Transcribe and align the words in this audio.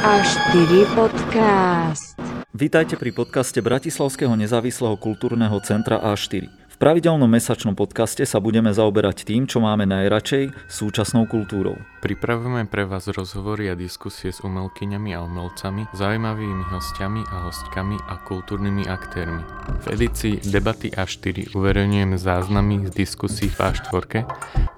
A4 0.00 0.96
podcast. 0.96 2.16
Vítajte 2.56 2.96
pri 2.96 3.12
podcaste 3.12 3.60
Bratislavského 3.60 4.32
nezávislého 4.32 4.96
kultúrneho 4.96 5.60
centra 5.60 6.00
A4 6.00 6.59
pravidelnom 6.80 7.28
mesačnom 7.28 7.76
podcaste 7.76 8.24
sa 8.24 8.40
budeme 8.40 8.72
zaoberať 8.72 9.28
tým, 9.28 9.44
čo 9.44 9.60
máme 9.60 9.84
najradšej, 9.84 10.56
súčasnou 10.64 11.28
kultúrou. 11.28 11.76
Pripravujeme 12.00 12.64
pre 12.64 12.88
vás 12.88 13.04
rozhovory 13.04 13.68
a 13.68 13.76
diskusie 13.76 14.32
s 14.32 14.40
umelkyňami 14.40 15.12
a 15.12 15.20
umelcami, 15.20 15.84
zaujímavými 15.92 16.64
hostiami 16.72 17.20
a 17.28 17.52
hostkami 17.52 18.00
a 18.08 18.16
kultúrnymi 18.24 18.88
aktérmi. 18.88 19.44
V 19.84 19.86
edícii 19.92 20.40
Debaty 20.48 20.88
A4 20.96 21.52
uverejňujeme 21.52 22.16
záznamy 22.16 22.88
z 22.88 23.04
diskusí 23.04 23.52
v 23.52 23.60
A4, 23.60 24.24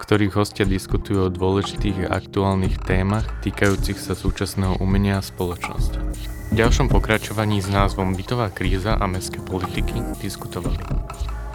ktorých 0.03 0.35
hostia 0.35 0.67
diskutujú 0.67 1.31
o 1.31 1.31
dôležitých 1.31 2.11
a 2.11 2.19
aktuálnych 2.19 2.83
témach 2.83 3.31
týkajúcich 3.47 4.03
sa 4.03 4.19
súčasného 4.19 4.83
umenia 4.83 5.23
a 5.23 5.25
spoločnosti. 5.25 6.03
V 6.51 6.59
ďalšom 6.59 6.91
pokračovaní 6.91 7.63
s 7.63 7.71
názvom 7.71 8.19
Bytová 8.19 8.51
kríza 8.51 8.99
a 8.99 9.07
mestské 9.07 9.39
politiky 9.39 10.03
diskutovali 10.19 10.83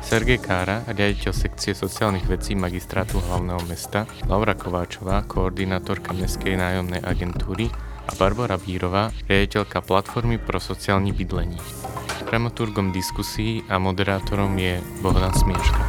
Sergej 0.07 0.39
Kára, 0.39 0.87
riaditeľ 0.87 1.35
sekcie 1.35 1.75
sociálnych 1.75 2.31
vecí 2.31 2.55
magistrátu 2.55 3.19
hlavného 3.27 3.59
mesta, 3.67 4.07
Laura 4.31 4.55
Kováčová, 4.55 5.19
koordinátorka 5.27 6.15
Mestskej 6.15 6.55
nájomnej 6.55 7.03
agentúry 7.03 7.67
a 8.07 8.15
Barbara 8.15 8.55
Bírová, 8.55 9.11
riaditeľka 9.27 9.83
platformy 9.83 10.39
pro 10.39 10.63
sociálne 10.63 11.11
bydlenie. 11.11 11.59
Dramaturgom 12.23 12.95
diskusí 12.95 13.67
a 13.67 13.83
moderátorom 13.83 14.55
je 14.55 14.79
Bohdan 15.03 15.35
Smieška. 15.35 15.81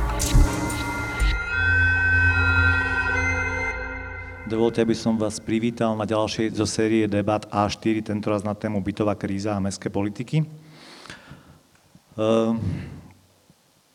Dovolte, 4.50 4.82
aby 4.82 4.98
som 4.98 5.14
vás 5.14 5.38
privítal 5.38 5.94
na 5.94 6.03
ďalšej 6.03 6.58
zo 6.58 6.66
série 6.66 7.06
debat 7.06 7.47
A4, 7.55 8.03
tentoraz 8.03 8.42
na 8.42 8.58
tému 8.58 8.82
bytová 8.82 9.14
kríza 9.14 9.55
a 9.55 9.62
mestské 9.62 9.86
politiky. 9.86 10.42
Uh, 12.19 12.58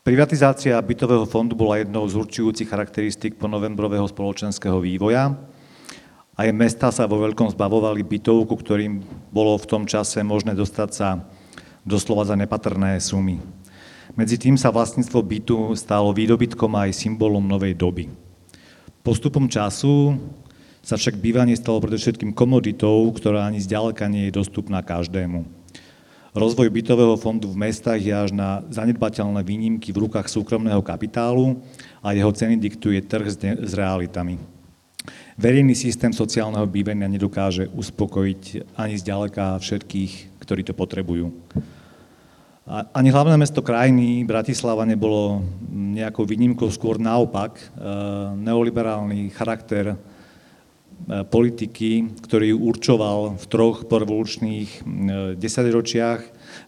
Privatizácia 0.04 0.76
bytového 0.84 1.24
fondu 1.24 1.56
bola 1.56 1.80
jednou 1.80 2.04
z 2.04 2.20
určujúcich 2.20 2.68
charakteristík 2.68 3.40
po 3.40 3.48
novembrového 3.48 4.04
spoločenského 4.04 4.76
vývoja. 4.76 5.32
Aj 6.36 6.48
mesta 6.52 6.92
sa 6.92 7.08
vo 7.08 7.24
veľkom 7.24 7.48
zbavovali 7.56 8.04
bytov, 8.04 8.44
ku 8.44 8.52
ktorým 8.52 9.00
bolo 9.32 9.56
v 9.56 9.64
tom 9.64 9.88
čase 9.88 10.20
možné 10.20 10.52
dostať 10.52 10.90
sa 10.92 11.24
doslova 11.88 12.28
za 12.28 12.36
nepatrné 12.36 13.00
sumy. 13.00 13.40
Medzi 14.12 14.36
tým 14.36 14.60
sa 14.60 14.68
vlastníctvo 14.68 15.24
bytu 15.24 15.58
stalo 15.72 16.12
výdobytkom 16.12 16.76
aj 16.84 16.92
symbolom 16.92 17.48
novej 17.48 17.72
doby. 17.72 18.12
Postupom 19.00 19.48
času 19.48 20.20
sa 20.84 21.00
však 21.00 21.16
bývanie 21.16 21.56
stalo 21.56 21.80
predovšetkým 21.80 22.36
komoditou, 22.36 23.08
ktorá 23.08 23.48
ani 23.48 23.56
zďaleka 23.56 24.04
nie 24.12 24.28
je 24.28 24.36
dostupná 24.36 24.84
každému. 24.84 25.63
Rozvoj 26.34 26.66
bytového 26.66 27.14
fondu 27.14 27.46
v 27.46 27.70
mestách 27.70 28.02
je 28.02 28.10
až 28.10 28.34
na 28.34 28.66
zanedbateľné 28.66 29.38
výnimky 29.46 29.94
v 29.94 30.10
rukách 30.10 30.26
súkromného 30.26 30.82
kapitálu 30.82 31.62
a 32.02 32.10
jeho 32.10 32.26
ceny 32.34 32.58
diktuje 32.58 32.98
trh 33.06 33.38
s 33.62 33.72
realitami. 33.78 34.42
Verejný 35.38 35.78
systém 35.78 36.10
sociálneho 36.10 36.66
bývania 36.66 37.06
nedokáže 37.06 37.70
uspokojiť 37.70 38.74
ani 38.74 38.98
zďaleka 38.98 39.62
všetkých, 39.62 40.42
ktorí 40.42 40.66
to 40.66 40.74
potrebujú. 40.74 41.30
Ani 42.66 43.14
hlavné 43.14 43.38
mesto 43.38 43.62
krajiny, 43.62 44.26
Bratislava, 44.26 44.82
nebolo 44.82 45.38
nejakou 45.70 46.26
výnimkou, 46.26 46.66
skôr 46.74 46.98
naopak. 46.98 47.62
E, 47.62 47.64
neoliberálny 48.42 49.30
charakter 49.30 49.94
politiky, 51.04 52.16
ktorý 52.24 52.56
určoval 52.56 53.36
v 53.36 53.44
troch 53.52 53.84
porevolučných 53.84 54.70
e, 54.72 54.80
desaťročiach, 55.36 56.20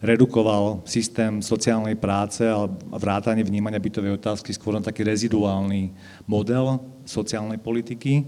redukoval 0.05 0.85
systém 0.85 1.41
sociálnej 1.41 1.97
práce 1.97 2.45
a 2.45 2.69
vrátanie 2.93 3.41
vnímania 3.41 3.81
bytovej 3.81 4.21
otázky 4.21 4.53
skôr 4.53 4.77
na 4.77 4.83
taký 4.85 5.01
reziduálny 5.01 5.89
model 6.29 6.77
sociálnej 7.01 7.57
politiky. 7.57 8.13
E, 8.21 8.23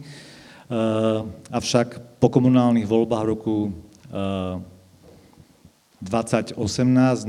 avšak 1.53 2.17
po 2.17 2.27
komunálnych 2.33 2.89
voľbách 2.89 3.25
roku 3.29 3.69
2018 6.01 6.57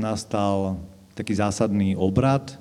nastal 0.01 0.81
taký 1.13 1.37
zásadný 1.37 1.93
obrad. 1.93 2.57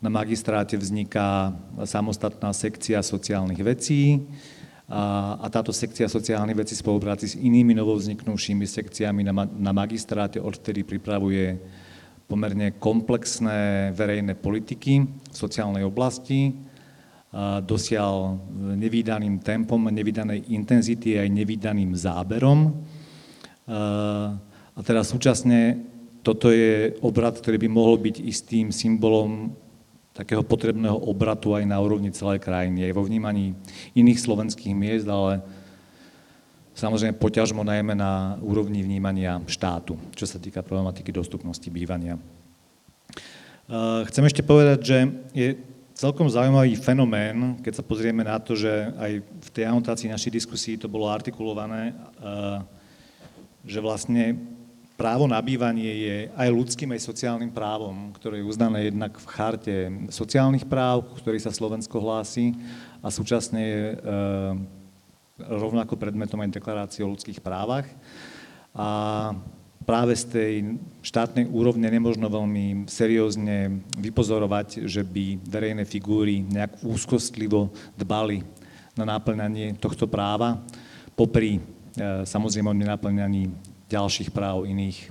Na 0.00 0.08
magistráte 0.08 0.80
vzniká 0.80 1.52
samostatná 1.84 2.56
sekcia 2.56 3.04
sociálnych 3.04 3.60
vecí, 3.60 4.24
a, 4.90 5.38
a 5.38 5.46
táto 5.46 5.70
sekcia 5.70 6.10
sociálnych 6.10 6.66
vecí 6.66 6.74
spolupráci 6.74 7.30
s 7.30 7.38
inými 7.38 7.78
novovzniknúšími 7.78 8.66
sekciami 8.66 9.22
na, 9.22 9.46
na 9.46 9.70
magistráte 9.70 10.42
odtedy 10.42 10.82
pripravuje 10.82 11.54
pomerne 12.26 12.74
komplexné 12.74 13.90
verejné 13.94 14.34
politiky 14.34 15.02
v 15.06 15.34
sociálnej 15.34 15.86
oblasti, 15.86 16.50
a 17.30 17.62
dosial 17.62 18.42
nevýdaným 18.74 19.38
tempom, 19.38 19.78
nevýdanej 19.86 20.50
intenzity 20.50 21.14
aj 21.14 21.30
nevýdaným 21.30 21.94
záberom. 21.94 22.74
A, 23.70 24.34
a 24.74 24.80
teda 24.82 25.06
súčasne 25.06 25.78
toto 26.26 26.50
je 26.50 26.98
obrad, 27.06 27.38
ktorý 27.38 27.62
by 27.62 27.68
mohol 27.70 28.02
byť 28.02 28.16
istým 28.26 28.74
symbolom 28.74 29.54
takého 30.20 30.44
potrebného 30.44 31.00
obratu 31.08 31.56
aj 31.56 31.64
na 31.64 31.80
úrovni 31.80 32.12
celej 32.12 32.44
krajiny, 32.44 32.84
aj 32.84 32.92
vo 32.92 33.08
vnímaní 33.08 33.56
iných 33.96 34.20
slovenských 34.20 34.76
miest, 34.76 35.08
ale 35.08 35.40
samozrejme 36.76 37.16
poťažmo 37.16 37.64
najmä 37.64 37.96
na 37.96 38.36
úrovni 38.44 38.84
vnímania 38.84 39.40
štátu, 39.48 39.96
čo 40.12 40.28
sa 40.28 40.36
týka 40.36 40.60
problematiky 40.60 41.08
dostupnosti 41.08 41.64
bývania. 41.72 42.20
Chcem 44.12 44.24
ešte 44.28 44.44
povedať, 44.44 44.78
že 44.84 44.98
je 45.32 45.48
celkom 45.96 46.28
zaujímavý 46.28 46.76
fenomén, 46.76 47.56
keď 47.64 47.80
sa 47.80 47.84
pozrieme 47.86 48.20
na 48.20 48.36
to, 48.36 48.52
že 48.52 48.68
aj 49.00 49.12
v 49.24 49.48
tej 49.56 49.64
anotácii 49.72 50.12
našej 50.12 50.32
diskusii 50.36 50.76
to 50.76 50.90
bolo 50.90 51.08
artikulované, 51.08 51.96
že 53.64 53.80
vlastne 53.80 54.36
právo 55.00 55.24
na 55.24 55.40
bývanie 55.40 55.88
je 55.88 56.16
aj 56.36 56.48
ľudským, 56.52 56.92
aj 56.92 57.08
sociálnym 57.08 57.48
právom, 57.48 58.12
ktoré 58.20 58.44
je 58.44 58.48
uznané 58.52 58.92
jednak 58.92 59.16
v 59.16 59.26
charte 59.32 59.76
sociálnych 60.12 60.68
práv, 60.68 61.08
ktorý 61.16 61.40
sa 61.40 61.48
Slovensko 61.48 62.04
hlási 62.04 62.52
a 63.00 63.08
súčasne 63.08 63.60
je 63.64 63.80
e, 63.80 63.96
rovnako 65.40 65.96
predmetom 65.96 66.44
aj 66.44 66.52
deklarácie 66.52 67.00
o 67.00 67.16
ľudských 67.16 67.40
právach. 67.40 67.88
A 68.76 69.32
práve 69.88 70.12
z 70.20 70.24
tej 70.28 70.54
štátnej 71.00 71.48
úrovne 71.48 71.88
nemožno 71.88 72.28
veľmi 72.28 72.84
seriózne 72.84 73.80
vypozorovať, 73.96 74.84
že 74.84 75.00
by 75.00 75.40
verejné 75.48 75.88
figúry 75.88 76.44
nejak 76.44 76.84
úzkostlivo 76.84 77.72
dbali 77.96 78.44
na 79.00 79.16
náplňanie 79.16 79.80
tohto 79.80 80.04
práva, 80.04 80.60
popri 81.16 81.56
e, 81.56 81.60
samozrejme 82.28 82.68
o 82.68 82.76
nenaplňaní 82.76 83.69
ďalších 83.90 84.30
práv 84.30 84.70
iných 84.70 84.98
eh, 85.02 85.10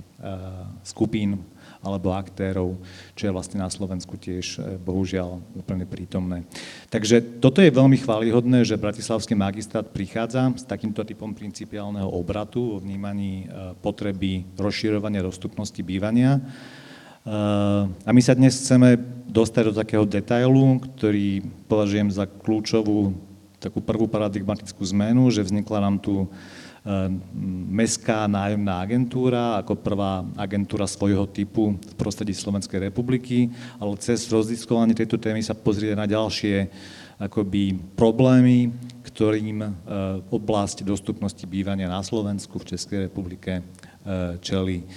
skupín 0.82 1.36
alebo 1.80 2.12
aktérov, 2.12 2.76
čo 3.16 3.24
je 3.24 3.32
vlastne 3.32 3.56
na 3.60 3.68
Slovensku 3.68 4.16
tiež 4.16 4.46
eh, 4.56 4.80
bohužiaľ 4.80 5.44
úplne 5.52 5.84
prítomné. 5.84 6.48
Takže 6.88 7.20
toto 7.44 7.60
je 7.60 7.68
veľmi 7.68 8.00
chválihodné, 8.00 8.64
že 8.64 8.80
Bratislavský 8.80 9.36
magistrát 9.36 9.84
prichádza 9.84 10.56
s 10.56 10.64
takýmto 10.64 11.04
typom 11.04 11.36
principiálneho 11.36 12.08
obratu 12.08 12.80
o 12.80 12.80
vnímaní 12.80 13.44
eh, 13.44 13.76
potreby 13.84 14.48
rozširovania 14.56 15.20
dostupnosti 15.20 15.78
bývania. 15.84 16.40
A 18.00 18.10
my 18.16 18.22
sa 18.24 18.32
dnes 18.32 18.56
chceme 18.56 18.96
dostať 19.28 19.62
do 19.68 19.74
takého 19.76 20.08
detailu, 20.08 20.80
ktorý 20.80 21.44
považujem 21.68 22.08
za 22.08 22.24
kľúčovú 22.24 23.12
takú 23.60 23.84
prvú 23.84 24.08
paradigmatickú 24.08 24.80
zmenu, 24.96 25.28
že 25.28 25.44
vznikla 25.44 25.84
nám 25.84 26.00
tu 26.00 26.24
mestská 27.68 28.24
nájomná 28.24 28.80
agentúra 28.80 29.60
ako 29.60 29.76
prvá 29.76 30.24
agentúra 30.40 30.88
svojho 30.88 31.28
typu 31.28 31.76
v 31.76 31.94
prostredí 32.00 32.32
Slovenskej 32.32 32.88
republiky, 32.88 33.52
ale 33.76 34.00
cez 34.00 34.24
rozdiskovanie 34.32 34.96
tejto 34.96 35.20
témy 35.20 35.44
sa 35.44 35.52
pozrieť 35.52 35.92
na 35.92 36.08
ďalšie 36.08 36.72
akoby 37.20 37.76
problémy, 38.00 38.72
ktorým 39.04 39.60
ehm, 39.60 39.72
oblasť 40.32 40.80
dostupnosti 40.80 41.44
bývania 41.44 41.84
na 41.84 42.00
Slovensku, 42.00 42.56
v 42.56 42.72
Českej 42.72 43.12
republike 43.12 43.60
ehm, 43.60 44.40
čeli. 44.40 44.88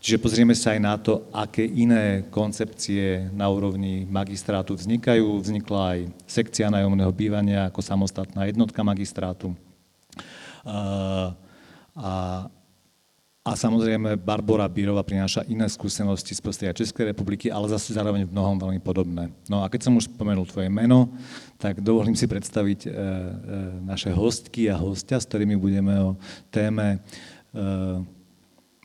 Čiže 0.00 0.22
pozrieme 0.22 0.54
sa 0.54 0.72
aj 0.72 0.80
na 0.80 0.94
to, 0.96 1.26
aké 1.34 1.66
iné 1.66 2.24
koncepcie 2.30 3.26
na 3.34 3.50
úrovni 3.50 4.06
magistrátu 4.06 4.78
vznikajú. 4.78 5.42
Vznikla 5.42 5.80
aj 5.98 6.00
sekcia 6.30 6.70
nájomného 6.70 7.10
bývania 7.10 7.66
ako 7.66 7.82
samostatná 7.82 8.46
jednotka 8.46 8.86
magistrátu. 8.86 9.50
A, 10.66 12.50
a 13.46 13.50
samozrejme 13.54 14.18
Barbara 14.18 14.66
Bírova 14.66 15.06
prináša 15.06 15.46
iné 15.46 15.70
skúsenosti 15.70 16.34
z 16.34 16.42
prostredia 16.42 16.74
Českej 16.74 17.14
republiky, 17.14 17.46
ale 17.46 17.70
zase 17.70 17.94
zároveň 17.94 18.26
v 18.26 18.34
mnohom 18.34 18.58
veľmi 18.58 18.82
podobné. 18.82 19.30
No 19.46 19.62
a 19.62 19.70
keď 19.70 19.86
som 19.86 19.94
už 19.94 20.10
spomenul 20.10 20.44
tvoje 20.50 20.66
meno, 20.66 21.14
tak 21.56 21.78
dovolím 21.78 22.18
si 22.18 22.26
predstaviť 22.26 22.80
e, 22.84 22.88
e, 22.90 22.94
naše 23.86 24.10
hostky 24.10 24.66
a 24.66 24.74
hostia, 24.74 25.22
s 25.22 25.30
ktorými 25.30 25.54
budeme 25.54 25.94
o 26.02 26.10
téme 26.50 26.98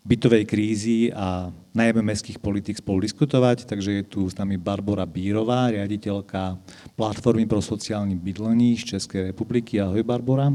bytovej 0.02 0.44
krízy 0.50 1.14
a 1.14 1.54
najmä 1.78 2.02
mestských 2.02 2.42
politik 2.42 2.82
spolu 2.82 3.06
diskutovať. 3.06 3.70
Takže 3.70 3.92
je 4.02 4.04
tu 4.04 4.26
s 4.26 4.36
nami 4.38 4.58
Barbara 4.58 5.06
Bírová, 5.06 5.70
riaditeľka 5.70 6.58
Platformy 6.98 7.46
pro 7.46 7.62
sociálne 7.62 8.18
bydlení 8.18 8.78
z 8.82 8.98
Českej 8.98 9.32
republiky. 9.32 9.78
Ahoj 9.78 10.02
Barbara. 10.02 10.50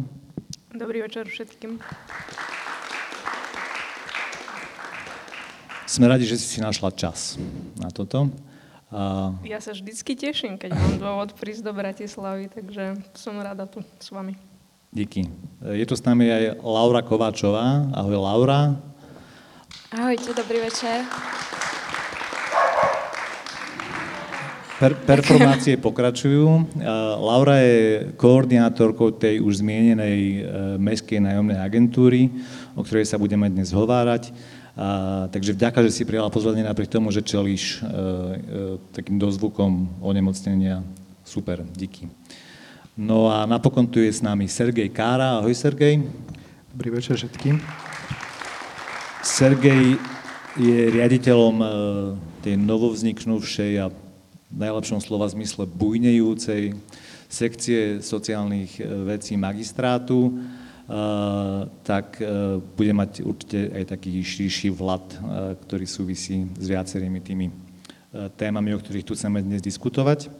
Dobrý 0.76 1.00
večer 1.00 1.24
všetkým. 1.24 1.80
Sme 5.88 6.04
radi, 6.04 6.28
že 6.28 6.36
si 6.36 6.44
si 6.44 6.58
našla 6.60 6.92
čas 6.92 7.40
na 7.80 7.88
toto. 7.88 8.28
A... 8.92 9.32
Ja 9.40 9.56
sa 9.64 9.72
vždycky 9.72 10.12
teším, 10.12 10.60
keď 10.60 10.76
mám 10.76 10.94
dôvod 11.00 11.32
prísť 11.32 11.64
do 11.64 11.72
Bratislavy, 11.72 12.52
takže 12.52 13.00
som 13.16 13.40
rada 13.40 13.64
tu 13.64 13.80
s 13.80 14.12
vami. 14.12 14.36
Díky. 14.92 15.32
Je 15.64 15.84
tu 15.88 15.96
s 15.96 16.04
nami 16.04 16.28
aj 16.28 16.60
Laura 16.60 17.00
Kováčová. 17.00 17.88
Ahoj 17.96 18.20
Laura. 18.20 18.76
Ahojte, 19.96 20.36
dobrý 20.36 20.60
večer. 20.60 21.08
Per, 24.76 24.92
performácie 25.08 25.80
pokračujú. 25.88 26.76
Laura 27.16 27.56
je 27.64 28.12
koordinátorkou 28.20 29.08
tej 29.16 29.40
už 29.40 29.64
zmienenej 29.64 30.20
e, 30.20 30.40
mestskej 30.76 31.16
nájomnej 31.16 31.56
agentúry, 31.56 32.28
o 32.76 32.84
ktorej 32.84 33.08
sa 33.08 33.16
budeme 33.16 33.48
dnes 33.48 33.72
hovárať. 33.72 34.36
A, 34.76 35.32
takže 35.32 35.56
vďaka, 35.56 35.80
že 35.88 35.96
si 35.96 36.04
prijala 36.04 36.28
pozvanie 36.28 36.60
napriek 36.60 36.92
tomu, 36.92 37.08
že 37.08 37.24
čelíš 37.24 37.80
e, 37.80 37.88
e, 37.88 37.88
takým 38.92 39.16
dozvukom 39.16 40.04
onemocnenia. 40.04 40.84
Super, 41.24 41.64
díky. 41.72 42.12
No 43.00 43.32
a 43.32 43.48
napokon 43.48 43.88
tu 43.88 44.04
je 44.04 44.12
s 44.12 44.20
nami 44.20 44.44
Sergej 44.44 44.92
Kára. 44.92 45.40
Ahoj 45.40 45.56
Sergej. 45.56 46.04
Dobrý 46.76 46.92
večer 46.92 47.16
všetkým. 47.16 47.56
Sergej 49.24 49.96
je 50.60 50.78
riaditeľom 50.92 51.56
e, 51.60 51.66
tej 52.44 52.60
novovzniknúvšej 52.60 53.72
a 53.80 53.88
v 54.46 54.58
najlepšom 54.62 55.02
slova 55.02 55.26
zmysle 55.26 55.66
bujnejúcej 55.66 56.78
sekcie 57.26 57.98
sociálnych 57.98 58.78
e, 58.78 58.82
vecí 59.06 59.34
magistrátu, 59.34 60.30
e, 60.30 60.32
tak 61.82 62.22
bude 62.78 62.92
mať 62.94 63.26
určite 63.26 63.74
aj 63.74 63.84
taký 63.98 64.22
širší 64.22 64.70
vlad, 64.70 65.02
ktorý 65.66 65.86
súvisí 65.86 66.46
s 66.54 66.66
viacerými 66.70 67.18
tými 67.18 67.46
témami, 68.38 68.72
o 68.72 68.80
ktorých 68.80 69.04
tu 69.04 69.12
chceme 69.18 69.42
dnes 69.42 69.60
diskutovať. 69.60 70.30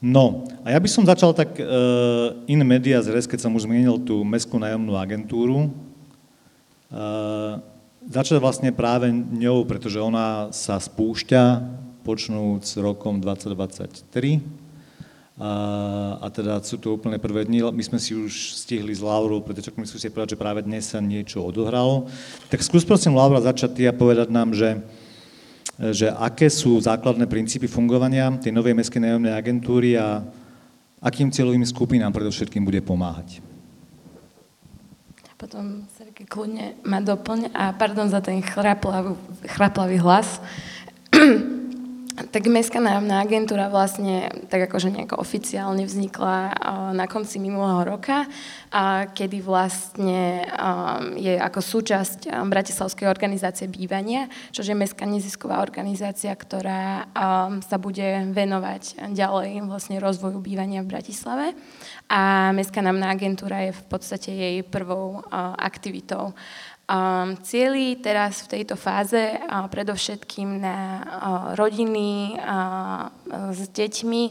No, 0.00 0.48
a 0.64 0.72
ja 0.72 0.80
by 0.80 0.88
som 0.88 1.04
začal 1.04 1.36
tak 1.36 1.60
in 2.48 2.60
media 2.64 3.04
zres, 3.04 3.28
keď 3.28 3.44
som 3.44 3.52
už 3.52 3.68
zmienil 3.68 4.00
tú 4.00 4.24
Mestskú 4.24 4.56
nájomnú 4.56 4.96
agentúru, 4.96 5.68
začať 8.08 8.40
vlastne 8.40 8.72
práve 8.72 9.12
ňou, 9.12 9.68
pretože 9.68 10.00
ona 10.00 10.48
sa 10.50 10.80
spúšťa 10.80 11.42
počnúc 12.00 12.64
rokom 12.80 13.20
2023. 13.20 14.40
A, 15.40 15.52
a 16.20 16.26
teda 16.28 16.60
sú 16.60 16.76
to 16.76 17.00
úplne 17.00 17.16
prvé 17.16 17.48
dni. 17.48 17.64
My 17.72 17.80
sme 17.80 17.96
si 17.96 18.12
už 18.12 18.60
stihli 18.60 18.92
s 18.92 19.00
Laurou, 19.00 19.40
pretože 19.40 19.72
my 19.72 19.88
si 19.88 20.12
povedať, 20.12 20.36
že 20.36 20.42
práve 20.42 20.60
dnes 20.60 20.92
sa 20.92 21.00
niečo 21.00 21.40
odohralo. 21.40 22.12
Tak 22.52 22.60
skús 22.60 22.84
prosím 22.84 23.16
Laura 23.16 23.40
začať 23.40 23.88
a 23.88 23.96
povedať 23.96 24.28
nám, 24.28 24.52
že, 24.52 24.84
že 25.80 26.12
aké 26.12 26.52
sú 26.52 26.76
základné 26.76 27.24
princípy 27.24 27.64
fungovania 27.72 28.36
tej 28.36 28.52
novej 28.52 28.76
mestskej 28.76 29.00
nájomnej 29.00 29.32
agentúry 29.32 29.96
a 29.96 30.20
akým 31.00 31.32
cieľovým 31.32 31.64
skupinám 31.64 32.12
predovšetkým 32.12 32.60
bude 32.60 32.84
pomáhať. 32.84 33.40
Potom 35.40 35.88
Sergej 35.96 36.28
kľudne 36.28 36.76
ma 36.84 37.00
doplň 37.00 37.56
a 37.56 37.72
pardon 37.72 38.12
za 38.12 38.20
ten 38.20 38.44
chraplavý, 38.44 39.16
chraplavý 39.48 39.96
hlas. 39.96 40.36
tak 42.28 42.52
Mestská 42.52 42.84
nájomná 42.84 43.24
agentúra 43.24 43.72
vlastne 43.72 44.28
tak 44.52 44.68
akože 44.68 44.92
nejako 44.92 45.16
oficiálne 45.16 45.88
vznikla 45.88 46.52
na 46.92 47.08
konci 47.08 47.40
minulého 47.40 47.96
roka, 47.96 48.28
kedy 49.16 49.40
vlastne 49.40 50.44
je 51.16 51.40
ako 51.40 51.60
súčasť 51.64 52.28
Bratislavskej 52.44 53.08
organizácie 53.08 53.72
bývania, 53.72 54.28
čo 54.52 54.60
je 54.60 54.76
mestská 54.76 55.08
nezisková 55.08 55.64
organizácia, 55.64 56.36
ktorá 56.36 57.08
sa 57.64 57.76
bude 57.80 58.28
venovať 58.36 59.08
ďalej 59.16 59.64
vlastne 59.64 59.96
rozvoju 59.96 60.44
bývania 60.44 60.84
v 60.84 60.92
Bratislave 60.92 61.56
a 62.12 62.52
Mestská 62.52 62.84
námná 62.84 63.08
agentúra 63.14 63.64
je 63.64 63.72
v 63.72 63.84
podstate 63.88 64.30
jej 64.34 64.56
prvou 64.66 65.24
aktivitou. 65.56 66.36
Um, 66.90 67.38
cieli 67.46 68.02
teraz 68.02 68.42
v 68.42 68.58
tejto 68.58 68.74
fáze 68.74 69.14
uh, 69.14 69.70
predovšetkým 69.70 70.58
na 70.58 70.74
uh, 70.74 71.04
rodiny 71.54 72.34
uh, 72.34 73.06
s 73.54 73.70
deťmi, 73.70 74.22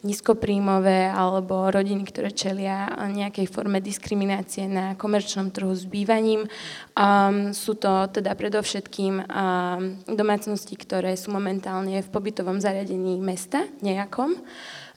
nízkopríjmové 0.00 1.12
alebo 1.12 1.68
rodiny, 1.68 2.08
ktoré 2.08 2.32
čelia 2.32 2.88
nejakej 3.12 3.52
forme 3.52 3.84
diskriminácie 3.84 4.64
na 4.64 4.96
komerčnom 4.96 5.52
trhu 5.52 5.68
s 5.76 5.84
bývaním. 5.84 6.48
Um, 6.96 7.52
sú 7.52 7.76
to 7.76 8.08
teda 8.08 8.32
predovšetkým 8.32 9.20
um, 9.20 10.00
domácnosti, 10.08 10.72
ktoré 10.72 11.20
sú 11.20 11.36
momentálne 11.36 12.00
v 12.00 12.08
pobytovom 12.08 12.64
zariadení 12.64 13.20
mesta 13.20 13.68
nejakom 13.84 14.40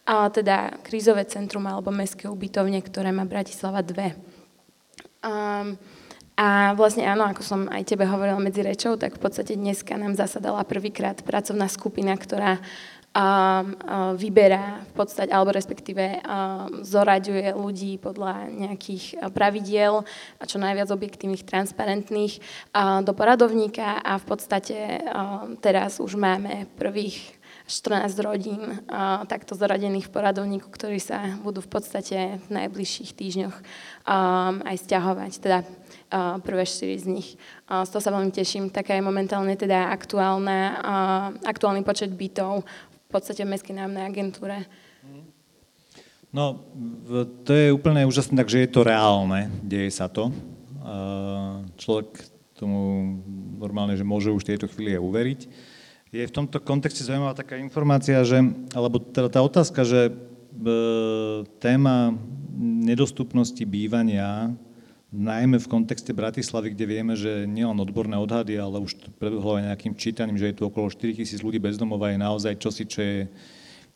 a 0.07 0.31
teda 0.31 0.79
krízové 0.87 1.27
centrum 1.27 1.67
alebo 1.67 1.91
mestské 1.91 2.31
ubytovne, 2.31 2.79
ktoré 2.79 3.11
má 3.11 3.27
Bratislava 3.27 3.83
2. 3.83 4.15
Um, 5.19 5.75
a 6.39 6.71
vlastne 6.71 7.03
áno, 7.03 7.27
ako 7.27 7.43
som 7.43 7.67
aj 7.67 7.83
tebe 7.83 8.07
hovorila 8.07 8.39
medzi 8.39 8.63
rečou, 8.63 8.95
tak 8.95 9.19
v 9.19 9.27
podstate 9.27 9.59
dneska 9.59 9.99
nám 9.99 10.15
zasadala 10.15 10.63
prvýkrát 10.63 11.19
pracovná 11.19 11.67
skupina, 11.67 12.15
ktorá 12.15 12.63
um, 13.11 13.75
uh, 13.75 14.15
vyberá 14.15 14.87
v 14.87 14.93
podstate, 15.03 15.35
alebo 15.35 15.51
respektíve 15.51 16.23
um, 16.23 16.79
zoraďuje 16.79 17.51
ľudí 17.59 17.99
podľa 17.99 18.55
nejakých 18.55 19.19
uh, 19.19 19.27
pravidiel 19.27 20.07
a 20.39 20.43
čo 20.47 20.63
najviac 20.63 20.87
objektívnych, 20.95 21.43
transparentných 21.43 22.39
uh, 22.39 23.03
do 23.03 23.11
poradovníka 23.11 23.99
a 23.99 24.15
v 24.15 24.25
podstate 24.25 25.03
uh, 25.03 25.43
teraz 25.59 25.99
už 25.99 26.15
máme 26.15 26.71
prvých 26.79 27.35
14 27.69 28.09
rodín 28.25 28.81
takto 29.29 29.53
zaradených 29.53 30.09
v 30.09 30.13
poradovníku, 30.17 30.73
ktorí 30.73 30.97
sa 30.97 31.37
budú 31.45 31.61
v 31.61 31.69
podstate 31.69 32.41
v 32.41 32.47
najbližších 32.49 33.13
týždňoch 33.13 33.53
um, 33.53 34.65
aj 34.65 34.75
stiahovať, 34.89 35.31
teda 35.37 35.61
prvé 36.41 36.63
4 36.65 37.05
z 37.05 37.05
nich. 37.05 37.29
Z 37.69 37.89
toho 37.89 38.01
sa 38.01 38.13
veľmi 38.13 38.33
teším. 38.33 38.73
Taká 38.73 38.97
je 38.97 39.05
momentálne 39.05 39.53
teda 39.53 39.93
aktuálna, 39.93 40.81
aktuálny 41.45 41.85
počet 41.85 42.09
bytov 42.13 42.65
v 42.65 43.07
podstate 43.09 43.45
v 43.45 43.53
Mestskej 43.53 43.77
nájomnej 43.77 44.05
agentúre. 44.05 44.57
No, 46.29 46.61
to 47.41 47.57
je 47.57 47.73
úplne 47.73 48.05
úžasné, 48.05 48.37
takže 48.37 48.61
je 48.65 48.69
to 48.69 48.85
reálne, 48.85 49.49
deje 49.65 49.89
sa 49.89 50.05
to. 50.05 50.29
Človek 51.81 52.21
tomu 52.53 53.17
normálne, 53.57 53.97
že 53.97 54.05
môže 54.05 54.29
už 54.29 54.45
tejto 54.45 54.69
chvíli 54.69 54.93
aj 54.93 55.01
uveriť. 55.01 55.39
Je 56.09 56.25
v 56.25 56.35
tomto 56.35 56.57
kontexte 56.59 57.05
zaujímavá 57.05 57.37
taká 57.37 57.55
informácia, 57.61 58.17
že, 58.25 58.41
alebo 58.73 58.97
teda 58.97 59.29
tá 59.29 59.39
otázka, 59.45 59.85
že 59.85 60.09
e, 60.09 60.13
téma 61.61 62.17
nedostupnosti 62.59 63.61
bývania, 63.63 64.51
najmä 65.09 65.57
v 65.57 65.71
kontexte 65.71 66.13
Bratislavy, 66.13 66.77
kde 66.77 66.85
vieme, 66.85 67.13
že 67.17 67.49
nielen 67.49 67.81
odborné 67.81 68.13
odhady, 68.17 68.61
ale 68.61 68.77
už 68.77 68.97
prebehlo 69.17 69.57
aj 69.57 69.73
nejakým 69.73 69.93
čítaním, 69.97 70.37
že 70.37 70.53
je 70.53 70.57
tu 70.61 70.63
okolo 70.69 70.89
4 70.89 71.17
tisíc 71.17 71.41
ľudí 71.41 71.57
bezdomova, 71.57 72.13
je 72.13 72.21
naozaj 72.21 72.61
čosi, 72.61 72.85
čo 72.85 73.01
je 73.01 73.17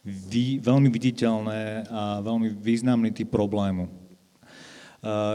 vý, 0.03 0.58
veľmi 0.58 0.89
viditeľné 0.89 1.86
a 1.88 2.20
veľmi 2.25 2.58
významný 2.58 3.13
typ 3.13 3.29
problému. 3.29 3.88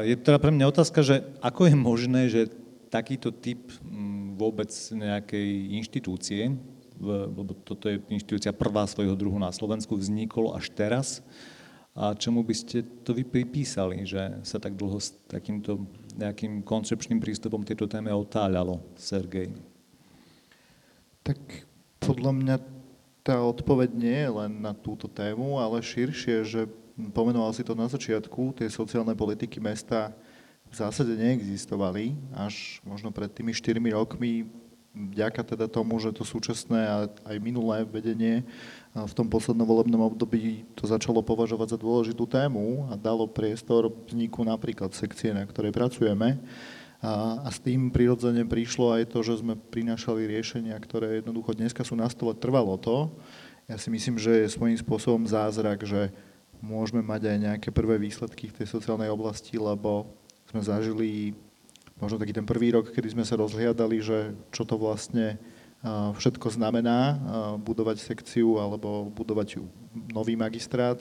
Je 0.03 0.17
teda 0.19 0.41
pre 0.41 0.51
mňa 0.51 0.67
otázka, 0.67 1.05
že 1.05 1.23
ako 1.45 1.69
je 1.69 1.77
možné, 1.77 2.21
že 2.33 2.51
takýto 2.89 3.31
typ 3.31 3.69
vôbec 4.35 4.73
nejakej 4.91 5.77
inštitúcie, 5.77 6.57
lebo 6.99 7.55
toto 7.63 7.87
je 7.87 8.03
inštitúcia 8.11 8.51
prvá 8.51 8.83
svojho 8.89 9.15
druhu 9.15 9.39
na 9.39 9.55
Slovensku, 9.55 9.95
vznikol 9.95 10.57
až 10.57 10.73
teraz. 10.75 11.23
A 11.99 12.15
čomu 12.15 12.47
by 12.47 12.55
ste 12.55 12.87
to 13.03 13.11
vy 13.11 13.27
pripísali, 13.27 14.07
že 14.07 14.39
sa 14.47 14.63
tak 14.63 14.79
dlho 14.79 15.03
s 15.03 15.19
takýmto 15.27 15.83
nejakým 16.15 16.63
koncepčným 16.63 17.19
prístupom 17.19 17.67
tejto 17.67 17.91
téme 17.91 18.15
otáľalo, 18.15 18.79
Sergej? 18.95 19.51
Tak 21.27 21.67
podľa 21.99 22.33
mňa 22.39 22.57
tá 23.27 23.43
odpoveď 23.43 23.91
nie 23.99 24.15
je 24.15 24.31
len 24.31 24.53
na 24.63 24.71
túto 24.71 25.11
tému, 25.11 25.59
ale 25.59 25.83
širšie, 25.83 26.47
že 26.47 26.61
pomenoval 27.11 27.51
si 27.51 27.67
to 27.67 27.75
na 27.75 27.91
začiatku, 27.91 28.55
tie 28.55 28.71
sociálne 28.71 29.19
politiky 29.19 29.59
mesta 29.59 30.15
v 30.71 30.75
zásade 30.79 31.19
neexistovali 31.19 32.15
až 32.31 32.79
možno 32.87 33.11
pred 33.11 33.27
tými 33.27 33.51
4 33.51 33.75
rokmi 33.91 34.47
vďaka 34.95 35.45
teda 35.45 35.67
tomu, 35.71 35.99
že 36.03 36.15
to 36.15 36.27
súčasné 36.27 36.81
a 36.87 36.97
aj 37.29 37.37
minulé 37.39 37.87
vedenie 37.87 38.43
v 39.05 39.13
tom 39.13 39.29
poslednom 39.29 39.69
volebnom 39.69 40.01
období 40.09 40.65
to 40.73 40.89
začalo 40.89 41.21
považovať 41.21 41.77
za 41.77 41.79
dôležitú 41.79 42.25
tému 42.25 42.89
a 42.89 42.97
dalo 42.97 43.29
priestor 43.29 43.93
vzniku 44.09 44.43
napríklad 44.43 44.97
sekcie, 44.97 45.37
na 45.37 45.45
ktorej 45.45 45.77
pracujeme. 45.77 46.41
A, 46.99 47.45
a 47.47 47.49
s 47.53 47.63
tým 47.63 47.95
prirodzene 47.95 48.43
prišlo 48.43 48.97
aj 48.99 49.15
to, 49.15 49.23
že 49.23 49.39
sme 49.45 49.55
prinášali 49.55 50.27
riešenia, 50.27 50.75
ktoré 50.81 51.23
jednoducho 51.23 51.55
dneska 51.55 51.87
sú 51.87 51.95
na 51.95 52.11
stole. 52.11 52.35
Trvalo 52.35 52.75
to. 52.81 53.15
Ja 53.71 53.79
si 53.79 53.93
myslím, 53.93 54.19
že 54.19 54.43
je 54.43 54.55
svojím 54.57 54.81
spôsobom 54.81 55.23
zázrak, 55.29 55.87
že 55.87 56.11
môžeme 56.59 57.05
mať 57.05 57.31
aj 57.31 57.39
nejaké 57.39 57.69
prvé 57.71 58.03
výsledky 58.03 58.51
v 58.51 58.63
tej 58.63 58.67
sociálnej 58.67 59.13
oblasti, 59.13 59.55
lebo 59.55 60.11
sme 60.51 60.65
zažili 60.65 61.37
možno 62.01 62.19
taký 62.19 62.35
ten 62.35 62.47
prvý 62.47 62.75
rok, 62.75 62.91
kedy 62.91 63.15
sme 63.15 63.23
sa 63.27 63.39
rozhliadali, 63.39 64.03
že 64.03 64.35
čo 64.51 64.67
to 64.67 64.75
vlastne 64.75 65.39
všetko 65.87 66.51
znamená 66.51 67.19
budovať 67.63 68.03
sekciu 68.03 68.59
alebo 68.59 69.11
budovať 69.15 69.63
nový 70.11 70.35
magistrát. 70.35 70.99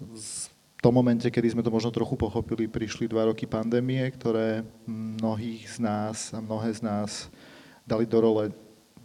V 0.00 0.46
tom 0.84 0.92
momente, 0.92 1.24
kedy 1.32 1.56
sme 1.56 1.64
to 1.64 1.72
možno 1.72 1.88
trochu 1.88 2.12
pochopili, 2.12 2.68
prišli 2.68 3.08
dva 3.08 3.32
roky 3.32 3.48
pandémie, 3.48 4.04
ktoré 4.12 4.60
mnohých 4.84 5.64
z 5.72 5.78
nás 5.80 6.16
a 6.36 6.44
mnohé 6.44 6.76
z 6.76 6.84
nás 6.84 7.32
dali 7.88 8.04
do 8.04 8.20
role 8.20 8.52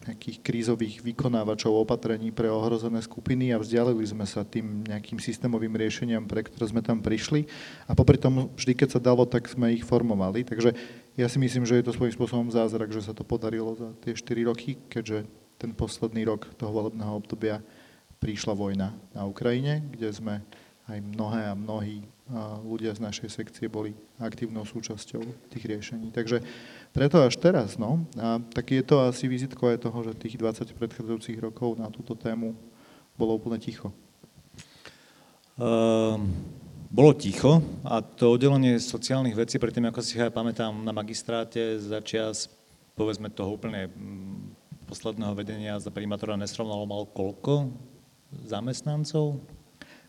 nejakých 0.07 0.39
krízových 0.39 1.03
vykonávačov 1.03 1.75
opatrení 1.75 2.31
pre 2.31 2.47
ohrozené 2.47 3.03
skupiny 3.03 3.51
a 3.51 3.59
vzdialili 3.59 4.01
sme 4.07 4.23
sa 4.23 4.47
tým 4.47 4.87
nejakým 4.87 5.19
systémovým 5.19 5.75
riešeniam, 5.75 6.23
pre 6.23 6.47
ktoré 6.47 6.71
sme 6.71 6.79
tam 6.79 7.03
prišli. 7.03 7.43
A 7.83 7.91
popri 7.91 8.15
tom 8.15 8.47
vždy, 8.55 8.73
keď 8.79 8.89
sa 8.95 9.01
dalo, 9.03 9.27
tak 9.27 9.51
sme 9.51 9.75
ich 9.75 9.83
formovali. 9.83 10.47
Takže 10.47 10.71
ja 11.19 11.27
si 11.27 11.37
myslím, 11.37 11.67
že 11.67 11.83
je 11.83 11.85
to 11.91 11.95
svojím 11.95 12.15
spôsobom 12.15 12.47
zázrak, 12.47 12.95
že 12.95 13.03
sa 13.03 13.11
to 13.11 13.27
podarilo 13.27 13.75
za 13.75 13.91
tie 13.99 14.15
4 14.15 14.49
roky, 14.49 14.79
keďže 14.87 15.27
ten 15.59 15.75
posledný 15.75 16.23
rok 16.23 16.47
toho 16.55 16.71
volebného 16.71 17.19
obdobia 17.19 17.59
prišla 18.23 18.55
vojna 18.55 18.95
na 19.11 19.27
Ukrajine, 19.27 19.83
kde 19.91 20.09
sme 20.15 20.39
aj 20.87 20.99
mnohé 21.03 21.41
a 21.51 21.59
mnohí 21.59 22.07
ľudia 22.63 22.93
z 22.93 23.01
našej 23.01 23.29
sekcie 23.29 23.65
boli 23.65 23.93
aktívnou 24.21 24.61
súčasťou 24.61 25.21
tých 25.49 25.63
riešení. 25.65 26.13
Takže 26.13 26.41
preto 26.91 27.21
až 27.21 27.37
teraz, 27.37 27.77
no. 27.77 28.05
A 28.17 28.41
tak 28.53 28.73
je 28.73 28.83
to 28.83 29.05
asi 29.05 29.29
vizitko 29.29 29.69
aj 29.69 29.85
toho, 29.85 29.97
že 30.05 30.17
tých 30.17 30.35
20 30.37 30.73
predchádzajúcich 30.73 31.37
rokov 31.39 31.77
na 31.77 31.87
túto 31.93 32.17
tému 32.17 32.57
bolo 33.19 33.35
úplne 33.35 33.59
ticho. 33.59 33.91
Um, 35.59 36.31
bolo 36.89 37.13
ticho 37.13 37.61
a 37.85 38.01
to 38.01 38.33
oddelenie 38.33 38.81
sociálnych 38.81 39.37
vecí, 39.37 39.61
predtým 39.61 39.91
ako 39.91 40.01
si 40.01 40.17
aj 40.17 40.33
pamätám 40.33 40.73
na 40.73 40.89
magistráte 40.89 41.77
za 41.77 42.01
čas, 42.01 42.49
povedzme 42.97 43.29
toho 43.29 43.53
úplne 43.53 43.91
mm, 43.93 44.89
posledného 44.89 45.37
vedenia 45.37 45.77
za 45.77 45.93
primátora 45.93 46.33
Nesrovnalo 46.33 46.87
mal 46.89 47.05
koľko 47.13 47.69
zamestnancov? 48.49 49.37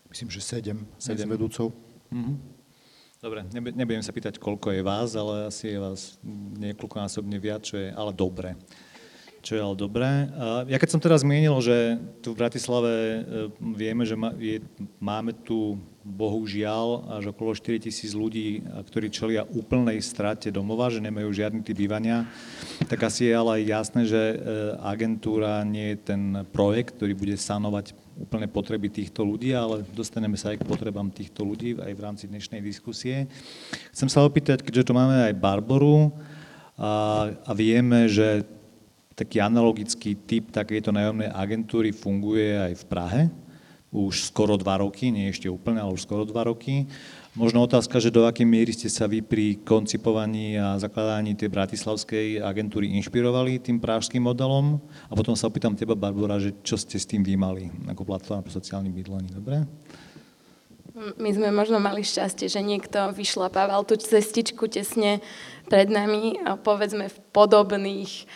Myslím, 0.09 0.33
že 0.33 0.41
sedem, 0.41 0.79
sedem 0.97 1.29
vedúcov. 1.29 1.69
Mm-hmm. 2.09 2.35
Dobre, 3.21 3.45
nebudem 3.53 4.01
sa 4.01 4.09
pýtať, 4.09 4.41
koľko 4.41 4.73
je 4.73 4.81
vás, 4.81 5.13
ale 5.13 5.45
asi 5.45 5.69
je 5.69 5.77
vás 5.77 6.17
niekoľkonásobne 6.57 7.37
viac, 7.37 7.61
čo 7.61 7.77
je 7.77 7.93
ale 7.93 8.09
dobré. 8.17 8.57
Čo 9.45 9.51
je 9.53 9.61
ale 9.61 9.77
dobré. 9.77 10.25
Ja 10.65 10.81
keď 10.81 10.89
som 10.89 10.97
teraz 10.97 11.21
zmienil, 11.21 11.53
že 11.61 12.01
tu 12.25 12.33
v 12.33 12.41
Bratislave 12.41 12.89
e, 12.89 13.17
vieme, 13.77 14.09
že 14.09 14.17
máme 14.97 15.37
tu 15.37 15.77
bohužiaľ 16.01 17.21
až 17.21 17.29
okolo 17.29 17.53
4 17.53 17.85
tisíc 17.85 18.17
ľudí, 18.17 18.65
ktorí 18.89 19.13
čelia 19.13 19.45
úplnej 19.53 20.01
strate 20.01 20.49
domova, 20.49 20.89
že 20.89 20.97
nemajú 21.05 21.29
žiadny 21.29 21.61
typ 21.61 21.77
bývania, 21.77 22.25
tak 22.89 23.05
asi 23.05 23.29
je 23.29 23.37
ale 23.37 23.61
jasné, 23.61 24.09
že 24.09 24.17
e, 24.17 24.35
agentúra 24.81 25.61
nie 25.61 25.93
je 25.93 25.97
ten 26.09 26.41
projekt, 26.49 26.97
ktorý 26.97 27.13
bude 27.13 27.37
sanovať 27.37 27.93
úplne 28.17 28.47
potreby 28.49 28.91
týchto 28.91 29.23
ľudí, 29.23 29.55
ale 29.55 29.87
dostaneme 29.95 30.35
sa 30.35 30.51
aj 30.51 30.63
k 30.63 30.67
potrebám 30.67 31.11
týchto 31.11 31.45
ľudí 31.45 31.77
aj 31.79 31.93
v 31.93 32.03
rámci 32.03 32.25
dnešnej 32.27 32.59
diskusie. 32.59 33.29
Chcem 33.95 34.09
sa 34.11 34.25
opýtať, 34.25 34.63
keďže 34.65 34.89
tu 34.89 34.93
máme 34.95 35.31
aj 35.31 35.39
Barboru 35.39 36.11
a, 36.75 37.29
a 37.45 37.51
vieme, 37.55 38.09
že 38.11 38.43
taký 39.15 39.37
analogický 39.43 40.17
typ 40.17 40.49
takéto 40.49 40.89
nájomnej 40.89 41.29
agentúry 41.29 41.93
funguje 41.93 42.57
aj 42.57 42.73
v 42.81 42.83
Prahe, 42.89 43.21
už 43.91 44.31
skoro 44.31 44.55
dva 44.55 44.79
roky, 44.79 45.11
nie 45.11 45.27
ešte 45.27 45.51
úplne, 45.51 45.83
ale 45.83 45.91
už 45.91 46.07
skoro 46.07 46.23
dva 46.23 46.47
roky. 46.47 46.87
Možno 47.31 47.63
otázka, 47.63 48.03
že 48.03 48.11
do 48.11 48.27
akej 48.27 48.43
miery 48.43 48.75
ste 48.75 48.91
sa 48.91 49.07
vy 49.07 49.23
pri 49.23 49.63
koncipovaní 49.63 50.59
a 50.59 50.75
zakladaní 50.75 51.31
tej 51.31 51.47
bratislavskej 51.47 52.43
agentúry 52.43 52.91
inšpirovali 52.99 53.55
tým 53.55 53.79
prážským 53.79 54.19
modelom? 54.19 54.83
A 55.07 55.15
potom 55.15 55.31
sa 55.31 55.47
opýtam 55.47 55.71
teba, 55.71 55.95
Barbara, 55.95 56.43
že 56.43 56.51
čo 56.59 56.75
ste 56.75 56.99
s 56.99 57.07
tým 57.07 57.23
vymali 57.23 57.71
ako 57.87 58.03
platforma 58.03 58.43
pre 58.43 58.51
sociálny 58.51 58.91
bydlenie, 58.91 59.31
dobre? 59.31 59.63
My 61.15 61.31
sme 61.31 61.55
možno 61.55 61.79
mali 61.79 62.03
šťastie, 62.03 62.51
že 62.51 62.59
niekto 62.59 63.15
vyšlapával 63.15 63.87
tú 63.87 63.95
cestičku 63.95 64.67
tesne 64.67 65.23
pred 65.71 65.87
nami, 65.87 66.35
povedzme 66.67 67.07
v 67.07 67.17
podobných 67.31 68.27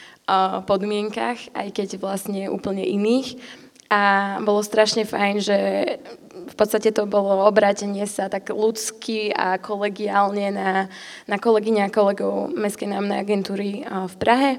podmienkach, 0.63 1.51
aj 1.51 1.67
keď 1.75 1.99
vlastne 1.99 2.47
úplne 2.47 2.87
iných. 2.87 3.59
A 3.89 4.01
bolo 4.41 4.65
strašne 4.65 5.05
fajn, 5.05 5.35
že 5.45 5.57
v 6.45 6.55
podstate 6.57 6.89
to 6.89 7.05
bolo 7.05 7.45
obrátenie 7.45 8.09
sa 8.09 8.29
tak 8.33 8.49
ľudsky 8.49 9.29
a 9.29 9.61
kolegiálne 9.61 10.49
na, 10.49 10.69
na 11.29 11.37
kolegyne 11.37 11.85
a 11.85 11.93
kolegov 11.93 12.49
Mestskej 12.53 12.89
námnej 12.89 13.21
agentúry 13.21 13.85
v 13.85 14.15
Prahe. 14.17 14.51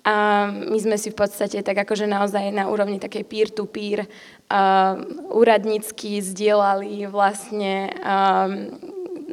A 0.00 0.48
my 0.48 0.78
sme 0.80 0.96
si 0.96 1.12
v 1.12 1.18
podstate 1.20 1.60
tak 1.60 1.76
akože 1.76 2.08
naozaj 2.08 2.56
na 2.56 2.72
úrovni 2.72 2.96
takej 2.96 3.24
peer-to-peer 3.28 4.08
uh, 4.08 4.96
úradnícky 5.28 6.24
zdieľali 6.24 7.04
vlastne 7.04 7.92
um, 8.00 8.72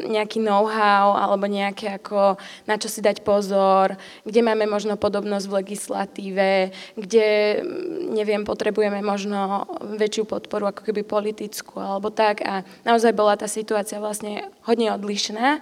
nejaký 0.06 0.38
know-how 0.38 1.18
alebo 1.18 1.50
nejaké 1.50 1.98
ako 1.98 2.38
na 2.70 2.78
čo 2.78 2.88
si 2.92 3.02
dať 3.02 3.26
pozor, 3.26 3.98
kde 4.22 4.42
máme 4.46 4.70
možno 4.70 5.00
podobnosť 5.00 5.46
v 5.50 5.58
legislatíve, 5.64 6.52
kde, 6.94 7.28
mm, 7.62 8.14
neviem, 8.14 8.46
potrebujeme 8.46 9.02
možno 9.02 9.66
väčšiu 9.98 10.30
podporu 10.30 10.70
ako 10.70 10.86
keby 10.86 11.02
politickú 11.02 11.82
alebo 11.82 12.14
tak. 12.14 12.46
A 12.46 12.62
naozaj 12.86 13.18
bola 13.18 13.34
tá 13.34 13.50
situácia 13.50 13.98
vlastne 13.98 14.54
hodne 14.64 14.94
odlišná. 14.94 15.58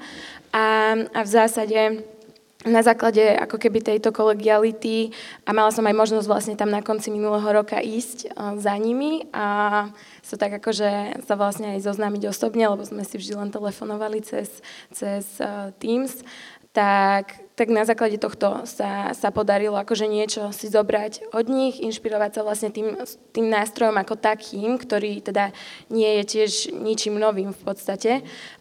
A, 0.51 0.65
a 1.15 1.19
v 1.23 1.29
zásade 1.29 2.03
na 2.65 2.81
základe 2.81 3.21
ako 3.21 3.61
keby 3.61 3.79
tejto 3.85 4.09
kolegiality 4.09 5.13
a 5.45 5.53
mala 5.53 5.69
som 5.69 5.85
aj 5.85 5.93
možnosť 5.93 6.27
vlastne 6.27 6.55
tam 6.57 6.73
na 6.73 6.81
konci 6.81 7.13
minulého 7.13 7.45
roka 7.45 7.77
ísť 7.77 8.33
za 8.57 8.73
nimi 8.81 9.29
a 9.29 9.87
sa 10.25 10.41
tak 10.41 10.57
akože 10.57 11.21
sa 11.21 11.37
vlastne 11.37 11.77
aj 11.77 11.85
zoznámiť 11.85 12.33
osobne, 12.33 12.65
lebo 12.65 12.81
sme 12.81 13.05
si 13.05 13.21
vždy 13.21 13.37
len 13.37 13.53
telefonovali 13.53 14.25
cez, 14.25 14.49
cez 14.89 15.37
Teams, 15.77 16.25
tak 16.75 17.45
tak 17.55 17.71
na 17.71 17.87
základe 17.87 18.19
tohto 18.19 18.67
sa, 18.67 19.15
sa 19.15 19.31
podarilo 19.31 19.79
akože 19.79 20.11
niečo 20.11 20.51
si 20.51 20.67
zobrať 20.67 21.31
od 21.31 21.47
nich, 21.47 21.79
inšpirovať 21.79 22.31
sa 22.35 22.41
vlastne 22.43 22.67
tým, 22.67 22.99
tým 23.31 23.47
nástrojom 23.47 23.95
ako 23.95 24.19
takým, 24.19 24.75
ktorý 24.75 25.23
teda 25.23 25.55
nie 25.87 26.19
je 26.19 26.23
tiež 26.35 26.51
ničím 26.75 27.15
novým 27.15 27.55
v 27.55 27.61
podstate. 27.63 28.11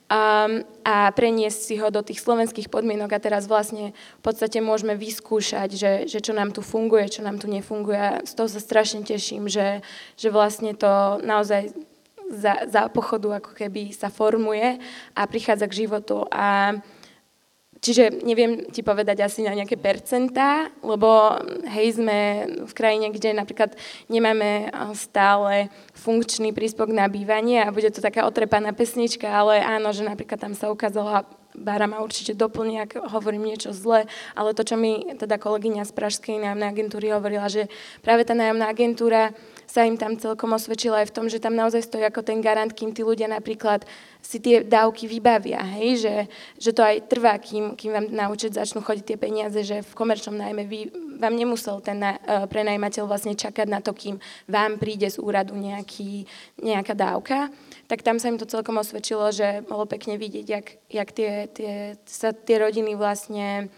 A, 0.07 0.47
a 0.87 1.11
preniesť 1.11 1.59
si 1.59 1.75
ho 1.83 1.91
do 1.91 2.07
tých 2.07 2.23
slovenských 2.23 2.71
podmienok 2.71 3.19
a 3.19 3.25
teraz 3.25 3.51
vlastne 3.51 3.91
v 4.23 4.23
podstate 4.23 4.63
môžeme 4.63 4.95
vyskúšať, 4.95 5.75
že, 5.75 5.93
že 6.07 6.23
čo 6.23 6.31
nám 6.31 6.55
tu 6.55 6.63
funguje, 6.63 7.11
čo 7.11 7.27
nám 7.27 7.43
tu 7.43 7.51
nefunguje. 7.51 7.99
A 7.99 8.23
z 8.23 8.33
toho 8.39 8.47
sa 8.47 8.63
strašne 8.63 9.03
teším, 9.03 9.51
že, 9.51 9.83
že 10.15 10.31
vlastne 10.31 10.71
to 10.71 11.19
naozaj 11.19 11.75
za, 12.31 12.63
za 12.71 12.87
pochodu 12.95 13.43
ako 13.43 13.59
keby 13.59 13.91
sa 13.91 14.07
formuje 14.07 14.79
a 15.19 15.27
prichádza 15.27 15.67
k 15.67 15.83
životu. 15.83 16.31
A 16.31 16.79
Čiže 17.85 18.25
neviem 18.25 18.65
ti 18.73 18.81
povedať 18.81 19.21
asi 19.21 19.45
na 19.45 19.53
nejaké 19.53 19.77
percentá, 19.77 20.73
lebo 20.81 21.37
hej, 21.69 22.01
sme 22.01 22.49
v 22.65 22.73
krajine, 22.73 23.13
kde 23.13 23.37
napríklad 23.37 23.77
nemáme 24.09 24.73
stále 24.97 25.69
funkčný 25.93 26.57
príspevok 26.57 26.97
na 26.97 27.05
bývanie 27.13 27.61
a 27.61 27.69
bude 27.69 27.93
to 27.93 28.01
taká 28.01 28.25
otrepaná 28.25 28.73
pesnička, 28.73 29.29
ale 29.29 29.61
áno, 29.61 29.93
že 29.93 30.01
napríklad 30.01 30.41
tam 30.41 30.57
sa 30.57 30.73
ukázala 30.73 31.29
Bára 31.55 31.87
ma 31.87 32.03
určite 32.03 32.35
doplní, 32.35 32.83
ak 32.83 33.15
hovorím 33.15 33.47
niečo 33.47 33.71
zle, 33.71 34.11
ale 34.35 34.59
to, 34.59 34.67
čo 34.67 34.75
mi 34.75 35.15
teda 35.15 35.39
kolegyňa 35.39 35.87
z 35.87 35.93
Pražskej 35.95 36.43
nájomnej 36.43 36.67
agentúry 36.67 37.15
hovorila, 37.15 37.47
že 37.47 37.71
práve 38.03 38.27
tá 38.27 38.35
nájomná 38.35 38.67
agentúra 38.67 39.31
sa 39.67 39.85
im 39.85 39.97
tam 39.97 40.17
celkom 40.17 40.53
osvedčila 40.55 41.03
aj 41.03 41.11
v 41.11 41.15
tom, 41.15 41.27
že 41.29 41.43
tam 41.43 41.57
naozaj 41.57 41.85
stojí 41.85 42.05
ako 42.07 42.23
ten 42.23 42.41
garant, 42.45 42.71
kým 42.71 42.93
tí 42.93 43.03
ľudia 43.05 43.29
napríklad 43.29 43.85
si 44.25 44.41
tie 44.41 44.65
dávky 44.65 45.05
vybavia, 45.05 45.61
hej? 45.77 46.01
Že, 46.01 46.15
že 46.57 46.71
to 46.73 46.81
aj 46.81 46.97
trvá, 47.13 47.37
kým, 47.37 47.77
kým 47.77 47.93
vám 47.93 48.07
na 48.09 48.33
účet 48.33 48.57
začnú 48.57 48.81
chodiť 48.81 49.05
tie 49.05 49.19
peniaze, 49.21 49.61
že 49.61 49.85
v 49.85 49.93
komerčnom 49.93 50.33
nájme 50.33 50.65
vy, 50.65 50.81
vám 51.21 51.35
nemusel 51.37 51.85
ten 51.85 52.01
uh, 52.01 52.49
prenajímateľ 52.49 53.05
vlastne 53.05 53.37
čakať 53.37 53.69
na 53.69 53.85
to, 53.85 53.93
kým 53.93 54.17
vám 54.49 54.81
príde 54.81 55.07
z 55.13 55.21
úradu 55.21 55.53
nejaký, 55.55 56.25
nejaká 56.59 56.97
dávka. 56.97 57.53
Tak 57.85 58.01
tam 58.01 58.17
sa 58.17 58.33
im 58.33 58.41
to 58.41 58.49
celkom 58.49 58.81
osvedčilo, 58.81 59.29
že 59.29 59.61
bolo 59.69 59.85
pekne 59.85 60.17
vidieť, 60.17 60.47
jak, 60.49 60.67
jak 60.89 61.09
tie, 61.13 61.31
tie, 61.53 61.73
sa 62.09 62.33
tie 62.33 62.57
rodiny 62.65 62.97
vlastne 62.97 63.69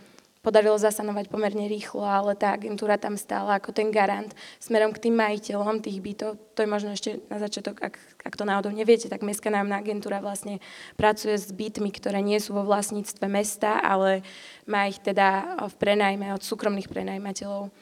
podarilo 0.47 0.79
zasanovať 0.79 1.27
pomerne 1.27 1.67
rýchlo, 1.67 2.07
ale 2.07 2.39
tá 2.39 2.55
agentúra 2.55 2.95
tam 2.95 3.19
stála 3.19 3.59
ako 3.59 3.75
ten 3.75 3.91
garant 3.91 4.31
smerom 4.63 4.95
k 4.95 5.11
tým 5.11 5.19
majiteľom 5.19 5.83
tých 5.83 5.99
bytov. 5.99 6.39
To 6.55 6.63
je 6.63 6.71
možno 6.71 6.95
ešte 6.95 7.19
na 7.27 7.43
začiatok, 7.43 7.83
ak, 7.83 7.99
ak 8.23 8.35
to 8.39 8.47
náhodou 8.47 8.71
neviete, 8.71 9.11
tak 9.11 9.27
Mestská 9.27 9.51
nájomná 9.51 9.83
agentúra 9.83 10.23
vlastne 10.23 10.63
pracuje 10.95 11.35
s 11.35 11.51
bytmi, 11.51 11.91
ktoré 11.91 12.23
nie 12.23 12.39
sú 12.39 12.55
vo 12.55 12.63
vlastníctve 12.63 13.27
mesta, 13.27 13.83
ale 13.83 14.23
má 14.71 14.87
ich 14.87 15.03
teda 15.03 15.59
v 15.67 15.75
prenajme 15.83 16.31
od 16.31 16.47
súkromných 16.47 16.87
prenajmateľov. 16.87 17.75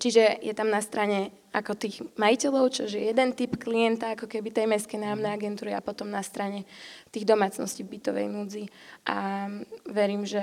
Čiže 0.00 0.40
je 0.40 0.54
tam 0.56 0.72
na 0.72 0.80
strane 0.80 1.32
ako 1.52 1.76
tých 1.76 2.00
majiteľov, 2.16 2.72
čo 2.72 2.88
je 2.88 3.12
jeden 3.12 3.36
typ 3.36 3.60
klienta, 3.60 4.16
ako 4.16 4.24
keby 4.24 4.48
tej 4.48 4.64
mestskej 4.64 5.04
nájomnej 5.04 5.36
agentúry 5.36 5.76
a 5.76 5.84
potom 5.84 6.08
na 6.08 6.24
strane 6.24 6.64
tých 7.12 7.28
domácností 7.28 7.84
bytovej 7.84 8.26
núdzi. 8.32 8.64
A 9.04 9.48
verím, 9.84 10.24
že 10.24 10.40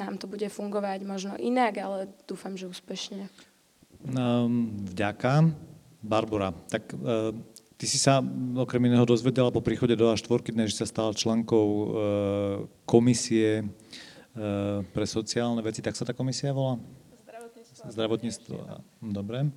nám 0.00 0.16
to 0.16 0.24
bude 0.24 0.48
fungovať 0.48 1.04
možno 1.04 1.36
inak, 1.36 1.76
ale 1.76 2.08
dúfam, 2.24 2.56
že 2.56 2.72
úspešne. 2.72 3.28
Um, 4.08 4.72
vďaka. 4.88 5.52
Barbara, 6.06 6.54
tak 6.70 6.94
uh, 6.94 7.34
ty 7.76 7.84
si 7.84 7.98
sa 7.98 8.22
okrem 8.56 8.80
iného 8.86 9.04
dozvedela 9.04 9.50
po 9.50 9.60
príchode 9.60 9.98
do 9.98 10.06
A4, 10.06 10.54
dnes, 10.54 10.70
že 10.72 10.86
sa 10.86 10.86
stala 10.86 11.10
členkou 11.12 11.66
uh, 11.66 11.84
komisie 12.86 13.66
uh, 13.66 14.86
pre 14.94 15.04
sociálne 15.04 15.60
veci, 15.60 15.82
tak 15.82 15.98
sa 15.98 16.06
tá 16.06 16.14
komisia 16.14 16.54
volá? 16.54 16.78
Zdravotníctvo. 17.84 18.56
Dobre. 19.04 19.52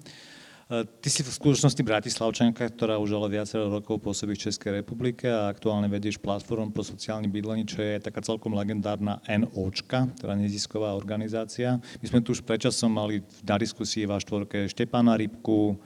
E, 0.70 0.86
ty 1.02 1.10
si 1.10 1.26
v 1.26 1.34
skutočnosti 1.34 1.82
Bratislavčanka, 1.82 2.70
ktorá 2.70 3.02
už 3.02 3.18
ale 3.18 3.42
viacero 3.42 3.74
rokov 3.74 4.06
pôsobí 4.06 4.38
v 4.38 4.44
Českej 4.50 4.72
republike 4.84 5.26
a 5.26 5.50
aktuálne 5.50 5.90
vedieš 5.90 6.22
platformu 6.22 6.70
pro 6.70 6.86
sociálne 6.86 7.26
bydlenie, 7.26 7.66
čo 7.66 7.82
je 7.82 7.98
taká 7.98 8.22
celkom 8.22 8.54
legendárna 8.54 9.18
NOčka, 9.26 10.12
teda 10.22 10.38
nezisková 10.38 10.94
organizácia. 10.94 11.82
My 12.04 12.06
sme 12.06 12.20
tu 12.22 12.38
už 12.38 12.46
predčasom 12.46 12.94
mali 12.94 13.26
na 13.42 13.58
diskusii 13.58 14.06
v 14.06 14.14
štvorke 14.22 14.70
Štepana 14.70 15.18
Rybku 15.18 15.82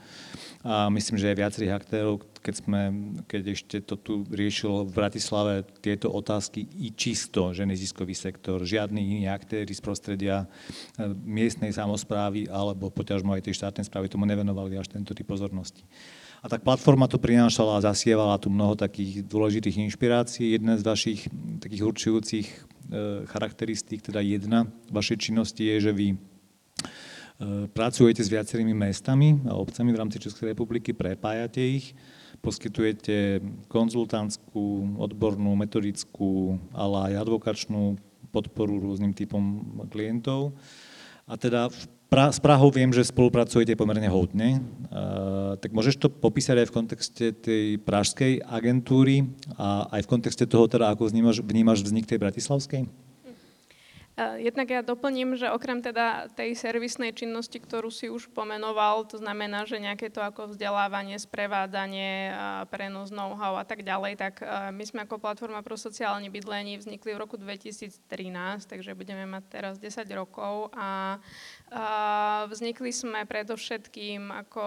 a 0.64 0.88
myslím, 0.88 1.20
že 1.20 1.28
aj 1.28 1.40
viacerých 1.44 1.76
aktérov, 1.76 2.24
keď, 2.40 2.54
sme, 2.64 2.80
keď 3.28 3.42
ešte 3.52 3.76
to 3.84 4.00
tu 4.00 4.24
riešil 4.32 4.88
v 4.88 4.96
Bratislave 4.96 5.68
tieto 5.84 6.08
otázky 6.08 6.64
i 6.80 6.88
čisto, 6.96 7.52
že 7.52 7.68
neziskový 7.68 8.16
sektor, 8.16 8.64
žiadny 8.64 8.96
iný 8.96 9.28
aktéry 9.28 9.68
z 9.68 9.84
prostredia 9.84 10.48
e, 10.96 11.12
miestnej 11.20 11.68
samozprávy 11.68 12.48
alebo 12.48 12.88
poťažmo 12.88 13.36
aj 13.36 13.44
tej 13.44 13.60
štátnej 13.60 13.84
správy 13.84 14.08
tomu 14.08 14.24
nevenovali 14.24 14.80
až 14.80 14.88
tento 14.88 15.12
typ 15.12 15.28
pozornosti. 15.28 15.84
A 16.40 16.48
tak 16.48 16.64
platforma 16.64 17.12
tu 17.12 17.20
prinášala 17.20 17.80
a 17.80 17.84
zasievala 17.92 18.40
tu 18.40 18.48
mnoho 18.48 18.72
takých 18.72 19.20
dôležitých 19.24 19.84
inšpirácií. 19.84 20.56
Jedna 20.56 20.80
z 20.80 20.84
vašich 20.84 21.28
takých 21.60 21.84
určujúcich 21.84 22.46
e, 22.48 22.58
charakteristík, 23.28 24.00
teda 24.00 24.24
jedna 24.24 24.64
vašej 24.88 25.28
činnosti 25.28 25.60
je, 25.60 25.76
že 25.88 25.92
vy 25.92 26.33
pracujete 27.74 28.22
s 28.22 28.30
viacerými 28.30 28.72
mestami 28.72 29.42
a 29.50 29.58
obcami 29.58 29.90
v 29.90 29.98
rámci 30.00 30.22
Českej 30.22 30.54
republiky, 30.54 30.94
prepájate 30.94 31.60
ich 31.60 31.96
poskytujete 32.44 33.40
konzultantskú, 33.72 35.00
odbornú, 35.00 35.56
metodickú, 35.56 36.60
ale 36.76 37.10
aj 37.10 37.24
advokačnú 37.24 37.96
podporu 38.28 38.76
rôznym 38.84 39.16
typom 39.16 39.64
klientov. 39.88 40.52
A 41.24 41.40
teda 41.40 41.72
pra, 42.12 42.28
s 42.28 42.36
Prahou 42.36 42.68
viem, 42.68 42.92
že 42.92 43.08
spolupracujete 43.08 43.72
pomerne 43.80 44.12
hodne. 44.12 44.60
Uh, 44.92 45.56
tak 45.56 45.72
môžeš 45.72 45.96
to 45.96 46.12
popísať 46.12 46.60
aj 46.60 46.68
v 46.68 46.76
kontexte 46.76 47.26
tej 47.32 47.64
pražskej 47.80 48.44
agentúry 48.44 49.24
a 49.56 49.88
aj 49.88 50.04
v 50.04 50.10
kontexte 50.10 50.44
toho, 50.44 50.68
teda, 50.68 50.92
ako 50.92 51.08
vnímaš, 51.08 51.40
vnímaš 51.40 51.80
vznik 51.80 52.04
tej 52.04 52.20
bratislavskej? 52.20 52.84
Eh, 54.14 54.46
jednak 54.46 54.70
ja 54.70 54.86
doplním, 54.86 55.34
že 55.34 55.50
okrem 55.50 55.82
teda 55.82 56.30
tej 56.38 56.54
servisnej 56.54 57.10
činnosti, 57.10 57.58
ktorú 57.58 57.90
si 57.90 58.06
už 58.06 58.30
pomenoval, 58.30 59.02
to 59.10 59.18
znamená, 59.18 59.66
že 59.66 59.82
nejaké 59.82 60.06
to 60.06 60.22
ako 60.22 60.54
vzdelávanie, 60.54 61.18
sprevádzanie, 61.18 62.30
prenos 62.70 63.10
know-how 63.10 63.58
a 63.58 63.66
tak 63.66 63.82
ďalej, 63.82 64.14
tak 64.14 64.38
eh, 64.38 64.70
my 64.70 64.84
sme 64.86 65.02
ako 65.02 65.18
platforma 65.18 65.66
pro 65.66 65.74
sociálne 65.74 66.30
bydlenie 66.30 66.78
vznikli 66.78 67.10
v 67.10 67.26
roku 67.26 67.34
2013, 67.34 67.98
takže 68.70 68.94
budeme 68.94 69.26
mať 69.26 69.44
teraz 69.50 69.74
10 69.82 70.06
rokov 70.14 70.70
a 70.78 71.18
Vznikli 72.44 72.94
sme 72.94 73.26
predovšetkým 73.26 74.30
ako 74.30 74.62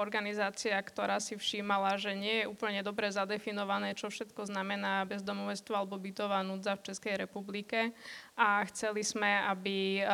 organizácia, 0.00 0.72
ktorá 0.80 1.20
si 1.20 1.36
všímala, 1.36 2.00
že 2.00 2.16
nie 2.16 2.42
je 2.42 2.48
úplne 2.48 2.80
dobre 2.80 3.12
zadefinované, 3.12 3.92
čo 3.92 4.08
všetko 4.08 4.48
znamená 4.48 5.04
bezdomovectvo 5.04 5.76
alebo 5.76 6.00
bytová 6.00 6.40
núdza 6.40 6.72
v 6.80 6.86
Českej 6.88 7.28
republike 7.28 7.92
a 8.36 8.60
chceli 8.68 9.00
sme, 9.00 9.40
aby 9.48 10.04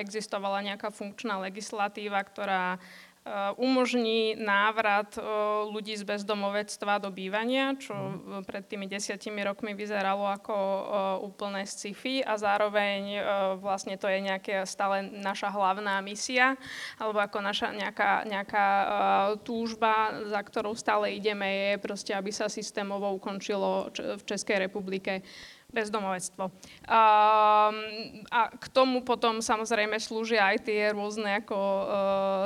existovala 0.00 0.64
nejaká 0.64 0.88
funkčná 0.88 1.36
legislatíva, 1.44 2.24
ktorá 2.24 2.80
Eh, 3.26 3.52
umožní 3.58 4.38
návrat 4.38 5.18
eh, 5.18 5.22
ľudí 5.66 5.98
z 5.98 6.06
bezdomovectva 6.06 7.02
do 7.02 7.10
bývania, 7.10 7.74
čo 7.74 7.90
mhm. 7.90 8.46
pred 8.46 8.62
tými 8.70 8.86
desiatimi 8.86 9.42
rokmi 9.42 9.74
vyzeralo 9.74 10.30
ako 10.30 10.54
úplné 11.26 11.66
sci-fi 11.66 12.22
a 12.22 12.38
zároveň 12.38 13.18
vlastne 13.58 13.98
to 13.98 14.06
je 14.06 14.22
nejaká 14.22 14.62
stále 14.62 15.02
naša 15.10 15.50
hlavná 15.50 15.98
misia, 16.06 16.54
alebo 17.02 17.18
ako 17.18 17.42
naša 17.42 17.74
nejaká, 17.74 18.22
nejaká 18.28 18.66
túžba, 19.42 20.22
za 20.30 20.40
ktorou 20.46 20.78
stále 20.78 21.16
ideme, 21.18 21.74
je 21.74 21.82
proste, 21.82 22.12
aby 22.14 22.30
sa 22.30 22.46
systémovo 22.46 23.10
ukončilo 23.16 23.90
v 23.90 24.22
Českej 24.22 24.70
republike 24.70 25.26
bezdomovectvo. 25.74 26.48
A, 26.86 27.02
a 28.30 28.40
k 28.54 28.66
tomu 28.70 29.02
potom 29.02 29.42
samozrejme 29.42 29.98
slúžia 29.98 30.54
aj 30.54 30.70
tie 30.70 30.94
rôzne 30.94 31.42
ako 31.42 31.58
uh, 31.58 31.84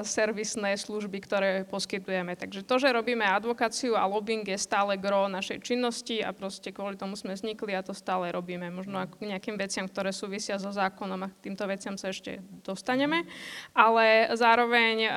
servisné 0.02 0.74
služby, 0.74 1.20
ktoré 1.22 1.50
poskytujeme. 1.68 2.32
Takže 2.34 2.64
to, 2.64 2.80
že 2.80 2.96
robíme 2.96 3.22
advokáciu 3.22 3.94
a 3.94 4.08
lobbying 4.08 4.42
je 4.48 4.56
stále 4.56 4.96
gro 4.96 5.28
našej 5.28 5.60
činnosti 5.60 6.24
a 6.24 6.32
proste 6.32 6.72
kvôli 6.72 6.96
tomu 6.96 7.14
sme 7.14 7.36
vznikli 7.36 7.76
a 7.76 7.84
to 7.84 7.92
stále 7.92 8.32
robíme. 8.32 8.72
Možno 8.72 8.98
ako 8.98 9.22
nejakým 9.22 9.60
veciam, 9.60 9.84
ktoré 9.84 10.10
súvisia 10.10 10.56
so 10.56 10.72
zákonom 10.72 11.28
a 11.28 11.30
k 11.30 11.52
týmto 11.52 11.68
veciam 11.68 12.00
sa 12.00 12.10
ešte 12.10 12.40
dostaneme. 12.64 13.28
Ale 13.76 14.32
zároveň 14.32 15.06
uh, 15.06 15.12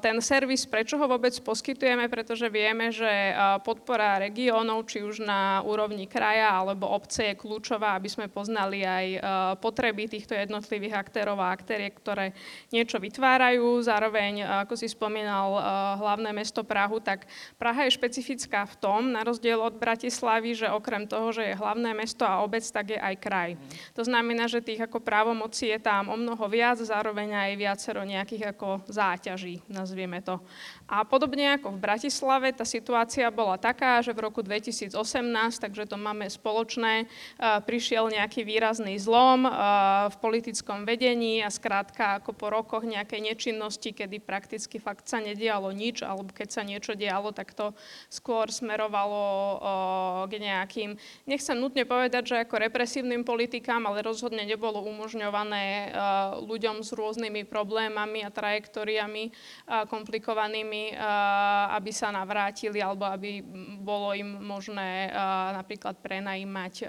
ten 0.00 0.16
servis, 0.24 0.64
prečo 0.64 0.96
ho 0.96 1.06
vôbec 1.06 1.36
poskytujeme, 1.44 2.10
pretože 2.10 2.48
vieme, 2.50 2.88
že 2.90 3.36
uh, 3.36 3.60
podpora 3.60 4.16
regiónov, 4.18 4.88
či 4.90 5.04
už 5.04 5.22
na 5.22 5.60
úrovni 5.62 6.08
kraja 6.08 6.56
alebo 6.56 6.88
obce 6.88 7.17
je 7.22 7.38
kľúčová, 7.38 7.94
aby 7.98 8.08
sme 8.10 8.26
poznali 8.30 8.86
aj 8.86 9.06
e, 9.14 9.18
potreby 9.58 10.06
týchto 10.06 10.34
jednotlivých 10.36 10.94
aktérov 10.98 11.38
a 11.38 11.52
aktérie, 11.52 11.90
ktoré 11.90 12.36
niečo 12.70 12.96
vytvárajú. 13.02 13.82
Zároveň, 13.82 14.42
e, 14.42 14.44
ako 14.66 14.74
si 14.78 14.86
spomínal, 14.90 15.56
e, 15.56 15.60
hlavné 15.98 16.30
mesto 16.30 16.62
Prahu, 16.62 17.02
tak 17.02 17.26
Praha 17.56 17.86
je 17.88 17.96
špecifická 17.96 18.64
v 18.66 18.74
tom, 18.78 19.00
na 19.10 19.26
rozdiel 19.26 19.58
od 19.58 19.76
Bratislavy, 19.76 20.54
že 20.54 20.68
okrem 20.70 21.08
toho, 21.08 21.34
že 21.34 21.52
je 21.52 21.58
hlavné 21.58 21.92
mesto 21.92 22.22
a 22.22 22.40
obec, 22.42 22.62
tak 22.64 22.94
je 22.94 22.98
aj 22.98 23.14
kraj. 23.18 23.50
To 23.98 24.02
znamená, 24.06 24.46
že 24.46 24.64
tých 24.64 24.84
ako 24.84 25.02
právomocí 25.02 25.70
je 25.70 25.80
tam 25.82 26.12
o 26.12 26.16
mnoho 26.16 26.44
viac, 26.46 26.78
zároveň 26.78 27.34
aj 27.34 27.52
viacero 27.58 28.00
nejakých 28.06 28.54
ako 28.54 28.86
záťaží, 28.88 29.66
nazvieme 29.68 30.22
to. 30.22 30.40
A 30.88 31.04
podobne 31.04 31.52
ako 31.60 31.76
v 31.76 31.84
Bratislave, 31.84 32.48
tá 32.56 32.64
situácia 32.64 33.28
bola 33.28 33.60
taká, 33.60 34.00
že 34.00 34.16
v 34.16 34.24
roku 34.24 34.40
2018, 34.40 34.96
takže 35.60 35.84
to 35.84 36.00
máme 36.00 36.24
spoločné, 36.32 37.04
prišiel 37.68 38.08
nejaký 38.08 38.40
výrazný 38.40 38.96
zlom 38.96 39.44
v 40.08 40.16
politickom 40.16 40.88
vedení 40.88 41.44
a 41.44 41.52
skrátka 41.52 42.24
ako 42.24 42.32
po 42.32 42.48
rokoch 42.48 42.88
nejakej 42.88 43.20
nečinnosti, 43.20 43.92
kedy 43.92 44.16
prakticky 44.16 44.80
fakt 44.80 45.12
sa 45.12 45.20
nedialo 45.20 45.68
nič, 45.76 46.00
alebo 46.00 46.32
keď 46.32 46.48
sa 46.56 46.64
niečo 46.64 46.96
dialo, 46.96 47.36
tak 47.36 47.52
to 47.52 47.76
skôr 48.08 48.48
smerovalo 48.48 49.60
k 50.24 50.40
nejakým, 50.40 50.96
nechcem 51.28 51.60
nutne 51.60 51.84
povedať, 51.84 52.32
že 52.32 52.48
ako 52.48 52.64
represívnym 52.64 53.28
politikám, 53.28 53.84
ale 53.84 54.00
rozhodne 54.00 54.48
nebolo 54.48 54.80
umožňované 54.88 55.92
ľuďom 56.48 56.80
s 56.80 56.96
rôznymi 56.96 57.44
problémami 57.44 58.24
a 58.24 58.32
trajektóriami 58.32 59.36
komplikovanými 59.92 60.77
aby 61.72 61.90
sa 61.94 62.12
navrátili 62.12 62.78
alebo 62.82 63.08
aby 63.08 63.40
bolo 63.80 64.12
im 64.12 64.38
možné 64.42 65.10
napríklad 65.56 65.96
prenajímať 66.00 66.84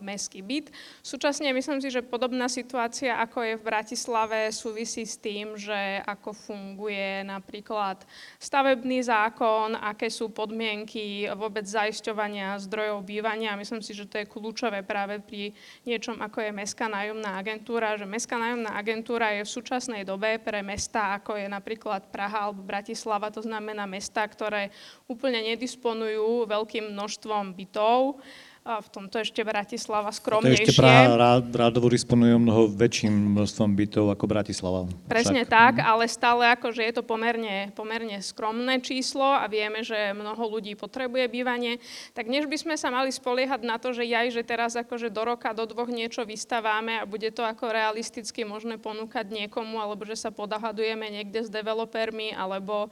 mestský 0.00 0.40
byt. 0.44 0.70
Súčasne 1.00 1.50
myslím 1.52 1.80
si, 1.80 1.88
že 1.88 2.04
podobná 2.04 2.46
situácia, 2.48 3.16
ako 3.18 3.38
je 3.42 3.54
v 3.58 3.66
Bratislave, 3.66 4.52
súvisí 4.54 5.08
s 5.08 5.16
tým, 5.16 5.56
že 5.56 6.02
ako 6.04 6.32
funguje 6.34 7.24
napríklad 7.24 8.04
stavebný 8.36 9.00
zákon, 9.04 9.76
aké 9.78 10.12
sú 10.12 10.30
podmienky 10.30 11.26
vôbec 11.34 11.64
zaisťovania 11.64 12.60
zdrojov 12.60 13.04
bývania. 13.04 13.56
Myslím 13.56 13.80
si, 13.80 13.96
že 13.96 14.08
to 14.08 14.20
je 14.20 14.28
kľúčové 14.28 14.84
práve 14.84 15.20
pri 15.20 15.56
niečom, 15.88 16.20
ako 16.20 16.44
je 16.44 16.50
Mestská 16.52 16.86
nájomná 16.90 17.40
agentúra, 17.40 17.96
že 17.96 18.04
Mestská 18.04 18.36
nájomná 18.36 18.76
agentúra 18.76 19.32
je 19.36 19.42
v 19.46 19.54
súčasnej 19.54 20.02
dobe 20.04 20.36
pre 20.42 20.60
mesta, 20.60 21.16
ako 21.16 21.38
je 21.38 21.46
napríklad 21.48 22.10
Praha 22.10 22.48
alebo 22.50 22.66
Bratislava, 22.66 23.23
Bratislava, 23.24 23.40
to 23.40 23.42
znamená 23.48 23.84
mesta, 23.88 24.20
ktoré 24.28 24.68
úplne 25.08 25.40
nedisponujú 25.40 26.44
veľkým 26.44 26.92
množstvom 26.92 27.56
bytov, 27.56 28.20
v 28.64 28.88
tomto 28.88 29.20
ešte 29.20 29.44
Bratislava 29.44 30.08
To 30.08 30.16
skromnejšie. 30.16 30.72
ešte 30.72 30.80
Praha 30.80 31.12
rád, 31.20 31.52
rádovo 31.52 31.92
disponuje 31.92 32.32
mnoho 32.40 32.64
väčším 32.72 33.12
množstvom 33.12 33.76
bytov 33.76 34.08
ako 34.16 34.24
Bratislava. 34.24 34.88
Presne 35.04 35.44
Však. 35.44 35.52
tak, 35.52 35.74
ale 35.84 36.08
stále 36.08 36.48
akože 36.56 36.80
je 36.80 36.94
to 36.96 37.04
pomerne, 37.04 37.68
pomerne 37.76 38.24
skromné 38.24 38.80
číslo 38.80 39.36
a 39.36 39.44
vieme, 39.52 39.84
že 39.84 40.16
mnoho 40.16 40.48
ľudí 40.48 40.80
potrebuje 40.80 41.28
bývanie. 41.28 41.76
Tak 42.16 42.24
než 42.24 42.48
by 42.48 42.56
sme 42.56 42.74
sa 42.80 42.88
mali 42.88 43.12
spoliehať 43.12 43.60
na 43.68 43.76
to, 43.76 43.92
že 43.92 44.08
jaj, 44.08 44.32
že 44.32 44.40
teraz 44.40 44.80
akože 44.80 45.12
do 45.12 45.28
roka, 45.28 45.52
do 45.52 45.68
dvoch 45.68 45.92
niečo 45.92 46.24
vystavávame 46.24 47.04
a 47.04 47.04
bude 47.04 47.28
to 47.36 47.44
ako 47.44 47.68
realisticky 47.68 48.48
možné 48.48 48.80
ponúkať 48.80 49.28
niekomu, 49.28 49.76
alebo 49.76 50.08
že 50.08 50.16
sa 50.16 50.32
podahadujeme 50.32 51.04
niekde 51.12 51.44
s 51.44 51.52
developermi, 51.52 52.32
alebo 52.32 52.88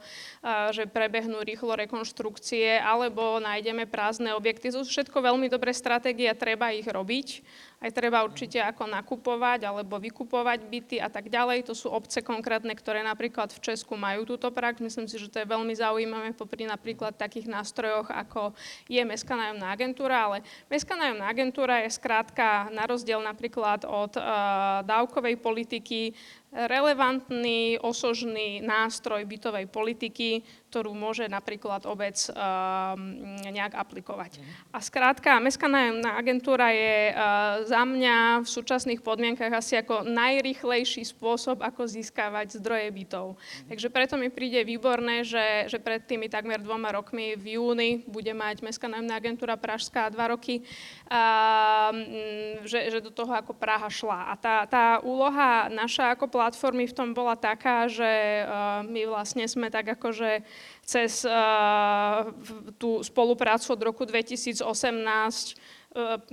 že 0.69 0.85
prebehnú 0.85 1.41
rýchlo 1.41 1.73
rekonštrukcie, 1.81 2.77
alebo 2.77 3.41
nájdeme 3.41 3.89
prázdne 3.89 4.37
objekty. 4.37 4.69
To 4.69 4.85
sú 4.85 4.93
všetko 4.93 5.17
veľmi 5.17 5.49
dobré 5.49 5.62
stratégie 5.71 6.27
a 6.27 6.35
treba 6.35 6.75
ich 6.75 6.83
robiť. 6.83 7.27
Aj 7.83 7.91
treba 7.91 8.23
určite 8.23 8.63
ako 8.63 8.87
nakupovať 8.87 9.67
alebo 9.67 9.99
vykupovať 9.99 10.59
byty 10.71 11.03
a 11.03 11.11
tak 11.11 11.27
ďalej. 11.27 11.67
To 11.67 11.75
sú 11.75 11.91
obce 11.91 12.23
konkrétne, 12.23 12.71
ktoré 12.71 13.03
napríklad 13.03 13.51
v 13.51 13.59
Česku 13.59 13.99
majú 13.99 14.23
túto 14.23 14.47
prax. 14.55 14.79
Myslím 14.79 15.11
si, 15.11 15.19
že 15.19 15.27
to 15.27 15.43
je 15.43 15.51
veľmi 15.51 15.75
zaujímavé 15.75 16.31
popri 16.31 16.63
napríklad 16.63 17.19
takých 17.19 17.51
nástrojoch, 17.51 18.07
ako 18.07 18.55
je 18.87 19.03
Mestská 19.03 19.35
nájomná 19.35 19.75
agentúra, 19.75 20.31
ale 20.31 20.47
Mestská 20.71 20.95
nájomná 20.95 21.27
agentúra 21.27 21.83
je 21.83 21.91
skrátka 21.91 22.71
na 22.71 22.87
rozdiel 22.87 23.19
napríklad 23.19 23.83
od 23.83 24.15
uh, 24.15 24.23
dávkovej 24.87 25.35
politiky 25.43 26.15
relevantný, 26.53 27.81
osožný 27.81 28.61
nástroj 28.61 29.25
bytovej 29.25 29.65
politiky, 29.73 30.45
ktorú 30.69 30.93
môže 30.93 31.25
napríklad 31.25 31.89
obec 31.89 32.13
uh, 32.29 32.93
nejak 33.49 33.73
aplikovať. 33.73 34.37
A 34.69 34.77
skrátka, 34.77 35.41
Mestská 35.41 35.65
nájomná 35.65 36.13
agentúra 36.13 36.69
je 36.69 37.09
uh, 37.09 37.17
za 37.73 37.81
mňa 37.89 38.45
v 38.45 38.47
súčasných 38.47 39.01
podmienkach 39.01 39.49
asi 39.49 39.81
ako 39.81 40.05
najrychlejší 40.05 41.01
spôsob, 41.09 41.65
ako 41.65 41.89
získavať 41.89 42.61
zdroje 42.61 42.93
bytov. 42.93 43.33
Takže 43.65 43.89
preto 43.89 44.13
mi 44.13 44.29
príde 44.29 44.61
výborné, 44.61 45.25
že, 45.25 45.65
že 45.73 45.81
pred 45.81 46.05
tými 46.05 46.29
takmer 46.29 46.61
dvoma 46.61 46.93
rokmi 46.93 47.33
v 47.33 47.57
júni 47.57 48.05
bude 48.05 48.29
mať 48.29 48.61
Mestská 48.61 48.85
nájomná 48.85 49.17
agentúra 49.17 49.57
Pražská 49.57 50.13
dva 50.13 50.29
roky, 50.29 50.61
uh, 51.09 51.89
že, 52.61 52.93
že 52.93 53.01
do 53.01 53.09
toho 53.09 53.33
ako 53.33 53.57
Praha 53.57 53.89
šla. 53.89 54.29
A 54.29 54.33
tá, 54.37 54.69
tá 54.69 54.85
úloha 55.01 55.65
naša 55.73 56.13
ako 56.13 56.29
platformy 56.29 56.85
v 56.85 56.93
tom 56.93 57.17
bola 57.17 57.33
taká, 57.33 57.89
že 57.89 58.45
my 58.85 59.01
vlastne 59.09 59.49
sme 59.49 59.73
tak 59.73 59.97
akože 59.97 60.45
cez 60.85 61.25
uh, 61.25 62.29
tú 62.77 63.01
spoluprácu 63.01 63.65
od 63.73 63.81
roku 63.81 64.03
2018 64.05 64.61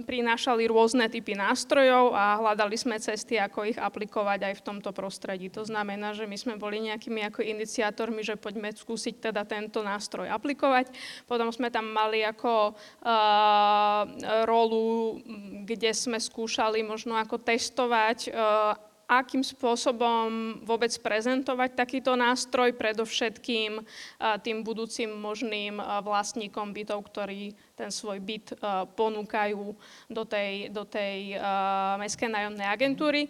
prinášali 0.09 0.65
rôzne 0.73 1.05
typy 1.13 1.37
nástrojov 1.37 2.17
a 2.17 2.41
hľadali 2.41 2.81
sme 2.81 2.97
cesty, 2.97 3.37
ako 3.37 3.69
ich 3.69 3.79
aplikovať 3.79 4.49
aj 4.49 4.55
v 4.57 4.65
tomto 4.65 4.91
prostredí. 4.97 5.53
To 5.53 5.69
znamená, 5.69 6.17
že 6.17 6.25
my 6.25 6.37
sme 6.41 6.55
boli 6.57 6.81
nejakými 6.81 7.21
ako 7.29 7.45
iniciátormi, 7.45 8.25
že 8.25 8.41
poďme 8.41 8.73
skúsiť 8.73 9.31
teda 9.31 9.45
tento 9.45 9.85
nástroj 9.85 10.33
aplikovať. 10.33 10.97
Potom 11.29 11.53
sme 11.53 11.69
tam 11.69 11.93
mali 11.93 12.25
ako 12.25 12.73
uh, 12.73 14.03
rolu, 14.49 15.21
kde 15.69 15.93
sme 15.93 16.17
skúšali 16.17 16.81
možno 16.81 17.21
ako 17.21 17.37
testovať 17.37 18.33
uh, 18.33 18.90
akým 19.11 19.43
spôsobom 19.43 20.63
vôbec 20.63 20.95
prezentovať 21.03 21.75
takýto 21.75 22.15
nástroj, 22.15 22.79
predovšetkým 22.79 23.83
tým 24.47 24.63
budúcim 24.63 25.11
možným 25.11 25.83
vlastníkom 25.83 26.71
bytov, 26.71 27.11
ktorí 27.11 27.51
ten 27.75 27.91
svoj 27.91 28.23
byt 28.23 28.55
ponúkajú 28.95 29.75
do 30.07 30.23
tej, 30.23 30.71
do 30.71 30.87
tej 30.87 31.35
mestskej 31.99 32.31
nájomnej 32.31 32.69
agentúry. 32.71 33.27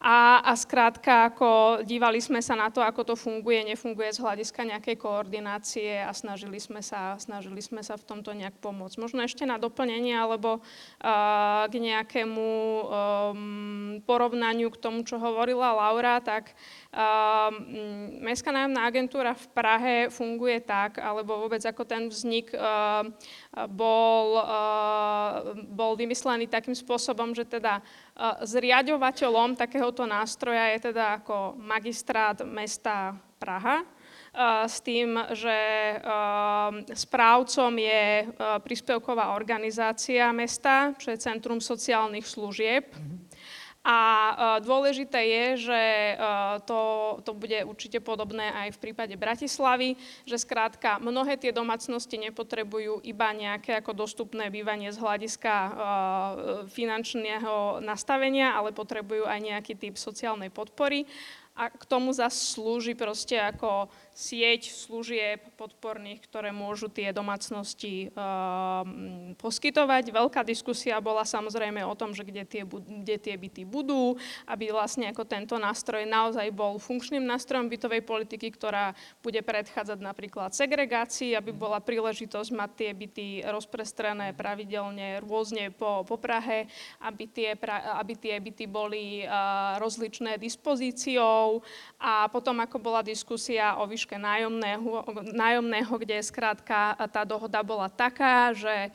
A, 0.00 0.40
a 0.40 0.56
skrátka, 0.56 1.28
ako 1.28 1.84
dívali 1.84 2.24
sme 2.24 2.40
sa 2.40 2.56
na 2.56 2.72
to, 2.72 2.80
ako 2.80 3.12
to 3.12 3.14
funguje, 3.20 3.68
nefunguje 3.68 4.16
z 4.16 4.24
hľadiska 4.24 4.64
nejakej 4.64 4.96
koordinácie 4.96 6.00
a 6.00 6.08
snažili 6.16 6.56
sme 6.56 6.80
sa, 6.80 7.20
snažili 7.20 7.60
sme 7.60 7.84
sa 7.84 8.00
v 8.00 8.08
tomto 8.08 8.32
nejak 8.32 8.56
pomôcť. 8.64 8.96
Možno 8.96 9.20
ešte 9.20 9.44
na 9.44 9.60
doplnenie 9.60 10.16
alebo 10.16 10.64
uh, 10.64 11.68
k 11.68 11.74
nejakému 11.76 12.48
um, 12.48 14.00
porovnaniu 14.08 14.72
k 14.72 14.80
tomu, 14.80 15.04
čo 15.04 15.20
hovorila 15.20 15.76
Laura, 15.76 16.16
tak 16.24 16.48
uh, 16.48 16.79
Mestská 18.18 18.50
nájomná 18.50 18.82
agentúra 18.82 19.30
v 19.30 19.46
Prahe 19.54 19.96
funguje 20.10 20.58
tak, 20.58 20.98
alebo 20.98 21.38
vôbec 21.38 21.62
ako 21.62 21.86
ten 21.86 22.10
vznik 22.10 22.50
uh, 22.50 23.06
bol, 23.70 24.42
uh, 24.42 25.54
bol 25.70 25.94
vymyslený 25.94 26.50
takým 26.50 26.74
spôsobom, 26.74 27.30
že 27.30 27.46
teda 27.46 27.78
Zriaďovateľom 28.42 29.56
takéhoto 29.56 30.02
nástroja 30.04 30.76
je 30.76 30.92
teda 30.92 31.22
ako 31.22 31.56
magistrát 31.56 32.42
mesta 32.42 33.16
Praha, 33.40 33.80
s 34.68 34.84
tým, 34.84 35.16
že 35.32 35.58
správcom 36.92 37.72
je 37.80 38.28
príspevková 38.62 39.32
organizácia 39.32 40.28
mesta, 40.36 40.92
čo 41.00 41.10
je 41.10 41.18
Centrum 41.18 41.58
sociálnych 41.58 42.28
služieb. 42.28 42.92
A 43.80 44.60
dôležité 44.60 45.24
je, 45.24 45.72
že 45.72 45.82
to, 46.68 47.16
to 47.24 47.32
bude 47.32 47.64
určite 47.64 48.04
podobné 48.04 48.52
aj 48.52 48.76
v 48.76 48.80
prípade 48.88 49.16
Bratislavy, 49.16 49.96
že 50.28 50.36
skrátka 50.36 51.00
mnohé 51.00 51.40
tie 51.40 51.48
domácnosti 51.48 52.20
nepotrebujú 52.20 53.00
iba 53.08 53.32
nejaké 53.32 53.80
ako 53.80 53.96
dostupné 53.96 54.52
bývanie 54.52 54.92
z 54.92 55.00
hľadiska 55.00 55.54
finančného 56.68 57.80
nastavenia, 57.80 58.52
ale 58.52 58.76
potrebujú 58.76 59.24
aj 59.24 59.40
nejaký 59.48 59.72
typ 59.80 59.96
sociálnej 59.96 60.52
podpory. 60.52 61.08
A 61.56 61.72
k 61.72 61.84
tomu 61.88 62.12
zase 62.12 62.56
slúži 62.56 62.92
proste 62.92 63.36
ako 63.36 63.88
sieť 64.20 64.68
služieb 64.68 65.40
podporných, 65.56 66.20
ktoré 66.28 66.52
môžu 66.52 66.92
tie 66.92 67.08
domácnosti 67.08 68.12
uh, 68.12 68.84
poskytovať. 69.40 70.12
Veľká 70.12 70.44
diskusia 70.44 71.00
bola 71.00 71.24
samozrejme 71.24 71.80
o 71.88 71.96
tom, 71.96 72.12
že 72.12 72.28
kde 72.28 72.44
tie, 72.44 72.62
kde 72.68 73.16
tie 73.16 73.40
byty 73.40 73.64
budú, 73.64 74.20
aby 74.44 74.68
vlastne 74.68 75.08
ako 75.08 75.24
tento 75.24 75.56
nástroj 75.56 76.04
naozaj 76.04 76.52
bol 76.52 76.76
funkčným 76.76 77.24
nástrojom 77.24 77.72
bytovej 77.72 78.04
politiky, 78.04 78.52
ktorá 78.52 78.92
bude 79.24 79.40
predchádzať 79.40 79.98
napríklad 80.04 80.52
segregácii, 80.52 81.32
aby 81.32 81.56
bola 81.56 81.80
príležitosť 81.80 82.50
mať 82.52 82.70
tie 82.76 82.90
byty 82.92 83.26
rozprestrené 83.48 84.36
pravidelne 84.36 85.24
rôzne 85.24 85.72
po, 85.72 86.04
po 86.04 86.20
Prahe, 86.20 86.68
aby 87.00 87.24
tie, 87.24 87.56
aby 87.96 88.12
tie 88.20 88.36
byty 88.36 88.68
boli 88.68 89.24
uh, 89.24 89.80
rozličné 89.80 90.36
dispozíciou, 90.36 91.64
a 92.00 92.26
potom 92.28 92.58
ako 92.60 92.76
bola 92.82 93.00
diskusia 93.04 93.78
o 93.78 93.86
výške 93.86 94.09
nájomného, 94.18 95.04
nájomného 95.34 95.92
kde 95.98 96.22
skrátka 96.22 96.98
tá 97.10 97.22
dohoda 97.22 97.62
bola 97.62 97.86
taká, 97.86 98.50
že 98.56 98.90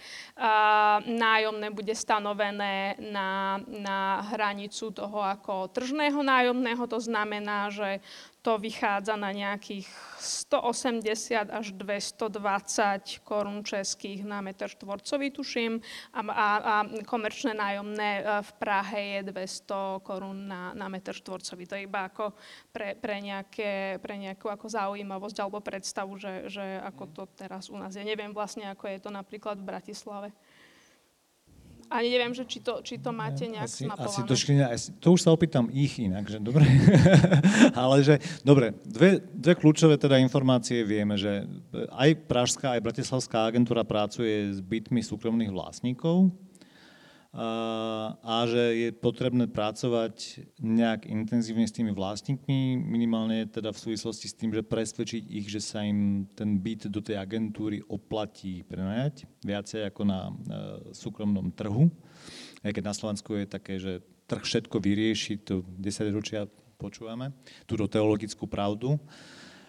nájomné 1.06 1.71
bude 1.71 1.95
stanovené 1.95 2.99
na, 2.99 3.62
na 3.67 4.25
hranicu 4.34 4.91
toho 4.91 5.23
ako 5.23 5.71
tržného 5.71 6.19
nájomného, 6.19 6.84
to 6.88 6.99
znamená, 6.99 7.71
že 7.71 8.04
to 8.46 8.62
vychádza 8.62 9.18
na 9.18 9.34
nejakých 9.34 9.90
180 10.22 11.50
až 11.50 11.74
220 11.74 13.26
korún 13.26 13.66
českých 13.66 14.22
na 14.22 14.38
meter 14.46 14.70
štvorcový, 14.70 15.34
tuším, 15.34 15.82
a, 16.14 16.22
a, 16.22 16.48
a 16.62 16.76
komerčné 17.10 17.58
nájomné 17.58 18.22
e, 18.22 18.24
v 18.46 18.52
Prahe 18.62 19.02
je 19.18 19.34
200 19.34 20.06
korún 20.06 20.46
na, 20.46 20.78
na 20.78 20.86
meter 20.94 21.18
štvorcový. 21.18 21.66
To 21.66 21.74
je 21.74 21.90
iba 21.90 22.06
ako 22.06 22.38
pre, 22.70 22.94
pre, 22.94 23.18
nejaké, 23.18 23.98
pre 23.98 24.14
nejakú 24.14 24.54
ako 24.54 24.70
zaujímavosť 24.70 25.38
alebo 25.42 25.66
predstavu, 25.66 26.14
že, 26.22 26.46
že 26.46 26.78
ako 26.86 27.04
to 27.18 27.24
teraz 27.34 27.74
u 27.74 27.82
nás 27.82 27.98
je. 27.98 28.06
Neviem 28.06 28.30
vlastne, 28.30 28.70
ako 28.70 28.86
je 28.86 29.02
to 29.02 29.10
napríklad 29.10 29.58
v 29.58 29.74
Bratislave. 29.74 30.30
Ani 31.86 32.10
neviem, 32.10 32.34
že 32.34 32.43
či 32.50 32.60
to, 32.65 32.82
či 32.82 32.98
to 32.98 33.13
máte 33.13 33.45
nejak 33.45 33.69
asi, 33.69 33.86
Asi 33.86 34.21
to, 34.26 34.34
asi, 34.34 34.89
to 34.98 35.08
už 35.13 35.21
sa 35.21 35.30
opýtam 35.30 35.69
ich 35.69 36.02
inak, 36.02 36.26
že 36.26 36.41
dobre. 36.41 36.65
Ale 37.82 38.02
že, 38.02 38.17
dobre, 38.41 38.74
dve, 38.82 39.21
dve 39.21 39.54
kľúčové 39.54 40.02
teda 40.02 40.17
informácie 40.17 40.82
vieme, 40.82 41.13
že 41.13 41.45
aj 41.93 42.26
Pražská, 42.26 42.74
aj 42.78 42.82
Bratislavská 42.82 43.45
agentúra 43.45 43.86
pracuje 43.86 44.54
s 44.54 44.60
bytmi 44.65 45.06
súkromných 45.06 45.54
vlastníkov, 45.54 46.34
a 47.36 48.48
že 48.48 48.88
je 48.88 48.89
potrebné 48.95 49.52
pracovať 49.52 50.48
nejak 50.63 51.04
intenzívne 51.04 51.67
s 51.67 51.76
tými 51.76 51.91
vlastníkmi, 51.91 52.80
minimálne 52.80 53.43
teda 53.52 53.76
v 53.76 53.82
súvislosti 53.91 54.32
s 54.32 54.38
tým, 54.39 54.56
že 54.56 54.63
presvedčiť 54.63 55.24
ich, 55.36 55.52
že 55.52 55.60
sa 55.60 55.84
im 55.84 56.32
ten 56.32 56.56
byt 56.56 56.88
do 56.88 57.04
tej 57.04 57.19
agentúry 57.19 57.84
oplatí 57.91 58.63
prenajať, 58.63 59.28
viacej 59.43 59.82
ako 59.91 60.02
na 60.08 60.32
e, 60.32 60.34
súkromnom 60.95 61.52
trhu. 61.52 61.91
Aj 62.63 62.71
keď 62.71 62.84
na 62.88 62.95
Slovensku 62.95 63.36
je 63.36 63.45
také, 63.52 63.84
že 63.84 64.00
trh 64.32 64.39
všetko 64.39 64.80
vyrieši, 64.80 65.43
to 65.43 65.67
10 65.76 66.15
ročia 66.15 66.48
počúvame, 66.80 67.36
túto 67.67 67.84
teologickú 67.91 68.48
pravdu. 68.48 68.95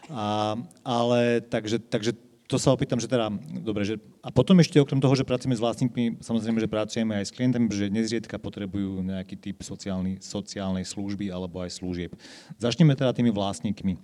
A, 0.07 0.55
ale 0.87 1.43
takže, 1.43 1.83
takže 1.83 2.15
to 2.47 2.63
sa 2.63 2.71
opýtam, 2.71 3.03
že 3.03 3.11
teda, 3.11 3.27
dobre, 3.59 3.83
že, 3.83 3.99
a 4.23 4.31
potom 4.31 4.55
ešte 4.63 4.79
okrem 4.79 5.03
toho, 5.03 5.19
že 5.19 5.27
pracujeme 5.27 5.59
s 5.59 5.63
vlastníkmi, 5.63 6.23
samozrejme, 6.23 6.63
že 6.63 6.71
pracujeme 6.71 7.13
aj 7.19 7.27
s 7.27 7.35
klientami, 7.35 7.67
že 7.75 7.91
nezriedka 7.91 8.39
potrebujú 8.39 9.03
nejaký 9.03 9.35
typ 9.35 9.67
sociálny, 9.67 10.23
sociálnej 10.23 10.87
služby 10.87 11.35
alebo 11.35 11.59
aj 11.67 11.83
služieb. 11.83 12.15
Začneme 12.63 12.95
teda 12.95 13.11
tými 13.11 13.35
vlastníkmi. 13.35 13.99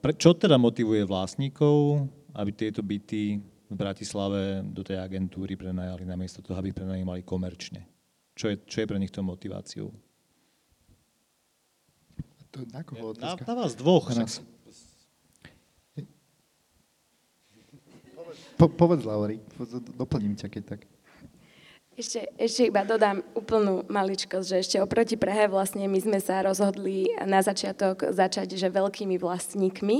Pre, 0.00 0.12
čo 0.16 0.32
teda 0.32 0.56
motivuje 0.56 1.04
vlastníkov, 1.04 2.08
aby 2.32 2.50
tieto 2.56 2.80
byty 2.80 3.40
v 3.68 3.74
Bratislave 3.76 4.64
do 4.64 4.80
tej 4.80 5.00
agentúry 5.00 5.60
prenajali 5.60 6.08
namiesto 6.08 6.40
toho, 6.40 6.56
aby 6.56 6.72
prenajímali 6.72 7.20
komerčne? 7.20 7.84
Čo 8.32 8.48
je, 8.52 8.56
čo 8.64 8.80
je 8.80 8.88
pre 8.88 8.96
nich 8.96 9.12
to 9.12 9.20
motiváciou? 9.20 9.92
To, 12.50 12.66
na 12.72 12.82
koho 12.82 13.14
Na, 13.14 13.38
na 13.38 13.54
vás 13.54 13.78
dvoch. 13.78 14.10
Na 14.10 14.24
nás. 14.24 14.42
Po, 18.60 18.68
povedz, 18.68 19.08
Lauri, 19.08 19.40
doplním 19.96 20.36
ťa, 20.36 20.52
keď 20.52 20.64
tak. 20.76 20.80
Ešte, 22.00 22.32
ešte 22.40 22.62
iba 22.72 22.80
dodám 22.80 23.20
úplnú 23.36 23.84
maličkosť, 23.84 24.46
že 24.48 24.56
ešte 24.56 24.76
oproti 24.80 25.20
Prahe 25.20 25.52
vlastne 25.52 25.84
my 25.84 26.00
sme 26.00 26.16
sa 26.16 26.40
rozhodli 26.40 27.12
na 27.28 27.44
začiatok 27.44 28.16
začať, 28.16 28.56
že 28.56 28.72
veľkými 28.72 29.20
vlastníkmi, 29.20 29.96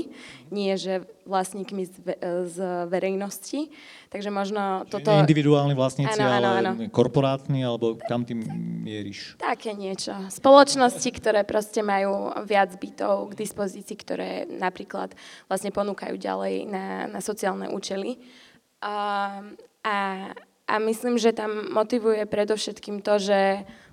nie 0.49 0.73
že 0.81 1.05
vlastníkmi 1.29 1.83
z, 1.85 1.93
ve- 2.01 2.21
z 2.49 2.57
verejnosti. 2.89 3.69
Takže 4.09 4.33
možno 4.33 4.89
Toto... 4.89 5.05
toto... 5.05 5.13
Nie 5.13 5.29
individuálni 5.29 5.77
vlastníci, 5.77 6.17
Áno, 6.17 6.25
áno, 6.25 6.49
ale 6.57 6.59
áno. 6.65 6.71
korporátni, 6.89 7.61
alebo 7.61 7.93
kam 8.09 8.25
tým 8.25 8.49
mieríš? 8.81 9.37
Také 9.37 9.77
niečo. 9.77 10.17
Spoločnosti, 10.33 11.09
ktoré 11.13 11.45
proste 11.45 11.85
majú 11.85 12.33
viac 12.49 12.73
bytov 12.81 13.29
k 13.29 13.45
dispozícii, 13.45 13.97
ktoré 14.01 14.49
napríklad 14.49 15.13
vlastne 15.45 15.69
ponúkajú 15.69 16.17
ďalej 16.17 16.65
na, 16.65 17.05
na 17.05 17.21
sociálne 17.21 17.69
účely. 17.69 18.17
A, 18.81 19.41
a, 20.65 20.75
myslím, 20.81 21.21
že 21.21 21.37
tam 21.37 21.69
motivuje 21.69 22.25
predovšetkým 22.25 23.05
to, 23.05 23.21
že 23.21 23.39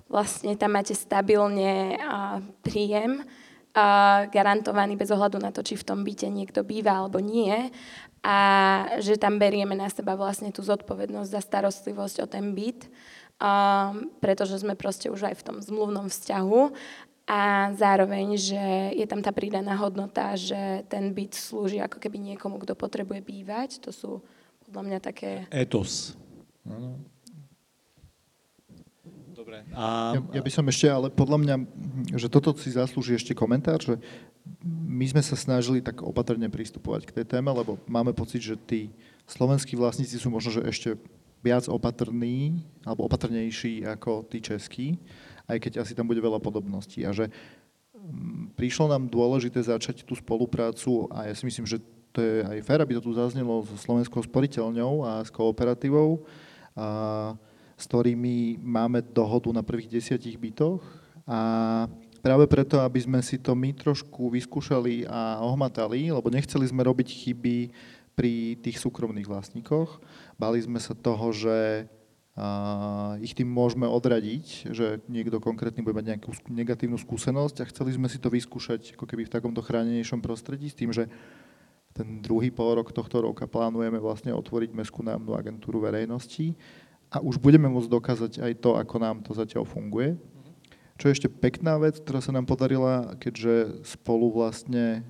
vlastne 0.09 0.57
tam 0.57 0.73
máte 0.73 0.97
stabilne 0.97 2.01
príjem, 2.65 3.21
garantovaný 4.33 4.97
bez 4.97 5.13
ohľadu 5.13 5.37
na 5.37 5.53
to, 5.53 5.61
či 5.61 5.77
v 5.77 5.85
tom 5.85 6.01
byte 6.01 6.25
niekto 6.25 6.65
býva 6.65 6.99
alebo 6.99 7.21
nie. 7.21 7.69
A 8.25 8.37
že 8.99 9.15
tam 9.15 9.39
berieme 9.39 9.77
na 9.77 9.87
seba 9.87 10.17
vlastne 10.17 10.51
tú 10.51 10.65
zodpovednosť 10.65 11.29
za 11.29 11.39
starostlivosť 11.39 12.15
o 12.25 12.27
ten 12.27 12.51
byt 12.51 12.89
um, 13.39 14.11
pretože 14.19 14.59
sme 14.59 14.75
proste 14.75 15.07
už 15.07 15.31
aj 15.31 15.35
v 15.39 15.45
tom 15.47 15.57
zmluvnom 15.63 16.11
vzťahu 16.11 16.61
a 17.29 17.71
zároveň, 17.77 18.35
že 18.35 18.63
je 18.97 19.05
tam 19.05 19.21
tá 19.21 19.29
pridaná 19.29 19.77
hodnota, 19.77 20.33
že 20.33 20.83
ten 20.89 21.13
byt 21.13 21.37
slúži 21.37 21.77
ako 21.79 22.01
keby 22.01 22.17
niekomu, 22.33 22.57
kto 22.57 22.73
potrebuje 22.73 23.21
bývať. 23.21 23.69
To 23.85 23.91
sú 23.93 24.11
podľa 24.69 24.83
mňa 24.85 24.99
také... 25.01 25.49
Etos. 25.49 26.13
Dobre. 29.33 29.65
A, 29.73 30.13
Ja, 30.13 30.21
ja 30.37 30.41
by 30.45 30.51
som 30.53 30.69
ešte, 30.69 30.85
ale 30.85 31.09
podľa 31.09 31.37
mňa, 31.41 31.55
že 32.13 32.29
toto 32.29 32.53
si 32.53 32.69
zaslúži 32.69 33.17
ešte 33.17 33.33
komentár, 33.33 33.81
že 33.81 33.97
my 34.69 35.09
sme 35.09 35.25
sa 35.25 35.33
snažili 35.33 35.81
tak 35.81 36.05
opatrne 36.05 36.45
pristupovať 36.53 37.09
k 37.09 37.15
tej 37.17 37.25
téme, 37.25 37.49
lebo 37.49 37.81
máme 37.89 38.13
pocit, 38.13 38.45
že 38.45 38.61
tí 38.61 38.93
slovenskí 39.25 39.73
vlastníci 39.73 40.21
sú 40.21 40.29
možno 40.29 40.61
že 40.61 40.61
ešte 40.69 40.89
viac 41.41 41.65
opatrní 41.65 42.61
alebo 42.85 43.09
opatrnejší 43.09 43.89
ako 43.89 44.29
tí 44.29 44.37
českí, 44.37 45.01
aj 45.49 45.57
keď 45.65 45.71
asi 45.81 45.97
tam 45.97 46.05
bude 46.05 46.21
veľa 46.21 46.37
podobností. 46.37 47.09
A 47.09 47.15
že 47.15 47.33
mm, 47.97 48.53
prišlo 48.53 48.85
nám 48.85 49.09
dôležité 49.09 49.65
začať 49.65 50.05
tú 50.05 50.13
spoluprácu 50.13 51.09
a 51.09 51.25
ja 51.25 51.33
si 51.33 51.49
myslím, 51.49 51.65
že 51.65 51.81
to 52.19 52.27
je 52.27 52.35
aj 52.43 52.59
fér, 52.67 52.83
aby 52.83 52.99
to 52.99 53.05
tu 53.07 53.15
zaznelo 53.15 53.63
so 53.63 53.79
Slovenskou 53.79 54.19
sporiteľňou 54.19 55.07
a 55.07 55.11
s 55.23 55.31
kooperatívou, 55.31 56.27
a, 56.75 57.31
s 57.79 57.87
ktorými 57.87 58.59
máme 58.59 58.99
dohodu 59.15 59.47
na 59.55 59.63
prvých 59.63 59.87
desiatich 59.87 60.35
bytoch 60.35 60.83
a 61.23 61.39
práve 62.19 62.43
preto, 62.51 62.83
aby 62.83 62.99
sme 62.99 63.23
si 63.23 63.39
to 63.39 63.55
my 63.55 63.71
trošku 63.71 64.27
vyskúšali 64.35 65.07
a 65.07 65.39
ohmatali, 65.39 66.11
lebo 66.11 66.27
nechceli 66.27 66.67
sme 66.67 66.83
robiť 66.83 67.07
chyby 67.07 67.57
pri 68.19 68.59
tých 68.59 68.83
súkromných 68.83 69.31
vlastníkoch. 69.31 70.03
Bali 70.35 70.59
sme 70.59 70.83
sa 70.83 70.91
toho, 70.91 71.31
že 71.31 71.87
a, 72.35 73.15
ich 73.23 73.31
tým 73.31 73.47
môžeme 73.47 73.87
odradiť, 73.87 74.75
že 74.75 74.99
niekto 75.07 75.39
konkrétny 75.39 75.79
bude 75.79 75.95
mať 75.95 76.19
nejakú 76.19 76.35
negatívnu 76.51 76.99
skúsenosť 76.99 77.63
a 77.63 77.69
chceli 77.71 77.95
sme 77.95 78.11
si 78.11 78.19
to 78.19 78.27
vyskúšať 78.27 78.99
ako 78.99 79.07
keby 79.07 79.23
v 79.23 79.33
takomto 79.39 79.63
chránenejšom 79.63 80.19
prostredí 80.19 80.67
s 80.67 80.75
tým, 80.75 80.91
že 80.91 81.07
ten 81.93 82.21
druhý 82.21 82.53
pol 82.53 82.79
rok 82.79 82.93
tohto 82.93 83.23
roka 83.25 83.49
plánujeme 83.49 83.97
vlastne 83.97 84.31
otvoriť 84.31 84.71
Mestskú 84.71 85.01
nájomnú 85.03 85.35
agentúru 85.35 85.83
verejnosti 85.83 86.53
a 87.09 87.19
už 87.19 87.41
budeme 87.41 87.65
môcť 87.67 87.89
dokázať 87.89 88.31
aj 88.45 88.53
to, 88.61 88.77
ako 88.77 88.95
nám 89.01 89.25
to 89.25 89.33
zatiaľ 89.33 89.65
funguje. 89.65 90.13
Čo 90.99 91.07
je 91.09 91.15
ešte 91.15 91.29
pekná 91.31 91.79
vec, 91.79 91.97
ktorá 91.97 92.19
sa 92.19 92.35
nám 92.35 92.43
podarila, 92.43 93.15
keďže 93.17 93.87
spolu 93.87 94.35
vlastne 94.35 95.01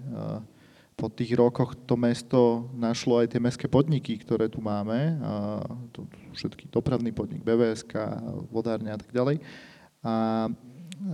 po 0.93 1.07
tých 1.07 1.31
rokoch 1.33 1.73
to 1.87 1.95
mesto 1.95 2.69
našlo 2.75 3.23
aj 3.23 3.31
tie 3.31 3.39
mestské 3.39 3.65
podniky, 3.71 4.19
ktoré 4.19 4.51
tu 4.51 4.59
máme, 4.59 5.17
to, 5.95 6.05
všetky 6.35 6.67
dopravný 6.69 7.15
podnik, 7.15 7.41
BVSK, 7.41 7.95
vodárne 8.51 8.93
a 8.93 8.99
tak 8.99 9.09
ďalej. 9.09 9.39
A 10.03 10.47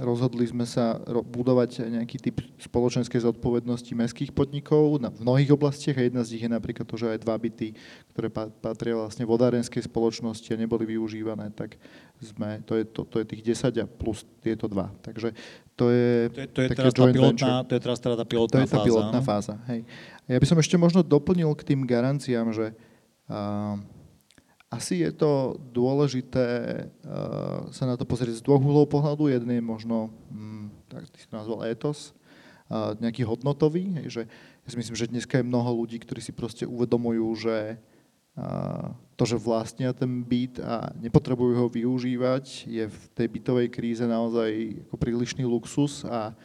rozhodli 0.01 0.49
sme 0.49 0.65
sa 0.65 0.97
budovať 1.05 1.85
nejaký 1.85 2.17
typ 2.17 2.41
spoločenskej 2.57 3.21
zodpovednosti 3.21 3.93
mestských 3.93 4.33
podnikov 4.33 4.97
v 4.97 5.21
mnohých 5.21 5.53
oblastiach 5.53 6.01
a 6.01 6.09
jedna 6.09 6.25
z 6.25 6.35
nich 6.35 6.43
je 6.43 6.51
napríklad 6.51 6.89
to, 6.89 6.97
že 6.97 7.13
aj 7.13 7.21
dva 7.21 7.37
byty, 7.37 7.77
ktoré 8.09 8.33
pa, 8.33 8.49
patria 8.49 8.97
vlastne 8.97 9.29
vodárenskej 9.29 9.85
spoločnosti 9.85 10.49
a 10.49 10.57
neboli 10.57 10.89
využívané, 10.89 11.53
tak 11.53 11.77
sme, 12.17 12.65
to 12.65 12.81
je, 12.81 12.83
to, 12.89 13.05
to 13.05 13.15
je 13.21 13.25
tých 13.29 13.41
10 13.61 13.83
a 13.83 13.85
plus 13.85 14.25
tieto 14.41 14.65
dva. 14.65 14.89
Takže 15.05 15.37
to 15.77 15.93
je, 15.93 16.33
to 16.33 16.39
je, 16.41 16.47
to 16.49 16.59
je 16.65 16.69
teraz 16.73 16.93
tá 16.95 17.05
pilotná, 17.05 17.51
venture. 17.61 17.67
to 17.69 17.73
je 17.77 17.81
teraz 17.85 17.97
teda 18.01 18.15
tá 18.17 18.25
To 18.25 18.31
pilotná 18.31 18.59
je 18.63 18.69
tá 18.71 18.77
fáza. 18.81 18.87
pilotná 18.89 19.19
áno? 19.21 19.27
fáza. 19.27 19.55
Hej. 19.69 19.79
Ja 20.25 20.37
by 20.41 20.47
som 20.49 20.57
ešte 20.57 20.75
možno 20.81 21.05
doplnil 21.05 21.51
k 21.53 21.61
tým 21.61 21.85
garanciám, 21.85 22.49
že 22.49 22.73
uh, 23.29 23.77
asi 24.75 25.07
je 25.07 25.11
to 25.15 25.55
dôležité 25.71 26.47
uh, 26.83 27.71
sa 27.71 27.87
na 27.87 27.95
to 27.95 28.03
pozrieť 28.03 28.39
z 28.39 28.45
dvoch 28.45 28.59
uhlov 28.59 28.91
pohľadu. 28.91 29.31
Jeden 29.31 29.49
je 29.49 29.63
možno, 29.63 30.11
hm, 30.29 30.69
tak 30.91 31.07
ty 31.09 31.23
si 31.23 31.27
to 31.31 31.39
nazval 31.39 31.63
etos, 31.63 32.11
nejaký 32.97 33.21
hodnotový. 33.29 34.09
Že 34.09 34.25
ja 34.25 34.67
si 34.67 34.77
myslím, 34.77 34.97
že 34.97 35.11
dneska 35.13 35.37
je 35.37 35.45
mnoho 35.45 35.85
ľudí, 35.85 36.01
ktorí 36.01 36.17
si 36.17 36.33
proste 36.33 36.65
uvedomujú, 36.65 37.29
že 37.37 37.77
to, 39.15 39.23
že 39.23 39.39
vlastnia 39.39 39.95
ten 39.95 40.19
byt 40.19 40.59
a 40.59 40.91
nepotrebujú 40.99 41.55
ho 41.55 41.67
využívať, 41.71 42.67
je 42.67 42.83
v 42.91 43.01
tej 43.15 43.27
bytovej 43.31 43.67
kríze 43.71 44.03
naozaj 44.03 44.83
ako 44.87 44.95
prílišný 44.99 45.47
luxus 45.47 46.03
a 46.03 46.35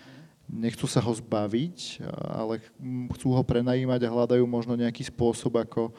nechcú 0.47 0.87
sa 0.87 1.03
ho 1.03 1.11
zbaviť, 1.11 2.07
ale 2.31 2.63
chcú 3.19 3.35
ho 3.35 3.43
prenajímať 3.43 4.07
a 4.07 4.13
hľadajú 4.15 4.47
možno 4.47 4.79
nejaký 4.79 5.03
spôsob, 5.11 5.59
ako 5.59 5.91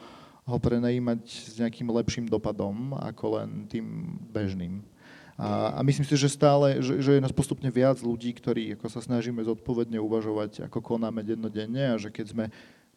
ho 0.42 0.58
prenajímať 0.58 1.22
s 1.26 1.54
nejakým 1.58 1.86
lepším 1.86 2.26
dopadom, 2.26 2.98
ako 2.98 3.38
len 3.38 3.70
tým 3.70 4.18
bežným. 4.30 4.82
A, 5.38 5.78
a 5.78 5.80
myslím 5.86 6.04
si, 6.04 6.14
že 6.18 6.28
stále, 6.28 6.82
že, 6.84 7.00
že 7.00 7.16
je 7.16 7.24
nás 7.24 7.32
postupne 7.32 7.66
viac 7.72 7.98
ľudí, 8.02 8.34
ktorí 8.36 8.76
ako 8.76 8.86
sa 8.90 9.00
snažíme 9.00 9.40
zodpovedne 9.42 9.96
uvažovať, 10.02 10.68
ako 10.68 10.78
konáme 10.82 11.24
dennodenne 11.24 11.94
a 11.94 11.96
že 11.96 12.12
keď 12.12 12.26
sme 12.28 12.44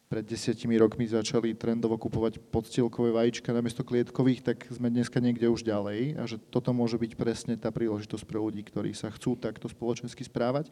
pred 0.05 0.21
desiatimi 0.21 0.77
rokmi 0.77 1.09
začali 1.09 1.57
trendovo 1.57 1.97
kupovať 1.97 2.37
podstielkové 2.53 3.09
vajíčka 3.09 3.49
namiesto 3.49 3.81
klietkových, 3.81 4.45
tak 4.45 4.57
sme 4.69 4.93
dneska 4.93 5.17
niekde 5.17 5.49
už 5.49 5.65
ďalej 5.65 6.21
a 6.21 6.23
že 6.29 6.37
toto 6.37 6.69
môže 6.75 7.01
byť 7.01 7.11
presne 7.17 7.53
tá 7.57 7.73
príležitosť 7.73 8.21
pre 8.29 8.37
ľudí, 8.37 8.61
ktorí 8.61 8.93
sa 8.93 9.09
chcú 9.09 9.33
takto 9.33 9.65
spoločensky 9.65 10.21
správať. 10.21 10.69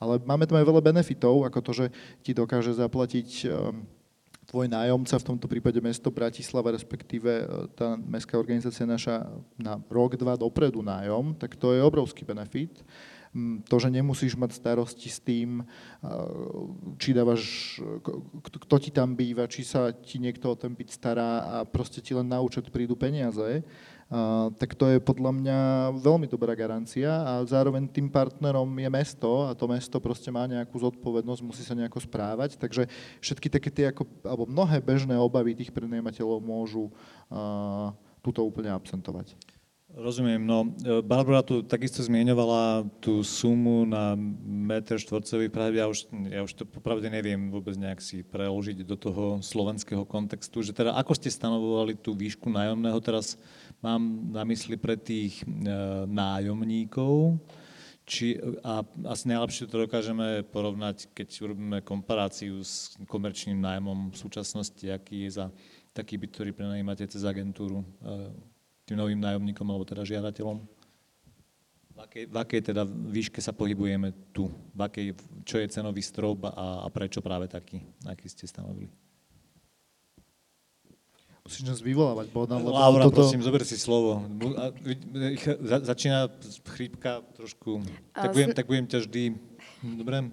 Ale 0.00 0.18
máme 0.24 0.48
tam 0.48 0.58
aj 0.58 0.66
veľa 0.66 0.82
benefitov, 0.82 1.44
ako 1.44 1.60
to, 1.60 1.72
že 1.84 1.86
ti 2.24 2.32
dokáže 2.32 2.72
zaplatiť 2.74 3.28
um, 3.46 3.84
tvoj 4.52 4.68
nájomca, 4.68 5.16
v 5.16 5.28
tomto 5.32 5.48
prípade 5.48 5.80
mesto 5.80 6.12
Bratislava, 6.12 6.76
respektíve 6.76 7.30
e, 7.40 7.44
tá 7.72 7.96
mestská 7.96 8.36
organizácia 8.36 8.84
naša 8.84 9.24
na 9.56 9.80
rok, 9.88 10.20
dva 10.20 10.36
dopredu 10.36 10.84
nájom, 10.84 11.32
tak 11.40 11.56
to 11.56 11.72
je 11.72 11.80
obrovský 11.80 12.28
benefit. 12.28 12.84
Mm, 13.32 13.64
To, 13.64 13.80
že 13.80 13.88
nemusíš 13.88 14.36
mať 14.36 14.60
starosti 14.60 15.08
s 15.08 15.16
tým, 15.16 15.64
uh, 15.64 16.68
či 17.00 17.16
dávaš, 17.16 17.80
kto 18.44 18.76
ti 18.76 18.92
tam 18.92 19.16
býva, 19.16 19.48
či 19.48 19.64
sa 19.64 19.88
ti 19.88 20.20
niekto 20.20 20.52
o 20.52 20.58
ten 20.58 20.76
byt 20.76 20.92
stará 20.92 21.40
a 21.40 21.54
proste 21.64 22.04
ti 22.04 22.12
len 22.12 22.28
na 22.28 22.44
účet 22.44 22.68
prídu 22.68 22.92
peniaze, 22.92 23.64
tak 24.60 24.76
to 24.76 24.92
je 24.92 25.00
podľa 25.00 25.32
mňa 25.32 25.58
veľmi 26.04 26.28
dobrá 26.28 26.52
garancia 26.52 27.08
a 27.08 27.40
zároveň 27.48 27.88
tým 27.88 28.12
partnerom 28.12 28.68
je 28.68 28.90
mesto 28.92 29.48
a 29.48 29.56
to 29.56 29.64
mesto 29.64 29.96
proste 30.04 30.28
má 30.28 30.44
nejakú 30.44 30.76
zodpovednosť, 30.76 31.40
musí 31.40 31.64
sa 31.64 31.72
nejako 31.72 32.04
správať, 32.04 32.60
takže 32.60 32.92
všetky 33.24 33.48
také 33.48 33.72
tie, 33.72 33.88
ako, 33.88 34.04
alebo 34.20 34.44
mnohé 34.44 34.84
bežné 34.84 35.16
obavy 35.16 35.56
tých 35.56 35.72
prenajímateľov 35.72 36.44
môžu 36.44 36.92
uh, 37.32 37.96
túto 38.20 38.44
úplne 38.44 38.68
absentovať. 38.76 39.32
Rozumiem, 39.92 40.40
no 40.40 40.72
Barbara 41.04 41.44
tu 41.44 41.60
takisto 41.60 42.00
zmieňovala 42.00 42.88
tú 42.96 43.20
sumu 43.20 43.84
na 43.84 44.16
meter 44.48 44.96
štvorcový, 44.96 45.52
práve 45.52 45.76
ja 45.76 45.84
už, 45.84 46.08
ja 46.32 46.40
už 46.40 46.52
to 46.56 46.64
popravde 46.64 47.12
neviem 47.12 47.52
vôbec 47.52 47.76
nejak 47.76 48.00
si 48.00 48.24
preložiť 48.24 48.88
do 48.88 48.96
toho 48.96 49.44
slovenského 49.44 50.08
kontextu, 50.08 50.64
že 50.64 50.72
teda 50.72 50.96
ako 50.96 51.12
ste 51.12 51.28
stanovovali 51.28 51.92
tú 52.00 52.16
výšku 52.16 52.48
nájomného, 52.48 52.96
teraz 53.04 53.36
mám 53.82 54.30
na 54.30 54.46
mysli 54.46 54.78
pre 54.78 54.94
tých 54.96 55.42
e, 55.42 55.46
nájomníkov, 56.06 57.42
či, 58.02 58.34
a 58.66 58.82
asi 59.14 59.30
najlepšie 59.30 59.70
to 59.70 59.86
dokážeme 59.86 60.42
porovnať, 60.50 61.10
keď 61.14 61.28
urobíme 61.46 61.78
komparáciu 61.86 62.58
s 62.62 62.98
komerčným 63.06 63.62
nájomom 63.62 64.10
v 64.10 64.16
súčasnosti, 64.18 64.82
aký 64.90 65.26
je 65.26 65.38
za 65.38 65.46
taký 65.94 66.18
byt, 66.18 66.30
ktorý 66.34 66.50
prenajímate 66.50 67.06
cez 67.06 67.22
agentúru 67.22 67.82
e, 67.82 67.86
tým 68.86 68.98
novým 68.98 69.22
nájomníkom 69.22 69.66
alebo 69.70 69.86
teda 69.86 70.02
žiadateľom? 70.02 70.58
V 71.92 71.98
akej, 72.00 72.24
v 72.26 72.36
akej 72.40 72.60
teda 72.72 72.82
výške 72.88 73.38
sa 73.38 73.52
pohybujeme 73.52 74.32
tu? 74.32 74.48
V 74.72 74.80
akej, 74.80 75.06
čo 75.44 75.60
je 75.60 75.68
cenový 75.70 76.00
strop 76.02 76.48
a, 76.48 76.82
a 76.82 76.88
prečo 76.88 77.20
práve 77.20 77.46
taký, 77.46 77.84
aký 78.08 78.26
ste 78.26 78.48
stanovili? 78.48 78.90
Musíš 81.42 81.66
nás 81.66 81.80
vyvolávať, 81.82 82.30
Bohdan, 82.30 82.62
lebo 82.62 82.70
Laura, 82.70 83.04
toto... 83.10 83.26
prosím, 83.26 83.42
zober 83.42 83.66
si 83.66 83.74
slovo. 83.74 84.22
Začína 85.60 86.30
chrípka 86.70 87.26
trošku, 87.34 87.82
tak 88.14 88.30
budem, 88.30 88.50
tak 88.54 88.66
budem 88.66 88.86
ťa 88.86 88.98
vždy, 89.02 89.22
dobre, 89.82 90.30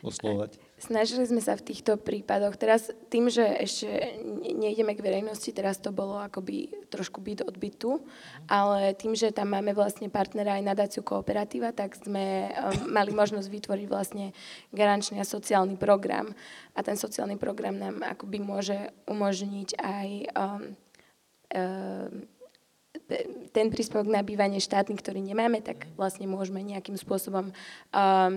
oslovať. 0.00 0.56
Snažili 0.86 1.26
sme 1.26 1.42
sa 1.42 1.58
v 1.58 1.66
týchto 1.66 1.98
prípadoch, 1.98 2.54
teraz 2.54 2.94
tým, 3.10 3.26
že 3.26 3.42
ešte 3.42 3.90
nejdeme 4.38 4.94
k 4.94 5.02
verejnosti, 5.02 5.50
teraz 5.50 5.82
to 5.82 5.90
bolo 5.90 6.14
akoby 6.22 6.70
trošku 6.94 7.18
byt 7.18 7.42
od 7.42 7.58
bytu, 7.58 8.06
ale 8.46 8.94
tým, 8.94 9.18
že 9.18 9.34
tam 9.34 9.50
máme 9.50 9.74
vlastne 9.74 10.06
partnera 10.06 10.54
aj 10.54 10.62
nadáciu 10.62 11.02
kooperatíva, 11.02 11.74
tak 11.74 11.98
sme 11.98 12.54
um, 12.54 12.94
mali 12.94 13.10
možnosť 13.10 13.50
vytvoriť 13.50 13.86
vlastne 13.90 14.30
garančný 14.70 15.18
a 15.18 15.26
sociálny 15.26 15.74
program. 15.74 16.30
A 16.78 16.86
ten 16.86 16.94
sociálny 16.94 17.34
program 17.34 17.82
nám 17.82 18.06
akoby 18.06 18.38
môže 18.38 18.78
umožniť 19.10 19.68
aj 19.82 20.08
um, 20.38 20.62
um, 21.50 22.10
ten 23.50 23.66
príspevok 23.74 24.06
na 24.06 24.22
bývanie 24.22 24.62
štátny, 24.62 24.94
ktorý 25.02 25.18
nemáme, 25.18 25.66
tak 25.66 25.90
vlastne 25.98 26.30
môžeme 26.30 26.62
nejakým 26.62 26.94
spôsobom 26.94 27.50
um, 27.50 28.32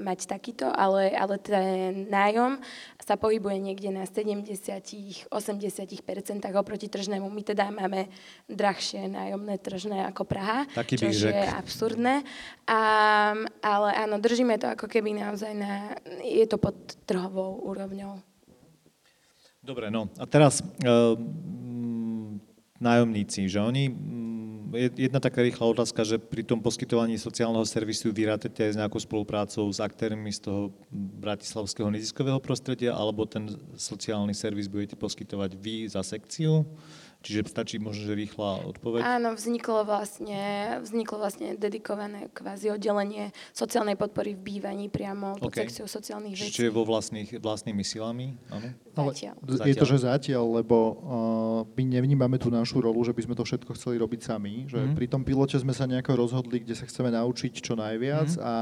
mať 0.00 0.26
takýto, 0.26 0.66
ale, 0.68 1.12
ale 1.14 1.36
ten 1.38 2.06
nájom 2.08 2.58
sa 2.98 3.14
pohybuje 3.20 3.58
niekde 3.60 3.90
na 3.92 4.04
70-80% 4.08 5.28
oproti 6.56 6.88
tržnému. 6.88 7.26
My 7.28 7.42
teda 7.42 7.70
máme 7.70 8.08
drahšie 8.48 9.08
nájomné 9.10 9.58
tržné 9.60 10.06
ako 10.08 10.24
Praha, 10.24 10.66
Taký 10.72 10.96
čo 10.98 11.28
je 11.28 11.46
absurdné. 11.52 12.24
A, 12.66 12.80
ale 13.60 13.88
áno, 13.96 14.16
držíme 14.18 14.58
to 14.58 14.72
ako 14.72 14.86
keby 14.88 15.14
naozaj 15.16 15.52
na... 15.52 15.96
Je 16.22 16.44
to 16.48 16.56
pod 16.56 16.76
trhovou 17.04 17.62
úrovňou. 17.66 18.20
Dobre, 19.62 19.94
no 19.94 20.10
a 20.18 20.26
teraz 20.26 20.58
uh, 20.58 21.14
nájomníci, 22.82 23.46
že 23.46 23.62
oni 23.62 23.86
jedna 24.74 25.20
taká 25.20 25.44
rýchla 25.44 25.66
otázka, 25.68 26.00
že 26.04 26.16
pri 26.16 26.42
tom 26.42 26.60
poskytovaní 26.60 27.20
sociálneho 27.20 27.64
servisu 27.68 28.08
vyrátate 28.12 28.72
s 28.72 28.78
nejakou 28.78 28.98
spoluprácou 28.98 29.68
s 29.68 29.78
aktérmi 29.78 30.32
z 30.32 30.48
toho 30.48 30.72
bratislavského 30.92 31.92
neziskového 31.92 32.40
prostredia, 32.40 32.96
alebo 32.96 33.28
ten 33.28 33.52
sociálny 33.76 34.32
servis 34.32 34.66
budete 34.66 34.96
poskytovať 34.96 35.50
vy 35.60 35.88
za 35.92 36.00
sekciu? 36.00 36.64
Čiže 37.22 37.46
stačí 37.46 37.78
možno, 37.78 38.10
že 38.10 38.14
rýchla 38.18 38.66
odpoveď? 38.66 39.00
Áno, 39.06 39.38
vzniklo 39.38 39.86
vlastne, 39.86 40.42
vzniklo 40.82 41.22
vlastne 41.22 41.54
dedikované 41.54 42.26
kvázi 42.34 42.74
oddelenie 42.74 43.30
sociálnej 43.54 43.94
podpory 43.94 44.34
v 44.34 44.58
bývaní 44.58 44.90
priamo 44.90 45.38
pod 45.38 45.54
okay. 45.54 45.64
sekciou 45.64 45.86
sociálnych 45.86 46.34
vecí. 46.34 46.50
Čiže 46.50 46.74
vo 46.74 46.82
vlastných, 46.82 47.38
vlastnými 47.38 47.86
silami? 47.86 48.34
Áno? 48.50 48.74
Zatiaľ. 48.92 49.34
Ale 49.40 49.70
je 49.72 49.78
to, 49.78 49.88
že 49.88 50.04
zatiaľ, 50.04 50.44
lebo 50.60 50.76
uh, 50.76 50.94
my 51.78 51.82
nevnímame 51.96 52.36
tú 52.36 52.52
našu 52.52 52.82
rolu, 52.82 53.00
že 53.06 53.16
by 53.16 53.24
sme 53.24 53.34
to 53.38 53.46
všetko 53.46 53.72
chceli 53.78 53.96
robiť 53.96 54.20
sami. 54.20 54.68
Že 54.68 54.92
mm. 54.92 54.94
Pri 54.98 55.06
tom 55.08 55.22
pilote 55.24 55.56
sme 55.56 55.72
sa 55.72 55.88
nejako 55.88 56.18
rozhodli, 56.18 56.60
kde 56.60 56.76
sa 56.76 56.84
chceme 56.84 57.08
naučiť 57.08 57.52
čo 57.62 57.78
najviac 57.78 58.36
mm. 58.36 58.42
a 58.44 58.54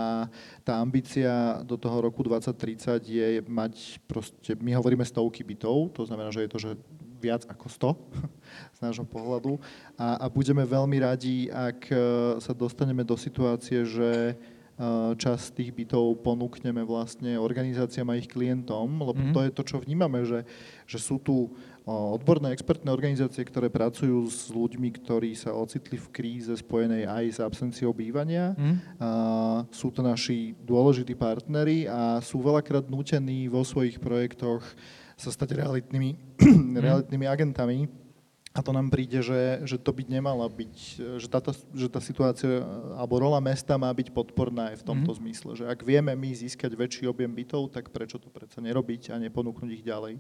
tá 0.63 0.79
ambícia 0.79 1.59
do 1.67 1.75
toho 1.75 1.99
roku 2.05 2.23
2030 2.23 3.03
je 3.11 3.29
mať 3.43 3.99
proste, 4.07 4.55
my 4.61 4.77
hovoríme 4.79 5.03
stovky 5.03 5.43
bytov, 5.43 5.97
to 5.97 6.07
znamená, 6.07 6.31
že 6.31 6.47
je 6.47 6.51
to, 6.51 6.59
že 6.61 6.71
viac 7.21 7.45
ako 7.45 7.67
100 7.69 7.95
z 8.77 8.79
nášho 8.81 9.05
pohľadu 9.05 9.61
a, 10.01 10.25
a 10.25 10.27
budeme 10.33 10.65
veľmi 10.65 10.99
radi, 11.05 11.53
ak 11.53 11.81
e, 11.93 11.97
sa 12.41 12.57
dostaneme 12.57 13.05
do 13.05 13.15
situácie, 13.15 13.85
že 13.85 14.33
e, 14.33 14.35
časť 15.15 15.61
tých 15.61 15.71
bytov 15.77 16.25
ponúkneme 16.25 16.81
vlastne 16.83 17.37
organizáciám 17.37 18.09
a 18.11 18.19
ich 18.19 18.27
klientom, 18.27 18.89
lebo 19.05 19.21
mm-hmm. 19.21 19.35
to 19.37 19.41
je 19.45 19.51
to, 19.53 19.63
čo 19.63 19.77
vnímame, 19.85 20.25
že, 20.25 20.49
že 20.89 20.99
sú 20.99 21.21
tu 21.21 21.53
odborné 21.91 22.53
expertné 22.53 22.93
organizácie, 22.93 23.43
ktoré 23.43 23.73
pracujú 23.73 24.29
s 24.29 24.53
ľuďmi, 24.53 24.89
ktorí 25.01 25.33
sa 25.35 25.57
ocitli 25.57 25.97
v 25.97 26.09
kríze 26.13 26.53
spojenej 26.53 27.09
aj 27.09 27.25
s 27.27 27.39
absenciou 27.41 27.91
bývania. 27.91 28.55
Mm. 28.55 28.77
A 29.01 29.11
sú 29.73 29.89
to 29.91 30.05
naši 30.05 30.55
dôležití 30.63 31.17
partnery 31.17 31.89
a 31.89 32.21
sú 32.21 32.45
veľakrát 32.45 32.87
nutení 32.87 33.49
vo 33.49 33.65
svojich 33.65 33.99
projektoch 33.99 34.63
sa 35.21 35.31
stať 35.31 35.61
realitnými, 35.61 36.11
mm. 36.41 36.75
realitnými 36.81 37.27
agentami. 37.29 37.87
A 38.51 38.67
to 38.67 38.75
nám 38.75 38.91
príde, 38.91 39.23
že, 39.23 39.63
že 39.63 39.79
to 39.79 39.95
byť 39.95 40.11
nemala 40.11 40.43
byť, 40.51 40.75
že, 41.23 41.29
táto, 41.31 41.55
že 41.55 41.87
tá 41.87 42.03
situácia 42.03 42.67
alebo 42.99 43.23
rola 43.23 43.39
mesta 43.39 43.79
má 43.79 43.87
byť 43.95 44.11
podporná 44.11 44.75
aj 44.75 44.83
v 44.83 44.87
tomto 44.91 45.15
mm. 45.15 45.19
zmysle. 45.23 45.51
Že 45.55 45.65
ak 45.71 45.87
vieme 45.87 46.11
my 46.19 46.35
získať 46.35 46.75
väčší 46.75 47.07
objem 47.07 47.31
bytov, 47.31 47.71
tak 47.71 47.95
prečo 47.95 48.19
to 48.19 48.27
predsa 48.27 48.59
nerobiť 48.59 49.15
a 49.15 49.23
neponúknuť 49.23 49.71
ich 49.71 49.87
ďalej? 49.87 50.19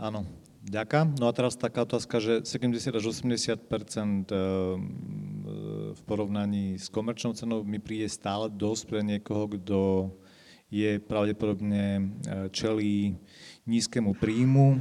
Áno, 0.00 0.24
ďaká. 0.64 1.04
No 1.20 1.28
a 1.28 1.32
teraz 1.36 1.60
taká 1.60 1.84
otázka, 1.84 2.24
že 2.24 2.40
70 2.40 2.88
až 2.94 3.04
80 3.12 3.36
eh, 3.36 4.36
v 5.92 6.00
porovnaní 6.08 6.80
s 6.80 6.88
komerčnou 6.88 7.36
cenou 7.36 7.60
mi 7.68 7.76
príde 7.76 8.08
stále 8.08 8.48
dosť 8.48 8.82
pre 8.88 9.00
niekoho, 9.04 9.44
kto 9.60 9.80
je 10.70 11.02
pravdepodobne 11.02 11.84
eh, 12.00 12.48
čelí 12.48 13.18
nízkemu 13.70 14.10
príjmu, 14.18 14.68
e, 14.74 14.78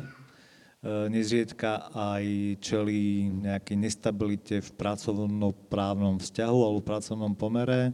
nezriedka 1.13 1.93
aj 1.93 2.25
čelí 2.58 3.30
nejakej 3.30 3.78
nestabilite 3.78 4.56
v 4.65 4.69
pracovnoprávnom 4.73 6.17
vzťahu 6.17 6.60
alebo 6.65 6.82
pracovnom 6.82 7.38
pomere 7.38 7.93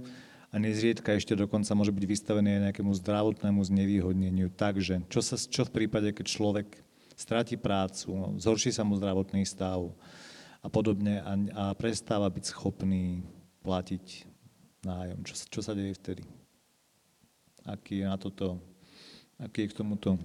a 0.50 0.56
nezriedka 0.56 1.12
ešte 1.12 1.36
dokonca 1.36 1.76
môže 1.76 1.92
byť 1.92 2.06
vystavený 2.08 2.50
aj 2.56 2.62
nejakému 2.72 2.96
zdravotnému 3.04 3.60
znevýhodneniu. 3.60 4.48
Takže 4.56 5.04
čo, 5.12 5.20
sa, 5.20 5.36
čo 5.36 5.68
v 5.68 5.84
prípade, 5.84 6.16
keď 6.16 6.26
človek 6.32 6.68
stráti 7.20 7.60
prácu, 7.60 8.40
zhorší 8.40 8.72
sa 8.72 8.88
mu 8.88 8.96
zdravotný 8.96 9.44
stav 9.44 9.92
a 10.64 10.68
podobne 10.72 11.20
a, 11.20 11.36
a 11.36 11.64
prestáva 11.76 12.32
byť 12.32 12.56
schopný 12.56 13.28
platiť 13.68 14.32
nájom. 14.88 15.20
Čo, 15.28 15.34
čo 15.50 15.60
sa 15.60 15.76
deje 15.76 15.98
vtedy? 16.00 16.24
Aký 17.66 18.00
je 18.00 18.06
na 18.06 18.16
toto, 18.16 18.62
aký 19.42 19.66
je 19.66 19.72
k 19.74 19.78
tomuto 19.82 20.16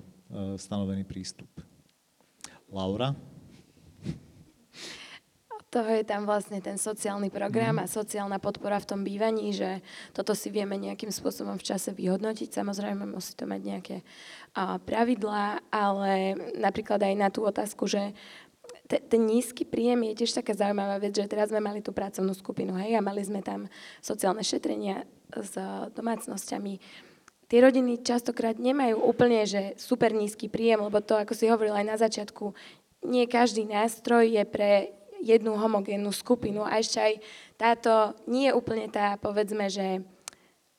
stanovený 0.56 1.02
prístup. 1.04 1.50
Laura? 2.70 3.12
To 5.70 5.86
je 5.86 6.02
tam 6.02 6.26
vlastne 6.26 6.58
ten 6.58 6.74
sociálny 6.74 7.30
program 7.30 7.78
mm. 7.78 7.86
a 7.86 7.86
sociálna 7.86 8.42
podpora 8.42 8.82
v 8.82 8.90
tom 8.90 9.00
bývaní, 9.06 9.54
že 9.54 9.78
toto 10.10 10.34
si 10.34 10.50
vieme 10.50 10.74
nejakým 10.74 11.14
spôsobom 11.14 11.54
v 11.54 11.66
čase 11.66 11.94
vyhodnotiť. 11.94 12.50
Samozrejme 12.50 13.06
musí 13.06 13.38
to 13.38 13.46
mať 13.46 13.60
nejaké 13.62 13.96
pravidlá, 14.82 15.62
ale 15.70 16.34
napríklad 16.58 16.98
aj 17.06 17.14
na 17.14 17.30
tú 17.30 17.46
otázku, 17.46 17.86
že 17.86 18.10
ten 18.90 19.22
nízky 19.22 19.62
príjem 19.62 20.10
je 20.10 20.26
tiež 20.26 20.42
taká 20.42 20.58
zaujímavá 20.58 20.98
vec, 20.98 21.14
že 21.14 21.30
teraz 21.30 21.54
sme 21.54 21.62
mali 21.62 21.78
tú 21.78 21.94
pracovnú 21.94 22.34
skupinu, 22.34 22.74
hej, 22.74 22.98
a 22.98 23.02
mali 23.02 23.22
sme 23.22 23.38
tam 23.38 23.70
sociálne 24.02 24.42
šetrenia 24.42 25.06
s 25.30 25.54
domácnosťami 25.94 26.82
tie 27.50 27.58
rodiny 27.58 28.06
častokrát 28.06 28.54
nemajú 28.56 29.02
úplne 29.02 29.42
že 29.42 29.74
super 29.74 30.14
nízky 30.14 30.46
príjem, 30.46 30.86
lebo 30.86 31.02
to, 31.02 31.18
ako 31.18 31.34
si 31.34 31.50
hovoril 31.50 31.74
aj 31.74 31.86
na 31.86 31.96
začiatku, 31.98 32.54
nie 33.10 33.26
každý 33.26 33.66
nástroj 33.66 34.30
je 34.30 34.44
pre 34.46 34.94
jednu 35.20 35.58
homogénnu 35.58 36.14
skupinu. 36.14 36.64
A 36.64 36.80
ešte 36.80 36.98
aj 37.02 37.14
táto 37.58 37.92
nie 38.30 38.48
je 38.48 38.56
úplne 38.56 38.88
tá, 38.88 39.20
povedzme, 39.20 39.68
že 39.68 40.00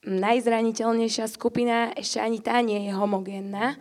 najzraniteľnejšia 0.01 1.29
skupina, 1.29 1.93
ešte 1.93 2.17
ani 2.17 2.39
tá 2.41 2.57
nie 2.65 2.89
je 2.89 2.93
homogénna. 2.97 3.77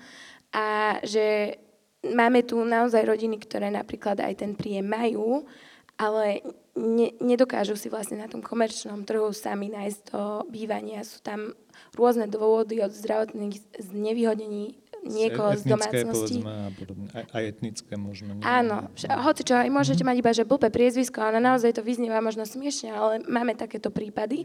A 0.53 0.99
že 1.01 1.57
máme 2.05 2.45
tu 2.45 2.61
naozaj 2.61 3.09
rodiny, 3.09 3.41
ktoré 3.41 3.73
napríklad 3.73 4.21
aj 4.21 4.45
ten 4.45 4.53
príjem 4.53 4.85
majú, 4.85 5.49
ale 5.97 6.45
ne, 6.81 7.13
nedokážu 7.21 7.77
si 7.77 7.93
vlastne 7.93 8.17
na 8.17 8.27
tom 8.27 8.41
komerčnom 8.41 9.05
trhu 9.05 9.29
sami 9.37 9.69
nájsť 9.69 10.01
to 10.09 10.23
bývanie. 10.49 10.97
Sú 11.05 11.21
tam 11.21 11.53
rôzne 11.93 12.27
dôvody 12.27 12.81
od 12.81 12.91
zdravotných 12.91 13.61
znevýhodnení 13.77 14.81
niekoho 15.05 15.57
z 15.57 15.65
domácnosti. 15.65 16.41
a 16.45 16.69
podobne. 16.77 17.09
Aj 17.13 17.43
etnické 17.45 17.97
možno. 17.97 18.37
Nie? 18.37 18.45
Áno, 18.45 18.93
hoci 19.25 19.43
čo, 19.49 19.57
aj 19.57 19.71
môžete 19.73 20.05
mať 20.05 20.17
iba, 20.21 20.33
že 20.37 20.45
blbé 20.49 20.69
priezvisko, 20.69 21.25
ale 21.25 21.41
naozaj 21.41 21.81
to 21.81 21.83
vyznieva 21.85 22.21
možno 22.21 22.45
smiešne, 22.45 22.93
ale 22.93 23.15
máme 23.25 23.57
takéto 23.57 23.89
prípady. 23.89 24.45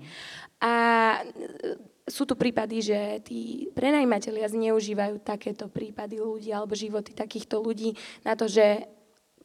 A 0.64 0.74
e, 1.20 1.76
sú 2.08 2.24
tu 2.24 2.40
prípady, 2.40 2.80
že 2.86 3.00
tí 3.26 3.68
prenajímatelia 3.76 4.48
zneužívajú 4.48 5.20
takéto 5.26 5.68
prípady 5.68 6.24
ľudí 6.24 6.56
alebo 6.56 6.78
životy 6.78 7.12
takýchto 7.12 7.60
ľudí 7.60 7.98
na 8.24 8.38
to, 8.40 8.48
že 8.48 8.88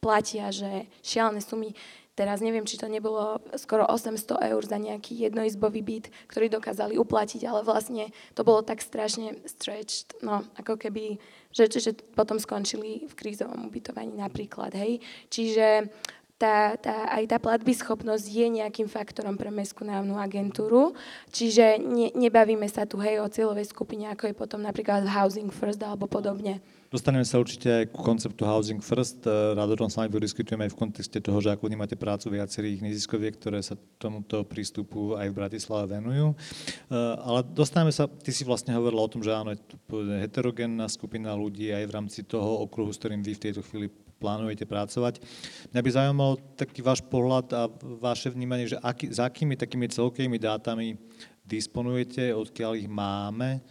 platia, 0.01 0.49
že 0.49 0.89
šialené 1.05 1.41
sumy. 1.45 1.77
Teraz 2.11 2.43
neviem, 2.43 2.67
či 2.67 2.75
to 2.75 2.91
nebolo 2.91 3.39
skoro 3.55 3.87
800 3.87 4.51
eur 4.51 4.61
za 4.67 4.75
nejaký 4.75 5.15
jednoizbový 5.15 5.79
byt, 5.79 6.05
ktorý 6.27 6.51
dokázali 6.51 6.99
uplatiť, 6.99 7.47
ale 7.47 7.63
vlastne 7.63 8.11
to 8.35 8.43
bolo 8.43 8.59
tak 8.59 8.83
strašne 8.83 9.39
stretched, 9.47 10.19
no 10.19 10.43
ako 10.59 10.75
keby, 10.75 11.23
že, 11.55 11.71
že, 11.71 11.95
potom 12.11 12.35
skončili 12.35 13.07
v 13.07 13.13
krízovom 13.15 13.71
ubytovaní 13.71 14.11
napríklad, 14.19 14.75
hej. 14.75 14.99
Čiže 15.31 15.87
tá, 16.35 16.75
tá, 16.75 17.15
aj 17.15 17.31
tá 17.31 17.37
platby 17.39 17.71
schopnosť 17.71 18.25
je 18.27 18.47
nejakým 18.59 18.91
faktorom 18.91 19.39
pre 19.39 19.47
Mestskú 19.53 19.87
nájomnú 19.87 20.19
agentúru, 20.19 20.91
čiže 21.31 21.79
ne, 21.79 22.11
nebavíme 22.11 22.67
sa 22.67 22.83
tu 22.83 22.99
hej 22.99 23.23
o 23.23 23.31
cieľovej 23.31 23.71
skupine, 23.71 24.11
ako 24.11 24.27
je 24.27 24.35
potom 24.35 24.59
napríklad 24.59 25.07
Housing 25.07 25.53
First 25.53 25.79
alebo 25.79 26.11
podobne. 26.11 26.59
Dostaneme 26.91 27.23
sa 27.23 27.39
určite 27.39 27.71
aj 27.71 27.85
ku 27.95 28.03
konceptu 28.03 28.43
Housing 28.43 28.83
First. 28.83 29.23
Eh, 29.23 29.55
Rád 29.55 29.79
o 29.79 29.79
tom 29.79 29.87
s 29.87 29.95
vami 29.95 30.11
diskutujeme 30.11 30.67
aj 30.67 30.75
v 30.75 30.79
kontexte 30.83 31.23
toho, 31.23 31.39
že 31.39 31.55
ako 31.55 31.71
vnímate 31.71 31.95
prácu 31.95 32.35
viacerých 32.35 32.83
neziskoviek, 32.83 33.39
ktoré 33.39 33.63
sa 33.63 33.79
tomuto 33.95 34.43
prístupu 34.43 35.15
aj 35.15 35.31
v 35.31 35.37
Bratislave 35.39 35.87
venujú. 35.87 36.35
Eh, 36.35 37.15
Ale 37.23 37.47
dostávame 37.47 37.95
sa, 37.95 38.11
ty 38.11 38.35
si 38.35 38.43
vlastne 38.43 38.75
hovorila 38.75 39.07
o 39.07 39.11
tom, 39.11 39.23
že 39.23 39.31
áno, 39.31 39.55
je 39.55 39.63
tu 39.63 39.79
heterogénna 40.03 40.91
skupina 40.91 41.31
ľudí 41.31 41.71
aj 41.71 41.87
v 41.87 41.95
rámci 41.95 42.27
toho 42.27 42.67
okruhu, 42.67 42.91
s 42.91 42.99
ktorým 42.99 43.23
vy 43.23 43.39
v 43.39 43.43
tejto 43.47 43.63
chvíli 43.63 43.87
plánujete 44.19 44.67
pracovať. 44.67 45.23
Mňa 45.71 45.79
by 45.79 45.89
zaujímalo 45.95 46.33
taký 46.59 46.83
váš 46.83 46.99
pohľad 47.07 47.47
a 47.55 47.71
vaše 48.03 48.27
vnímanie, 48.27 48.67
že 48.67 48.75
aký, 48.83 49.15
za 49.15 49.31
akými 49.31 49.55
takými 49.55 49.87
celkovými 49.87 50.35
dátami 50.35 50.99
disponujete, 51.47 52.35
odkiaľ 52.35 52.75
ich 52.75 52.91
máme, 52.91 53.63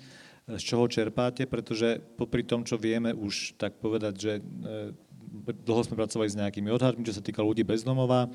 z 0.57 0.63
čoho 0.63 0.89
čerpáte, 0.91 1.47
pretože 1.47 2.01
popri 2.19 2.43
tom, 2.43 2.67
čo 2.67 2.81
vieme 2.81 3.15
už 3.15 3.55
tak 3.61 3.79
povedať, 3.79 4.15
že 4.17 4.33
e, 4.39 4.43
dlho 5.63 5.83
sme 5.87 5.95
pracovali 5.95 6.29
s 6.33 6.39
nejakými 6.39 6.73
odhadmi, 6.75 7.07
čo 7.07 7.15
sa 7.15 7.23
týka 7.23 7.45
ľudí 7.45 7.63
bezdomova, 7.63 8.27
e, 8.27 8.29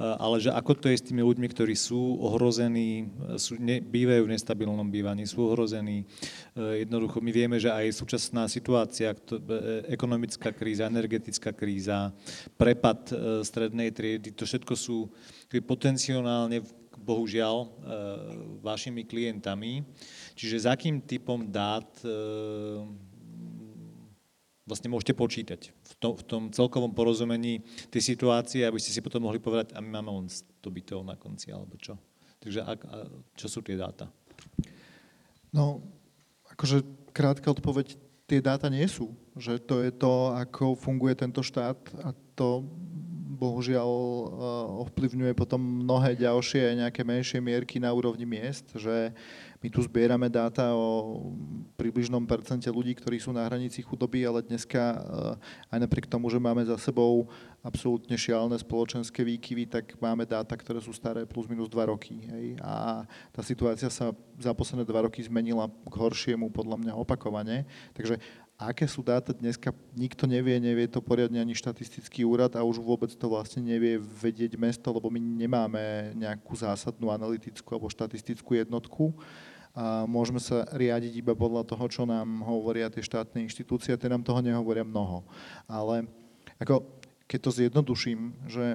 ale 0.00 0.40
že 0.40 0.54
ako 0.54 0.72
to 0.78 0.86
je 0.88 0.96
s 0.96 1.06
tými 1.10 1.20
ľuďmi, 1.20 1.46
ktorí 1.52 1.74
sú 1.76 2.16
ohrození, 2.22 3.04
e, 3.04 3.36
sú, 3.36 3.60
ne, 3.60 3.82
bývajú 3.84 4.24
v 4.24 4.32
nestabilnom 4.32 4.88
bývaní, 4.88 5.28
sú 5.28 5.52
ohrození. 5.52 6.06
Jednoducho 6.56 7.20
my 7.20 7.30
vieme, 7.34 7.56
že 7.60 7.68
aj 7.68 7.92
súčasná 7.92 8.48
situácia, 8.48 9.12
ekonomická 9.90 10.54
kríza, 10.54 10.88
energetická 10.88 11.52
kríza, 11.52 12.14
prepad 12.56 13.10
strednej 13.44 13.90
triedy, 13.92 14.32
to 14.32 14.46
všetko 14.46 14.74
sú 14.78 15.10
potenciálne, 15.66 16.62
bohužiaľ, 17.00 17.56
vašimi 18.60 19.08
klientami. 19.08 19.82
Čiže 20.40 20.64
s 20.64 20.66
akým 20.72 21.04
typom 21.04 21.44
dát 21.44 21.84
vlastne 24.64 24.88
môžete 24.88 25.12
počítať 25.12 25.60
v 25.68 25.92
tom, 26.00 26.12
v 26.16 26.24
tom 26.24 26.42
celkovom 26.48 26.96
porozumení 26.96 27.60
tej 27.92 28.16
situácie, 28.16 28.64
aby 28.64 28.80
ste 28.80 28.94
si 28.94 29.04
potom 29.04 29.28
mohli 29.28 29.36
povedať, 29.36 29.76
a 29.76 29.84
my 29.84 30.00
máme 30.00 30.24
len 30.24 30.26
100 30.32 30.64
bytov 30.64 31.04
na 31.04 31.18
konci, 31.20 31.52
alebo 31.52 31.76
čo. 31.76 32.00
Takže 32.40 32.64
ak, 32.64 32.80
a 32.88 32.96
čo 33.36 33.52
sú 33.52 33.60
tie 33.60 33.76
dáta? 33.76 34.08
No, 35.52 35.84
akože 36.56 36.86
krátka 37.12 37.52
odpoveď, 37.52 38.00
tie 38.24 38.40
dáta 38.40 38.72
nie 38.72 38.86
sú. 38.88 39.12
Že 39.36 39.60
to 39.60 39.74
je 39.84 39.90
to, 39.92 40.32
ako 40.38 40.78
funguje 40.78 41.18
tento 41.18 41.44
štát 41.44 41.76
a 42.00 42.16
to 42.32 42.64
bohužiaľ 43.40 43.90
eh, 43.90 44.28
ovplyvňuje 44.86 45.32
potom 45.32 45.58
mnohé 45.58 46.14
ďalšie 46.14 46.76
nejaké 46.76 47.00
menšie 47.02 47.40
mierky 47.40 47.80
na 47.80 47.90
úrovni 47.90 48.28
miest, 48.28 48.68
že 48.76 49.16
my 49.60 49.68
tu 49.68 49.84
zbierame 49.84 50.32
dáta 50.32 50.72
o 50.72 51.20
približnom 51.76 52.24
percente 52.24 52.64
ľudí, 52.72 52.96
ktorí 52.96 53.20
sú 53.20 53.28
na 53.28 53.44
hranici 53.44 53.84
chudoby, 53.84 54.24
ale 54.24 54.40
dneska 54.40 54.80
eh, 54.80 55.76
aj 55.76 55.78
napriek 55.84 56.08
tomu, 56.08 56.32
že 56.32 56.40
máme 56.40 56.64
za 56.64 56.80
sebou 56.80 57.28
absolútne 57.60 58.16
šialné 58.16 58.56
spoločenské 58.56 59.20
výkyvy, 59.20 59.68
tak 59.68 59.84
máme 60.00 60.24
dáta, 60.24 60.56
ktoré 60.56 60.80
sú 60.80 60.96
staré 60.96 61.28
plus 61.28 61.44
minus 61.44 61.68
2 61.68 61.92
roky. 61.92 62.24
Hej? 62.24 62.56
A 62.64 63.04
tá 63.36 63.44
situácia 63.44 63.92
sa 63.92 64.16
za 64.40 64.52
posledné 64.56 64.88
2 64.88 65.04
roky 65.04 65.20
zmenila 65.20 65.68
k 65.68 65.94
horšiemu 65.94 66.48
podľa 66.48 66.80
mňa 66.80 66.92
opakovane. 66.96 67.68
Takže 67.92 68.16
aké 68.60 68.84
sú 68.84 69.00
dáta 69.00 69.32
dneska, 69.32 69.72
nikto 69.96 70.28
nevie, 70.28 70.60
nevie 70.60 70.84
to 70.84 71.00
poriadne 71.00 71.40
ani 71.40 71.56
štatistický 71.56 72.28
úrad 72.28 72.52
a 72.52 72.60
už 72.60 72.76
vôbec 72.76 73.08
to 73.08 73.26
vlastne 73.28 73.64
nevie 73.64 73.96
vedieť 73.96 74.60
mesto, 74.60 74.92
lebo 74.92 75.08
my 75.08 75.16
nemáme 75.16 76.12
nejakú 76.12 76.52
zásadnú 76.52 77.08
analytickú 77.08 77.72
alebo 77.72 77.88
štatistickú 77.88 78.60
jednotku. 78.60 79.16
A 79.70 80.02
môžeme 80.04 80.42
sa 80.42 80.66
riadiť 80.74 81.22
iba 81.22 81.38
podľa 81.38 81.62
toho, 81.62 81.84
čo 81.86 82.02
nám 82.02 82.42
hovoria 82.42 82.90
tie 82.90 83.06
štátne 83.06 83.46
inštitúcie, 83.46 83.94
tie 83.94 84.10
nám 84.10 84.26
toho 84.26 84.42
nehovoria 84.42 84.82
mnoho. 84.82 85.22
Ale 85.70 86.10
ako, 86.58 86.82
keď 87.30 87.38
to 87.38 87.50
zjednoduším, 87.54 88.34
že 88.50 88.74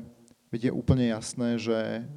je 0.55 0.71
úplne 0.71 1.11
jasné, 1.11 1.59
že 1.59 2.07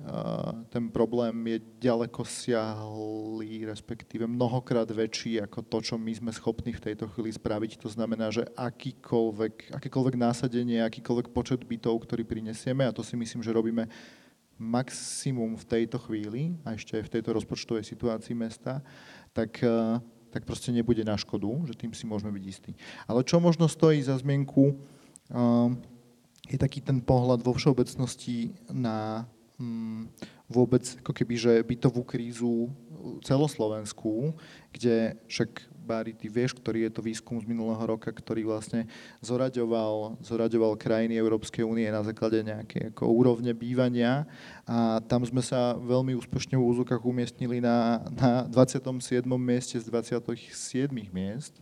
ten 0.71 0.87
problém 0.95 1.35
je 1.43 1.59
ďaleko 1.83 2.23
siahlý, 2.23 3.67
respektíve 3.67 4.31
mnohokrát 4.31 4.87
väčší 4.87 5.43
ako 5.43 5.67
to, 5.67 5.79
čo 5.83 5.95
my 5.99 6.15
sme 6.15 6.31
schopní 6.31 6.71
v 6.71 6.85
tejto 6.87 7.11
chvíli 7.11 7.35
spraviť. 7.35 7.83
To 7.83 7.91
znamená, 7.91 8.31
že 8.31 8.47
akýkoľvek, 8.55 9.75
akékoľvek 9.75 10.15
násadenie, 10.15 10.87
akýkoľvek 10.87 11.35
počet 11.35 11.67
bytov, 11.67 12.07
ktorý 12.07 12.23
prinesieme, 12.23 12.87
a 12.87 12.95
to 12.95 13.03
si 13.03 13.19
myslím, 13.19 13.43
že 13.43 13.51
robíme 13.51 13.91
maximum 14.59 15.55
v 15.55 15.65
tejto 15.65 16.03
chvíli, 16.03 16.59
a 16.67 16.75
ešte 16.75 16.99
aj 16.99 17.07
v 17.07 17.13
tejto 17.19 17.31
rozpočtovej 17.39 17.87
situácii 17.87 18.35
mesta, 18.35 18.83
tak, 19.31 19.63
tak 20.35 20.43
proste 20.43 20.75
nebude 20.75 21.07
na 21.07 21.15
škodu, 21.15 21.49
že 21.71 21.79
tým 21.79 21.95
si 21.95 22.05
môžeme 22.05 22.35
byť 22.35 22.45
istí. 22.45 22.73
Ale 23.07 23.23
čo 23.23 23.39
možno 23.39 23.71
stojí 23.71 24.03
za 24.03 24.19
zmienku, 24.19 24.75
je 26.49 26.59
taký 26.59 26.83
ten 26.83 26.99
pohľad 26.99 27.45
vo 27.45 27.55
všeobecnosti 27.55 28.57
na 28.73 29.29
hm, 29.61 30.11
vôbec 30.49 30.83
ako 31.05 31.13
keby, 31.13 31.35
že 31.37 31.53
bytovú 31.61 32.03
krízu 32.03 32.73
celoslovenskú, 33.23 34.33
kde 34.73 35.15
však 35.29 35.79
Bári, 35.89 36.13
ty 36.13 36.29
vieš, 36.29 36.53
ktorý 36.53 36.85
je 36.85 36.93
to 36.93 37.01
výskum 37.01 37.41
z 37.41 37.49
minulého 37.49 37.81
roka, 37.81 38.13
ktorý 38.13 38.45
vlastne 38.45 38.85
zoraďoval, 39.25 40.21
zoraďoval 40.21 40.77
krajiny 40.77 41.17
Európskej 41.17 41.65
únie 41.65 41.89
na 41.89 42.05
základe 42.05 42.45
nejaké 42.45 42.93
ako 42.93 43.09
úrovne 43.09 43.57
bývania 43.57 44.29
a 44.69 45.01
tam 45.09 45.25
sme 45.25 45.41
sa 45.41 45.73
veľmi 45.81 46.13
úspešne 46.13 46.61
v 46.61 46.69
úzukách 46.77 47.01
umiestnili 47.01 47.65
na, 47.65 48.05
na 48.13 48.45
27. 48.53 49.25
mieste 49.41 49.81
z 49.81 49.89
27 49.89 50.93
miest 51.09 51.57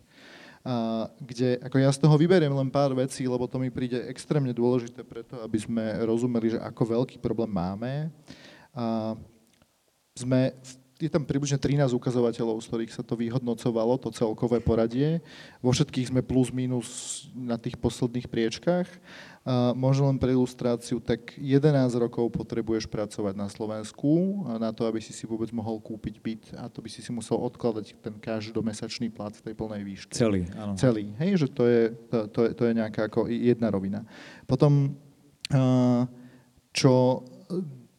a 0.67 1.07
kde 1.23 1.63
ako 1.63 1.79
ja 1.79 1.95
z 1.95 2.03
toho 2.03 2.19
vyberiem 2.19 2.51
len 2.51 2.67
pár 2.67 2.91
vecí, 2.99 3.23
lebo 3.31 3.47
to 3.47 3.63
mi 3.63 3.71
príde 3.71 4.03
extrémne 4.11 4.51
dôležité 4.51 5.07
preto, 5.07 5.39
aby 5.39 5.63
sme 5.63 6.03
rozumeli, 6.03 6.59
že 6.59 6.59
ako 6.59 6.99
veľký 6.99 7.23
problém 7.23 7.55
máme. 7.55 8.11
A 8.77 9.17
sme, 10.13 10.53
je 10.97 11.09
tam 11.09 11.25
približne 11.25 11.57
13 11.57 11.93
ukazovateľov, 11.93 12.61
z 12.61 12.69
ktorých 12.69 12.93
sa 12.93 13.03
to 13.05 13.17
vyhodnocovalo, 13.17 13.97
to 14.01 14.13
celkové 14.13 14.61
poradie. 14.61 15.25
Vo 15.65 15.73
všetkých 15.73 16.13
sme 16.13 16.21
plus 16.21 16.53
minus 16.53 17.25
na 17.33 17.57
tých 17.57 17.81
posledných 17.81 18.29
priečkách 18.29 18.89
možno 19.79 20.11
len 20.11 20.19
pre 20.19 20.35
ilustráciu, 20.35 20.99
tak 20.99 21.39
11 21.39 21.71
rokov 22.03 22.35
potrebuješ 22.35 22.91
pracovať 22.91 23.39
na 23.39 23.47
Slovensku 23.47 24.43
na 24.59 24.75
to, 24.75 24.91
aby 24.91 24.99
si 24.99 25.15
si 25.15 25.23
vôbec 25.23 25.47
mohol 25.55 25.79
kúpiť 25.79 26.15
byt 26.19 26.45
a 26.59 26.67
to 26.67 26.83
by 26.83 26.91
si 26.91 26.99
si 26.99 27.15
musel 27.15 27.39
odkladať 27.39 27.95
ten 28.03 28.19
každomesačný 28.19 29.07
plat 29.15 29.31
v 29.39 29.47
tej 29.47 29.55
plnej 29.55 29.87
výške. 29.87 30.19
Celý, 30.19 30.51
áno. 30.59 30.75
Celý, 30.75 31.15
hej, 31.23 31.47
že 31.47 31.49
to 31.55 31.63
je, 31.63 31.95
to, 32.11 32.19
to 32.27 32.41
je, 32.43 32.51
to 32.59 32.63
je 32.67 32.73
nejaká 32.75 33.07
ako 33.07 33.31
jedna 33.31 33.71
rovina. 33.71 34.03
Potom, 34.51 34.99
čo 36.75 37.23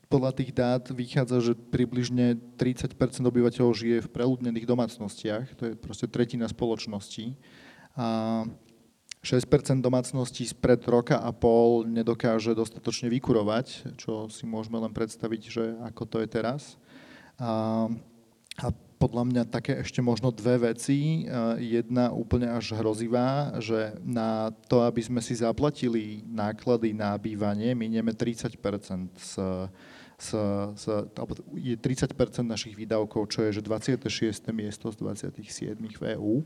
podľa 0.08 0.32
tých 0.40 0.52
dát 0.56 0.84
vychádza, 0.88 1.52
že 1.52 1.54
približne 1.54 2.40
30% 2.56 2.96
obyvateľov 3.28 3.72
žije 3.76 3.98
v 4.08 4.12
preľudnených 4.12 4.68
domácnostiach, 4.68 5.56
to 5.60 5.64
je 5.72 5.74
proste 5.76 6.08
tretina 6.08 6.48
spoločnosti. 6.48 7.36
A 8.00 8.48
6% 9.26 9.84
domácností 9.84 10.48
spred 10.48 10.80
roka 10.88 11.20
a 11.20 11.36
pol 11.36 11.84
nedokáže 11.84 12.56
dostatočne 12.56 13.12
vykurovať, 13.12 13.98
čo 14.00 14.32
si 14.32 14.48
môžeme 14.48 14.80
len 14.80 14.96
predstaviť, 14.96 15.42
že 15.52 15.64
ako 15.84 16.04
to 16.08 16.18
je 16.24 16.28
teraz. 16.32 16.80
A, 17.36 17.92
a 18.64 18.68
podľa 18.98 19.24
mňa 19.30 19.44
také 19.54 19.78
ešte 19.86 20.02
možno 20.02 20.34
dve 20.34 20.74
veci. 20.74 21.30
Jedna 21.62 22.10
úplne 22.10 22.50
až 22.50 22.74
hrozivá, 22.74 23.54
že 23.62 23.94
na 24.02 24.50
to, 24.66 24.82
aby 24.82 25.02
sme 25.06 25.22
si 25.22 25.38
zaplatili 25.38 26.26
náklady 26.26 26.98
na 26.98 27.14
bývanie, 27.18 27.78
minieme 27.78 28.12
30 28.18 28.58
z, 28.58 29.32
z, 30.18 30.30
z, 30.74 30.86
alebo 31.14 31.38
je 31.54 31.78
30% 31.78 32.42
našich 32.42 32.74
výdavkov, 32.74 33.30
čo 33.30 33.46
je 33.46 33.58
že 33.58 33.62
26. 33.62 34.50
miesto 34.50 34.90
z 34.90 34.98
27 34.98 35.78
v 35.78 36.02
EÚ. 36.18 36.42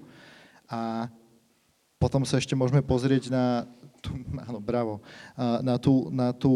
A 0.67 1.07
potom 1.95 2.27
sa 2.27 2.35
ešte 2.35 2.51
môžeme 2.51 2.83
pozrieť 2.83 3.31
na, 3.31 3.63
tú, 4.03 4.11
áno, 4.47 4.59
bravo, 4.59 4.99
na 5.63 5.79
tú, 5.79 6.11
na 6.11 6.29
tú 6.35 6.53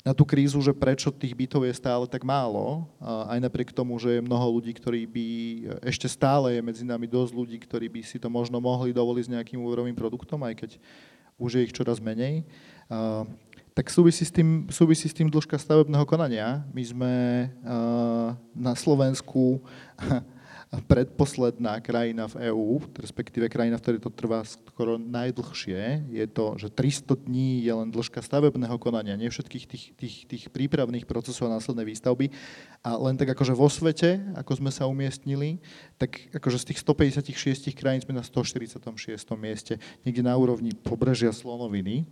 na 0.00 0.16
tú 0.16 0.24
krízu, 0.24 0.64
že 0.64 0.72
prečo 0.72 1.12
tých 1.12 1.36
bytov 1.36 1.68
je 1.68 1.76
stále 1.76 2.08
tak 2.08 2.24
málo, 2.24 2.88
aj 3.04 3.36
napriek 3.36 3.68
tomu, 3.68 4.00
že 4.00 4.16
je 4.16 4.24
mnoho 4.24 4.56
ľudí, 4.56 4.72
ktorí 4.72 5.04
by, 5.04 5.26
ešte 5.84 6.08
stále 6.08 6.56
je 6.56 6.64
medzi 6.64 6.84
nami 6.88 7.04
dosť 7.04 7.32
ľudí, 7.36 7.60
ktorí 7.60 7.86
by 7.92 8.00
si 8.00 8.16
to 8.16 8.32
možno 8.32 8.56
mohli 8.64 8.96
dovoliť 8.96 9.24
s 9.28 9.32
nejakým 9.36 9.60
úverovým 9.60 9.92
produktom, 9.92 10.40
aj 10.48 10.56
keď 10.56 10.70
už 11.36 11.50
je 11.56 11.64
ich 11.68 11.76
čoraz 11.76 12.00
menej. 12.00 12.48
Tak 13.70 13.86
súvisí 13.86 14.26
s 14.26 14.32
tým, 14.34 14.66
súvisí 14.66 15.06
s 15.06 15.14
tým 15.14 15.30
dĺžka 15.30 15.54
stavebného 15.54 16.02
konania. 16.02 16.66
My 16.74 16.82
sme 16.82 17.12
na 18.50 18.74
Slovensku 18.74 19.62
predposledná 20.90 21.82
krajina 21.82 22.30
v 22.30 22.50
EÚ, 22.50 22.82
respektíve 22.94 23.50
krajina, 23.50 23.74
v 23.78 23.82
ktorej 23.82 24.00
to 24.06 24.10
trvá 24.10 24.46
skoro 24.46 24.98
najdlhšie. 24.98 26.06
Je 26.14 26.26
to, 26.30 26.54
že 26.58 26.70
300 26.70 27.26
dní 27.26 27.66
je 27.66 27.72
len 27.74 27.90
dĺžka 27.90 28.22
stavebného 28.22 28.78
konania, 28.78 29.18
nie 29.18 29.26
všetkých 29.30 29.64
tých, 29.66 29.84
tých, 29.98 30.16
tých 30.30 30.44
prípravných 30.54 31.10
procesov 31.10 31.50
a 31.50 31.58
následnej 31.58 31.90
výstavby. 31.90 32.30
A 32.86 32.94
len 33.02 33.18
tak 33.18 33.34
akože 33.34 33.54
vo 33.54 33.66
svete, 33.66 34.22
ako 34.38 34.62
sme 34.62 34.70
sa 34.70 34.86
umiestnili, 34.86 35.58
tak 35.98 36.30
akože 36.38 36.62
z 36.62 36.64
tých 36.70 36.78
156 36.86 37.74
krajín 37.74 38.02
sme 38.02 38.14
na 38.14 38.22
146. 38.22 38.78
mieste, 39.34 39.78
niekde 40.06 40.22
na 40.22 40.38
úrovni 40.38 40.70
pobrežia 40.70 41.34
Slonoviny 41.34 42.06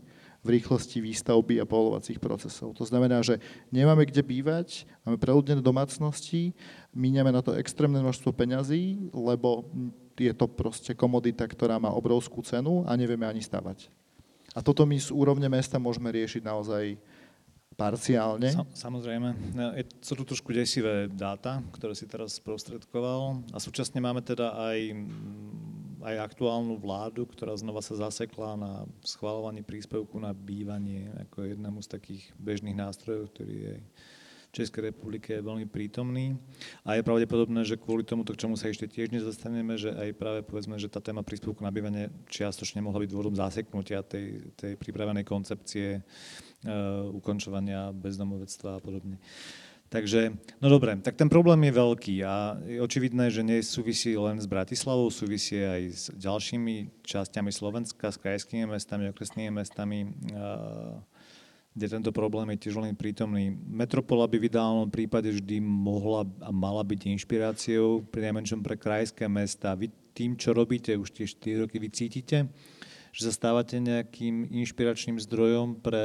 v 0.47 0.49
rýchlosti 0.59 1.03
výstavby 1.03 1.59
a 1.59 1.66
povolovacích 1.66 2.22
procesov. 2.22 2.70
To 2.78 2.86
znamená, 2.86 3.20
že 3.26 3.43
nemáme 3.74 4.07
kde 4.07 4.22
bývať, 4.22 4.86
máme 5.03 5.18
preľudnené 5.18 5.59
domácnosti, 5.59 6.55
míňame 6.95 7.34
na 7.34 7.43
to 7.43 7.59
extrémne 7.59 7.99
množstvo 7.99 8.30
peňazí, 8.30 9.11
lebo 9.11 9.66
je 10.14 10.30
to 10.34 10.47
proste 10.47 10.95
komodita, 10.95 11.47
ktorá 11.47 11.78
má 11.82 11.91
obrovskú 11.91 12.43
cenu 12.47 12.86
a 12.86 12.95
nevieme 12.95 13.26
ani 13.26 13.43
stavať. 13.43 13.91
A 14.57 14.64
toto 14.64 14.86
my 14.89 14.97
z 14.99 15.12
úrovne 15.12 15.47
mesta 15.47 15.76
môžeme 15.76 16.11
riešiť 16.11 16.43
naozaj 16.43 16.99
parciálne. 17.78 18.50
Samozrejme. 18.74 19.54
No, 19.54 19.70
sú 20.02 20.18
tu 20.18 20.26
trošku 20.26 20.50
desivé 20.50 21.06
dáta, 21.06 21.62
ktoré 21.70 21.94
si 21.94 22.10
teraz 22.10 22.34
sprostredkoval 22.42 23.46
a 23.54 23.58
súčasne 23.62 24.02
máme 24.02 24.18
teda 24.18 24.50
aj 24.58 24.78
aj 25.98 26.14
aktuálnu 26.30 26.78
vládu, 26.78 27.26
ktorá 27.26 27.58
znova 27.58 27.82
sa 27.82 27.98
zasekla 27.98 28.54
na 28.54 28.72
schvalovaní 29.02 29.66
príspevku 29.66 30.14
na 30.22 30.30
bývanie 30.30 31.10
ako 31.26 31.50
jednému 31.50 31.82
z 31.82 31.88
takých 31.90 32.22
bežných 32.38 32.78
nástrojov, 32.78 33.34
ktorý 33.34 33.54
je 33.54 33.76
Českej 34.49 34.90
republike 34.90 35.36
je 35.36 35.44
veľmi 35.44 35.68
prítomný. 35.68 36.34
A 36.82 36.96
je 36.96 37.05
pravdepodobné, 37.05 37.68
že 37.68 37.76
kvôli 37.76 38.01
tomu, 38.03 38.24
k 38.24 38.40
čomu 38.40 38.57
sa 38.57 38.72
ešte 38.72 38.88
tiež 38.88 39.12
nezastaneme, 39.12 39.76
že 39.76 39.92
aj 39.92 40.16
práve 40.16 40.40
povedzme, 40.40 40.80
že 40.80 40.88
tá 40.88 41.05
téma 41.05 41.20
príspevku 41.20 41.61
na 41.61 41.68
bývanie 41.68 42.09
čiastočne 42.32 42.80
mohla 42.80 43.05
byť 43.05 43.11
dôvodom 43.12 43.36
zaseknutia 43.36 44.01
tej, 44.01 44.49
tej 44.57 44.80
pripravenej 44.80 45.28
koncepcie 45.28 46.01
uh, 46.01 47.12
ukončovania 47.12 47.92
bezdomovectva 47.92 48.76
a 48.76 48.80
podobne. 48.80 49.20
Takže, 49.88 50.36
no 50.61 50.68
dobre, 50.68 51.01
tak 51.01 51.16
ten 51.16 51.32
problém 51.32 51.64
je 51.64 51.72
veľký 51.72 52.16
a 52.20 52.61
je 52.61 52.76
očividné, 52.76 53.32
že 53.32 53.40
nesúvisí 53.40 54.12
len 54.20 54.36
s 54.36 54.44
Bratislavou, 54.44 55.09
súvisí 55.09 55.57
aj 55.57 55.82
s 55.88 56.05
ďalšími 56.12 57.01
časťami 57.09 57.49
Slovenska, 57.49 58.12
s 58.12 58.20
krajskými 58.20 58.68
mestami, 58.68 59.09
okresnými 59.09 59.49
mestami, 59.49 60.12
kde 61.78 61.86
tento 61.86 62.10
problém 62.10 62.50
je 62.52 62.66
tiež 62.66 62.82
len 62.82 62.98
prítomný. 62.98 63.54
Metropola 63.54 64.26
by 64.26 64.36
v 64.42 64.48
ideálnom 64.50 64.90
prípade 64.90 65.30
vždy 65.30 65.62
mohla 65.62 66.26
a 66.42 66.50
mala 66.50 66.82
byť 66.82 67.14
inšpiráciou, 67.14 68.02
pri 68.10 68.28
najmenšom 68.28 68.60
pre 68.66 68.74
krajské 68.74 69.30
mesta. 69.30 69.78
Vy 69.78 69.94
tým, 70.10 70.34
čo 70.34 70.50
robíte 70.50 70.90
už 70.98 71.14
tie 71.14 71.30
4 71.30 71.62
roky, 71.62 71.78
vy 71.78 71.88
cítite, 71.94 72.50
že 73.14 73.30
sa 73.30 73.32
stávate 73.32 73.78
nejakým 73.78 74.50
inšpiračným 74.50 75.22
zdrojom 75.22 75.78
pre 75.78 76.02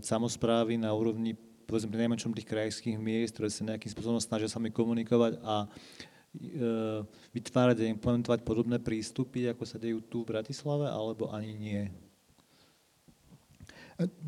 samozprávy 0.00 0.80
na 0.80 0.96
úrovni 0.96 1.36
povedzme 1.68 1.94
pri 1.94 2.02
najmenšom 2.08 2.34
tých 2.34 2.50
krajských 2.50 2.98
miest, 2.98 3.38
ktoré 3.38 3.46
sa 3.46 3.62
nejakým 3.62 3.94
spôsobom 3.94 4.18
snažia 4.18 4.50
sami 4.50 4.74
komunikovať 4.74 5.38
a 5.46 5.70
e, 6.34 7.06
vytvárať 7.30 7.86
a 7.86 7.92
implementovať 7.94 8.42
podobné 8.42 8.82
prístupy, 8.82 9.46
ako 9.46 9.62
sa 9.62 9.78
dejú 9.78 10.02
tu 10.02 10.26
v 10.26 10.34
Bratislave, 10.34 10.90
alebo 10.90 11.30
ani 11.30 11.54
nie? 11.54 11.82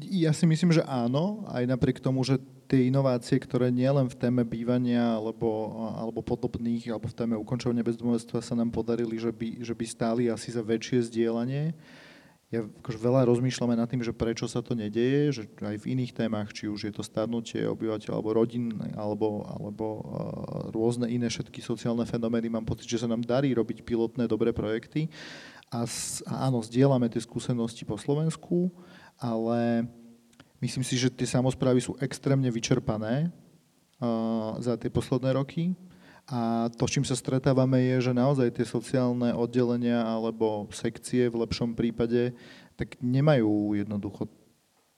Ja 0.05 0.37
si 0.37 0.45
myslím, 0.45 0.75
že 0.75 0.85
áno, 0.85 1.49
aj 1.49 1.65
napriek 1.65 1.97
tomu, 1.97 2.21
že 2.21 2.37
tie 2.69 2.93
inovácie, 2.93 3.41
ktoré 3.41 3.73
nielen 3.73 4.09
v 4.09 4.19
téme 4.21 4.43
bývania 4.45 5.17
alebo, 5.17 5.49
alebo 5.97 6.21
podobných, 6.21 6.93
alebo 6.93 7.09
v 7.09 7.17
téme 7.17 7.35
ukončovania 7.41 7.85
bezdomovectva 7.85 8.45
sa 8.45 8.53
nám 8.57 8.69
podarili, 8.69 9.17
že 9.17 9.33
by, 9.33 9.65
že 9.65 9.73
by 9.73 9.85
stáli 9.89 10.23
asi 10.29 10.53
za 10.53 10.61
väčšie 10.61 11.09
zdieľanie, 11.09 11.73
ja 12.53 12.69
akože 12.69 13.01
veľa 13.01 13.25
rozmýšľame 13.33 13.81
nad 13.81 13.89
tým, 13.89 14.05
že 14.05 14.13
prečo 14.13 14.45
sa 14.45 14.61
to 14.61 14.77
nedeje, 14.77 15.41
že 15.41 15.43
aj 15.65 15.77
v 15.81 15.97
iných 15.97 16.13
témach, 16.13 16.53
či 16.53 16.69
už 16.69 16.85
je 16.85 16.93
to 16.93 17.01
starnutie 17.01 17.65
obyvateľ 17.65 18.13
alebo 18.13 18.37
rodín, 18.37 18.77
alebo, 18.93 19.49
alebo 19.49 19.87
uh, 19.89 20.01
rôzne 20.69 21.09
iné 21.09 21.33
všetky 21.33 21.65
sociálne 21.65 22.05
fenomény, 22.05 22.53
mám 22.53 22.69
pocit, 22.69 22.85
že 22.85 23.01
sa 23.01 23.09
nám 23.09 23.25
darí 23.25 23.57
robiť 23.57 23.81
pilotné 23.89 24.29
dobré 24.29 24.53
projekty. 24.53 25.09
A, 25.73 25.89
a 26.29 26.35
áno, 26.53 26.61
zdieľame 26.61 27.09
tie 27.09 27.25
skúsenosti 27.25 27.89
po 27.89 27.97
Slovensku, 27.97 28.69
ale 29.23 29.87
myslím 30.59 30.83
si, 30.83 30.99
že 30.99 31.07
tie 31.07 31.31
samozprávy 31.31 31.79
sú 31.79 31.95
extrémne 32.03 32.51
vyčerpané 32.51 33.31
uh, 33.31 34.59
za 34.59 34.75
tie 34.75 34.91
posledné 34.91 35.39
roky. 35.39 35.79
A 36.27 36.71
to, 36.75 36.87
s 36.87 36.99
čím 36.99 37.07
sa 37.07 37.15
stretávame, 37.15 37.83
je, 37.83 38.11
že 38.11 38.13
naozaj 38.15 38.55
tie 38.55 38.67
sociálne 38.67 39.35
oddelenia 39.35 40.03
alebo 40.03 40.67
sekcie 40.75 41.31
v 41.31 41.47
lepšom 41.47 41.75
prípade 41.75 42.35
tak 42.75 42.99
nemajú 42.99 43.79
jednoducho 43.79 44.27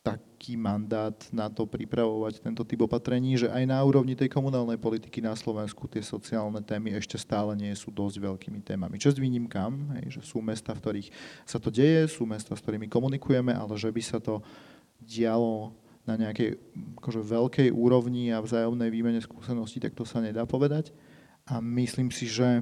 taký 0.04 0.60
mandát 0.60 1.16
na 1.32 1.48
to 1.48 1.64
pripravovať 1.64 2.44
tento 2.44 2.60
typ 2.60 2.84
opatrení, 2.84 3.40
že 3.40 3.48
aj 3.48 3.64
na 3.64 3.80
úrovni 3.80 4.12
tej 4.12 4.28
komunálnej 4.28 4.76
politiky 4.76 5.24
na 5.24 5.32
Slovensku 5.32 5.88
tie 5.88 6.04
sociálne 6.04 6.60
témy 6.60 6.92
ešte 7.00 7.16
stále 7.16 7.56
nie 7.56 7.72
sú 7.72 7.88
dosť 7.88 8.20
veľkými 8.20 8.60
témami. 8.60 9.00
Čest 9.00 9.16
výnimkám, 9.16 9.96
hej, 9.96 10.20
že 10.20 10.22
sú 10.28 10.44
mesta, 10.44 10.76
v 10.76 10.82
ktorých 10.84 11.08
sa 11.48 11.56
to 11.56 11.72
deje, 11.72 12.04
sú 12.12 12.28
mesta, 12.28 12.52
s 12.52 12.60
ktorými 12.60 12.84
komunikujeme, 12.92 13.56
ale 13.56 13.80
že 13.80 13.88
by 13.88 14.02
sa 14.04 14.20
to 14.20 14.44
dialo 15.00 15.72
na 16.04 16.20
nejakej 16.20 16.60
akože, 17.00 17.20
veľkej 17.24 17.68
úrovni 17.72 18.28
a 18.28 18.44
vzájomnej 18.44 18.92
výmene 18.92 19.24
skúseností, 19.24 19.80
tak 19.80 19.96
to 19.96 20.04
sa 20.04 20.20
nedá 20.20 20.44
povedať. 20.44 20.92
A 21.48 21.64
myslím 21.64 22.12
si, 22.12 22.28
že 22.28 22.60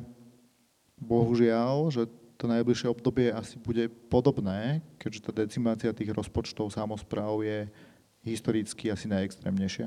bohužiaľ, 0.95 1.90
že 1.90 2.07
to 2.43 2.51
najbližšie 2.51 2.90
obdobie 2.90 3.30
asi 3.30 3.55
bude 3.55 3.86
podobné, 4.11 4.82
keďže 4.99 5.30
tá 5.30 5.32
decimácia 5.47 5.95
tých 5.95 6.11
rozpočtov 6.11 6.74
samozpráv 6.74 7.38
je 7.47 7.70
historicky 8.26 8.90
asi 8.90 9.07
najextrémnejšia. 9.07 9.86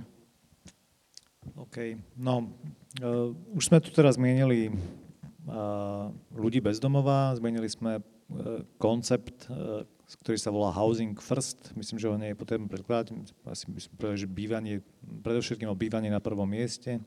OK. 1.60 2.00
No, 2.16 2.56
uh, 3.04 3.36
už 3.52 3.68
sme 3.68 3.84
tu 3.84 3.92
teraz 3.92 4.16
zmienili 4.16 4.72
uh, 4.72 6.08
ľudí 6.32 6.64
bezdomová, 6.64 7.36
zmenili 7.36 7.68
sme 7.68 8.00
uh, 8.00 8.64
koncept, 8.80 9.52
uh, 9.52 9.84
ktorý 10.24 10.40
sa 10.40 10.48
volá 10.48 10.72
Housing 10.72 11.20
First. 11.20 11.76
Myslím, 11.76 12.00
že 12.00 12.08
ho 12.08 12.16
nie 12.16 12.32
je 12.32 12.40
potrebné 12.40 12.72
predkladať. 12.72 13.36
Asi 13.44 13.68
by 13.68 13.80
som 13.84 13.92
povedal, 14.00 14.18
že 14.24 14.32
bývanie, 14.32 14.80
predovšetkým 15.04 15.68
o 15.68 15.76
bývanie 15.76 16.08
na 16.08 16.24
prvom 16.24 16.48
mieste. 16.48 17.04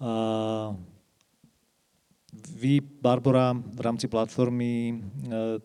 Uh, 0.00 0.72
vy, 2.34 2.80
Barbara, 2.80 3.54
v 3.54 3.80
rámci 3.80 4.10
platformy, 4.10 4.90
e, 4.90 4.94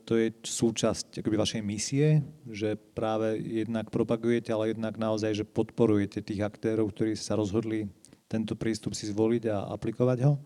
to 0.05 0.13
je 0.17 0.33
súčasť 0.41 1.21
akoby 1.21 1.35
vašej 1.37 1.61
misie, 1.65 2.21
že 2.45 2.75
práve 2.75 3.41
jednak 3.41 3.89
propagujete, 3.89 4.53
ale 4.53 4.73
jednak 4.77 4.97
naozaj, 4.97 5.31
že 5.33 5.45
podporujete 5.47 6.21
tých 6.21 6.45
aktérov, 6.45 6.93
ktorí 6.93 7.17
sa 7.17 7.37
rozhodli 7.39 7.89
tento 8.29 8.53
prístup 8.53 8.93
si 8.93 9.09
zvoliť 9.09 9.43
a 9.49 9.73
aplikovať 9.73 10.17
ho. 10.29 10.37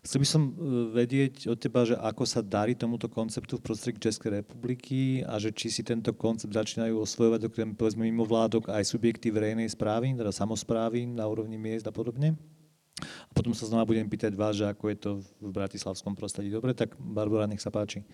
Chcel 0.00 0.24
by 0.24 0.28
som 0.28 0.42
e, 0.48 0.52
vedieť 0.96 1.52
od 1.52 1.58
teba, 1.60 1.84
že 1.84 1.92
ako 1.92 2.24
sa 2.24 2.40
darí 2.40 2.72
tomuto 2.72 3.04
konceptu 3.12 3.60
v 3.60 3.64
prostredí 3.68 4.00
Českej 4.00 4.40
republiky 4.40 5.20
a 5.20 5.36
že 5.36 5.52
či 5.52 5.68
si 5.68 5.84
tento 5.84 6.16
koncept 6.16 6.56
začínajú 6.56 6.96
osvojovať 6.96 7.52
okrem 7.52 7.76
povedzme 7.76 8.08
mimo 8.08 8.24
vládok 8.24 8.72
aj 8.72 8.88
subjekty 8.88 9.28
verejnej 9.28 9.68
správy, 9.68 10.16
teda 10.16 10.32
samozprávy 10.32 11.04
na 11.04 11.28
úrovni 11.28 11.60
miest 11.60 11.84
a 11.84 11.92
podobne. 11.92 12.32
A 13.00 13.32
potom 13.32 13.56
sa 13.56 13.66
znova 13.66 13.88
budem 13.88 14.06
pýtať 14.06 14.36
vás, 14.36 14.54
že 14.54 14.68
ako 14.68 14.84
je 14.92 14.96
to 15.00 15.10
v 15.40 15.50
bratislavskom 15.50 16.14
prostredí. 16.14 16.52
Dobre, 16.52 16.76
tak 16.76 16.94
Barbara, 17.00 17.48
nech 17.50 17.62
sa 17.62 17.72
páči. 17.72 18.04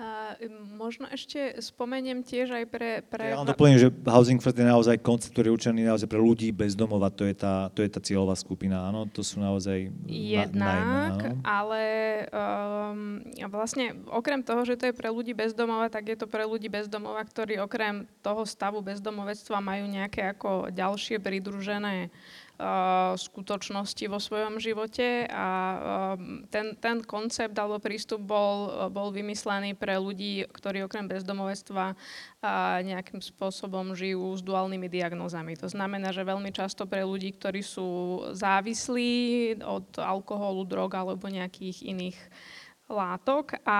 A 0.00 0.32
možno 0.80 1.04
ešte 1.12 1.60
spomeniem 1.60 2.24
tiež 2.24 2.56
aj 2.56 2.64
pre... 2.72 3.04
pre... 3.04 3.36
Ja 3.36 3.44
len 3.44 3.52
doplním, 3.52 3.76
že 3.76 3.92
Housing 4.08 4.40
First 4.40 4.56
je 4.56 4.64
naozaj 4.64 4.96
koncept, 5.04 5.36
ktorý 5.36 5.52
je 5.52 5.56
určený 5.60 5.84
naozaj 5.84 6.08
pre 6.08 6.16
ľudí 6.16 6.48
bez 6.56 6.72
domova. 6.72 7.12
To 7.12 7.28
je 7.28 7.36
tá, 7.36 7.68
to 7.76 7.84
je 7.84 7.90
tá 7.92 8.00
cieľová 8.00 8.32
skupina, 8.32 8.88
áno. 8.88 9.04
To 9.12 9.20
sú 9.20 9.44
naozaj 9.44 9.92
Jednak, 10.08 10.56
na, 10.56 10.72
najmä, 10.72 11.44
ale 11.44 11.82
um, 12.32 13.20
vlastne 13.52 13.92
okrem 14.08 14.40
toho, 14.40 14.64
že 14.64 14.80
to 14.80 14.88
je 14.88 14.96
pre 14.96 15.12
ľudí 15.12 15.36
bez 15.36 15.52
domova, 15.52 15.92
tak 15.92 16.08
je 16.08 16.16
to 16.16 16.24
pre 16.24 16.48
ľudí 16.48 16.72
bez 16.72 16.88
domova, 16.88 17.20
ktorí 17.20 17.60
okrem 17.60 18.08
toho 18.24 18.48
stavu 18.48 18.80
bezdomovectva 18.80 19.60
majú 19.60 19.84
nejaké 19.84 20.32
ako 20.32 20.72
ďalšie 20.72 21.20
pridružené 21.20 22.08
skutočnosti 23.16 24.04
vo 24.12 24.20
svojom 24.20 24.60
živote 24.60 25.24
a 25.32 25.48
ten, 26.52 26.76
ten 26.76 27.00
koncept 27.00 27.56
alebo 27.56 27.80
prístup 27.80 28.20
bol, 28.20 28.88
bol 28.92 29.08
vymyslený 29.08 29.72
pre 29.72 29.96
ľudí, 29.96 30.44
ktorí 30.52 30.84
okrem 30.84 31.08
bezdomovectva 31.08 31.96
nejakým 32.84 33.24
spôsobom 33.24 33.96
žijú 33.96 34.36
s 34.36 34.44
duálnymi 34.44 34.92
diagnózami. 34.92 35.56
To 35.60 35.72
znamená, 35.72 36.12
že 36.12 36.24
veľmi 36.24 36.52
často 36.52 36.84
pre 36.84 37.00
ľudí, 37.00 37.32
ktorí 37.36 37.64
sú 37.64 38.20
závislí 38.36 39.12
od 39.64 39.96
alkoholu, 39.96 40.68
drog 40.68 40.92
alebo 40.92 41.32
nejakých 41.32 41.88
iných 41.88 42.18
látok 42.90 43.54
a 43.62 43.78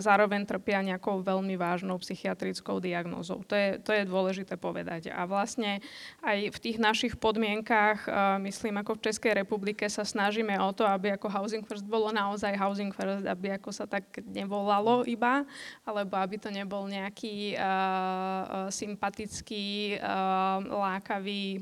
zároveň 0.00 0.48
trpia 0.48 0.80
nejakou 0.80 1.20
veľmi 1.20 1.60
vážnou 1.60 2.00
psychiatrickou 2.00 2.80
diagnózou. 2.80 3.44
To 3.44 3.52
je, 3.52 3.76
to 3.84 3.92
je 3.92 4.08
dôležité 4.08 4.56
povedať. 4.56 5.12
A 5.12 5.28
vlastne 5.28 5.84
aj 6.24 6.48
v 6.48 6.58
tých 6.58 6.80
našich 6.80 7.14
podmienkách, 7.20 8.08
myslím, 8.40 8.80
ako 8.80 8.96
v 8.96 9.04
Českej 9.12 9.32
republike 9.36 9.84
sa 9.92 10.08
snažíme 10.08 10.56
o 10.56 10.72
to, 10.72 10.88
aby 10.88 11.12
ako 11.14 11.28
Housing 11.28 11.68
First 11.68 11.84
bolo 11.84 12.08
naozaj 12.10 12.56
Housing 12.56 12.96
First, 12.96 13.28
aby 13.28 13.60
ako 13.60 13.70
sa 13.70 13.84
tak 13.84 14.08
nevolalo 14.24 15.04
iba, 15.04 15.44
alebo 15.84 16.16
aby 16.16 16.40
to 16.40 16.48
nebol 16.48 16.88
nejaký 16.88 17.60
uh, 17.60 18.72
sympatický, 18.72 20.00
uh, 20.00 20.64
lákavý 20.64 21.60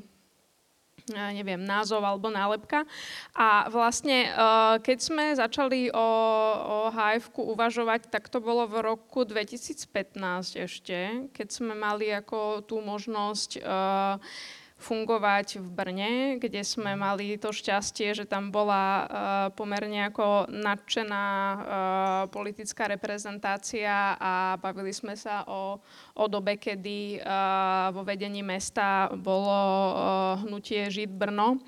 neviem, 1.10 1.58
názov 1.58 2.04
alebo 2.06 2.30
nálepka. 2.30 2.86
A 3.34 3.66
vlastne, 3.72 4.30
eh, 4.30 4.74
keď 4.78 4.98
sme 4.98 5.24
začali 5.34 5.90
o, 5.90 6.08
o 6.62 6.78
hif 6.94 7.32
uvažovať, 7.34 8.12
tak 8.12 8.30
to 8.30 8.38
bolo 8.38 8.68
v 8.70 8.84
roku 8.84 9.26
2015 9.26 10.54
ešte, 10.54 11.26
keď 11.34 11.48
sme 11.48 11.74
mali 11.74 12.12
ako 12.12 12.62
tú 12.66 12.78
možnosť 12.84 13.50
uh, 13.62 14.18
fungovať 14.82 15.62
v 15.62 15.68
Brne, 15.70 16.12
kde 16.42 16.66
sme 16.66 16.98
mali 16.98 17.38
to 17.38 17.54
šťastie, 17.54 18.18
že 18.18 18.26
tam 18.26 18.50
bola 18.50 18.82
uh, 18.82 19.06
pomerne 19.54 20.10
ako 20.10 20.50
nadšená 20.50 21.24
uh, 21.24 21.60
politická 22.34 22.90
reprezentácia 22.90 24.18
a 24.18 24.58
bavili 24.58 24.90
sme 24.90 25.14
sa 25.14 25.46
o, 25.46 25.78
o 26.14 26.28
dobe, 26.28 26.60
kedy 26.60 27.24
vo 27.92 28.02
vedení 28.04 28.44
mesta 28.44 29.08
bolo 29.16 29.56
hnutie 30.44 30.88
Žid 30.92 31.12
Brno. 31.12 31.60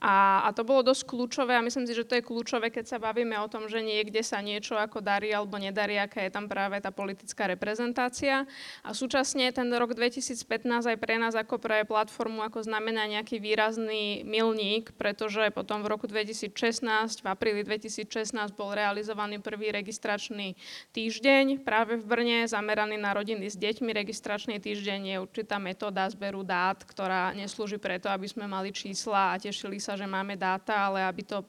A, 0.00 0.48
a 0.48 0.56
to 0.56 0.64
bolo 0.64 0.80
dosť 0.80 1.04
kľúčové 1.04 1.52
a 1.52 1.60
myslím 1.60 1.84
si, 1.84 1.92
že 1.92 2.08
to 2.08 2.16
je 2.16 2.24
kľúčové, 2.24 2.72
keď 2.72 2.96
sa 2.96 2.96
bavíme 2.96 3.36
o 3.36 3.50
tom, 3.52 3.68
že 3.68 3.84
niekde 3.84 4.24
sa 4.24 4.40
niečo 4.40 4.80
ako 4.80 5.04
darí 5.04 5.28
alebo 5.28 5.60
nedarí, 5.60 6.00
aká 6.00 6.24
je 6.24 6.32
tam 6.32 6.48
práve 6.48 6.80
tá 6.80 6.88
politická 6.88 7.44
reprezentácia. 7.44 8.48
A 8.80 8.96
súčasne 8.96 9.52
ten 9.52 9.68
rok 9.68 9.92
2015 9.92 10.48
aj 10.88 10.96
pre 10.96 11.20
nás 11.20 11.36
ako 11.36 11.60
pre 11.60 11.84
platformu 11.84 12.40
ako 12.40 12.64
znamená 12.64 13.04
nejaký 13.12 13.44
výrazný 13.44 14.24
milník, 14.24 14.96
pretože 14.96 15.52
potom 15.52 15.84
v 15.84 15.92
roku 15.92 16.08
2016, 16.08 17.20
v 17.20 17.26
apríli 17.28 17.60
2016 17.60 18.32
bol 18.56 18.72
realizovaný 18.72 19.36
prvý 19.44 19.68
registračný 19.68 20.56
týždeň 20.96 21.60
práve 21.60 22.00
v 22.00 22.04
Brne, 22.08 22.38
zameraný 22.48 22.96
na 22.96 23.12
rodiny 23.12 23.52
s 23.52 23.60
deťmi. 23.60 23.89
Registračný 23.90 24.62
týždeň 24.62 25.00
je 25.10 25.16
určitá 25.18 25.58
metóda 25.58 26.06
zberu 26.06 26.46
dát, 26.46 26.78
ktorá 26.86 27.34
neslúži 27.34 27.76
preto, 27.76 28.06
aby 28.06 28.24
sme 28.30 28.46
mali 28.46 28.70
čísla 28.70 29.34
a 29.34 29.40
tešili 29.40 29.82
sa, 29.82 29.98
že 29.98 30.06
máme 30.06 30.38
dáta, 30.38 30.88
ale 30.88 31.02
aby 31.02 31.22
to 31.26 31.42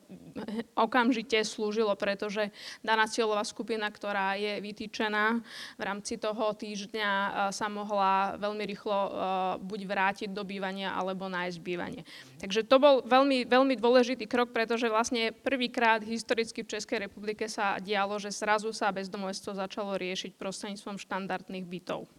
okamžite 0.74 1.38
slúžilo, 1.46 1.94
pretože 1.94 2.50
daná 2.82 3.06
cieľová 3.06 3.46
skupina, 3.46 3.88
ktorá 3.88 4.36
je 4.36 4.58
vytýčená 4.58 5.40
v 5.78 5.82
rámci 5.82 6.18
toho 6.18 6.52
týždňa, 6.58 7.12
sa 7.54 7.68
mohla 7.70 8.36
veľmi 8.42 8.64
rýchlo 8.66 8.98
buď 9.62 9.80
vrátiť 9.86 10.30
do 10.34 10.42
bývania, 10.42 10.98
alebo 10.98 11.30
nájsť 11.30 11.60
bývanie. 11.62 12.02
Takže 12.42 12.66
to 12.66 12.82
bol 12.82 13.06
veľmi, 13.06 13.46
veľmi 13.46 13.78
dôležitý 13.78 14.26
krok, 14.26 14.50
pretože 14.50 14.90
vlastne 14.90 15.30
prvýkrát 15.30 16.02
historicky 16.02 16.66
v 16.66 16.74
Českej 16.74 17.06
republike 17.06 17.46
sa 17.46 17.78
dialo, 17.78 18.18
že 18.18 18.34
zrazu 18.34 18.74
sa 18.74 18.90
bezdomovstvo 18.90 19.54
začalo 19.54 19.94
riešiť 19.94 20.34
prostredníctvom 20.42 20.98
štandardných 20.98 21.66
bytov 21.70 22.10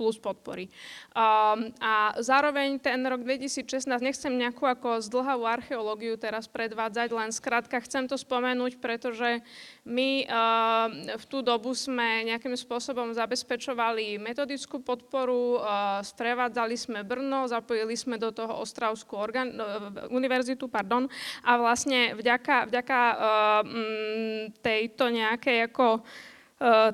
plus 0.00 0.16
podpory. 0.16 0.72
Um, 1.12 1.68
a 1.76 2.16
zároveň 2.16 2.80
ten 2.80 3.04
rok 3.04 3.20
2016, 3.20 3.84
nechcem 4.00 4.32
nejakú 4.32 4.64
ako 4.64 5.04
zdlhavú 5.04 5.44
archeológiu 5.44 6.16
teraz 6.16 6.48
predvádzať, 6.48 7.12
len 7.12 7.28
skrátka 7.28 7.76
chcem 7.84 8.08
to 8.08 8.16
spomenúť, 8.16 8.80
pretože 8.80 9.44
my 9.84 10.24
uh, 10.24 10.88
v 11.20 11.24
tú 11.28 11.44
dobu 11.44 11.76
sme 11.76 12.32
nejakým 12.32 12.56
spôsobom 12.56 13.12
zabezpečovali 13.12 14.16
metodickú 14.16 14.80
podporu, 14.80 15.60
uh, 15.60 16.00
sprevádzali 16.00 16.80
sme 16.80 17.04
Brno, 17.04 17.44
zapojili 17.44 17.92
sme 17.92 18.16
do 18.16 18.32
toho 18.32 18.64
Ostravskú 18.64 19.20
organ- 19.20 19.52
uh, 19.60 20.08
univerzitu 20.08 20.64
pardon, 20.72 21.12
a 21.44 21.60
vlastne 21.60 22.16
vďaka, 22.16 22.72
vďaka 22.72 23.00
uh, 23.12 23.62
tejto 24.64 25.12
nejakej 25.12 25.68
ako 25.68 26.00
Eh, 26.00 26.29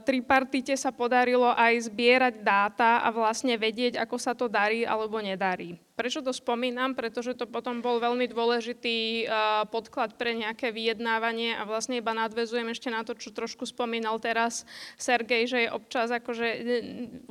tripartite 0.06 0.78
sa 0.78 0.94
podarilo 0.94 1.50
aj 1.50 1.90
zbierať 1.90 2.34
dáta 2.42 3.02
a 3.02 3.10
vlastne 3.10 3.58
vedieť, 3.58 3.98
ako 3.98 4.16
sa 4.16 4.32
to 4.32 4.46
darí 4.46 4.86
alebo 4.86 5.18
nedarí. 5.18 5.74
Prečo 5.96 6.20
to 6.20 6.28
spomínam? 6.28 6.92
Pretože 6.92 7.32
to 7.32 7.48
potom 7.48 7.80
bol 7.80 7.96
veľmi 7.96 8.28
dôležitý 8.28 9.24
uh, 9.24 9.64
podklad 9.64 10.20
pre 10.20 10.36
nejaké 10.36 10.68
vyjednávanie 10.68 11.56
a 11.56 11.64
vlastne 11.64 11.96
iba 11.96 12.12
nadvezujem 12.12 12.68
ešte 12.68 12.92
na 12.92 13.00
to, 13.00 13.16
čo 13.16 13.32
trošku 13.32 13.64
spomínal 13.64 14.20
teraz 14.20 14.68
Sergej, 15.00 15.48
že 15.48 15.58
je 15.64 15.72
občas 15.72 16.12
akože 16.12 16.48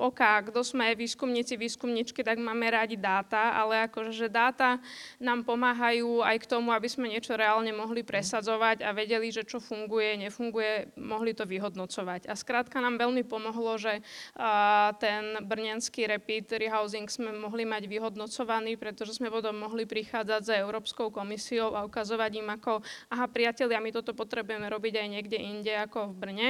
OK, 0.01 0.49
kto 0.49 0.65
sme 0.65 0.97
výskumníci, 0.97 1.61
výskumničky, 1.61 2.25
tak 2.25 2.41
máme 2.41 2.65
rádi 2.73 2.97
dáta, 2.97 3.53
ale 3.53 3.85
akože 3.85 4.25
že 4.25 4.33
dáta 4.33 4.81
nám 5.21 5.45
pomáhajú 5.45 6.25
aj 6.25 6.41
k 6.41 6.49
tomu, 6.49 6.73
aby 6.73 6.89
sme 6.89 7.13
niečo 7.13 7.37
reálne 7.37 7.69
mohli 7.69 8.01
presadzovať 8.01 8.81
a 8.81 8.97
vedeli, 8.97 9.29
že 9.29 9.45
čo 9.45 9.61
funguje, 9.61 10.17
nefunguje, 10.25 10.97
mohli 10.97 11.37
to 11.37 11.45
vyhodnocovať. 11.45 12.25
A 12.25 12.33
skrátka 12.33 12.81
nám 12.81 12.97
veľmi 12.97 13.21
pomohlo, 13.29 13.77
že 13.77 14.01
uh, 14.01 14.89
ten 14.97 15.37
brnenský 15.45 16.09
rapid 16.09 16.49
rehousing 16.49 17.05
sme 17.05 17.29
mohli 17.29 17.61
mať 17.61 17.85
vyhodnocovať 17.85 18.54
frustrovaní, 18.55 18.79
pretože 18.79 19.19
sme 19.19 19.27
potom 19.27 19.51
mohli 19.51 19.83
prichádzať 19.83 20.41
za 20.47 20.55
Európskou 20.55 21.11
komisiou 21.11 21.75
a 21.75 21.83
ukazovať 21.83 22.31
im 22.39 22.47
ako, 22.55 22.79
aha 23.11 23.27
priatelia, 23.27 23.83
my 23.83 23.91
toto 23.91 24.15
potrebujeme 24.15 24.71
robiť 24.71 24.93
aj 24.95 25.07
niekde 25.11 25.37
inde 25.37 25.73
ako 25.75 26.15
v 26.15 26.15
Brne. 26.15 26.49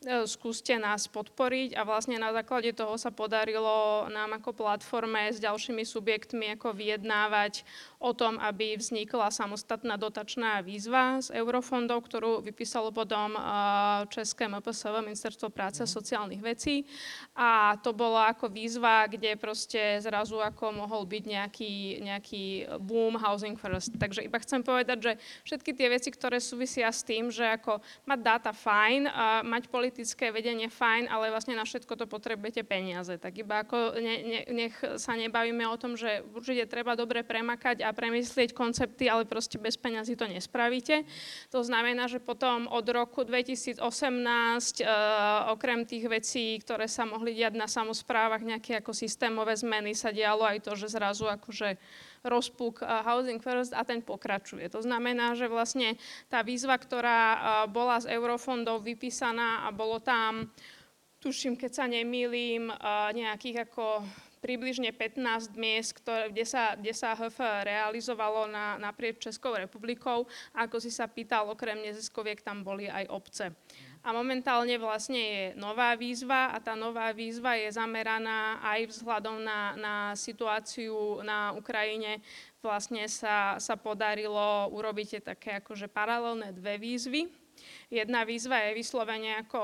E, 0.00 0.24
skúste 0.24 0.72
nás 0.80 1.04
podporiť 1.12 1.76
a 1.76 1.84
vlastne 1.84 2.16
na 2.16 2.32
základe 2.32 2.72
toho 2.72 2.96
sa 2.96 3.12
podarilo 3.12 4.08
nám 4.08 4.40
ako 4.40 4.56
platforme 4.56 5.28
s 5.28 5.36
ďalšími 5.44 5.84
subjektmi 5.84 6.56
ako 6.56 6.72
vyjednávať 6.72 7.68
o 8.00 8.16
tom, 8.16 8.40
aby 8.40 8.80
vznikla 8.80 9.28
samostatná 9.28 10.00
dotačná 10.00 10.64
výzva 10.64 11.20
z 11.20 11.36
eurofondov, 11.36 12.00
ktorú 12.08 12.40
vypísalo 12.40 12.96
potom 12.96 13.36
e, 13.36 13.40
České 14.08 14.48
MPSV, 14.48 15.04
Ministerstvo 15.04 15.52
práce 15.52 15.84
a 15.84 15.88
mhm. 15.88 15.92
sociálnych 15.92 16.40
vecí. 16.40 16.88
A 17.36 17.76
to 17.84 17.92
bola 17.92 18.32
ako 18.32 18.48
výzva, 18.48 19.04
kde 19.04 19.36
proste 19.36 20.00
zrazu 20.00 20.40
ako 20.40 20.80
mohol 20.80 21.04
byť 21.04 21.24
nejaký, 21.28 21.74
nejaký 22.00 22.44
boom 22.80 23.20
housing 23.20 23.60
first. 23.60 23.92
Takže 24.00 24.24
iba 24.24 24.40
chcem 24.40 24.64
povedať, 24.64 24.96
že 24.96 25.12
všetky 25.44 25.76
tie 25.76 25.92
veci, 25.92 26.08
ktoré 26.08 26.40
súvisia 26.40 26.88
s 26.88 27.04
tým, 27.04 27.28
že 27.28 27.44
ako 27.44 27.84
mať 28.08 28.18
dáta 28.24 28.52
fajn, 28.56 29.02
a 29.12 29.44
mať 29.44 29.68
politiku 29.68 29.89
politické 29.90 30.30
vedenie 30.30 30.70
fajn, 30.70 31.10
ale 31.10 31.34
vlastne 31.34 31.58
na 31.58 31.66
všetko 31.66 31.98
to 31.98 32.06
potrebujete 32.06 32.62
peniaze. 32.62 33.18
Tak 33.18 33.42
iba 33.42 33.66
ako 33.66 33.98
ne, 33.98 34.16
ne, 34.22 34.40
nech 34.46 34.74
sa 35.02 35.18
nebavíme 35.18 35.66
o 35.66 35.74
tom, 35.74 35.98
že 35.98 36.22
určite 36.30 36.70
treba 36.70 36.94
dobre 36.94 37.26
premakať 37.26 37.82
a 37.82 37.90
premyslieť 37.90 38.54
koncepty, 38.54 39.10
ale 39.10 39.26
proste 39.26 39.58
bez 39.58 39.74
peňazí 39.74 40.14
to 40.14 40.30
nespravíte. 40.30 41.02
To 41.50 41.66
znamená, 41.66 42.06
že 42.06 42.22
potom 42.22 42.70
od 42.70 42.86
roku 42.86 43.26
2018, 43.26 43.82
e, 43.82 44.86
okrem 45.50 45.82
tých 45.82 46.06
vecí, 46.06 46.54
ktoré 46.62 46.86
sa 46.86 47.02
mohli 47.02 47.34
diať 47.34 47.58
na 47.58 47.66
samozprávach, 47.66 48.46
nejaké 48.46 48.78
ako 48.78 48.94
systémové 48.94 49.58
zmeny, 49.58 49.98
sa 49.98 50.14
dialo 50.14 50.46
aj 50.46 50.70
to, 50.70 50.78
že 50.78 50.94
zrazu 50.94 51.26
akože 51.26 51.74
rozpuk 52.20 52.84
Housing 52.84 53.40
First 53.40 53.72
a 53.72 53.84
ten 53.84 54.04
pokračuje. 54.04 54.68
To 54.72 54.84
znamená, 54.84 55.32
že 55.32 55.48
vlastne 55.48 55.96
tá 56.28 56.44
výzva, 56.44 56.76
ktorá 56.76 57.20
bola 57.72 58.00
z 58.00 58.12
eurofondov 58.12 58.84
vypísaná 58.84 59.64
a 59.64 59.68
bolo 59.72 60.00
tam, 60.00 60.52
tuším, 61.20 61.56
keď 61.56 61.72
sa 61.72 61.84
nemýlim, 61.88 62.68
nejakých 63.16 63.68
ako 63.68 64.04
približne 64.40 64.90
15 64.96 65.52
miest, 65.56 66.00
ktoré, 66.00 66.32
kde, 66.32 66.44
sa, 66.48 66.72
kde 66.74 66.96
sa 66.96 67.12
HF 67.12 67.36
realizovalo 67.64 68.48
na, 68.48 68.80
naprieč 68.80 69.20
Českou 69.20 69.52
republikou. 69.52 70.24
A 70.56 70.64
ako 70.64 70.80
si 70.80 70.88
sa 70.88 71.04
pýtal, 71.06 71.48
okrem 71.52 71.76
neziskoviek 71.84 72.40
tam 72.40 72.64
boli 72.64 72.88
aj 72.88 73.04
obce. 73.12 73.52
A 74.00 74.16
momentálne 74.16 74.80
vlastne 74.80 75.20
je 75.20 75.44
nová 75.60 75.92
výzva 75.92 76.56
a 76.56 76.58
tá 76.58 76.72
nová 76.72 77.12
výzva 77.12 77.60
je 77.60 77.68
zameraná 77.68 78.56
aj 78.64 78.96
vzhľadom 78.96 79.44
na, 79.44 79.76
na 79.76 79.94
situáciu 80.16 81.20
na 81.20 81.52
Ukrajine. 81.52 82.24
Vlastne 82.64 83.04
sa, 83.12 83.60
sa 83.60 83.76
podarilo 83.76 84.72
urobiť 84.72 85.20
také 85.20 85.60
akože 85.60 85.92
paralelné 85.92 86.56
dve 86.56 86.80
výzvy. 86.80 87.28
Jedna 87.92 88.24
výzva 88.24 88.72
je 88.72 88.80
vyslovene 88.80 89.44
ako 89.44 89.60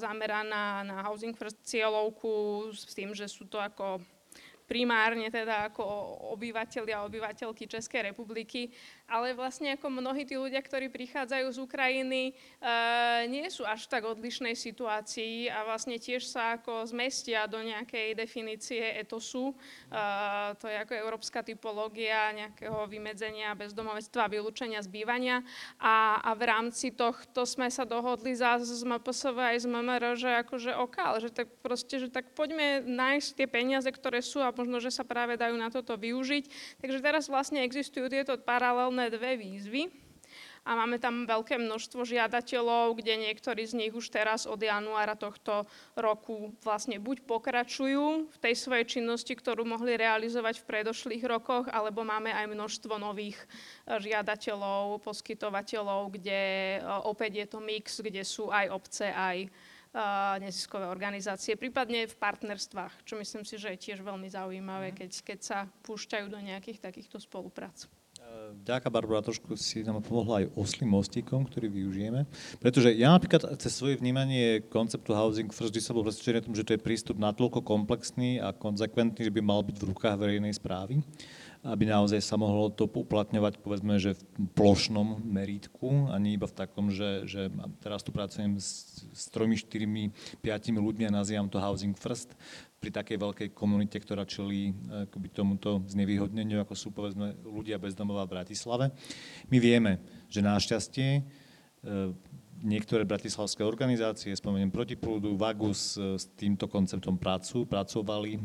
zameraná 0.00 0.80
na 0.80 1.04
Housing 1.04 1.36
First 1.36 1.60
cieľovku 1.68 2.72
s 2.72 2.96
tým, 2.96 3.12
že 3.12 3.28
sú 3.28 3.44
to 3.44 3.60
ako 3.60 4.00
primárne 4.64 5.28
teda 5.28 5.68
ako 5.68 5.84
obyvateľi 6.32 6.92
a 6.96 7.04
obyvateľky 7.04 7.68
Českej 7.68 8.16
republiky, 8.16 8.72
ale 9.04 9.36
vlastne 9.36 9.76
ako 9.76 9.92
mnohí 9.92 10.24
tí 10.24 10.34
ľudia, 10.40 10.64
ktorí 10.64 10.88
prichádzajú 10.88 11.46
z 11.52 11.58
Ukrajiny, 11.60 12.22
nie 13.28 13.46
sú 13.52 13.62
až 13.68 13.84
tak 13.84 14.08
odlišnej 14.08 14.56
situácii 14.56 15.52
a 15.52 15.68
vlastne 15.68 16.00
tiež 16.00 16.24
sa 16.24 16.56
ako 16.56 16.88
zmestia 16.88 17.44
do 17.44 17.60
nejakej 17.60 18.16
definície 18.16 18.80
etosu. 18.96 19.52
To 20.58 20.66
je 20.66 20.76
ako 20.80 20.92
európska 20.96 21.44
typológia 21.44 22.32
nejakého 22.32 22.88
vymedzenia 22.88 23.52
bezdomovectva 23.52 24.32
vylúčenia 24.32 24.80
z 24.80 24.88
bývania 24.88 25.44
a, 25.76 26.24
a 26.24 26.30
v 26.32 26.42
rámci 26.48 26.96
tohto 26.96 27.44
sme 27.44 27.68
sa 27.68 27.84
dohodli 27.84 28.32
za 28.32 28.56
z 28.64 28.88
MPSV 28.88 29.36
aj 29.36 29.56
z 29.62 29.66
MMR, 29.68 30.04
že 30.16 30.30
akože 30.40 30.72
okal, 30.80 31.20
že 31.20 31.28
tak 31.28 31.52
proste, 31.60 32.00
že 32.00 32.08
tak 32.08 32.32
poďme 32.32 32.80
nájsť 32.86 33.28
tie 33.36 33.46
peniaze, 33.50 33.88
ktoré 33.92 34.24
sú 34.24 34.40
a 34.40 34.54
možno, 34.54 34.80
že 34.80 34.88
sa 34.88 35.04
práve 35.04 35.36
dajú 35.36 35.54
na 35.60 35.68
toto 35.68 35.94
využiť. 35.98 36.78
Takže 36.80 36.98
teraz 37.04 37.28
vlastne 37.28 37.60
existujú 37.60 38.08
tieto 38.08 38.40
paralelné 38.40 38.93
dve 38.94 39.36
výzvy 39.36 40.04
a 40.64 40.72
máme 40.72 40.96
tam 40.96 41.28
veľké 41.28 41.60
množstvo 41.60 42.08
žiadateľov, 42.08 42.96
kde 42.96 43.20
niektorí 43.20 43.68
z 43.68 43.76
nich 43.76 43.92
už 43.92 44.08
teraz 44.08 44.48
od 44.48 44.56
januára 44.56 45.12
tohto 45.12 45.68
roku 45.92 46.56
vlastne 46.64 46.96
buď 46.96 47.28
pokračujú 47.28 48.32
v 48.32 48.36
tej 48.40 48.54
svojej 48.56 48.88
činnosti, 48.88 49.36
ktorú 49.36 49.68
mohli 49.68 50.00
realizovať 50.00 50.64
v 50.64 50.68
predošlých 50.72 51.24
rokoch, 51.28 51.68
alebo 51.68 52.00
máme 52.00 52.32
aj 52.32 52.48
množstvo 52.48 52.96
nových 52.96 53.36
e, 53.84 54.00
žiadateľov, 54.00 55.04
poskytovateľov, 55.04 56.16
kde 56.16 56.40
e, 56.40 56.88
opäť 57.04 57.44
je 57.44 57.46
to 57.52 57.58
mix, 57.60 58.00
kde 58.00 58.24
sú 58.24 58.48
aj 58.48 58.66
obce, 58.72 59.12
aj 59.12 59.52
neziskové 60.42 60.90
organizácie, 60.90 61.54
prípadne 61.54 62.10
v 62.10 62.18
partnerstvách, 62.18 63.06
čo 63.06 63.14
myslím 63.14 63.46
si, 63.46 63.54
že 63.62 63.78
je 63.78 63.78
tiež 63.78 64.02
veľmi 64.02 64.26
zaujímavé, 64.26 64.90
mhm. 64.90 64.96
keď, 64.98 65.10
keď 65.22 65.38
sa 65.38 65.58
púšťajú 65.86 66.26
do 66.26 66.40
nejakých 66.42 66.82
takýchto 66.82 67.22
spoluprác. 67.22 67.86
Ďaká, 68.64 68.88
Barbara, 68.88 69.20
trošku 69.20 69.60
si 69.60 69.84
nám 69.84 70.00
pomohla 70.00 70.40
aj 70.40 70.56
oslým 70.56 70.88
mostíkom, 70.88 71.44
ktorý 71.44 71.68
využijeme. 71.68 72.24
Pretože 72.64 72.96
ja 72.96 73.12
napríklad 73.12 73.60
cez 73.60 73.76
svoje 73.76 74.00
vnímanie 74.00 74.64
konceptu 74.72 75.12
Housing 75.12 75.52
First 75.52 75.68
vždy 75.68 75.80
sa 75.84 75.92
bol 75.92 76.00
presvedčený 76.00 76.40
o 76.40 76.46
tom, 76.48 76.56
že 76.56 76.64
to 76.64 76.72
je 76.72 76.80
prístup 76.80 77.20
natoľko 77.20 77.60
komplexný 77.60 78.40
a 78.40 78.56
konzekventný, 78.56 79.28
že 79.28 79.34
by 79.36 79.44
mal 79.44 79.60
byť 79.60 79.76
v 79.76 79.88
rukách 79.92 80.16
verejnej 80.16 80.56
správy 80.56 81.04
aby 81.64 81.88
naozaj 81.88 82.20
sa 82.20 82.36
mohlo 82.36 82.68
to 82.68 82.84
uplatňovať 82.84 83.56
povedzme, 83.64 83.96
že 83.96 84.12
v 84.12 84.22
plošnom 84.52 85.24
merítku 85.24 86.12
a 86.12 86.20
nie 86.20 86.36
iba 86.36 86.44
v 86.44 86.52
takom, 86.60 86.92
že, 86.92 87.24
že 87.24 87.48
teraz 87.80 88.04
tu 88.04 88.12
pracujem 88.12 88.60
s, 88.60 89.00
s 89.16 89.32
tromi, 89.32 89.56
štyrmi, 89.56 90.12
piatimi 90.44 90.76
ľuďmi 90.76 91.08
a 91.08 91.16
nazývam 91.24 91.48
to 91.48 91.56
Housing 91.56 91.96
First 91.96 92.36
pri 92.84 92.92
takej 92.92 93.16
veľkej 93.16 93.48
komunite, 93.56 93.96
ktorá 93.96 94.28
čelí 94.28 94.76
akoby 95.08 95.32
tomuto 95.32 95.80
znevýhodneniu, 95.88 96.60
ako 96.60 96.76
sú 96.76 96.92
povedzme 96.92 97.32
ľudia 97.40 97.80
bezdomová 97.80 98.28
v 98.28 98.36
Bratislave. 98.36 98.92
My 99.48 99.56
vieme, 99.56 100.04
že 100.28 100.44
našťastie 100.44 101.24
niektoré 102.64 103.04
bratislavské 103.04 103.60
organizácie, 103.60 104.32
spomeniem 104.32 104.72
Protiprúdu, 104.72 105.36
Vagus, 105.36 106.00
e, 106.00 106.16
s 106.16 106.24
týmto 106.32 106.64
konceptom 106.64 107.20
pracujú, 107.20 107.68
pracovali, 107.68 108.32
e, 108.36 108.40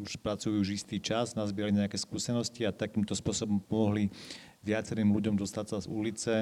už 0.00 0.16
pracujú 0.24 0.64
už 0.64 0.80
istý 0.80 0.96
čas, 0.96 1.36
nazbierali 1.36 1.76
nejaké 1.76 2.00
skúsenosti 2.00 2.64
a 2.64 2.72
takýmto 2.72 3.12
spôsobom 3.12 3.60
pomohli 3.60 4.08
viacerým 4.64 5.12
ľuďom 5.12 5.36
dostať 5.36 5.66
sa 5.66 5.78
z 5.84 5.86
ulice. 5.92 6.34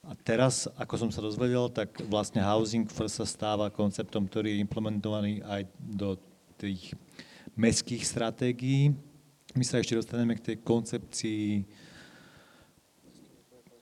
A 0.00 0.12
teraz, 0.16 0.64
ako 0.80 1.06
som 1.06 1.10
sa 1.12 1.20
dozvedel, 1.20 1.68
tak 1.70 1.92
vlastne 2.08 2.40
Housing 2.40 2.88
First 2.88 3.20
sa 3.20 3.26
stáva 3.28 3.68
konceptom, 3.68 4.26
ktorý 4.26 4.56
je 4.56 4.64
implementovaný 4.64 5.44
aj 5.44 5.68
do 5.76 6.16
tých 6.60 6.92
mestských 7.56 8.04
stratégií. 8.04 8.92
My 9.56 9.64
sa 9.64 9.80
ešte 9.80 9.98
dostaneme 9.98 10.36
k 10.36 10.52
tej 10.52 10.56
koncepcii 10.60 11.64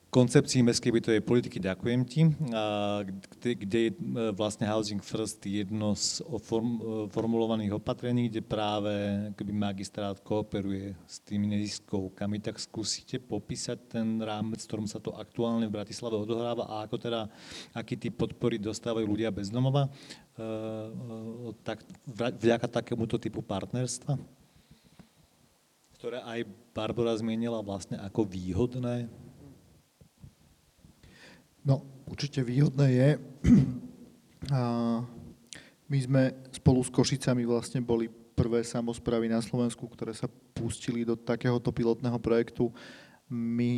koncepcii 0.09 0.65
mestskej 0.65 0.93
bytovej 0.93 1.21
politiky. 1.21 1.61
Ďakujem 1.61 2.01
ti, 2.09 2.33
kde, 2.33 3.51
kde 3.61 3.79
je 3.79 3.91
e, 3.93 3.97
vlastne 4.33 4.65
Housing 4.65 5.05
First 5.05 5.45
jedno 5.45 5.93
z 5.93 6.25
form, 6.41 6.81
e, 6.81 7.13
formulovaných 7.13 7.77
opatrení, 7.77 8.33
kde 8.33 8.41
práve 8.41 8.93
keby 9.37 9.53
magistrát 9.53 10.17
kooperuje 10.25 10.97
s 11.05 11.21
tými 11.29 11.53
neziskovkami, 11.53 12.41
tak 12.41 12.57
skúsite 12.57 13.21
popísať 13.21 14.01
ten 14.01 14.17
rámec, 14.25 14.65
v 14.65 14.69
ktorom 14.73 14.89
sa 14.89 14.97
to 14.97 15.13
aktuálne 15.13 15.69
v 15.69 15.77
Bratislave 15.77 16.17
odohráva 16.17 16.65
a 16.65 16.89
ako 16.89 16.97
teda, 16.97 17.29
aký 17.77 18.01
typ 18.01 18.17
podpory 18.17 18.57
dostávajú 18.57 19.05
ľudia 19.05 19.29
bez 19.29 19.53
domova, 19.53 19.93
e, 19.93 21.53
tak, 21.61 21.85
vďaka 22.17 22.65
takémuto 22.65 23.21
typu 23.21 23.45
partnerstva, 23.45 24.17
ktoré 26.01 26.25
aj 26.25 26.49
Barbara 26.73 27.13
zmienila 27.13 27.61
vlastne 27.61 28.01
ako 28.01 28.25
výhodné 28.25 29.28
No, 31.69 31.85
určite 32.09 32.41
výhodné 32.41 32.87
je. 32.97 33.09
A 34.57 34.61
my 35.85 35.99
sme 36.01 36.33
spolu 36.57 36.81
s 36.81 36.89
Košicami 36.89 37.45
vlastne 37.45 37.85
boli 37.85 38.09
prvé 38.09 38.65
samozprávy 38.65 39.29
na 39.29 39.45
Slovensku, 39.45 39.85
ktoré 39.85 40.17
sa 40.17 40.33
pustili 40.57 41.05
do 41.05 41.13
takéhoto 41.13 41.69
pilotného 41.69 42.17
projektu. 42.17 42.73
My, 43.29 43.75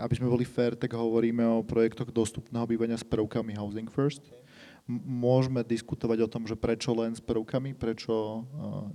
aby 0.00 0.14
sme 0.16 0.32
boli 0.32 0.48
fair, 0.48 0.72
tak 0.72 0.96
hovoríme 0.96 1.44
o 1.44 1.60
projektoch 1.60 2.08
dostupného 2.08 2.64
bývania 2.64 2.96
s 2.96 3.04
prvkami 3.04 3.52
Housing 3.60 3.92
First. 3.92 4.24
Môžeme 4.88 5.60
diskutovať 5.60 6.24
o 6.24 6.30
tom, 6.30 6.48
že 6.48 6.56
prečo 6.56 6.94
len 6.96 7.12
s 7.12 7.20
prvkami, 7.20 7.76
prečo 7.76 8.46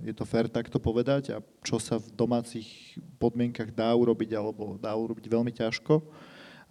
je 0.02 0.10
to 0.16 0.24
fair 0.26 0.48
takto 0.48 0.82
povedať 0.82 1.36
a 1.36 1.44
čo 1.62 1.76
sa 1.76 2.00
v 2.00 2.08
domácich 2.16 2.96
podmienkach 3.20 3.70
dá 3.70 3.92
urobiť 3.92 4.34
alebo 4.34 4.80
dá 4.80 4.96
urobiť 4.96 5.28
veľmi 5.30 5.52
ťažko 5.52 6.00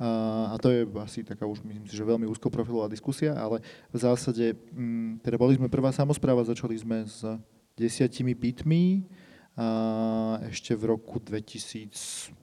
a 0.02 0.58
to 0.58 0.74
je 0.74 0.82
asi 0.98 1.22
taká 1.22 1.46
už, 1.46 1.62
myslím 1.62 1.86
si, 1.86 1.94
že 1.94 2.02
veľmi 2.02 2.26
úzkoprofilová 2.26 2.90
diskusia, 2.90 3.38
ale 3.38 3.62
v 3.94 3.98
zásade, 4.02 4.58
mm, 4.74 5.22
teda 5.22 5.38
boli 5.38 5.54
sme 5.62 5.70
prvá 5.70 5.94
samozpráva, 5.94 6.42
začali 6.42 6.74
sme 6.74 7.06
s 7.06 7.22
desiatimi 7.78 8.34
bytmi 8.34 9.06
a 9.62 9.68
ešte 10.50 10.74
v 10.74 10.98
roku 10.98 11.22
2019, 11.22 12.34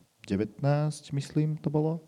myslím, 1.10 1.58
to 1.58 1.66
bolo. 1.66 1.98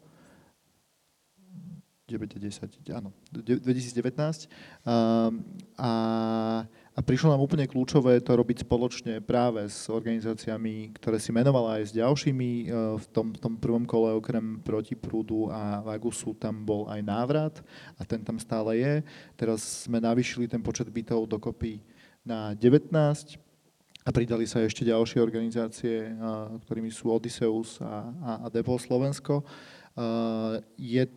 9 2.10 2.26
10, 2.42 2.90
áno, 2.90 3.14
2019. 3.30 4.50
A, 4.86 5.30
a 5.78 5.90
a 7.00 7.06
prišlo 7.08 7.32
nám 7.32 7.40
úplne 7.40 7.64
kľúčové 7.64 8.20
to 8.20 8.36
robiť 8.36 8.68
spoločne 8.68 9.24
práve 9.24 9.64
s 9.64 9.88
organizáciami, 9.88 10.92
ktoré 11.00 11.16
si 11.16 11.32
menovala 11.32 11.80
aj 11.80 11.88
s 11.88 11.92
ďalšími. 11.96 12.50
E, 12.60 12.64
v 13.00 13.06
tom, 13.08 13.32
v 13.32 13.40
tom 13.40 13.56
prvom 13.56 13.88
kole 13.88 14.12
okrem 14.12 14.60
Protiprúdu 14.60 15.48
a 15.48 15.80
Vagusu 15.80 16.36
tam 16.36 16.60
bol 16.60 16.84
aj 16.92 17.00
návrat 17.00 17.54
a 17.96 18.04
ten 18.04 18.20
tam 18.20 18.36
stále 18.36 18.76
je. 18.76 18.94
Teraz 19.32 19.88
sme 19.88 19.96
navýšili 19.96 20.44
ten 20.44 20.60
počet 20.60 20.92
bytov 20.92 21.24
dokopy 21.24 21.80
na 22.20 22.52
19 22.52 22.92
a 24.04 24.08
pridali 24.12 24.44
sa 24.44 24.60
ešte 24.60 24.84
ďalšie 24.84 25.24
organizácie, 25.24 26.04
e, 26.04 26.10
ktorými 26.68 26.92
sú 26.92 27.16
Odysseus 27.16 27.80
a, 27.80 28.12
a, 28.20 28.30
a 28.44 28.46
Depol 28.52 28.76
Slovensko. 28.76 29.40
E, 29.40 29.44
je, 30.76 31.08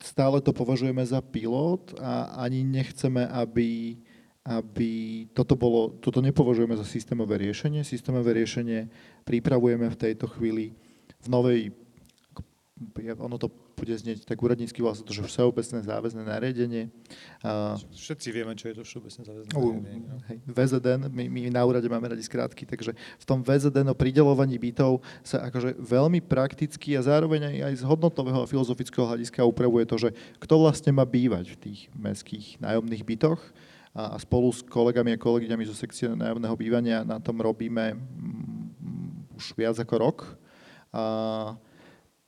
stále 0.00 0.40
to 0.40 0.56
považujeme 0.56 1.04
za 1.04 1.20
pilot 1.20 1.92
a 2.00 2.40
ani 2.40 2.64
nechceme, 2.64 3.28
aby 3.28 4.00
aby 4.46 5.26
toto 5.34 5.58
bolo, 5.58 5.98
toto 5.98 6.22
nepovažujeme 6.22 6.78
za 6.78 6.86
systémové 6.86 7.42
riešenie. 7.42 7.82
Systémové 7.82 8.30
riešenie 8.38 8.86
pripravujeme 9.26 9.90
v 9.90 9.98
tejto 9.98 10.30
chvíli 10.30 10.78
v 11.18 11.26
novej, 11.26 11.60
ono 13.18 13.40
to 13.42 13.50
bude 13.76 13.92
znieť 13.92 14.24
tak 14.24 14.40
úradnícky 14.40 14.80
vlastne 14.80 15.04
to, 15.04 15.12
že 15.12 15.24
všeobecné 15.28 15.84
záväzné 15.84 16.22
nariadenie. 16.24 16.88
Všetci 17.92 18.28
vieme, 18.32 18.56
čo 18.56 18.72
je 18.72 18.80
to 18.80 18.82
všeobecné 18.84 19.22
záväzné 19.24 19.52
nariadenie. 19.52 20.08
No. 20.08 20.16
Hej, 20.32 20.38
VZN, 20.48 21.00
my, 21.12 21.24
my 21.28 21.40
na 21.52 21.62
úrade 21.64 21.84
máme 21.88 22.08
radi 22.08 22.24
skrátky, 22.24 22.64
takže 22.64 22.96
v 22.96 23.24
tom 23.28 23.44
VZN 23.44 23.92
o 23.92 23.96
pridelovaní 23.96 24.56
bytov 24.56 25.04
sa 25.20 25.44
akože 25.48 25.76
veľmi 25.76 26.24
prakticky 26.24 26.96
a 26.96 27.04
zároveň 27.04 27.52
aj, 27.52 27.56
aj 27.68 27.74
z 27.80 27.84
hodnotového 27.84 28.40
a 28.44 28.48
filozofického 28.48 29.04
hľadiska 29.04 29.44
upravuje 29.44 29.84
to, 29.84 29.96
že 30.08 30.10
kto 30.40 30.54
vlastne 30.56 30.96
má 30.96 31.04
bývať 31.04 31.52
v 31.52 31.56
tých 31.60 31.80
mestských 31.92 32.60
nájomných 32.64 33.04
bytoch 33.04 33.40
a 33.96 34.20
spolu 34.20 34.52
s 34.52 34.60
kolegami 34.60 35.16
a 35.16 35.22
kolegyňami 35.22 35.64
zo 35.64 35.72
sekcie 35.72 36.12
nájomného 36.12 36.52
bývania 36.52 37.00
na 37.00 37.16
tom 37.16 37.40
robíme 37.40 37.96
už 39.32 39.56
viac 39.56 39.80
ako 39.80 39.94
rok. 39.96 40.18
A 40.92 41.56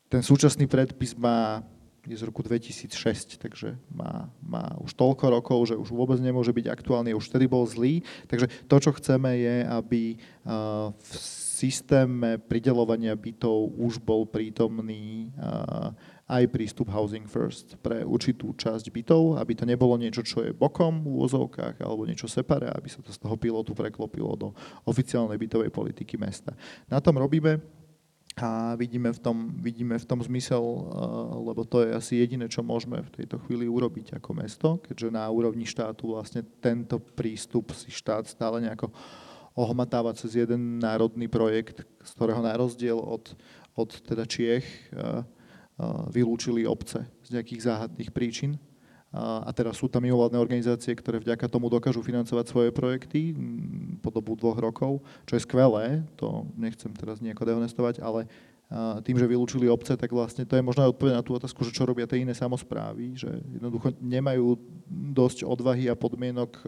ten 0.08 0.24
súčasný 0.24 0.64
predpis 0.64 1.12
má 1.12 1.60
je 2.08 2.16
z 2.16 2.24
roku 2.24 2.40
2006, 2.40 3.36
takže 3.36 3.76
má, 3.92 4.32
má 4.40 4.64
už 4.80 4.96
toľko 4.96 5.24
rokov, 5.28 5.58
že 5.68 5.76
už 5.76 5.92
vôbec 5.92 6.16
nemôže 6.16 6.56
byť 6.56 6.72
aktuálny, 6.72 7.12
už 7.12 7.28
vtedy 7.28 7.44
bol 7.44 7.68
zlý. 7.68 8.00
Takže 8.24 8.48
to, 8.64 8.76
čo 8.80 8.96
chceme, 8.96 9.36
je, 9.36 9.56
aby 9.68 10.16
v 10.96 11.12
systéme 11.58 12.40
pridelovania 12.40 13.12
bytov 13.12 13.76
už 13.76 14.00
bol 14.00 14.24
prítomný 14.24 15.28
aj 16.28 16.44
prístup 16.52 16.92
Housing 16.92 17.24
First 17.24 17.80
pre 17.80 18.04
určitú 18.04 18.52
časť 18.52 18.92
bytov, 18.92 19.40
aby 19.40 19.56
to 19.56 19.64
nebolo 19.64 19.96
niečo, 19.96 20.20
čo 20.20 20.44
je 20.44 20.52
bokom 20.52 21.00
v 21.00 21.08
úvozovkách 21.08 21.80
alebo 21.80 22.04
niečo 22.04 22.28
separé, 22.28 22.68
aby 22.68 22.92
sa 22.92 23.00
to 23.00 23.08
z 23.08 23.18
toho 23.18 23.40
pilotu 23.40 23.72
preklopilo 23.72 24.36
do 24.36 24.48
oficiálnej 24.84 25.40
bytovej 25.40 25.72
politiky 25.72 26.20
mesta. 26.20 26.52
Na 26.92 27.00
tom 27.00 27.16
robíme 27.16 27.64
a 28.38 28.76
vidíme 28.76 29.10
v 29.10 29.18
tom, 29.18 29.56
vidíme 29.58 29.96
v 29.98 30.06
tom 30.06 30.20
zmysel, 30.20 30.60
eh, 30.60 30.84
lebo 31.48 31.64
to 31.64 31.82
je 31.82 31.96
asi 31.96 32.12
jediné, 32.20 32.46
čo 32.46 32.60
môžeme 32.60 33.00
v 33.02 33.24
tejto 33.24 33.40
chvíli 33.48 33.64
urobiť 33.64 34.20
ako 34.20 34.30
mesto, 34.36 34.68
keďže 34.84 35.08
na 35.08 35.26
úrovni 35.32 35.64
štátu 35.64 36.12
vlastne 36.12 36.44
tento 36.60 37.00
prístup 37.00 37.72
si 37.72 37.88
štát 37.88 38.28
stále 38.28 38.60
nejako 38.62 38.92
ohmatáva 39.58 40.14
cez 40.14 40.38
jeden 40.38 40.78
národný 40.78 41.26
projekt, 41.26 41.82
z 42.04 42.10
ktorého 42.14 42.38
na 42.38 42.54
rozdiel 42.54 43.00
od, 43.00 43.34
od 43.74 43.90
teda 44.06 44.22
Čiech 44.28 44.68
eh, 44.92 45.24
vylúčili 46.10 46.66
obce 46.66 47.06
z 47.22 47.28
nejakých 47.38 47.64
záhadných 47.64 48.10
príčin. 48.10 48.58
A 49.08 49.48
teraz 49.56 49.80
sú 49.80 49.88
tam 49.88 50.04
mimovládne 50.04 50.36
organizácie, 50.36 50.92
ktoré 50.92 51.16
vďaka 51.16 51.48
tomu 51.48 51.72
dokážu 51.72 52.04
financovať 52.04 52.44
svoje 52.44 52.70
projekty 52.76 53.32
po 54.04 54.12
dobu 54.12 54.36
dvoch 54.36 54.60
rokov, 54.60 55.00
čo 55.24 55.32
je 55.32 55.48
skvelé, 55.48 56.04
to 56.20 56.44
nechcem 56.52 56.92
teraz 56.92 57.24
nejako 57.24 57.48
dehonestovať, 57.48 58.04
ale 58.04 58.28
tým, 59.00 59.16
že 59.16 59.24
vylúčili 59.24 59.64
obce, 59.64 59.96
tak 59.96 60.12
vlastne 60.12 60.44
to 60.44 60.52
je 60.52 60.60
možno 60.60 60.84
aj 60.84 60.92
odpoveď 60.92 61.12
na 61.16 61.24
tú 61.24 61.32
otázku, 61.32 61.64
že 61.64 61.72
čo 61.72 61.88
robia 61.88 62.04
tie 62.04 62.20
iné 62.20 62.36
samozprávy, 62.36 63.16
že 63.16 63.32
jednoducho 63.48 63.96
nemajú 63.96 64.60
dosť 65.16 65.48
odvahy 65.48 65.88
a 65.88 65.96
podmienok 65.96 66.52
e, 66.60 66.62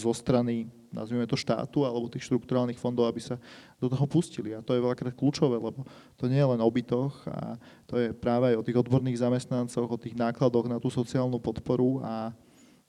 zo 0.00 0.16
strany, 0.16 0.64
nazvime 0.88 1.28
to 1.28 1.36
štátu, 1.36 1.84
alebo 1.84 2.08
tých 2.08 2.24
štrukturálnych 2.24 2.80
fondov, 2.80 3.12
aby 3.12 3.20
sa 3.20 3.36
do 3.76 3.92
toho 3.92 4.08
pustili. 4.08 4.56
A 4.56 4.64
to 4.64 4.72
je 4.72 4.80
veľakrát 4.80 5.12
kľúčové, 5.12 5.60
lebo 5.60 5.84
to 6.16 6.24
nie 6.24 6.40
je 6.40 6.48
len 6.56 6.60
o 6.64 6.70
bytoch 6.72 7.28
a 7.28 7.60
to 7.84 8.00
je 8.00 8.16
práve 8.16 8.56
aj 8.56 8.56
o 8.56 8.64
tých 8.64 8.80
odborných 8.80 9.20
zamestnancoch, 9.20 9.92
o 9.92 10.00
tých 10.00 10.16
nákladoch 10.16 10.72
na 10.72 10.80
tú 10.80 10.88
sociálnu 10.88 11.36
podporu 11.36 12.00
a 12.00 12.32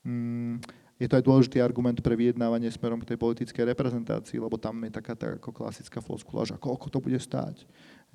mm, 0.08 0.64
je 0.98 1.06
to 1.06 1.20
aj 1.20 1.28
dôležitý 1.28 1.58
argument 1.62 2.00
pre 2.02 2.18
vyjednávanie 2.18 2.74
smerom 2.74 2.98
k 3.04 3.14
tej 3.14 3.18
politickej 3.22 3.76
reprezentácii, 3.76 4.42
lebo 4.42 4.58
tam 4.58 4.82
je 4.82 4.92
taká 4.96 5.14
tá 5.14 5.38
ako 5.38 5.54
klasická 5.54 6.02
floskula, 6.02 6.48
že 6.48 6.58
koľko 6.58 6.90
to 6.90 6.98
bude 6.98 7.20
stáť. 7.22 7.68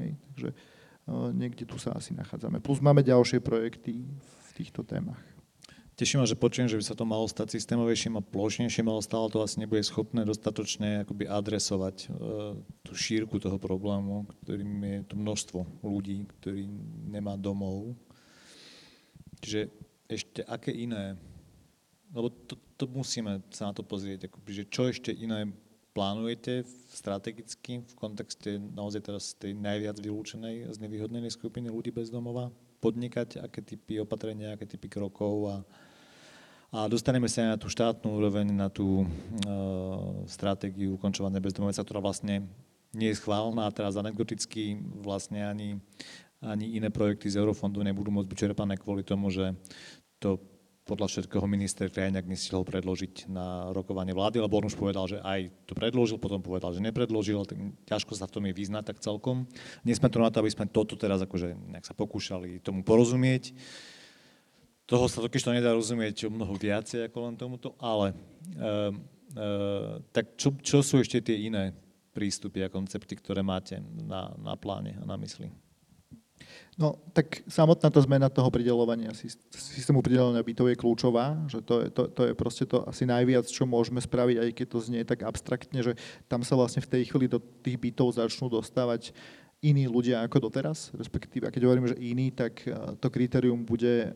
Hej, 0.02 0.18
takže 0.34 0.48
uh, 0.50 1.30
niekde 1.30 1.62
tu 1.62 1.78
sa 1.78 1.94
asi 1.94 2.10
nachádzame. 2.18 2.58
Plus 2.58 2.82
máme 2.82 3.06
ďalšie 3.06 3.38
projekty 3.38 4.02
v 4.10 4.50
týchto 4.58 4.82
témach. 4.82 5.22
Teší 5.94 6.18
ma, 6.18 6.26
že 6.26 6.40
počujem, 6.40 6.66
že 6.66 6.80
by 6.80 6.84
sa 6.88 6.96
to 6.98 7.04
malo 7.06 7.28
stať 7.28 7.52
systémovejším 7.54 8.18
a 8.18 8.24
plošnejším, 8.24 8.88
ale 8.88 9.04
stále 9.04 9.28
to 9.28 9.44
asi 9.44 9.60
nebude 9.60 9.84
schopné 9.84 10.24
dostatočne 10.26 11.06
akoby 11.06 11.30
adresovať 11.30 11.96
uh, 12.10 12.58
tú 12.82 12.92
šírku 12.96 13.38
toho 13.38 13.60
problému, 13.62 14.26
ktorým 14.42 14.72
je 14.82 15.00
to 15.06 15.14
množstvo 15.14 15.58
ľudí, 15.86 16.26
ktorí 16.40 16.66
nemá 17.06 17.38
domov. 17.38 17.94
Čiže 19.38 19.70
ešte 20.10 20.40
aké 20.42 20.74
iné, 20.74 21.14
lebo 22.10 22.32
to, 22.50 22.58
to 22.80 22.84
musíme 22.90 23.44
sa 23.54 23.70
na 23.70 23.72
to 23.76 23.86
pozrieť, 23.86 24.26
akoby, 24.26 24.50
že 24.50 24.64
čo 24.66 24.88
ešte 24.88 25.12
iné 25.12 25.52
plánujete 25.92 26.64
strategicky 26.88 27.84
v 27.84 27.94
kontexte 27.94 28.56
naozaj 28.56 29.00
teraz 29.04 29.36
tej 29.36 29.52
najviac 29.52 30.00
vylúčenej 30.00 30.68
a 30.68 30.70
znevýhodnenej 30.72 31.32
skupiny 31.32 31.68
ľudí 31.68 31.92
bez 31.92 32.08
domova 32.08 32.48
podnikať, 32.80 33.44
aké 33.44 33.62
typy 33.62 34.00
opatrenia, 34.00 34.56
aké 34.56 34.66
typy 34.66 34.88
krokov 34.88 35.34
a, 35.52 35.56
a 36.74 36.78
dostaneme 36.88 37.28
sa 37.28 37.46
aj 37.46 37.50
na 37.54 37.58
tú 37.60 37.68
štátnu 37.70 38.08
úroveň, 38.08 38.50
na 38.50 38.72
tú 38.72 39.04
uh, 39.04 39.06
stratégiu 40.26 40.98
ukončovania 40.98 41.38
bezdomovectva, 41.38 41.86
ktorá 41.86 42.00
vlastne 42.02 42.48
nie 42.92 43.08
je 43.12 43.20
schválna 43.20 43.68
a 43.68 43.74
teraz 43.74 43.96
anekdoticky 43.96 44.80
vlastne 45.00 45.44
ani, 45.44 45.68
ani 46.40 46.76
iné 46.76 46.88
projekty 46.88 47.28
z 47.28 47.40
Eurofondu 47.40 47.80
nebudú 47.80 48.12
môcť 48.12 48.28
byť 48.28 48.38
čerpané 48.38 48.74
kvôli 48.76 49.04
tomu, 49.04 49.32
že 49.32 49.56
to 50.20 50.40
podľa 50.82 51.06
všetkého 51.06 51.46
minister 51.46 51.86
Krajňák 51.86 52.26
nestihol 52.26 52.66
predložiť 52.66 53.30
na 53.30 53.70
rokovanie 53.70 54.10
vlády, 54.10 54.42
lebo 54.42 54.58
on 54.58 54.66
už 54.66 54.74
povedal, 54.74 55.06
že 55.06 55.22
aj 55.22 55.54
to 55.62 55.78
predložil, 55.78 56.18
potom 56.18 56.42
povedal, 56.42 56.74
že 56.74 56.82
nepredložil, 56.82 57.46
tak 57.46 57.58
ťažko 57.86 58.18
sa 58.18 58.26
v 58.26 58.34
tom 58.34 58.44
je 58.50 58.58
vyznať 58.58 58.90
tak 58.90 58.98
celkom. 58.98 59.46
Nie 59.86 59.94
sme 59.94 60.10
to 60.10 60.18
na 60.18 60.34
to, 60.34 60.42
aby 60.42 60.50
sme 60.50 60.66
toto 60.66 60.98
teraz 60.98 61.22
akože 61.22 61.54
nejak 61.70 61.86
sa 61.86 61.94
pokúšali 61.94 62.58
tomu 62.58 62.82
porozumieť. 62.82 63.54
Toho 64.90 65.06
sa 65.06 65.22
totiž 65.22 65.46
to 65.46 65.54
nedá 65.54 65.70
rozumieť 65.70 66.26
o 66.26 66.34
mnoho 66.34 66.58
viacej 66.58 67.06
ako 67.06 67.18
len 67.30 67.34
tomuto, 67.38 67.78
ale 67.78 68.10
e, 68.10 68.14
e, 69.38 69.48
tak 70.10 70.34
čo, 70.34 70.50
čo 70.58 70.82
sú 70.82 70.98
ešte 70.98 71.22
tie 71.22 71.46
iné 71.46 71.70
prístupy 72.10 72.66
a 72.66 72.72
koncepty, 72.74 73.14
ktoré 73.14 73.46
máte 73.46 73.78
na, 74.02 74.34
na 74.34 74.58
pláne 74.58 74.98
a 74.98 75.06
na 75.06 75.14
mysli? 75.14 75.61
No, 76.80 76.96
tak 77.12 77.44
samotná 77.52 77.92
tá 77.92 78.00
zmena 78.00 78.32
toho 78.32 78.48
pridelovania, 78.48 79.12
systému 79.52 80.00
pridelovania 80.00 80.40
bytov 80.40 80.72
je 80.72 80.80
kľúčová, 80.80 81.36
že 81.44 81.60
to 81.60 81.84
je, 81.84 81.86
to, 81.92 82.02
to 82.08 82.22
je 82.24 82.32
proste 82.32 82.64
to 82.64 82.80
asi 82.88 83.04
najviac, 83.04 83.44
čo 83.44 83.68
môžeme 83.68 84.00
spraviť, 84.00 84.36
aj 84.40 84.50
keď 84.56 84.66
to 84.72 84.78
znie 84.80 85.04
tak 85.04 85.20
abstraktne, 85.20 85.84
že 85.84 85.92
tam 86.32 86.40
sa 86.40 86.56
vlastne 86.56 86.80
v 86.80 86.88
tej 86.88 87.12
chvíli 87.12 87.28
do 87.28 87.44
tých 87.60 87.76
bytov 87.76 88.16
začnú 88.16 88.48
dostávať 88.48 89.12
iní 89.60 89.84
ľudia 89.84 90.24
ako 90.24 90.48
doteraz, 90.48 90.90
respektíve, 90.96 91.46
a 91.46 91.52
keď 91.54 91.62
hovorím, 91.68 91.92
že 91.92 92.00
iní, 92.00 92.32
tak 92.32 92.64
eh, 92.64 92.72
to 92.96 93.12
kritérium 93.12 93.68
bude 93.68 94.10
eh, 94.10 94.14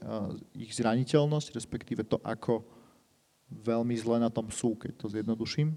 ich 0.57 0.73
zraniteľnosť, 0.73 1.53
respektíve 1.55 2.09
to, 2.09 2.17
ako 2.25 2.65
veľmi 3.53 3.95
zle 4.01 4.19
na 4.19 4.33
tom 4.33 4.51
sú, 4.51 4.75
keď 4.75 4.97
to 4.99 5.07
zjednoduším. 5.13 5.77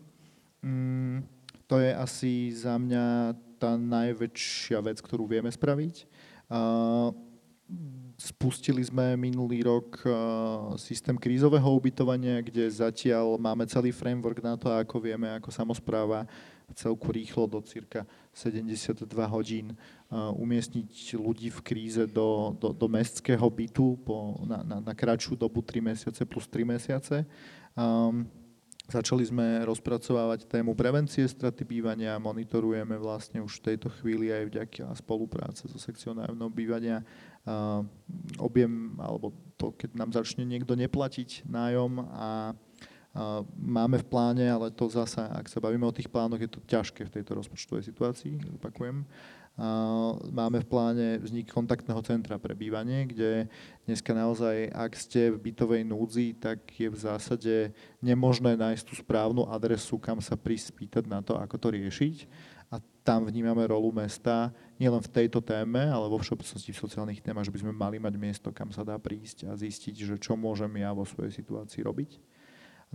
Mm, 0.66 1.22
to 1.70 1.78
je 1.78 1.92
asi 1.94 2.50
za 2.56 2.80
mňa 2.82 3.38
tá 3.62 3.78
najväčšia 3.78 4.82
vec, 4.82 4.98
ktorú 5.04 5.30
vieme 5.30 5.54
spraviť. 5.54 6.10
Spustili 8.20 8.84
sme 8.84 9.16
minulý 9.16 9.64
rok 9.64 10.02
systém 10.76 11.16
krízového 11.16 11.70
ubytovania, 11.72 12.44
kde 12.44 12.68
zatiaľ 12.68 13.40
máme 13.40 13.64
celý 13.70 13.94
framework 13.94 14.44
na 14.44 14.60
to, 14.60 14.68
ako 14.74 15.00
vieme 15.00 15.30
ako 15.38 15.54
samozpráva 15.54 16.28
celku 16.76 17.10
rýchlo 17.10 17.50
do 17.50 17.62
cirka 17.62 18.06
72 18.34 19.06
hodín 19.30 19.74
umiestniť 20.12 21.18
ľudí 21.18 21.50
v 21.50 21.60
kríze 21.62 22.04
do, 22.10 22.54
do, 22.58 22.74
do 22.74 22.88
mestského 22.90 23.46
bytu 23.50 23.98
po, 24.06 24.38
na, 24.46 24.62
na, 24.62 24.78
na 24.82 24.94
kratšiu 24.94 25.38
dobu 25.38 25.62
3 25.62 25.82
mesiace 25.82 26.22
plus 26.26 26.46
3 26.46 26.66
mesiace. 26.66 27.26
Um, 27.74 28.26
Začali 28.90 29.22
sme 29.22 29.62
rozpracovávať 29.70 30.50
tému 30.50 30.74
prevencie 30.74 31.22
straty 31.30 31.62
bývania, 31.62 32.18
monitorujeme 32.18 32.98
vlastne 32.98 33.38
už 33.38 33.62
v 33.62 33.66
tejto 33.70 33.94
chvíli 34.02 34.34
aj 34.34 34.50
vďaka 34.50 34.86
spolupráce 34.98 35.70
so 35.70 35.78
sekciou 35.78 36.18
nájomného 36.18 36.50
bývania 36.50 36.98
objem, 38.42 38.98
alebo 38.98 39.30
to, 39.62 39.78
keď 39.78 39.94
nám 39.94 40.10
začne 40.10 40.42
niekto 40.42 40.74
neplatiť 40.74 41.46
nájom 41.46 42.02
a 42.18 42.58
máme 43.62 44.02
v 44.02 44.10
pláne, 44.10 44.50
ale 44.50 44.74
to 44.74 44.90
zasa, 44.90 45.38
ak 45.38 45.46
sa 45.46 45.62
bavíme 45.62 45.86
o 45.86 45.94
tých 45.94 46.10
plánoch, 46.10 46.42
je 46.42 46.50
to 46.50 46.62
ťažké 46.66 47.06
v 47.06 47.14
tejto 47.22 47.38
rozpočtovej 47.38 47.86
situácii, 47.94 48.58
opakujem, 48.58 49.06
Máme 50.32 50.64
v 50.64 50.70
pláne 50.72 51.08
vznik 51.20 51.52
kontaktného 51.52 52.00
centra 52.00 52.40
pre 52.40 52.56
bývanie, 52.56 53.04
kde 53.12 53.52
dneska 53.84 54.16
naozaj, 54.16 54.72
ak 54.72 54.96
ste 54.96 55.36
v 55.36 55.52
bytovej 55.52 55.84
núdzi, 55.84 56.40
tak 56.40 56.64
je 56.80 56.88
v 56.88 56.96
zásade 56.96 57.76
nemožné 58.00 58.56
nájsť 58.56 58.84
tú 58.88 58.96
správnu 58.96 59.44
adresu, 59.52 60.00
kam 60.00 60.24
sa 60.24 60.40
prísť 60.40 60.72
spýtať 60.72 61.04
na 61.12 61.20
to, 61.20 61.36
ako 61.36 61.60
to 61.60 61.68
riešiť. 61.76 62.16
A 62.72 62.80
tam 63.04 63.28
vnímame 63.28 63.68
rolu 63.68 63.92
mesta 63.92 64.56
nielen 64.80 65.04
v 65.04 65.12
tejto 65.12 65.44
téme, 65.44 65.92
ale 65.92 66.08
vo 66.08 66.22
všeobecnosti 66.24 66.72
v 66.72 66.80
sociálnych 66.80 67.20
témach, 67.20 67.44
že 67.44 67.52
by 67.52 67.60
sme 67.60 67.74
mali 67.76 68.00
mať 68.00 68.16
miesto, 68.16 68.56
kam 68.56 68.72
sa 68.72 68.88
dá 68.88 68.96
prísť 68.96 69.50
a 69.50 69.60
zistiť, 69.60 69.96
že 70.08 70.16
čo 70.22 70.40
môžem 70.40 70.72
ja 70.80 70.96
vo 70.96 71.04
svojej 71.04 71.36
situácii 71.36 71.84
robiť. 71.84 72.16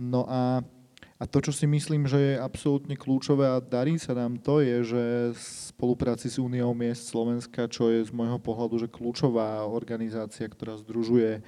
No 0.01 0.25
a 0.25 0.65
a 1.15 1.23
to, 1.23 1.39
čo 1.39 1.55
si 1.55 1.63
myslím, 1.63 2.11
že 2.11 2.19
je 2.19 2.43
absolútne 2.43 2.91
kľúčové 2.99 3.47
a 3.47 3.63
darí 3.63 3.95
sa 3.95 4.11
nám 4.11 4.35
to, 4.35 4.59
je, 4.59 4.95
že 4.95 5.03
v 5.31 5.39
spolupráci 5.71 6.27
s 6.27 6.35
Úniou 6.35 6.75
miest 6.75 7.07
Slovenska, 7.07 7.71
čo 7.71 7.87
je 7.87 8.03
z 8.03 8.11
môjho 8.11 8.35
pohľadu 8.35 8.83
že 8.83 8.91
kľúčová 8.91 9.63
organizácia, 9.63 10.43
ktorá 10.43 10.75
združuje 10.75 11.39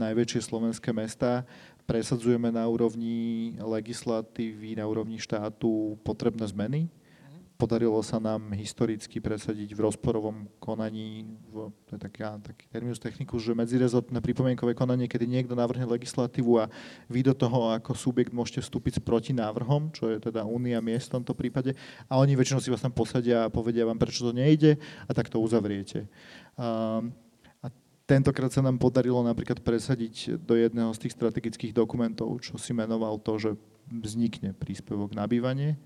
najväčšie 0.00 0.40
slovenské 0.40 0.96
mesta, 0.96 1.44
presadzujeme 1.84 2.48
na 2.48 2.64
úrovni 2.64 3.52
legislatívy, 3.60 4.80
na 4.80 4.88
úrovni 4.88 5.20
štátu 5.20 6.00
potrebné 6.00 6.48
zmeny 6.48 6.88
Podarilo 7.60 8.00
sa 8.00 8.16
nám 8.16 8.56
historicky 8.56 9.20
presadiť 9.20 9.76
v 9.76 9.84
rozporovom 9.84 10.48
konaní, 10.56 11.28
v, 11.52 11.68
to 11.84 11.92
je 11.92 12.00
taká, 12.00 12.40
taký 12.40 12.64
terminus 12.72 12.96
technicus, 12.96 13.44
že 13.44 13.52
medzirezortné 13.52 14.16
pripomienkové 14.24 14.72
konanie, 14.72 15.04
kedy 15.04 15.28
niekto 15.28 15.52
navrhne 15.52 15.84
legislatívu 15.84 16.56
a 16.56 16.72
vy 17.12 17.20
do 17.20 17.36
toho 17.36 17.76
ako 17.76 17.92
subjekt 17.92 18.32
môžete 18.32 18.64
vstúpiť 18.64 18.96
s 18.96 19.04
protinávrhom, 19.04 19.92
čo 19.92 20.08
je 20.08 20.16
teda 20.16 20.48
Únia 20.48 20.80
miest 20.80 21.12
v 21.12 21.20
tomto 21.20 21.36
prípade, 21.36 21.76
a 22.08 22.16
oni 22.16 22.32
väčšinou 22.32 22.64
si 22.64 22.72
vás 22.72 22.80
tam 22.80 22.96
posadia 22.96 23.44
a 23.44 23.52
povedia 23.52 23.84
vám, 23.84 24.00
prečo 24.00 24.24
to 24.24 24.32
nejde 24.32 24.80
a 25.04 25.10
tak 25.12 25.28
to 25.28 25.36
uzavriete. 25.36 26.08
A 26.56 27.66
tentokrát 28.08 28.48
sa 28.48 28.64
nám 28.64 28.80
podarilo 28.80 29.20
napríklad 29.20 29.60
presadiť 29.60 30.40
do 30.40 30.56
jedného 30.56 30.96
z 30.96 31.04
tých 31.04 31.12
strategických 31.12 31.76
dokumentov, 31.76 32.40
čo 32.40 32.56
si 32.56 32.72
menoval 32.72 33.20
to, 33.20 33.36
že 33.36 33.50
vznikne 33.90 34.54
príspevok 34.54 35.12
na 35.12 35.26
bývanie, 35.26 35.76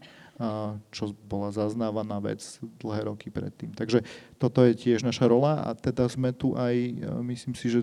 čo 0.91 1.15
bola 1.31 1.55
zaznávaná 1.55 2.19
vec 2.19 2.43
dlhé 2.83 3.07
roky 3.07 3.31
predtým. 3.31 3.71
Takže 3.71 4.03
toto 4.39 4.67
je 4.67 4.75
tiež 4.75 5.07
naša 5.07 5.31
rola 5.31 5.63
a 5.63 5.79
teda 5.79 6.11
sme 6.11 6.35
tu 6.35 6.59
aj, 6.59 6.75
myslím 7.23 7.55
si, 7.55 7.71
že 7.71 7.81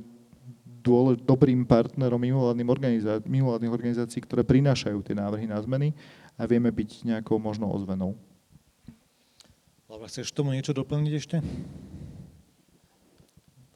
dôle, 0.82 1.16
dobrým 1.16 1.64
partnerom 1.64 2.20
mimovládnych 2.20 3.24
mimovládnych 3.24 3.72
organizácií, 3.72 4.20
ktoré 4.26 4.41
prinášajú 4.43 4.99
tie 5.06 5.16
návrhy 5.16 5.47
na 5.47 5.62
zmeny 5.62 5.93
a 6.36 6.43
vieme 6.49 6.74
byť 6.74 7.06
nejakou 7.08 7.38
možno 7.38 7.70
ozvenou. 7.70 8.18
Laura, 9.88 10.10
chceš 10.10 10.34
tomu 10.34 10.52
niečo 10.52 10.76
doplniť 10.76 11.14
ešte? 11.16 11.38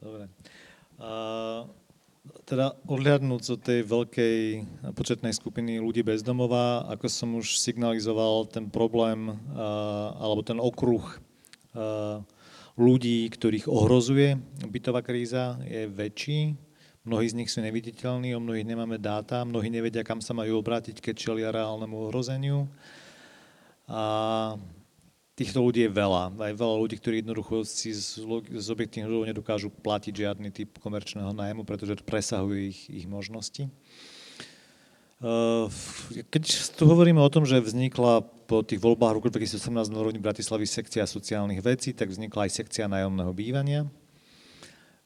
Dobre. 0.00 0.28
A, 1.00 1.68
teda 2.46 2.78
odhľadnúť 2.86 3.42
od 3.58 3.60
tej 3.60 3.80
veľkej 3.82 4.36
početnej 4.94 5.34
skupiny 5.34 5.82
ľudí 5.82 6.06
bez 6.06 6.22
domova, 6.22 6.86
ako 6.86 7.06
som 7.10 7.34
už 7.34 7.58
signalizoval, 7.58 8.46
ten 8.46 8.70
problém 8.70 9.34
alebo 10.14 10.46
ten 10.46 10.62
okruh 10.62 11.02
ľudí, 12.78 13.26
ktorých 13.34 13.66
ohrozuje 13.66 14.38
bytová 14.70 15.02
kríza, 15.02 15.58
je 15.66 15.90
väčší. 15.90 16.54
Mnohí 17.02 17.26
z 17.30 17.38
nich 17.38 17.50
sú 17.50 17.62
neviditeľní, 17.66 18.34
o 18.34 18.42
mnohých 18.42 18.66
nemáme 18.66 18.98
dáta, 18.98 19.42
mnohí 19.46 19.66
nevedia, 19.66 20.06
kam 20.06 20.22
sa 20.22 20.34
majú 20.34 20.62
obrátiť, 20.62 21.02
keď 21.02 21.14
čelia 21.18 21.50
reálnemu 21.54 22.10
ohrozeniu. 22.10 22.70
A 23.86 24.54
týchto 25.36 25.60
ľudí 25.60 25.84
je 25.84 25.92
veľa. 25.92 26.32
Aj 26.32 26.54
veľa 26.56 26.76
ľudí, 26.80 26.96
ktorí 26.96 27.20
jednoducho 27.20 27.62
si 27.68 27.92
z, 27.92 28.24
z 28.56 28.66
objektívnych 28.72 29.06
dôvodov 29.06 29.28
nedokážu 29.28 29.68
platiť 29.68 30.12
žiadny 30.24 30.48
typ 30.48 30.80
komerčného 30.80 31.36
nájmu, 31.36 31.68
pretože 31.68 32.00
to 32.00 32.08
presahuje 32.08 32.72
ich, 32.72 32.80
ich 32.88 33.06
možnosti. 33.06 33.68
Keď 36.32 36.42
tu 36.76 36.84
hovoríme 36.84 37.20
o 37.20 37.32
tom, 37.32 37.48
že 37.48 37.60
vznikla 37.60 38.20
po 38.48 38.60
tých 38.60 38.80
voľbách 38.80 39.16
roku 39.16 39.28
2018 39.32 39.92
na 39.92 40.00
úrovni 40.00 40.20
Bratislavy 40.20 40.68
sekcia 40.68 41.08
sociálnych 41.08 41.60
vecí, 41.64 41.96
tak 41.96 42.12
vznikla 42.12 42.48
aj 42.48 42.52
sekcia 42.52 42.84
nájomného 42.84 43.32
bývania, 43.32 43.88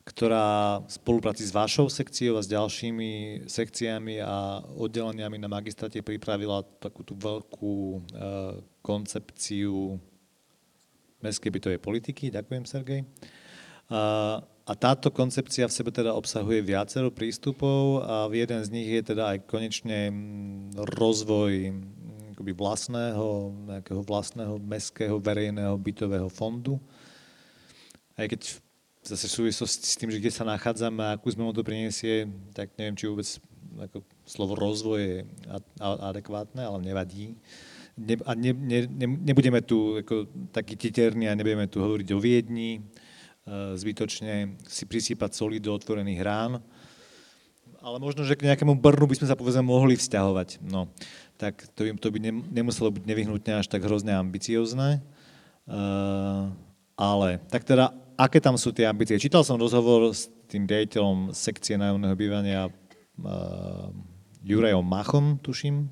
ktorá 0.03 0.83
v 0.83 0.91
spolupráci 0.91 1.47
s 1.47 1.55
vašou 1.55 1.87
sekciou 1.87 2.39
a 2.39 2.43
s 2.43 2.51
ďalšími 2.51 3.47
sekciami 3.47 4.19
a 4.19 4.67
oddeleniami 4.79 5.39
na 5.39 5.47
magistráte 5.47 6.03
pripravila 6.03 6.67
takú 6.83 7.07
tú 7.07 7.15
veľkú 7.15 8.03
koncepciu 8.83 9.95
mestskej 11.21 11.51
bytovej 11.53 11.81
politiky. 11.81 12.33
Ďakujem, 12.33 12.65
Sergej. 12.65 13.01
A, 13.91 14.03
a 14.43 14.73
táto 14.79 15.11
koncepcia 15.11 15.67
v 15.67 15.75
sebe 15.75 15.91
teda 15.91 16.15
obsahuje 16.15 16.63
viacero 16.63 17.11
prístupov 17.11 18.07
a 18.07 18.31
jeden 18.31 18.61
z 18.63 18.69
nich 18.71 18.89
je 18.89 19.03
teda 19.15 19.35
aj 19.35 19.51
konečne 19.51 20.15
mm, 20.15 20.79
rozvoj 20.95 21.75
mm, 21.75 22.39
akoby 22.39 22.53
vlastného, 22.55 23.27
nejakého 23.67 24.03
vlastného 24.07 24.55
mestského 24.63 25.19
verejného 25.19 25.75
bytového 25.75 26.31
fondu. 26.31 26.79
Aj 28.15 28.31
keď 28.31 28.63
zase 29.03 29.27
v 29.27 29.37
súvislosti 29.45 29.87
s 29.91 29.99
tým, 29.99 30.13
že 30.13 30.21
kde 30.21 30.33
sa 30.33 30.47
nachádzame 30.47 31.03
a 31.03 31.15
akú 31.17 31.33
zmenu 31.35 31.51
to 31.51 31.67
priniesie, 31.67 32.29
tak 32.53 32.71
neviem, 32.79 32.97
či 32.97 33.09
vôbec 33.09 33.27
ako 33.81 34.05
slovo 34.23 34.55
rozvoj 34.55 35.01
je 35.01 35.19
adekvátne, 35.81 36.63
ale 36.63 36.79
nevadí 36.85 37.35
ne, 38.01 38.15
a 38.25 38.33
ne, 38.33 38.51
ne, 38.57 38.79
ne, 38.89 39.07
nebudeme 39.29 39.61
tu 39.61 40.01
ako, 40.01 40.27
takí 40.51 40.75
titerní 40.81 41.29
a 41.29 41.37
nebudeme 41.37 41.69
tu 41.69 41.85
hovoriť 41.85 42.09
o 42.17 42.19
Viedni, 42.19 42.81
uh, 42.81 43.77
zbytočne 43.77 44.57
si 44.65 44.89
prisýpať 44.89 45.37
soli 45.37 45.61
do 45.61 45.77
otvorených 45.77 46.21
rán, 46.25 46.53
ale 47.81 47.97
možno, 47.97 48.25
že 48.25 48.37
k 48.37 48.45
nejakému 48.49 48.77
Brnu 48.77 49.09
by 49.09 49.17
sme 49.17 49.29
sa 49.29 49.37
povedzme 49.37 49.65
mohli 49.65 49.97
vzťahovať. 49.97 50.61
No, 50.69 50.93
tak 51.41 51.65
to 51.73 51.89
by, 51.89 51.97
to 51.97 52.09
by 52.13 52.19
ne, 52.21 52.33
nemuselo 52.53 52.93
byť 52.93 53.05
nevyhnutne 53.09 53.61
až 53.61 53.73
tak 53.73 53.85
hrozne 53.85 54.13
ambiciozne. 54.13 55.01
Uh, 55.65 56.53
ale, 57.01 57.41
tak 57.49 57.65
teda, 57.65 57.97
aké 58.21 58.37
tam 58.37 58.61
sú 58.61 58.77
tie 58.77 58.85
ambície? 58.85 59.17
Čítal 59.17 59.41
som 59.49 59.57
rozhovor 59.57 60.13
s 60.13 60.29
tým 60.53 60.69
riaditeľom 60.69 61.33
sekcie 61.33 61.81
nájomného 61.81 62.17
bývania 62.19 62.69
uh, 62.69 63.89
Jurajom 64.45 64.85
Machom, 64.85 65.41
tuším, 65.41 65.89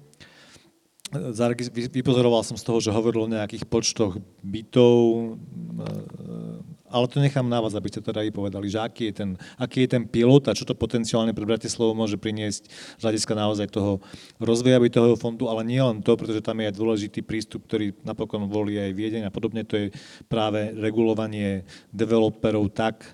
vypozoroval 1.92 2.44
som 2.44 2.56
z 2.56 2.64
toho, 2.64 2.78
že 2.84 2.94
hovoril 2.94 3.24
o 3.24 3.32
nejakých 3.32 3.64
počtoch 3.64 4.20
bytov, 4.44 4.96
e, 5.04 5.88
ale 6.88 7.04
to 7.08 7.20
nechám 7.20 7.44
na 7.44 7.60
vás, 7.60 7.76
aby 7.76 7.88
ste 7.92 8.00
teda 8.00 8.24
i 8.24 8.32
povedali, 8.32 8.68
že 8.68 8.80
aký 8.80 9.12
je, 9.12 9.14
ten, 9.24 9.30
aký 9.60 9.84
je 9.84 9.92
ten 9.92 10.04
pilot 10.08 10.48
a 10.48 10.56
čo 10.56 10.64
to 10.64 10.72
potenciálne 10.72 11.36
pre 11.36 11.44
Bratislavu 11.44 11.92
môže 11.92 12.16
priniesť 12.16 12.68
z 12.96 13.02
hľadiska 13.04 13.32
naozaj 13.36 13.68
toho 13.68 14.00
rozvoja 14.40 14.80
bytového 14.80 15.16
fondu, 15.20 15.52
ale 15.52 15.64
nie 15.68 15.80
len 15.80 16.00
to, 16.00 16.16
pretože 16.16 16.40
tam 16.40 16.60
je 16.60 16.68
aj 16.72 16.74
dôležitý 16.76 17.20
prístup, 17.20 17.68
ktorý 17.68 17.92
napokon 18.04 18.48
volí 18.48 18.80
aj 18.80 18.96
Viedeň 18.96 19.22
a 19.28 19.34
podobne, 19.34 19.68
to 19.68 19.76
je 19.76 19.86
práve 20.32 20.72
regulovanie 20.76 21.68
developerov 21.92 22.72
tak, 22.72 23.04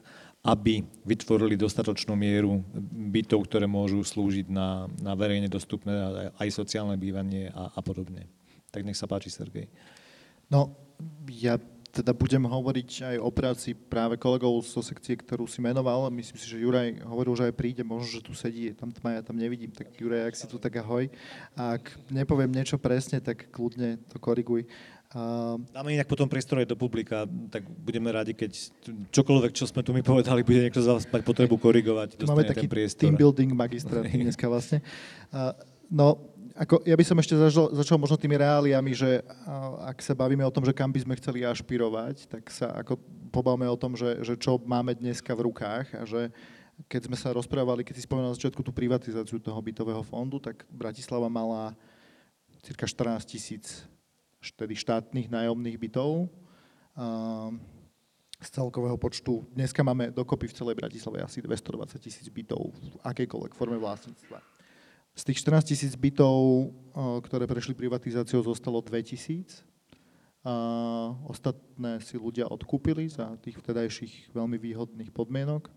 aby 0.45 0.85
vytvorili 1.09 1.57
dostatočnú 1.57 2.13
mieru 2.13 2.61
bytov, 3.09 3.49
ktoré 3.49 3.65
môžu 3.65 4.05
slúžiť 4.05 4.53
na, 4.53 4.93
na 5.01 5.17
verejne 5.17 5.49
dostupné 5.49 5.97
aj 6.37 6.49
sociálne 6.53 7.01
bývanie 7.01 7.49
a, 7.49 7.73
a 7.73 7.81
podobne. 7.81 8.29
Tak 8.69 8.85
nech 8.85 8.99
sa 9.01 9.09
páči, 9.09 9.33
Sergej. 9.33 9.73
No, 10.53 10.77
ja 11.33 11.57
teda 11.95 12.11
budem 12.11 12.43
hovoriť 12.43 12.91
aj 13.15 13.17
o 13.23 13.31
práci 13.31 13.71
práve 13.71 14.19
kolegov 14.19 14.59
zo 14.67 14.83
sekcie, 14.83 15.15
ktorú 15.15 15.47
si 15.47 15.63
menoval. 15.63 16.11
Myslím 16.11 16.37
si, 16.43 16.51
že 16.51 16.59
Juraj 16.59 17.07
hovoril, 17.07 17.39
že 17.39 17.47
aj 17.47 17.55
príde, 17.55 17.87
možno, 17.87 18.19
že 18.19 18.27
tu 18.27 18.35
sedí, 18.35 18.75
tam 18.75 18.91
tma, 18.91 19.17
ja 19.17 19.23
tam 19.23 19.39
nevidím, 19.39 19.71
tak 19.71 19.95
Juraj, 19.95 20.27
ak 20.27 20.35
si 20.35 20.45
tu, 20.51 20.59
tak 20.59 20.75
ahoj. 20.75 21.07
A 21.55 21.79
ak 21.79 21.95
nepoviem 22.11 22.51
niečo 22.51 22.83
presne, 22.83 23.23
tak 23.23 23.47
kľudne 23.55 24.03
to 24.11 24.19
koriguj. 24.19 24.67
Dáme 25.71 25.95
inak 25.95 26.11
potom 26.11 26.27
priestor 26.27 26.59
aj 26.59 26.67
do 26.67 26.75
publika, 26.75 27.23
tak 27.47 27.63
budeme 27.63 28.11
radi, 28.11 28.35
keď 28.35 28.51
čokoľvek, 29.15 29.55
čo 29.55 29.71
sme 29.71 29.87
tu 29.87 29.95
mi 29.95 30.03
povedali, 30.03 30.43
bude 30.43 30.67
niekto 30.67 30.83
z 30.83 30.91
vás 30.91 31.07
mať 31.07 31.23
potrebu 31.23 31.55
korigovať. 31.55 32.19
Máme 32.27 32.43
taký 32.43 32.67
team 32.99 33.15
building 33.15 33.55
magistrát 33.55 34.03
dneska 34.03 34.51
vlastne. 34.51 34.83
No, 35.87 36.19
ako, 36.59 36.83
ja 36.83 36.99
by 36.99 37.05
som 37.07 37.19
ešte 37.23 37.39
začal, 37.39 37.71
začal 37.79 37.99
možno 37.99 38.19
tými 38.19 38.35
reáliami, 38.35 38.91
že 38.91 39.23
ak 39.87 40.03
sa 40.03 40.19
bavíme 40.19 40.43
o 40.43 40.51
tom, 40.51 40.67
že 40.67 40.75
kam 40.75 40.91
by 40.91 41.07
sme 41.07 41.19
chceli 41.19 41.47
ašpirovať, 41.47 42.27
tak 42.27 42.51
sa 42.51 42.75
ako 42.75 42.99
pobavme 43.31 43.71
o 43.71 43.79
tom, 43.79 43.95
že, 43.95 44.19
že 44.27 44.35
čo 44.35 44.59
máme 44.63 44.99
dneska 44.99 45.31
v 45.35 45.47
rukách 45.51 45.95
a 45.95 46.03
že 46.03 46.35
keď 46.91 47.07
sme 47.07 47.15
sa 47.15 47.31
rozprávali, 47.31 47.87
keď 47.87 48.03
si 48.03 48.07
spomenul 48.07 48.35
na 48.35 48.39
začiatku 48.39 48.67
tú 48.67 48.75
privatizáciu 48.75 49.39
toho 49.39 49.59
bytového 49.63 50.03
fondu, 50.03 50.43
tak 50.43 50.67
Bratislava 50.67 51.31
mala 51.31 51.79
cirka 52.67 52.87
14 52.91 53.23
tisíc 53.31 53.87
tedy 54.53 54.77
štátnych 54.77 55.33
nájomných 55.33 55.81
bytov 55.81 56.29
z 58.45 58.49
celkového 58.53 59.01
počtu. 59.01 59.49
Dneska 59.57 59.81
máme 59.81 60.13
dokopy 60.13 60.53
v 60.53 60.57
celej 60.61 60.77
Bratislave 60.77 61.25
asi 61.25 61.41
220 61.41 61.97
tisíc 61.97 62.29
bytov 62.29 62.77
v 62.77 62.97
akejkoľvek 63.01 63.57
forme 63.57 63.81
vlastníctva. 63.81 64.37
Z 65.15 65.23
tých 65.25 65.41
14 65.47 65.73
tisíc 65.73 65.93
bytov, 65.97 66.69
ktoré 67.25 67.49
prešli 67.49 67.73
privatizáciou, 67.73 68.45
zostalo 68.45 68.85
2 68.85 69.01
tisíc. 69.07 69.65
Ostatné 71.25 72.03
si 72.05 72.21
ľudia 72.21 72.45
odkúpili 72.51 73.09
za 73.09 73.33
tých 73.41 73.57
vtedajších 73.63 74.35
veľmi 74.37 74.61
výhodných 74.61 75.09
podmienok. 75.15 75.73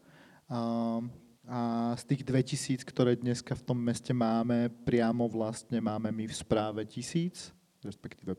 A 1.47 1.95
z 1.95 2.03
tých 2.03 2.27
2000, 2.27 2.83
ktoré 2.83 3.15
dneska 3.15 3.55
v 3.55 3.63
tom 3.63 3.79
meste 3.79 4.11
máme, 4.11 4.67
priamo 4.83 5.31
vlastne 5.31 5.79
máme 5.79 6.11
my 6.11 6.27
v 6.27 6.35
správe 6.35 6.83
tisíc 6.83 7.55
respektíve 7.87 8.35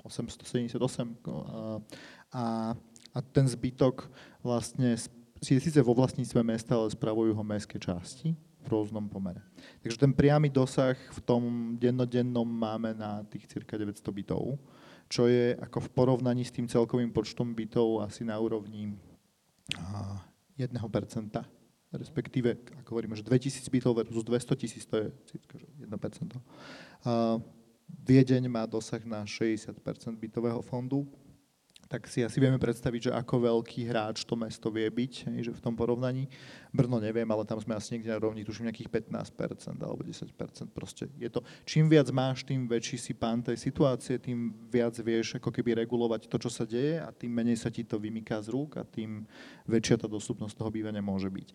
878 0.00 0.80
a, 2.32 2.72
a, 3.12 3.18
ten 3.32 3.44
zbytok 3.44 4.08
vlastne 4.40 4.96
je 5.44 5.60
síce 5.60 5.80
vo 5.84 5.92
vlastníctve 5.92 6.40
mesta, 6.40 6.76
ale 6.78 6.88
spravujú 6.92 7.36
ho 7.36 7.44
mestské 7.44 7.76
časti 7.76 8.32
v 8.66 8.66
rôznom 8.66 9.06
pomere. 9.06 9.44
Takže 9.84 9.98
ten 10.00 10.12
priamy 10.16 10.50
dosah 10.50 10.98
v 10.98 11.20
tom 11.22 11.42
dennodennom 11.78 12.46
máme 12.46 12.96
na 12.98 13.22
tých 13.30 13.46
cirka 13.46 13.78
900 13.78 14.02
bytov, 14.10 14.58
čo 15.06 15.30
je 15.30 15.54
ako 15.54 15.86
v 15.86 15.92
porovnaní 15.94 16.42
s 16.42 16.50
tým 16.50 16.66
celkovým 16.66 17.14
počtom 17.14 17.54
bytov 17.54 18.02
asi 18.02 18.26
na 18.26 18.34
úrovni 18.42 18.90
1%, 20.58 20.66
respektíve, 21.94 22.58
ako 22.82 22.98
hovoríme, 22.98 23.14
že 23.14 23.22
2000 23.22 23.70
bytov 23.70 23.92
versus 24.02 24.24
200 24.26 24.56
tisíc, 24.58 24.82
to 24.86 24.98
je 24.98 25.06
cirka 25.30 25.62
1%. 25.78 26.42
Viedeň 27.86 28.46
má 28.50 28.66
dosah 28.66 29.02
na 29.02 29.22
60% 29.26 29.74
bytového 30.14 30.62
fondu, 30.62 31.06
tak 31.86 32.10
si 32.10 32.26
asi 32.26 32.42
vieme 32.42 32.58
predstaviť, 32.58 33.10
že 33.10 33.12
ako 33.14 33.46
veľký 33.46 33.86
hráč 33.86 34.26
to 34.26 34.34
mesto 34.34 34.74
vie 34.74 34.90
byť, 34.90 35.38
že 35.38 35.54
v 35.54 35.60
tom 35.62 35.78
porovnaní. 35.78 36.26
Brno 36.74 36.98
neviem, 36.98 37.26
ale 37.30 37.46
tam 37.46 37.62
sme 37.62 37.78
asi 37.78 37.94
niekde 37.94 38.10
na 38.10 38.18
rovni, 38.18 38.42
tuším 38.42 38.66
nejakých 38.66 38.90
15% 38.90 39.78
alebo 39.86 40.02
10%. 40.02 40.34
Proste 40.74 41.06
je 41.14 41.30
to, 41.30 41.46
čím 41.62 41.86
viac 41.86 42.10
máš, 42.10 42.42
tým 42.42 42.66
väčší 42.66 42.98
si 42.98 43.14
pán 43.14 43.38
tej 43.38 43.54
situácie, 43.54 44.18
tým 44.18 44.50
viac 44.66 44.98
vieš 44.98 45.38
ako 45.38 45.54
keby 45.54 45.86
regulovať 45.86 46.26
to, 46.26 46.36
čo 46.42 46.50
sa 46.50 46.66
deje 46.66 46.98
a 46.98 47.14
tým 47.14 47.30
menej 47.30 47.54
sa 47.62 47.70
ti 47.70 47.86
to 47.86 48.02
vymyká 48.02 48.42
z 48.42 48.50
rúk 48.50 48.82
a 48.82 48.82
tým 48.82 49.22
väčšia 49.70 50.02
tá 50.02 50.10
dostupnosť 50.10 50.58
toho 50.58 50.74
bývania 50.74 51.02
môže 51.02 51.30
byť. 51.30 51.48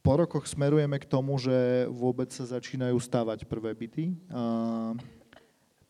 Po 0.00 0.20
rokoch 0.20 0.48
smerujeme 0.48 1.00
k 1.00 1.08
tomu, 1.08 1.36
že 1.40 1.88
vôbec 1.88 2.28
sa 2.32 2.44
začínajú 2.44 2.96
stavať 2.96 3.44
prvé 3.48 3.72
byty 3.76 4.16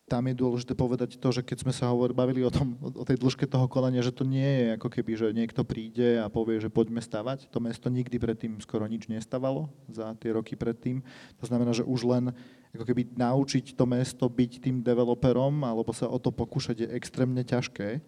tam 0.04 0.28
je 0.28 0.36
dôležité 0.36 0.76
povedať 0.76 1.16
to, 1.16 1.28
že 1.32 1.40
keď 1.40 1.64
sme 1.64 1.72
sa 1.72 1.88
hovor, 1.88 2.12
bavili 2.12 2.44
o, 2.44 2.52
tom, 2.52 2.76
o 2.84 3.04
tej 3.08 3.16
dĺžke 3.16 3.48
toho 3.48 3.64
konania, 3.64 4.04
že 4.04 4.12
to 4.12 4.28
nie 4.28 4.44
je 4.44 4.66
ako 4.76 4.88
keby, 4.92 5.12
že 5.16 5.32
niekto 5.32 5.64
príde 5.64 6.20
a 6.20 6.28
povie, 6.28 6.60
že 6.60 6.68
poďme 6.68 7.00
stavať. 7.00 7.48
To 7.48 7.58
mesto 7.58 7.88
nikdy 7.88 8.20
predtým 8.20 8.60
skoro 8.60 8.84
nič 8.84 9.08
nestavalo 9.08 9.72
za 9.88 10.12
tie 10.20 10.36
roky 10.36 10.60
predtým. 10.60 11.00
To 11.40 11.44
znamená, 11.48 11.72
že 11.72 11.88
už 11.88 12.04
len 12.04 12.36
ako 12.76 12.84
keby 12.84 13.16
naučiť 13.16 13.72
to 13.72 13.84
mesto 13.88 14.28
byť 14.28 14.60
tým 14.60 14.84
developerom 14.84 15.64
alebo 15.64 15.96
sa 15.96 16.04
o 16.04 16.20
to 16.20 16.28
pokúšať 16.28 16.84
je 16.84 16.88
extrémne 16.92 17.40
ťažké. 17.40 18.04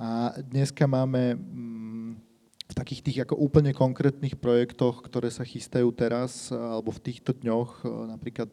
A 0.00 0.32
dneska 0.40 0.88
máme 0.88 1.36
mm, 1.36 2.25
v 2.66 2.74
takých 2.74 3.00
tých 3.02 3.18
ako 3.22 3.38
úplne 3.38 3.70
konkrétnych 3.70 4.34
projektoch, 4.34 5.06
ktoré 5.06 5.30
sa 5.30 5.46
chystajú 5.46 5.86
teraz 5.94 6.50
alebo 6.50 6.90
v 6.90 6.98
týchto 6.98 7.30
dňoch, 7.30 7.86
napríklad 8.10 8.50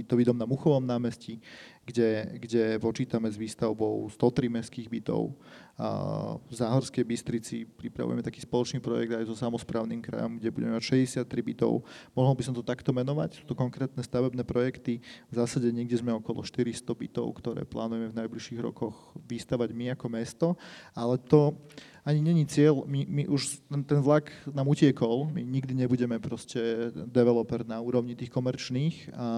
bytový 0.00 0.24
dom 0.24 0.40
na 0.40 0.48
Muchovom 0.48 0.80
námestí, 0.80 1.44
kde, 1.84 2.40
kde 2.40 2.64
počítame 2.80 3.28
s 3.28 3.36
výstavbou 3.36 4.08
103 4.08 4.48
mestských 4.48 4.88
bytov. 4.88 5.36
A 5.80 6.36
v 6.36 6.52
Záhorskej 6.52 7.04
Bystrici 7.04 7.64
pripravujeme 7.64 8.20
taký 8.20 8.44
spoločný 8.44 8.84
projekt 8.84 9.16
aj 9.16 9.24
so 9.28 9.36
samozprávnym 9.36 10.04
krajom, 10.04 10.36
kde 10.36 10.52
budeme 10.52 10.76
mať 10.76 11.08
63 11.08 11.24
bytov. 11.40 11.84
Mohol 12.12 12.34
by 12.36 12.42
som 12.44 12.54
to 12.56 12.60
takto 12.60 12.92
menovať, 12.92 13.40
sú 13.40 13.44
to 13.48 13.56
konkrétne 13.56 14.00
stavebné 14.04 14.44
projekty. 14.44 15.00
V 15.32 15.34
zásade 15.36 15.72
niekde 15.72 15.96
sme 15.96 16.12
okolo 16.16 16.44
400 16.44 16.84
bytov, 16.84 17.32
ktoré 17.40 17.64
plánujeme 17.64 18.12
v 18.12 18.18
najbližších 18.24 18.60
rokoch 18.60 19.16
vystavať 19.24 19.72
my 19.72 19.96
ako 19.96 20.06
mesto, 20.12 20.46
ale 20.92 21.16
to 21.16 21.56
ani 22.04 22.20
není 22.24 22.44
cieľ, 22.48 22.84
my, 22.88 23.04
my 23.08 23.22
už 23.28 23.60
ten 23.68 24.00
vlak 24.00 24.32
nám 24.48 24.68
utiekol, 24.68 25.28
my 25.28 25.44
nikdy 25.44 25.76
nebudeme 25.76 26.16
proste 26.16 26.88
developer 27.08 27.64
na 27.68 27.80
úrovni 27.80 28.16
tých 28.16 28.32
komerčných 28.32 29.12
a, 29.12 29.28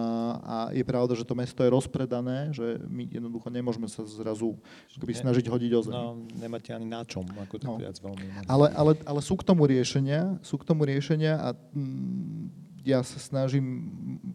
a 0.43 0.57
je 0.71 0.85
pravda, 0.87 1.19
že 1.19 1.27
to 1.27 1.35
mesto 1.35 1.61
je 1.67 1.71
rozpredané, 1.75 2.55
že 2.55 2.79
my 2.87 3.11
jednoducho 3.11 3.49
nemôžeme 3.51 3.91
sa 3.91 4.07
zrazu 4.07 4.55
akoby 4.95 5.15
snažiť 5.15 5.45
hodiť 5.51 5.73
o 5.75 5.81
zem. 5.83 5.95
No, 5.95 6.05
nemáte 6.39 6.71
ani 6.71 6.87
na 6.87 7.03
čom, 7.03 7.27
ako 7.27 7.55
to 7.59 7.67
no. 7.67 7.77
viac 7.83 7.97
veľmi. 7.99 8.47
Ale, 8.47 8.67
ale, 8.75 8.93
ale 9.03 9.21
sú 9.21 9.35
k 9.35 9.47
tomu 9.47 9.67
riešenia, 9.67 10.39
sú 10.43 10.59
k 10.59 10.67
tomu 10.67 10.87
riešenia 10.87 11.39
a 11.39 11.49
mm, 11.55 12.72
ja 12.83 12.99
sa 13.07 13.19
snažím, 13.23 13.65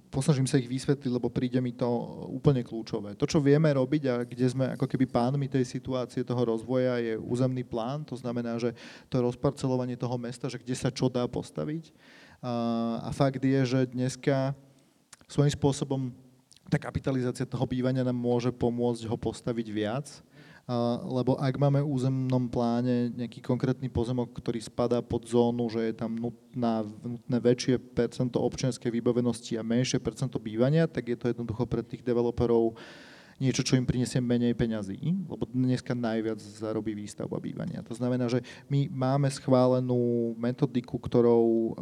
posnažím 0.07 0.47
sa 0.47 0.55
ich 0.55 0.71
vysvetliť, 0.71 1.11
lebo 1.11 1.27
príde 1.27 1.59
mi 1.59 1.75
to 1.75 1.87
úplne 2.31 2.63
kľúčové. 2.63 3.13
To, 3.19 3.27
čo 3.27 3.43
vieme 3.43 3.67
robiť 3.75 4.03
a 4.07 4.15
kde 4.23 4.47
sme 4.47 4.65
ako 4.73 4.87
keby 4.87 5.03
pánmi 5.03 5.51
tej 5.51 5.67
situácie 5.67 6.23
toho 6.23 6.47
rozvoja 6.47 6.95
je 7.03 7.19
územný 7.19 7.67
plán, 7.67 8.07
to 8.07 8.15
znamená, 8.15 8.55
že 8.55 8.71
to 9.11 9.19
rozparcelovanie 9.19 9.99
toho 9.99 10.15
mesta, 10.15 10.47
že 10.47 10.63
kde 10.63 10.75
sa 10.79 10.87
čo 10.87 11.11
dá 11.11 11.27
postaviť. 11.27 11.91
A, 12.39 13.11
fakt 13.11 13.43
je, 13.43 13.61
že 13.67 13.79
dneska 13.91 14.55
svojím 15.27 15.51
spôsobom 15.51 16.01
tá 16.71 16.79
kapitalizácia 16.79 17.47
toho 17.47 17.63
bývania 17.67 18.03
nám 18.03 18.15
môže 18.15 18.51
pomôcť 18.51 19.07
ho 19.07 19.15
postaviť 19.19 19.67
viac 19.71 20.07
lebo 21.07 21.39
ak 21.39 21.55
máme 21.55 21.79
v 21.79 21.87
územnom 21.87 22.51
pláne 22.51 23.15
nejaký 23.15 23.39
konkrétny 23.39 23.87
pozemok, 23.87 24.35
ktorý 24.35 24.59
spadá 24.59 24.99
pod 24.99 25.23
zónu, 25.23 25.71
že 25.71 25.79
je 25.79 25.93
tam 25.95 26.11
nutná, 26.11 26.83
nutné 26.99 27.37
väčšie 27.39 27.79
percento 27.79 28.43
občianskej 28.43 28.91
vybavenosti 28.91 29.55
a 29.55 29.63
menšie 29.63 30.03
percento 30.03 30.35
bývania, 30.35 30.83
tak 30.83 31.07
je 31.07 31.15
to 31.15 31.31
jednoducho 31.31 31.63
pre 31.71 31.79
tých 31.87 32.03
developerov 32.03 32.75
niečo, 33.37 33.61
čo 33.61 33.77
im 33.77 33.85
prinesie 33.85 34.17
menej 34.17 34.57
peňazí, 34.57 34.97
lebo 35.29 35.45
dneska 35.49 35.93
najviac 35.93 36.41
zarobí 36.41 36.97
výstavba 36.97 37.37
bývania. 37.37 37.85
To 37.85 37.93
znamená, 37.93 38.25
že 38.29 38.41
my 38.67 38.89
máme 38.89 39.29
schválenú 39.29 40.33
metodiku, 40.37 40.97
ktorou 40.97 41.45
uh, 41.45 41.73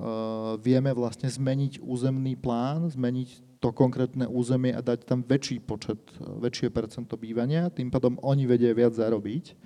vieme 0.59 0.91
vlastne 0.91 1.31
zmeniť 1.31 1.79
územný 1.79 2.35
plán, 2.35 2.91
zmeniť 2.91 3.59
to 3.63 3.71
konkrétne 3.71 4.29
územie 4.29 4.75
a 4.75 4.83
dať 4.83 5.07
tam 5.07 5.25
väčší 5.25 5.63
počet, 5.63 5.97
väčšie 6.21 6.69
percento 6.69 7.17
bývania, 7.17 7.71
tým 7.73 7.89
pádom 7.89 8.19
oni 8.21 8.45
vedia 8.45 8.69
viac 8.75 8.93
zarobiť, 8.93 9.57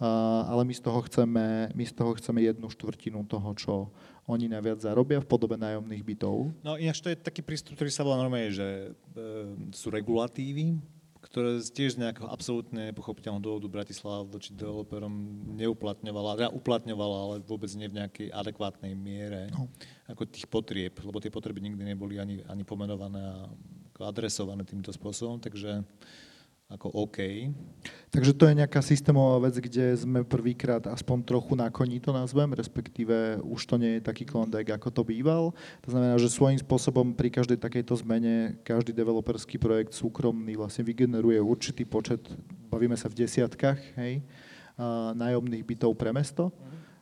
ale 0.00 0.62
my 0.64 0.72
z 0.72 0.80
toho 0.80 1.00
chceme, 1.04 1.68
my 1.74 1.84
z 1.84 1.92
toho 1.92 2.16
chceme 2.16 2.40
jednu 2.40 2.70
štvrtinu 2.72 3.20
toho, 3.28 3.50
čo 3.58 3.72
oni 4.24 4.46
najviac 4.46 4.80
zarobia 4.80 5.18
v 5.20 5.28
podobe 5.28 5.58
nájomných 5.58 6.04
bytov. 6.06 6.54
No 6.62 6.78
ináč 6.78 7.02
to 7.02 7.10
je 7.10 7.18
taký 7.18 7.42
prístup, 7.42 7.74
ktorý 7.74 7.90
sa 7.90 8.06
volá 8.06 8.22
normálne, 8.22 8.54
že 8.54 8.94
e, 8.94 9.18
sú 9.74 9.90
regulatívy, 9.90 10.78
ktoré 11.30 11.62
tiež 11.62 11.94
z 11.94 12.02
nejakého 12.02 12.26
absolútne 12.26 12.90
nepochopiteľného 12.90 13.38
dôvodu 13.38 13.70
Bratislava 13.70 14.26
voči 14.26 14.50
developerom 14.50 15.14
neuplatňovala, 15.54 16.34
teda 16.34 16.50
uplatňovala, 16.50 17.16
ale 17.22 17.34
vôbec 17.46 17.70
nie 17.78 17.86
v 17.86 18.02
nejakej 18.02 18.28
adekvátnej 18.34 18.98
miere 18.98 19.46
no. 19.54 19.70
ako 20.10 20.26
tých 20.26 20.50
potrieb, 20.50 20.98
lebo 20.98 21.22
tie 21.22 21.30
potreby 21.30 21.62
nikdy 21.62 21.86
neboli 21.86 22.18
ani, 22.18 22.42
ani 22.50 22.66
pomenované 22.66 23.22
a 23.22 23.46
adresované 24.00 24.64
týmto 24.64 24.90
spôsobom, 24.90 25.38
takže 25.38 25.84
ako 26.70 26.86
OK. 27.02 27.50
Takže 28.14 28.32
to 28.38 28.46
je 28.46 28.58
nejaká 28.62 28.78
systémová 28.78 29.42
vec, 29.50 29.58
kde 29.58 29.90
sme 29.98 30.22
prvýkrát 30.22 30.86
aspoň 30.86 31.26
trochu 31.26 31.58
na 31.58 31.66
koni 31.66 31.98
to 31.98 32.14
nazvem, 32.14 32.54
respektíve 32.54 33.42
už 33.42 33.66
to 33.66 33.74
nie 33.74 33.98
je 33.98 34.06
taký 34.06 34.22
klondek, 34.22 34.70
ako 34.70 34.88
to 34.94 35.02
býval. 35.02 35.50
To 35.82 35.88
znamená, 35.90 36.14
že 36.14 36.30
svojím 36.30 36.62
spôsobom 36.62 37.10
pri 37.18 37.34
každej 37.34 37.58
takejto 37.58 37.98
zmene 38.06 38.62
každý 38.62 38.94
developerský 38.94 39.58
projekt 39.58 39.98
súkromný 39.98 40.54
vlastne 40.54 40.86
vygeneruje 40.86 41.42
určitý 41.42 41.82
počet, 41.82 42.22
bavíme 42.70 42.94
sa 42.94 43.10
v 43.10 43.18
desiatkách, 43.26 43.98
hej, 43.98 44.22
nájomných 45.18 45.66
bytov 45.66 45.98
pre 45.98 46.14
mesto, 46.14 46.54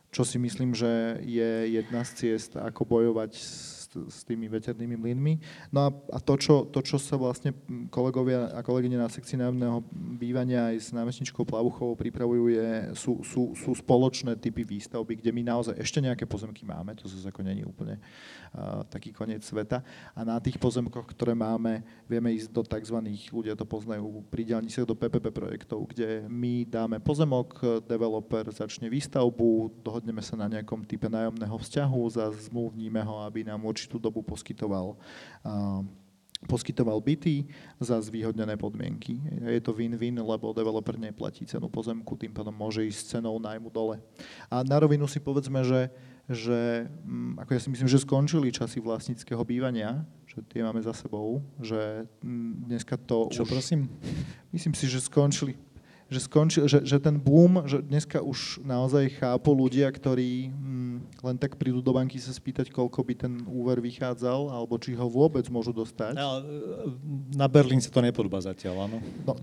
čo 0.09 0.25
si 0.25 0.41
myslím, 0.41 0.73
že 0.73 1.21
je 1.21 1.77
jedna 1.77 2.01
z 2.01 2.11
ciest, 2.17 2.57
ako 2.57 2.89
bojovať 2.89 3.31
s 3.37 3.78
s 3.89 4.21
tými 4.21 4.45
veternými 4.45 4.93
mlynmi. 4.93 5.33
No 5.73 5.79
a, 5.85 5.89
a 6.13 6.17
to, 6.21 6.37
čo, 6.37 6.69
to, 6.69 6.85
čo 6.85 7.01
sa 7.01 7.17
vlastne 7.17 7.57
kolegovia 7.89 8.53
a 8.53 8.61
kolegyne 8.61 9.01
na 9.01 9.09
sekcii 9.09 9.41
nájomného 9.41 9.81
bývania 9.93 10.69
aj 10.69 10.77
s 10.77 10.89
námestničkou 10.93 11.41
Plavuchovou 11.41 11.97
pripravujú, 11.97 12.53
je, 12.53 12.69
sú, 12.93 13.25
sú, 13.25 13.57
sú 13.57 13.71
spoločné 13.73 14.37
typy 14.37 14.61
výstavby, 14.61 15.17
kde 15.17 15.33
my 15.33 15.41
naozaj 15.41 15.75
ešte 15.81 15.99
nejaké 16.03 16.29
pozemky 16.29 16.61
máme, 16.61 16.93
to 16.93 17.09
zase 17.09 17.25
ako 17.25 17.41
není 17.41 17.65
úplne 17.65 17.97
uh, 18.53 18.85
taký 18.85 19.09
koniec 19.09 19.41
sveta. 19.41 19.81
A 20.13 20.21
na 20.21 20.37
tých 20.37 20.61
pozemkoch, 20.61 21.09
ktoré 21.09 21.33
máme, 21.33 21.81
vieme 22.05 22.29
ísť 22.37 22.53
do 22.53 22.61
tzv. 22.61 22.97
ľudia 23.33 23.57
to 23.57 23.65
poznajú 23.65 24.21
pri 24.29 24.45
sa 24.69 24.85
do 24.85 24.93
PPP 24.93 25.33
projektov, 25.33 25.89
kde 25.89 26.25
my 26.29 26.65
dáme 26.65 26.97
pozemok, 27.01 27.81
developer 27.85 28.45
začne 28.53 28.89
výstavbu, 28.89 29.81
dohodneme 29.81 30.21
sa 30.21 30.37
na 30.37 30.49
nejakom 30.49 30.85
type 30.85 31.09
nájomného 31.09 31.57
vzťahu, 31.57 31.99
zmluvníme 32.49 33.01
ho, 33.05 33.25
aby 33.25 33.45
nám 33.45 33.61
určitú 33.79 33.95
dobu 33.95 34.19
poskytoval 34.19 34.99
poskytoval 36.47 37.01
byty 37.03 37.51
za 37.83 37.99
zvýhodnené 37.99 38.55
podmienky. 38.55 39.19
Je 39.43 39.59
to 39.59 39.75
win-win, 39.75 40.15
lebo 40.23 40.55
developer 40.55 40.95
neplatí 40.95 41.43
cenu 41.43 41.67
pozemku, 41.67 42.15
tým 42.15 42.31
pádom 42.31 42.55
môže 42.55 42.87
ísť 42.87 43.19
cenou 43.19 43.35
nájmu 43.43 43.67
dole. 43.67 43.99
A 44.47 44.63
na 44.63 44.79
rovinu 44.79 45.03
si 45.03 45.19
povedzme, 45.19 45.67
že, 45.67 45.91
že 46.31 46.87
mm, 47.03 47.43
ako 47.43 47.49
ja 47.51 47.59
si 47.59 47.69
myslím, 47.75 47.89
že 47.91 47.99
skončili 47.99 48.55
časy 48.55 48.79
vlastníckého 48.79 49.43
bývania, 49.43 50.07
že 50.31 50.39
tie 50.47 50.63
máme 50.63 50.79
za 50.79 50.95
sebou, 50.95 51.43
že 51.59 52.07
mm, 52.23 52.71
dneska 52.71 52.95
to 52.95 53.27
Čo 53.35 53.43
už... 53.43 53.49
prosím? 53.51 53.91
Myslím 54.55 54.71
si, 54.71 54.87
že 54.87 55.03
skončili 55.03 55.59
že, 56.09 56.19
skončil, 56.25 56.65
že, 56.65 56.81
že 56.81 56.97
ten 56.97 57.21
boom, 57.21 57.69
že 57.69 57.85
dneska 57.85 58.17
už 58.19 58.65
naozaj 58.65 59.21
chápu 59.21 59.53
ľudia, 59.53 59.85
ktorí 59.93 60.49
hm, 60.49 61.21
len 61.21 61.37
tak 61.37 61.55
prídu 61.55 61.85
do 61.85 61.93
banky 61.93 62.17
sa 62.17 62.33
spýtať, 62.33 62.73
koľko 62.73 63.05
by 63.05 63.13
ten 63.13 63.33
úver 63.45 63.77
vychádzal, 63.77 64.49
alebo 64.49 64.81
či 64.81 64.97
ho 64.97 65.05
vôbec 65.05 65.45
môžu 65.53 65.69
dostať. 65.69 66.17
No, 66.17 66.41
na 67.37 67.45
Berlín 67.45 67.79
sa 67.79 67.93
to 67.93 68.01
nepodobá 68.01 68.41
zatiaľ, 68.41 68.89
áno. 68.89 68.97
No, 69.21 69.37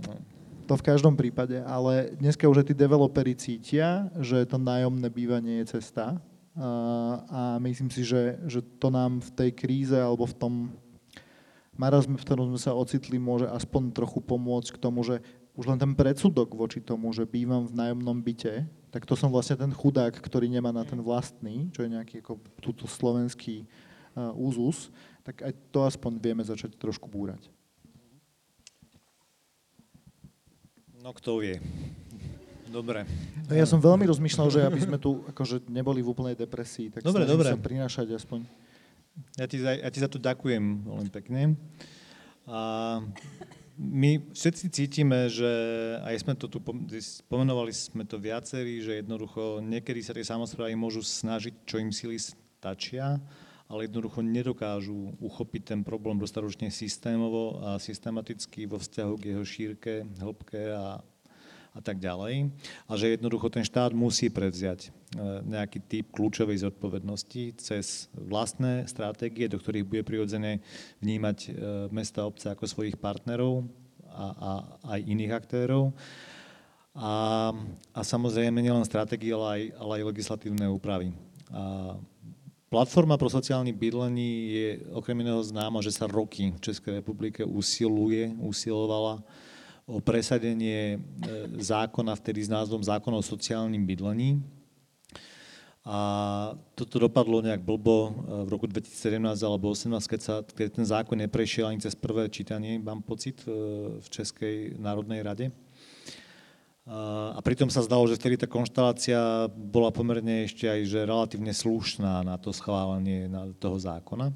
to 0.66 0.74
v 0.74 0.82
každom 0.82 1.14
prípade, 1.14 1.62
ale 1.62 2.18
dneska 2.18 2.50
už 2.50 2.66
aj 2.66 2.66
tí 2.66 2.74
developeri 2.74 3.38
cítia, 3.38 4.10
že 4.18 4.42
to 4.50 4.58
nájomné 4.58 5.06
bývanie 5.06 5.62
je 5.62 5.78
cesta 5.78 6.18
a, 6.58 7.60
myslím 7.62 7.92
si, 7.94 8.02
že, 8.02 8.40
že 8.50 8.64
to 8.82 8.90
nám 8.90 9.22
v 9.22 9.30
tej 9.30 9.50
kríze 9.54 9.94
alebo 9.94 10.26
v 10.26 10.34
tom 10.34 10.54
marazme, 11.76 12.16
v 12.16 12.24
ktorom 12.24 12.50
sme 12.50 12.60
sa 12.60 12.72
ocitli, 12.72 13.20
môže 13.20 13.46
aspoň 13.46 13.92
trochu 13.92 14.18
pomôcť 14.24 14.74
k 14.74 14.82
tomu, 14.82 15.04
že 15.04 15.20
už 15.56 15.64
len 15.72 15.80
ten 15.80 15.92
predsudok 15.96 16.52
voči 16.52 16.84
tomu, 16.84 17.08
že 17.16 17.24
bývam 17.24 17.64
v 17.64 17.72
nájomnom 17.72 18.20
byte, 18.20 18.68
tak 18.92 19.08
to 19.08 19.16
som 19.16 19.32
vlastne 19.32 19.56
ten 19.56 19.72
chudák, 19.72 20.12
ktorý 20.12 20.52
nemá 20.52 20.68
na 20.68 20.84
ten 20.84 21.00
vlastný, 21.00 21.72
čo 21.72 21.80
je 21.80 21.92
nejaký 21.96 22.20
ako 22.20 22.40
túto 22.60 22.84
slovenský 22.84 23.64
uh, 23.64 24.36
úzus, 24.36 24.92
tak 25.24 25.40
aj 25.40 25.52
to 25.72 25.80
aspoň 25.88 26.20
vieme 26.20 26.44
začať 26.44 26.76
trošku 26.76 27.08
búrať. 27.08 27.48
No 31.00 31.16
kto 31.16 31.40
vie. 31.40 31.56
Dobre. 32.68 33.08
No 33.46 33.52
ja 33.54 33.64
som 33.64 33.78
veľmi 33.80 34.04
rozmýšľal, 34.10 34.48
že 34.52 34.60
aby 34.60 34.80
sme 34.82 34.98
tu 35.00 35.24
akože 35.32 35.70
neboli 35.70 36.04
v 36.04 36.10
úplnej 36.12 36.36
depresii, 36.36 36.92
tak 36.92 37.00
dobre, 37.00 37.24
dobre. 37.24 37.48
sa 37.48 37.56
prinášať 37.56 38.12
aspoň. 38.12 38.44
Ja 39.40 39.48
ti, 39.48 39.56
za, 39.56 39.72
ja 39.72 39.88
ti 39.88 39.98
za 40.02 40.10
to 40.12 40.20
ďakujem 40.20 40.84
veľmi 40.84 41.10
pekne. 41.14 41.56
A 42.44 43.00
my 43.76 44.32
všetci 44.32 44.66
cítime, 44.72 45.28
že 45.28 45.48
aj 46.00 46.24
sme 46.24 46.32
to 46.32 46.48
tu 46.48 46.58
pomenovali 47.28 47.72
sme 47.76 48.08
to 48.08 48.16
viacerí, 48.16 48.80
že 48.80 49.04
jednoducho 49.04 49.60
niekedy 49.60 50.00
sa 50.00 50.16
tie 50.16 50.24
samozprávy 50.24 50.72
môžu 50.72 51.04
snažiť, 51.04 51.68
čo 51.68 51.76
im 51.76 51.92
sily 51.92 52.16
stačia, 52.16 53.20
ale 53.68 53.84
jednoducho 53.84 54.24
nedokážu 54.24 55.12
uchopiť 55.20 55.62
ten 55.76 55.80
problém 55.84 56.16
dostatočne 56.16 56.72
systémovo 56.72 57.60
a 57.60 57.76
systematicky 57.76 58.64
vo 58.64 58.80
vzťahu 58.80 59.14
k 59.20 59.24
jeho 59.36 59.44
šírke, 59.44 59.92
hĺbke 60.22 60.72
a, 60.72 61.04
a 61.76 61.80
tak 61.84 62.00
ďalej. 62.00 62.48
A 62.88 62.96
že 62.96 63.14
jednoducho 63.14 63.52
ten 63.52 63.60
štát 63.60 63.92
musí 63.92 64.32
prevziať 64.32 64.88
e, 64.88 64.90
nejaký 65.44 65.78
typ 65.84 66.08
kľúčovej 66.10 66.64
zodpovednosti 66.64 67.60
cez 67.60 68.08
vlastné 68.16 68.88
stratégie, 68.88 69.44
do 69.46 69.60
ktorých 69.60 69.84
bude 69.84 70.02
prirodzene 70.02 70.64
vnímať 71.04 71.38
e, 71.44 71.48
mesta 71.92 72.24
a 72.24 72.28
obce 72.32 72.48
ako 72.48 72.64
svojich 72.64 72.96
partnerov 72.96 73.68
a, 74.08 74.26
a 74.32 74.50
aj 74.96 75.00
iných 75.04 75.32
aktérov. 75.36 75.92
A, 76.96 77.52
a 77.92 78.00
samozrejme 78.00 78.56
nielen 78.56 78.88
stratégie, 78.88 79.36
ale 79.36 79.46
aj, 79.46 79.62
ale 79.76 79.92
aj 80.00 80.08
legislatívne 80.08 80.64
úpravy. 80.64 81.12
A 81.52 81.94
Platforma 82.66 83.14
pro 83.14 83.30
sociálne 83.30 83.70
bydlení 83.70 84.30
je 84.50 84.68
okrem 84.90 85.14
iného 85.22 85.38
známa, 85.38 85.78
že 85.78 85.94
sa 85.94 86.10
roky 86.10 86.50
v 86.50 86.58
Českej 86.58 86.98
republike 86.98 87.46
usiluje, 87.46 88.34
usilovala 88.42 89.22
o 89.86 90.02
presadenie 90.02 90.98
e, 90.98 91.62
zákona 91.62 92.18
vtedy 92.18 92.42
s 92.42 92.50
názvom 92.50 92.82
Zákon 92.82 93.14
o 93.14 93.22
sociálnym 93.22 93.86
bydlení. 93.86 94.42
A 95.86 95.98
toto 96.74 96.98
dopadlo 96.98 97.38
nejak 97.38 97.62
blbo 97.62 98.10
e, 98.10 98.12
v 98.42 98.48
roku 98.50 98.66
2017 98.66 99.22
alebo 99.46 99.70
2018, 99.70 100.10
keď, 100.10 100.20
sa, 100.20 100.34
keď 100.42 100.66
ten 100.82 100.86
zákon 100.86 101.14
neprešiel 101.14 101.70
ani 101.70 101.78
cez 101.78 101.94
prvé 101.94 102.26
čítanie, 102.26 102.82
mám 102.82 102.98
pocit, 102.98 103.46
e, 103.46 103.54
v 104.02 104.06
Českej 104.10 104.74
národnej 104.82 105.22
rade. 105.22 105.54
A 106.86 107.42
pritom 107.42 107.66
sa 107.66 107.82
zdalo, 107.82 108.06
že 108.06 108.14
vtedy 108.14 108.38
tá 108.38 108.46
konštalácia 108.46 109.50
bola 109.50 109.90
pomerne 109.90 110.46
ešte 110.46 110.70
aj 110.70 110.86
že 110.86 111.02
relatívne 111.02 111.50
slušná 111.50 112.22
na 112.22 112.38
to 112.38 112.54
schválenie 112.54 113.26
toho 113.58 113.74
zákona. 113.74 114.30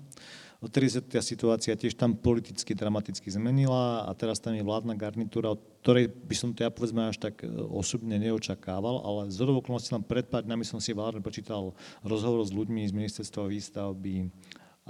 Sa 0.60 1.00
tá 1.00 1.24
situácia 1.24 1.72
tiež 1.72 1.96
tam 1.96 2.12
politicky 2.12 2.76
dramaticky 2.76 3.32
zmenila 3.32 4.04
a 4.04 4.12
teraz 4.12 4.36
tam 4.36 4.52
je 4.52 4.60
vládna 4.60 4.92
garnitúra, 4.92 5.56
od 5.56 5.60
ktorej 5.80 6.12
by 6.12 6.36
som 6.36 6.52
to 6.52 6.60
ja 6.60 6.68
povedzme 6.68 7.08
až 7.08 7.16
tak 7.16 7.40
e, 7.40 7.48
osobne 7.48 8.20
neočakával, 8.20 9.00
ale 9.00 9.32
z 9.32 9.40
okolností 9.40 9.96
len 9.96 10.04
pred 10.04 10.28
pár 10.28 10.44
dňami 10.44 10.60
som 10.68 10.76
si 10.76 10.92
vládne 10.92 11.24
počítal 11.24 11.72
rozhovor 12.04 12.44
s 12.44 12.52
ľuďmi 12.52 12.84
z 12.84 12.92
ministerstva 12.92 13.48
výstavby 13.48 14.28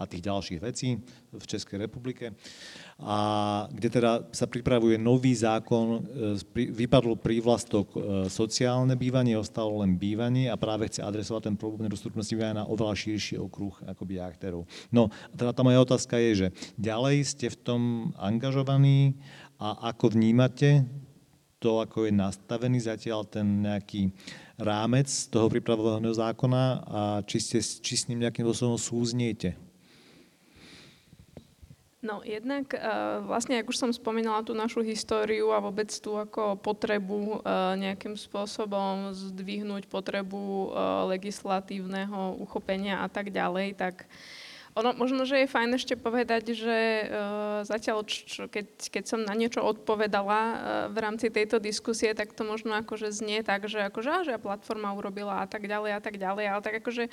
a 0.00 0.08
tých 0.08 0.24
ďalších 0.24 0.60
vecí 0.64 0.96
v 1.28 1.44
Českej 1.44 1.84
republike. 1.84 2.32
A 2.96 3.16
kde 3.68 3.88
teda 3.92 4.24
sa 4.32 4.48
pripravuje 4.48 4.96
nový 4.96 5.36
zákon, 5.36 6.00
e, 6.56 6.70
vypadlo 6.72 7.20
prívlastok 7.20 7.86
e, 7.92 7.98
sociálne 8.32 8.96
bývanie, 8.96 9.36
ostalo 9.36 9.84
len 9.84 10.00
bývanie 10.00 10.48
a 10.48 10.56
práve 10.56 10.88
chce 10.88 11.04
adresovať 11.04 11.52
ten 11.52 11.56
problém 11.60 11.92
nedostupnosti 11.92 12.32
bývania 12.32 12.64
na 12.64 12.68
oveľa 12.68 12.96
širší 12.96 13.36
okruh 13.36 13.76
akoby 13.84 14.24
aktérov. 14.24 14.64
No, 14.88 15.12
teda 15.36 15.52
tá 15.52 15.60
moja 15.60 15.84
otázka 15.84 16.16
je, 16.16 16.30
že 16.32 16.46
ďalej 16.80 17.16
ste 17.28 17.46
v 17.52 17.60
tom 17.60 17.82
angažovaní 18.16 19.20
a 19.60 19.92
ako 19.92 20.16
vnímate 20.16 20.88
to, 21.60 21.84
ako 21.84 22.08
je 22.08 22.12
nastavený 22.16 22.80
zatiaľ 22.80 23.28
ten 23.28 23.44
nejaký 23.60 24.08
rámec 24.56 25.08
toho 25.28 25.52
pripravovaného 25.52 26.16
zákona 26.16 26.64
a 26.88 27.00
či, 27.28 27.36
ste, 27.36 27.60
či 27.60 27.94
s 28.00 28.08
ním 28.08 28.24
nejakým 28.24 28.48
spôsobom 28.48 28.80
súzniete? 28.80 29.69
No 32.00 32.24
jednak 32.24 32.72
uh, 32.72 33.20
vlastne, 33.28 33.60
ako 33.60 33.76
už 33.76 33.76
som 33.76 33.92
spomínala 33.92 34.40
tú 34.40 34.56
našu 34.56 34.80
históriu 34.80 35.52
a 35.52 35.60
vôbec 35.60 35.92
tú 35.92 36.16
ako 36.16 36.56
potrebu 36.56 37.44
uh, 37.44 37.76
nejakým 37.76 38.16
spôsobom 38.16 39.12
zdvihnúť 39.12 39.84
potrebu 39.84 40.72
uh, 40.72 41.04
legislatívneho 41.12 42.40
uchopenia 42.40 43.04
a 43.04 43.08
tak 43.12 43.28
ďalej, 43.28 43.76
tak 43.76 44.08
ono 44.78 44.94
možno, 44.94 45.26
že 45.26 45.42
je 45.42 45.50
fajn 45.50 45.70
ešte 45.74 45.98
povedať, 45.98 46.54
že 46.54 46.78
uh, 46.78 47.66
zatiaľ, 47.66 48.06
čo, 48.06 48.46
keď, 48.46 48.86
keď 48.86 49.04
som 49.04 49.20
na 49.26 49.34
niečo 49.34 49.66
odpovedala 49.66 50.38
uh, 50.38 50.54
v 50.94 50.98
rámci 51.02 51.26
tejto 51.26 51.58
diskusie, 51.58 52.14
tak 52.14 52.30
to 52.38 52.46
možno 52.46 52.78
akože 52.78 53.10
znie 53.10 53.42
tak, 53.42 53.66
že 53.66 53.90
akože, 53.90 54.30
že 54.30 54.38
platforma 54.38 54.94
urobila 54.94 55.42
a 55.42 55.46
tak 55.50 55.66
ďalej 55.66 55.90
a 55.98 56.00
tak 56.00 56.22
ďalej, 56.22 56.44
ale 56.46 56.60
tak 56.62 56.74
akože, 56.86 57.10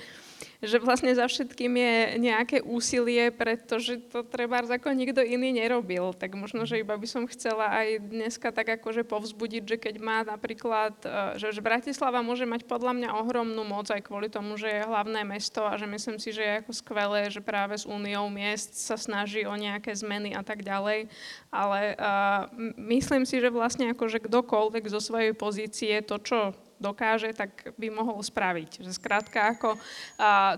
že 0.62 0.78
vlastne 0.78 1.18
za 1.18 1.26
všetkým 1.26 1.74
je 1.74 1.96
nejaké 2.22 2.58
úsilie, 2.62 3.34
pretože 3.34 4.06
to 4.06 4.22
treba 4.22 4.62
ako 4.62 4.94
nikto 4.94 5.26
iný 5.26 5.50
nerobil. 5.58 6.14
Tak 6.14 6.38
možno, 6.38 6.70
že 6.70 6.86
iba 6.86 6.94
by 6.94 7.08
som 7.10 7.26
chcela 7.26 7.74
aj 7.74 8.06
dneska 8.06 8.54
tak 8.54 8.70
akože 8.78 9.02
povzbudiť, 9.02 9.64
že 9.66 9.78
keď 9.82 9.96
má 9.98 10.22
napríklad, 10.22 10.94
uh, 11.10 11.34
že, 11.42 11.58
že 11.58 11.66
Bratislava 11.66 12.22
môže 12.22 12.46
mať 12.46 12.70
podľa 12.70 12.94
mňa 13.02 13.10
ohromnú 13.18 13.66
moc 13.66 13.90
aj 13.90 14.06
kvôli 14.06 14.30
tomu, 14.30 14.62
že 14.62 14.70
je 14.70 14.86
hlavné 14.86 15.26
mesto 15.26 15.66
a 15.66 15.74
že 15.74 15.90
myslím 15.90 16.22
si, 16.22 16.30
že 16.30 16.46
je 16.46 16.54
ako 16.62 16.72
skvelé, 16.78 17.34
že 17.34 17.47
práve 17.48 17.80
s 17.80 17.88
úniou 17.88 18.28
miest 18.28 18.76
sa 18.76 19.00
snaží 19.00 19.48
o 19.48 19.56
nejaké 19.56 19.96
zmeny 19.96 20.36
a 20.36 20.44
tak 20.44 20.68
ďalej. 20.68 21.08
Ale 21.48 21.96
uh, 21.96 22.52
myslím 22.76 23.24
si, 23.24 23.40
že 23.40 23.48
vlastne 23.48 23.96
akože 23.96 24.20
kdokoľvek 24.28 24.92
zo 24.92 25.00
svojej 25.00 25.32
pozície 25.32 26.04
to, 26.04 26.20
čo 26.20 26.52
dokáže, 26.78 27.34
tak 27.34 27.74
by 27.74 27.90
mohol 27.90 28.22
spraviť. 28.22 28.86
Že 28.86 28.92
skrátka 28.94 29.58
ako 29.58 29.82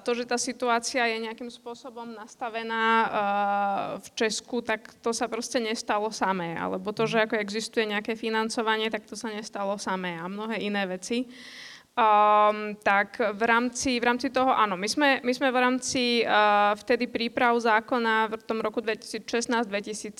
to, 0.04 0.12
že 0.12 0.28
tá 0.28 0.36
situácia 0.36 1.08
je 1.08 1.24
nejakým 1.24 1.48
spôsobom 1.48 2.12
nastavená 2.12 2.84
v 4.04 4.08
Česku, 4.20 4.60
tak 4.60 5.00
to 5.00 5.16
sa 5.16 5.32
proste 5.32 5.64
nestalo 5.64 6.12
samé. 6.12 6.60
Alebo 6.60 6.92
to, 6.92 7.08
že 7.08 7.24
ako 7.24 7.40
existuje 7.40 7.88
nejaké 7.88 8.20
financovanie, 8.20 8.92
tak 8.92 9.08
to 9.08 9.16
sa 9.16 9.32
nestalo 9.32 9.80
samé 9.80 10.20
a 10.20 10.28
mnohé 10.28 10.60
iné 10.60 10.84
veci. 10.92 11.24
Um, 12.00 12.80
tak 12.80 13.20
v 13.20 13.44
rámci, 13.44 14.00
v 14.00 14.08
rámci 14.08 14.32
toho, 14.32 14.56
áno, 14.56 14.80
my 14.80 14.88
sme, 14.88 15.20
my 15.20 15.34
sme 15.36 15.52
v 15.52 15.60
rámci 15.60 16.24
uh, 16.24 16.72
vtedy 16.80 17.12
príprav 17.12 17.60
zákona 17.60 18.40
v 18.40 18.44
tom 18.48 18.64
roku 18.64 18.80
2016-2017 18.80 20.16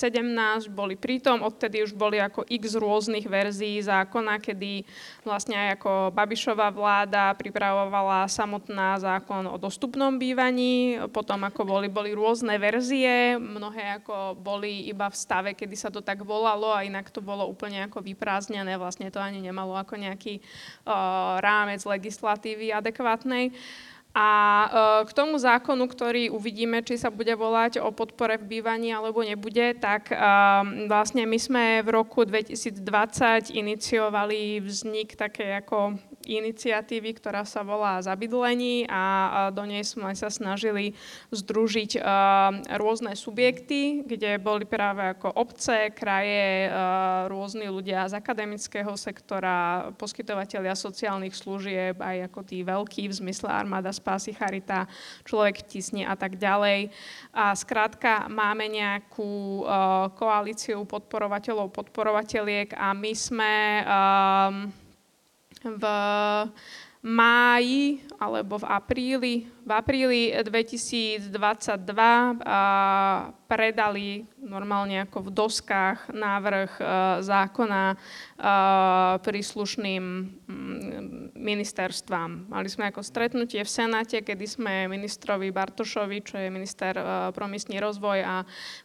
boli 0.76 1.00
pritom, 1.00 1.40
odtedy 1.40 1.80
už 1.80 1.96
boli 1.96 2.20
ako 2.20 2.44
x 2.52 2.76
rôznych 2.76 3.24
verzií 3.32 3.80
zákona, 3.80 4.44
kedy 4.44 4.84
vlastne 5.30 5.54
aj 5.54 5.78
ako 5.78 5.92
Babišová 6.10 6.74
vláda 6.74 7.38
pripravovala 7.38 8.26
samotná 8.26 8.98
zákon 8.98 9.46
o 9.46 9.62
dostupnom 9.62 10.18
bývaní, 10.18 10.98
potom 11.14 11.46
ako 11.46 11.70
boli, 11.70 11.86
boli 11.86 12.18
rôzne 12.18 12.58
verzie, 12.58 13.38
mnohé 13.38 14.02
ako 14.02 14.34
boli 14.34 14.90
iba 14.90 15.06
v 15.06 15.16
stave, 15.16 15.50
kedy 15.54 15.76
sa 15.78 15.94
to 15.94 16.02
tak 16.02 16.26
volalo 16.26 16.74
a 16.74 16.82
inak 16.82 17.14
to 17.14 17.22
bolo 17.22 17.46
úplne 17.46 17.86
ako 17.86 18.02
vyprázdnené, 18.02 18.74
vlastne 18.82 19.14
to 19.14 19.22
ani 19.22 19.38
nemalo 19.38 19.78
ako 19.78 20.02
nejaký 20.02 20.42
uh, 20.90 21.38
rám 21.38 21.60
rámec 21.60 21.84
legislatívy 21.84 22.72
adekvátnej. 22.72 23.52
A 24.18 24.28
e, 24.66 24.70
k 25.06 25.12
tomu 25.14 25.38
zákonu, 25.38 25.86
ktorý 25.86 26.34
uvidíme, 26.34 26.82
či 26.82 26.98
sa 26.98 27.14
bude 27.14 27.30
volať 27.38 27.78
o 27.78 27.94
podpore 27.94 28.42
v 28.42 28.58
bývaní 28.58 28.90
alebo 28.90 29.22
nebude, 29.22 29.78
tak 29.78 30.10
e, 30.10 30.18
vlastne 30.90 31.30
my 31.30 31.38
sme 31.38 31.66
v 31.86 31.90
roku 31.94 32.26
2020 32.26 33.54
iniciovali 33.54 34.66
vznik 34.66 35.14
také 35.14 35.62
ako 35.62 36.02
iniciatívy, 36.38 37.18
ktorá 37.18 37.42
sa 37.42 37.66
volá 37.66 37.98
Zabydlení 38.06 38.86
a 38.86 39.50
do 39.50 39.66
nej 39.66 39.82
sme 39.82 40.14
sa 40.14 40.30
snažili 40.30 40.94
združiť 41.34 41.98
rôzne 42.78 43.18
subjekty, 43.18 44.06
kde 44.06 44.38
boli 44.38 44.70
práve 44.70 45.18
ako 45.18 45.34
obce, 45.34 45.90
kraje, 45.98 46.70
rôzni 47.26 47.66
ľudia 47.66 48.06
z 48.06 48.22
akademického 48.22 48.94
sektora, 48.94 49.90
poskytovateľia 49.98 50.78
sociálnych 50.78 51.34
služieb, 51.34 51.98
aj 51.98 52.30
ako 52.30 52.40
tí 52.46 52.62
veľkí 52.62 53.10
v 53.10 53.18
zmysle 53.26 53.50
armáda, 53.50 53.90
spásy, 53.90 54.38
charita, 54.38 54.86
človek 55.26 55.66
tisne 55.66 56.06
a 56.06 56.14
tak 56.14 56.38
ďalej. 56.38 56.94
A 57.34 57.58
skrátka 57.58 58.30
máme 58.30 58.70
nejakú 58.70 59.66
koalíciu 60.14 60.86
podporovateľov, 60.86 61.74
podporovateľiek 61.74 62.78
a 62.78 62.94
my 62.94 63.14
sme 63.18 63.54
v 65.64 65.84
máji 67.04 68.04
alebo 68.20 68.60
v 68.60 68.66
apríli, 68.68 69.34
v 69.70 69.78
apríli 69.78 70.34
2022 70.34 71.30
predali 73.46 74.26
normálne 74.42 75.02
ako 75.06 75.26
v 75.26 75.34
doskách 75.34 76.14
návrh 76.14 76.72
e, 76.78 76.84
zákona 77.26 77.98
príslušným 79.26 80.06
mm, 80.46 81.34
ministerstvám. 81.34 82.54
Mali 82.54 82.70
sme 82.70 82.94
ako 82.94 83.02
stretnutie 83.02 83.60
v 83.66 83.70
Senáte, 83.70 84.22
kedy 84.22 84.46
sme 84.46 84.74
ministrovi 84.86 85.50
Bartošovi, 85.50 86.18
čo 86.22 86.38
je 86.38 86.54
minister 86.54 86.94
pro 87.34 87.50
miestny 87.50 87.82
rozvoj 87.82 88.20
a 88.22 88.36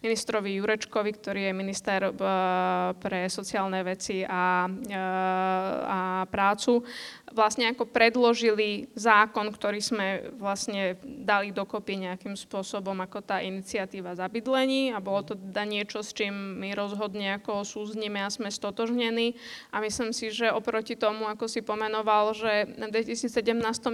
ministrovi 0.01 0.59
Jurečkovi, 0.59 1.11
ktorý 1.13 1.41
je 1.49 1.53
minister 1.55 2.01
pre 2.99 3.29
sociálne 3.29 3.79
veci 3.85 4.25
a, 4.27 4.67
a 5.87 6.01
prácu, 6.27 6.83
vlastne 7.31 7.71
ako 7.71 7.87
predložili 7.87 8.91
zákon, 8.99 9.55
ktorý 9.55 9.79
sme 9.79 10.35
vlastne 10.35 10.74
dali 11.05 11.53
dokopy 11.53 12.09
nejakým 12.09 12.35
spôsobom 12.35 12.97
ako 13.05 13.21
tá 13.23 13.45
iniciatíva 13.45 14.17
zabydla 14.17 14.55
myslení 14.55 14.95
a 14.95 15.03
bolo 15.03 15.27
to 15.27 15.35
teda 15.35 15.67
niečo, 15.67 15.99
s 15.99 16.15
čím 16.15 16.63
my 16.63 16.79
rozhodne 16.79 17.35
ako 17.35 17.67
súznime 17.67 18.23
a 18.23 18.31
sme 18.31 18.55
stotožnení. 18.55 19.35
A 19.75 19.83
myslím 19.83 20.15
si, 20.15 20.31
že 20.31 20.55
oproti 20.55 20.95
tomu, 20.95 21.27
ako 21.27 21.51
si 21.51 21.59
pomenoval, 21.59 22.39
že 22.39 22.71
v 22.71 22.91
2017 22.95 23.35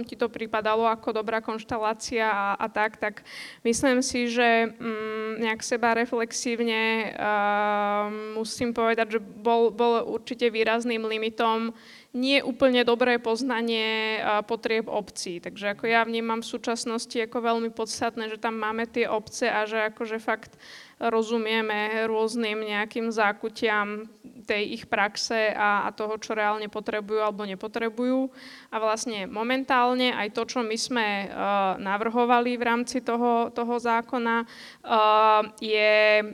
ti 0.05 0.13
to 0.13 0.29
pripadalo 0.29 0.85
ako 0.85 1.17
dobrá 1.17 1.41
konštelácia 1.41 2.29
a, 2.29 2.47
a 2.61 2.67
tak, 2.69 3.01
tak 3.01 3.25
myslím 3.65 4.05
si, 4.05 4.29
že 4.29 4.69
mm, 4.69 5.41
nejak 5.41 5.65
seba 5.65 5.97
reflexívne 5.97 7.11
uh, 7.17 8.37
musím 8.37 8.77
povedať, 8.77 9.17
že 9.17 9.19
bol, 9.19 9.73
bol 9.73 10.05
určite 10.05 10.53
výrazným 10.53 11.03
limitom 11.09 11.73
nie 12.11 12.43
úplne 12.43 12.83
dobré 12.83 13.23
poznanie 13.23 14.19
potrieb 14.43 14.91
obcí. 14.91 15.39
Takže 15.39 15.75
ako 15.75 15.83
ja 15.87 16.03
vnímam 16.03 16.43
v 16.43 16.51
súčasnosti 16.51 17.15
ako 17.15 17.39
veľmi 17.39 17.69
podstatné, 17.71 18.27
že 18.27 18.35
tam 18.35 18.59
máme 18.59 18.83
tie 18.83 19.07
obce 19.07 19.47
a 19.47 19.63
že 19.63 19.91
akože 19.91 20.19
fakt 20.19 20.59
rozumieme 20.99 22.05
rôznym 22.11 22.61
nejakým 22.67 23.09
zákutiam 23.09 24.11
tej 24.51 24.63
ich 24.75 24.83
praxe 24.91 25.55
a, 25.55 25.87
a 25.87 25.95
toho, 25.95 26.19
čo 26.19 26.35
reálne 26.35 26.67
potrebujú 26.67 27.23
alebo 27.23 27.47
nepotrebujú. 27.47 28.27
A 28.67 28.75
vlastne 28.83 29.23
momentálne 29.31 30.11
aj 30.11 30.35
to, 30.35 30.43
čo 30.43 30.59
my 30.59 30.75
sme 30.75 31.07
uh, 31.31 31.79
navrhovali 31.79 32.59
v 32.59 32.67
rámci 32.67 32.99
toho, 32.99 33.47
toho 33.55 33.79
zákona, 33.79 34.43
uh, 34.43 35.47
je 35.63 35.95
um, 36.19 36.27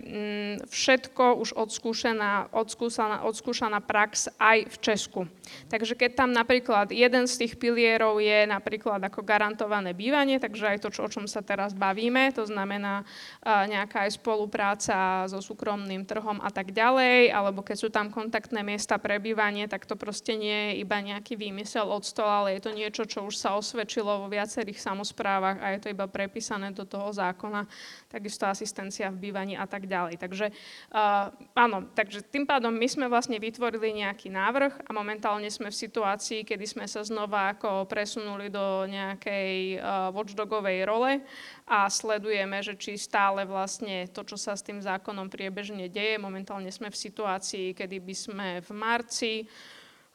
všetko 0.65 1.37
už 1.45 1.53
odskúšaná, 1.53 2.49
odskúšaná, 2.49 3.21
odskúšaná 3.29 3.77
prax 3.85 4.33
aj 4.41 4.65
v 4.65 4.75
Česku. 4.81 5.21
Takže 5.69 5.93
keď 5.93 6.25
tam 6.25 6.33
napríklad 6.33 6.89
jeden 6.89 7.29
z 7.29 7.45
tých 7.45 7.53
pilierov 7.61 8.17
je 8.17 8.49
napríklad 8.49 8.97
ako 9.05 9.21
garantované 9.21 9.93
bývanie, 9.93 10.41
takže 10.41 10.73
aj 10.73 10.77
to, 10.81 10.89
čo, 10.89 11.05
o 11.05 11.11
čom 11.11 11.29
sa 11.29 11.45
teraz 11.45 11.77
bavíme, 11.77 12.33
to 12.33 12.49
znamená 12.49 13.05
uh, 13.05 13.69
nejaká 13.69 14.09
aj 14.09 14.17
spolupráca 14.17 15.29
so 15.29 15.37
súkromným 15.37 16.01
trhom 16.07 16.41
a 16.41 16.49
tak 16.49 16.73
ďalej, 16.73 17.29
alebo 17.29 17.61
keď 17.61 17.77
sú 17.77 17.89
tam 17.93 18.06
kontaktné 18.09 18.63
miesta 18.63 18.97
pre 18.97 19.21
bývanie, 19.21 19.67
tak 19.69 19.85
to 19.85 19.95
proste 19.99 20.35
nie 20.35 20.71
je 20.71 20.83
iba 20.83 20.97
nejaký 20.99 21.35
výmysel 21.35 21.87
od 21.87 22.03
stola, 22.03 22.43
ale 22.45 22.57
je 22.57 22.61
to 22.67 22.71
niečo, 22.75 23.03
čo 23.05 23.25
už 23.25 23.35
sa 23.35 23.55
osvedčilo 23.59 24.25
vo 24.25 24.27
viacerých 24.27 24.79
samozprávach 24.79 25.61
a 25.61 25.75
je 25.75 25.79
to 25.85 25.91
iba 25.93 26.09
prepísané 26.09 26.71
do 26.71 26.83
toho 26.83 27.11
zákona, 27.13 27.67
takisto 28.07 28.47
asistencia 28.47 29.11
v 29.11 29.29
bývaní 29.29 29.55
a 29.55 29.67
tak 29.67 29.85
ďalej. 29.85 30.19
Takže 30.19 30.51
uh, 30.95 31.33
áno, 31.53 31.87
takže 31.93 32.23
tým 32.25 32.47
pádom 32.47 32.73
my 32.73 32.87
sme 32.87 33.05
vlastne 33.11 33.37
vytvorili 33.37 34.03
nejaký 34.03 34.31
návrh 34.31 34.87
a 34.87 34.91
momentálne 34.95 35.47
sme 35.51 35.71
v 35.71 35.79
situácii, 35.79 36.43
kedy 36.47 36.65
sme 36.65 36.85
sa 36.85 37.03
znova 37.03 37.55
ako 37.55 37.85
presunuli 37.85 38.47
do 38.47 38.85
nejakej 38.89 39.79
uh, 39.79 40.09
watchdogovej 40.11 40.87
role 40.87 41.21
a 41.67 41.87
sledujeme, 41.91 42.63
že 42.63 42.79
či 42.79 42.95
stále 42.95 43.43
vlastne 43.43 44.07
to, 44.11 44.23
čo 44.23 44.39
sa 44.39 44.55
s 44.55 44.63
tým 44.63 44.79
zákonom 44.79 45.27
priebežne 45.27 45.91
deje. 45.91 46.15
Momentálne 46.15 46.71
sme 46.71 46.87
v 46.87 46.97
situácii, 46.97 47.75
kedy 47.87 48.03
by 48.03 48.15
sme 48.19 48.47
v 48.59 48.69
marci 48.75 49.33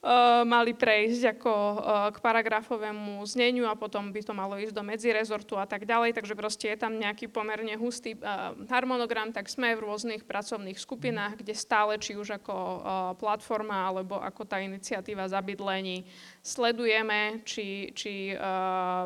Uh, 0.02 0.42
mali 0.42 0.74
prejsť 0.74 1.38
ako 1.38 1.54
uh, 1.54 2.10
k 2.10 2.18
paragrafovému 2.18 3.22
zneniu 3.22 3.70
a 3.70 3.78
potom 3.78 4.10
by 4.10 4.18
to 4.18 4.34
malo 4.34 4.58
ísť 4.58 4.74
do 4.74 4.82
medzirezortu 4.82 5.54
a 5.54 5.62
tak 5.62 5.86
ďalej, 5.86 6.18
takže 6.18 6.34
proste 6.34 6.74
je 6.74 6.82
tam 6.82 6.98
nejaký 6.98 7.30
pomerne 7.30 7.78
hustý 7.78 8.18
uh, 8.18 8.50
harmonogram, 8.66 9.30
tak 9.30 9.46
sme 9.46 9.78
v 9.78 9.86
rôznych 9.86 10.26
pracovných 10.26 10.74
skupinách, 10.74 11.38
kde 11.46 11.54
stále, 11.54 12.02
či 12.02 12.18
už 12.18 12.34
ako 12.34 12.54
platforma 13.14 13.94
alebo 13.94 14.18
ako 14.18 14.42
tá 14.42 14.58
iniciatíva 14.58 15.30
zabydlení, 15.30 16.02
sledujeme, 16.42 17.46
či, 17.46 17.94
či 17.94 18.34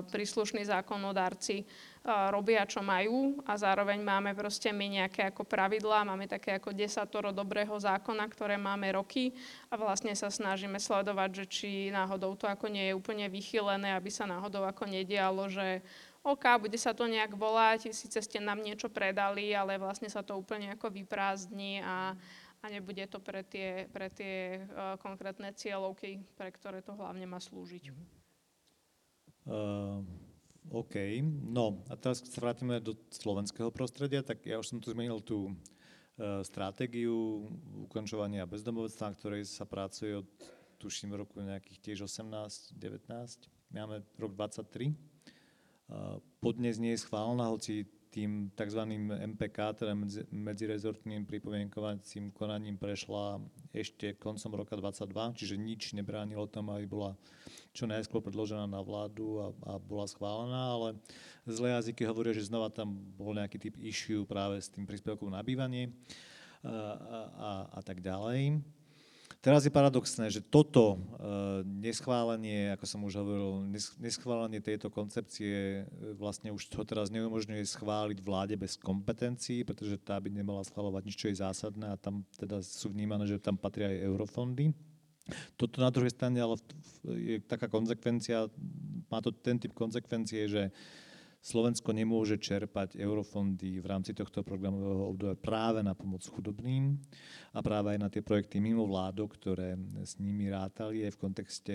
príslušní 0.09 0.65
zákonodárci 0.65 1.69
robia, 2.07 2.63
čo 2.63 2.87
majú 2.87 3.43
a 3.43 3.59
zároveň 3.59 3.99
máme 3.99 4.31
proste 4.39 4.71
my 4.71 5.03
nejaké 5.03 5.27
ako 5.27 5.43
pravidlá, 5.43 6.07
máme 6.07 6.31
také 6.31 6.55
ako 6.55 6.71
desatoro 6.71 7.35
dobrého 7.35 7.75
zákona, 7.75 8.31
ktoré 8.31 8.55
máme 8.55 8.95
roky 8.95 9.35
a 9.67 9.75
vlastne 9.75 10.15
sa 10.15 10.31
snažíme 10.31 10.79
sledovať, 10.79 11.31
že 11.43 11.45
či 11.51 11.71
náhodou 11.91 12.39
to 12.39 12.47
ako 12.47 12.71
nie 12.71 12.91
je 12.91 12.95
úplne 12.95 13.27
vychylené, 13.27 13.91
aby 13.99 14.07
sa 14.07 14.23
náhodou 14.23 14.63
ako 14.63 14.87
nedialo, 14.87 15.51
že 15.51 15.83
OK, 16.27 16.43
bude 16.59 16.79
sa 16.79 16.91
to 16.91 17.07
nejak 17.07 17.35
volať, 17.35 17.95
síce 17.95 18.19
ste 18.19 18.39
nám 18.43 18.59
niečo 18.63 18.91
predali, 18.91 19.55
ale 19.55 19.79
vlastne 19.79 20.11
sa 20.11 20.27
to 20.27 20.35
úplne 20.35 20.75
ako 20.75 20.91
vyprázdni 20.91 21.83
a, 21.83 22.15
a 22.63 22.65
nebude 22.67 23.03
to 23.07 23.23
pre 23.23 23.47
tie, 23.47 23.87
pre 23.91 24.11
tie 24.11 24.63
uh, 24.63 24.99
konkrétne 24.99 25.55
cieľovky, 25.55 26.23
pre 26.35 26.51
ktoré 26.51 26.83
to 26.83 26.99
hlavne 26.99 27.31
má 27.31 27.39
slúžiť. 27.39 27.95
Uh, 29.47 30.03
OK, 30.71 31.23
no 31.47 31.79
a 31.87 31.95
teraz 31.95 32.27
sa 32.27 32.43
vrátime 32.43 32.83
do 32.83 32.99
slovenského 33.15 33.71
prostredia, 33.71 34.27
tak 34.27 34.43
ja 34.43 34.59
už 34.59 34.67
som 34.67 34.79
tu 34.83 34.91
zmenil 34.91 35.23
tú 35.23 35.55
uh, 35.55 36.43
stratégiu 36.43 37.47
ukončovania 37.87 38.49
bezdomovectva, 38.51 39.15
na 39.15 39.15
ktorej 39.15 39.43
sa 39.47 39.63
pracuje 39.63 40.19
od 40.19 40.29
tuším 40.83 41.15
roku 41.15 41.39
nejakých 41.39 41.79
tiež 41.83 41.99
18, 42.11 42.75
19, 42.75 43.47
máme 43.71 44.03
rok 44.19 44.33
23. 44.35 44.91
Uh, 45.87 46.19
podnes 46.43 46.75
nie 46.83 46.99
je 46.99 47.07
schválená, 47.07 47.47
hoci 47.47 47.87
tým 48.17 48.49
tzv. 48.57 48.81
MPK, 49.13 49.85
teda 49.85 49.93
medzirezortným 50.33 51.29
pripomienkovacím 51.29 52.33
konaním 52.33 52.81
prešla 52.81 53.45
ešte 53.77 54.17
koncom 54.17 54.57
roka 54.57 54.73
2022, 54.73 55.37
čiže 55.37 55.57
nič 55.61 55.83
nebránilo 55.93 56.49
tomu, 56.49 56.73
aby 56.73 56.89
bola 56.89 57.13
čo 57.77 57.85
najskôr 57.85 58.25
predložená 58.25 58.65
na 58.65 58.81
vládu 58.81 59.45
a, 59.45 59.47
a 59.69 59.73
bola 59.77 60.09
schválená, 60.09 60.73
ale 60.73 60.89
zlé 61.45 61.77
jazyky 61.77 62.09
hovoria, 62.09 62.33
že 62.33 62.49
znova 62.49 62.73
tam 62.73 62.97
bol 63.21 63.37
nejaký 63.37 63.61
typ 63.61 63.77
issue 63.85 64.25
práve 64.25 64.57
s 64.57 64.73
tým 64.73 64.89
príspevkom 64.89 65.29
na 65.29 65.45
bývanie 65.45 65.93
a, 66.65 66.73
a, 67.37 67.51
a, 67.77 67.81
tak 67.85 68.01
ďalej. 68.01 68.65
Teraz 69.45 69.63
je 69.63 69.71
paradoxné, 69.71 70.27
že 70.27 70.43
toto 70.43 70.99
uh, 70.99 71.63
neschválenie, 71.63 72.75
ako 72.75 72.85
som 72.89 73.01
už 73.07 73.21
hovoril, 73.23 73.63
neschválenie 74.03 74.59
tejto 74.59 74.91
koncepcie 74.91 75.87
e, 75.87 76.19
vlastne 76.19 76.51
už 76.51 76.67
to 76.67 76.83
teraz 76.83 77.15
neumožňuje 77.15 77.63
schváliť 77.63 78.19
vláde 78.27 78.59
bez 78.59 78.75
kompetencií, 78.75 79.63
pretože 79.63 80.03
tá 80.03 80.19
by 80.19 80.35
nemala 80.35 80.67
schváľovať 80.67 81.03
nič, 81.07 81.15
čo 81.15 81.31
je 81.31 81.39
zásadné 81.39 81.95
a 81.95 82.01
tam 82.01 82.27
teda 82.35 82.59
sú 82.59 82.91
vnímané, 82.91 83.23
že 83.31 83.39
tam 83.39 83.55
patria 83.55 83.87
aj 83.87 84.03
eurofondy. 84.03 84.75
Toto 85.59 85.83
na 85.83 85.91
druhej 85.91 86.15
strane 86.15 86.39
ale 86.39 86.55
je 87.03 87.43
taká 87.43 87.67
konsekvencia, 87.67 88.47
má 89.11 89.19
to 89.19 89.35
ten 89.35 89.59
typ 89.59 89.75
konsekvencie, 89.75 90.47
že 90.47 90.63
Slovensko 91.47 91.95
nemôže 91.95 92.43
čerpať 92.43 92.99
eurofondy 92.99 93.79
v 93.79 93.87
rámci 93.87 94.11
tohto 94.11 94.43
programového 94.43 95.15
obdobia 95.15 95.39
práve 95.39 95.79
na 95.79 95.95
pomoc 95.95 96.27
chudobným 96.27 96.99
a 97.55 97.63
práve 97.63 97.95
aj 97.95 97.99
na 98.03 98.11
tie 98.11 98.19
projekty 98.19 98.59
mimo 98.59 98.83
vládok, 98.83 99.39
ktoré 99.39 99.79
s 100.03 100.19
nimi 100.19 100.51
rátali 100.51 101.07
aj 101.07 101.15
v 101.15 101.23
kontexte 101.23 101.75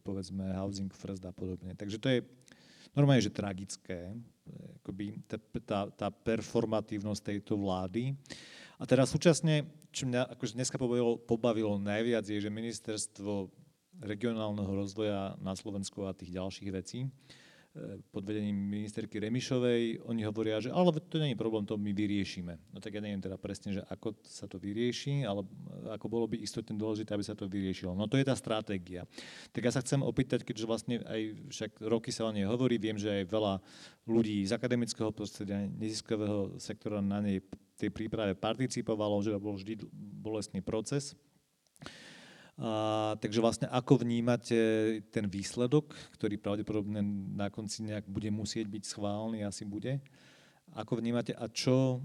povedzme 0.00 0.56
Housing 0.56 0.88
First 0.88 1.20
a 1.28 1.36
podobne. 1.36 1.76
Takže 1.76 2.00
to 2.00 2.08
je 2.08 2.18
normálne, 2.96 3.20
že 3.20 3.28
tragické, 3.28 4.16
akoby 4.80 5.20
tá, 5.68 5.92
tá 5.92 6.08
performatívnosť 6.08 7.20
tejto 7.28 7.60
vlády. 7.60 8.16
A 8.78 8.84
teda 8.86 9.06
súčasne, 9.06 9.70
čo 9.94 10.10
mňa 10.10 10.34
akože 10.34 10.58
dneska 10.58 10.76
pobavilo, 10.78 11.18
pobavilo 11.20 11.78
najviac, 11.78 12.26
je, 12.26 12.42
že 12.42 12.50
ministerstvo 12.50 13.50
regionálneho 14.02 14.70
rozvoja 14.74 15.38
na 15.38 15.54
Slovensku 15.54 16.02
a 16.02 16.16
tých 16.16 16.34
ďalších 16.34 16.70
vecí 16.74 17.06
pod 18.14 18.22
vedením 18.22 18.54
ministerky 18.54 19.18
Remišovej, 19.18 20.06
oni 20.06 20.22
hovoria, 20.22 20.62
že 20.62 20.70
ale 20.70 20.94
to 20.94 21.18
nie 21.18 21.34
je 21.34 21.38
problém, 21.42 21.66
to 21.66 21.74
my 21.74 21.90
vyriešime. 21.90 22.54
No 22.70 22.78
tak 22.78 22.94
ja 22.94 23.02
neviem 23.02 23.18
teda 23.18 23.34
presne, 23.34 23.74
že 23.74 23.82
ako 23.90 24.14
sa 24.22 24.46
to 24.46 24.62
vyrieši, 24.62 25.26
ale 25.26 25.42
ako 25.90 26.06
bolo 26.06 26.30
by 26.30 26.38
istotne 26.38 26.78
dôležité, 26.78 27.10
aby 27.18 27.26
sa 27.26 27.34
to 27.34 27.50
vyriešilo. 27.50 27.98
No 27.98 28.06
to 28.06 28.14
je 28.14 28.22
tá 28.22 28.38
stratégia. 28.38 29.10
Tak 29.50 29.62
ja 29.66 29.72
sa 29.74 29.82
chcem 29.82 30.06
opýtať, 30.06 30.46
keďže 30.46 30.70
vlastne 30.70 31.02
aj 31.02 31.50
však 31.50 31.70
roky 31.82 32.14
sa 32.14 32.30
o 32.30 32.34
nej 32.34 32.46
hovorí, 32.46 32.78
viem, 32.78 32.94
že 32.94 33.10
aj 33.10 33.24
veľa 33.26 33.58
ľudí 34.06 34.46
z 34.46 34.54
akademického 34.54 35.10
prostredia, 35.10 35.66
neziskového 35.66 36.54
sektora 36.62 37.02
na 37.02 37.18
nej 37.18 37.42
tej 37.78 37.90
príprave 37.90 38.38
participovalo, 38.38 39.22
že 39.22 39.34
to 39.34 39.42
bol 39.42 39.54
vždy 39.58 39.82
bolestný 40.22 40.62
proces. 40.62 41.18
A, 42.54 43.18
takže 43.18 43.42
vlastne 43.42 43.66
ako 43.66 44.06
vnímate 44.06 44.58
ten 45.10 45.26
výsledok, 45.26 45.90
ktorý 46.14 46.38
pravdepodobne 46.38 47.02
na 47.34 47.50
konci 47.50 47.82
nejak 47.82 48.06
bude 48.06 48.30
musieť 48.30 48.70
byť 48.70 48.82
schválny, 48.86 49.42
asi 49.42 49.66
bude. 49.66 49.98
Ako 50.78 51.02
vnímate 51.02 51.34
a 51.34 51.50
čo 51.50 51.98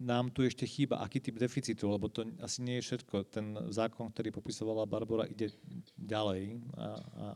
nám 0.00 0.32
tu 0.32 0.44
ešte 0.44 0.64
chýba, 0.64 1.00
aký 1.00 1.20
typ 1.20 1.36
deficitu, 1.36 1.88
lebo 1.88 2.08
to 2.08 2.24
asi 2.40 2.64
nie 2.64 2.80
je 2.80 2.86
všetko. 2.88 3.28
Ten 3.28 3.56
zákon, 3.68 4.08
ktorý 4.08 4.32
popisovala 4.32 4.88
Barbara, 4.88 5.28
ide 5.28 5.52
ďalej. 5.96 6.56
A, 6.76 6.86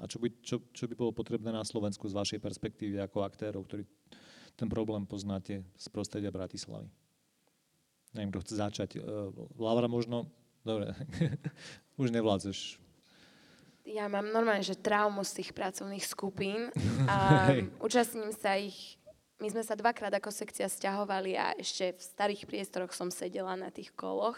a 0.01 0.05
čo, 0.09 0.17
by, 0.21 0.29
čo, 0.41 0.57
čo 0.73 0.89
by 0.89 0.95
bolo 0.97 1.13
potrebné 1.13 1.53
na 1.53 1.65
Slovensku 1.65 2.09
z 2.09 2.17
vašej 2.17 2.41
perspektívy 2.41 3.01
ako 3.05 3.25
aktérov, 3.25 3.69
ktorí 3.69 3.85
ten 4.57 4.69
problém 4.69 5.05
poznáte 5.05 5.61
z 5.77 5.87
prostredia 5.93 6.33
Bratislavy? 6.33 6.89
Neviem, 8.17 8.31
kto 8.33 8.41
chce 8.45 8.55
začať. 8.57 8.91
E, 8.97 9.01
Laura 9.59 9.89
možno 9.89 10.31
Dobre, 10.69 10.93
už 12.03 12.13
nevládzeš. 12.13 12.77
Ja 13.89 14.05
mám 14.05 14.29
normálne, 14.29 14.61
že 14.61 14.77
traumu 14.77 15.25
z 15.25 15.41
tých 15.41 15.51
pracovných 15.57 16.05
skupín 16.05 16.69
a 17.09 17.49
účastním 17.81 18.37
sa 18.37 18.61
ich, 18.61 19.01
my 19.41 19.49
sme 19.49 19.65
sa 19.65 19.79
dvakrát 19.79 20.13
ako 20.13 20.29
sekcia 20.29 20.69
stiahovali 20.69 21.41
a 21.41 21.57
ešte 21.57 21.97
v 21.97 22.03
starých 22.03 22.45
priestoroch 22.45 22.93
som 22.93 23.09
sedela 23.09 23.57
na 23.57 23.73
tých 23.73 23.95
koloch. 23.97 24.37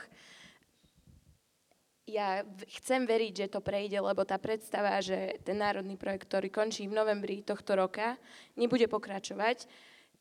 ja 2.06 2.46
chcem 2.78 3.06
veriť, 3.06 3.32
že 3.34 3.52
to 3.54 3.58
prejde, 3.58 3.98
lebo 3.98 4.22
tá 4.22 4.38
predstava, 4.38 5.02
že 5.02 5.38
ten 5.42 5.58
národný 5.58 5.98
projekt, 5.98 6.30
ktorý 6.30 6.46
končí 6.46 6.86
v 6.86 6.94
novembri 6.94 7.42
tohto 7.42 7.74
roka, 7.74 8.18
nebude 8.54 8.86
pokračovať, 8.86 9.66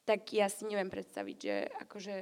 tak 0.10 0.26
ja 0.34 0.50
si 0.50 0.66
neviem 0.66 0.90
predstaviť, 0.90 1.38
že 1.38 1.56
akože 1.86 2.16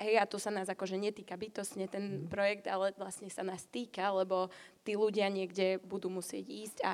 hej, 0.00 0.16
a 0.16 0.24
to 0.24 0.40
sa 0.40 0.48
nás 0.48 0.66
akože 0.66 0.96
netýka 0.96 1.36
bytostne 1.36 1.86
ten 1.86 2.26
projekt, 2.26 2.66
ale 2.66 2.96
vlastne 2.96 3.28
sa 3.28 3.44
nás 3.44 3.68
týka, 3.68 4.10
lebo 4.10 4.48
tí 4.82 4.96
ľudia 4.96 5.28
niekde 5.28 5.78
budú 5.84 6.08
musieť 6.08 6.44
ísť 6.48 6.78
a 6.82 6.92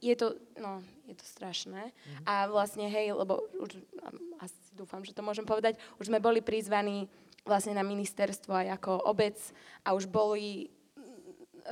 je 0.00 0.14
to, 0.16 0.40
no, 0.56 0.80
je 1.04 1.14
to 1.16 1.26
strašné. 1.28 1.92
A 2.24 2.48
vlastne, 2.48 2.88
hej, 2.88 3.12
lebo 3.12 3.44
už, 3.60 3.76
um, 3.76 4.16
asi 4.40 4.56
dúfam, 4.72 5.04
že 5.04 5.12
to 5.12 5.20
môžem 5.20 5.44
povedať, 5.44 5.76
už 6.00 6.08
sme 6.08 6.24
boli 6.24 6.40
prizvaní 6.40 7.08
vlastne 7.44 7.76
na 7.76 7.84
ministerstvo 7.84 8.56
aj 8.56 8.80
ako 8.80 9.04
obec 9.04 9.36
a 9.84 9.92
už 9.92 10.08
boli 10.08 10.72
mm, 10.72 10.73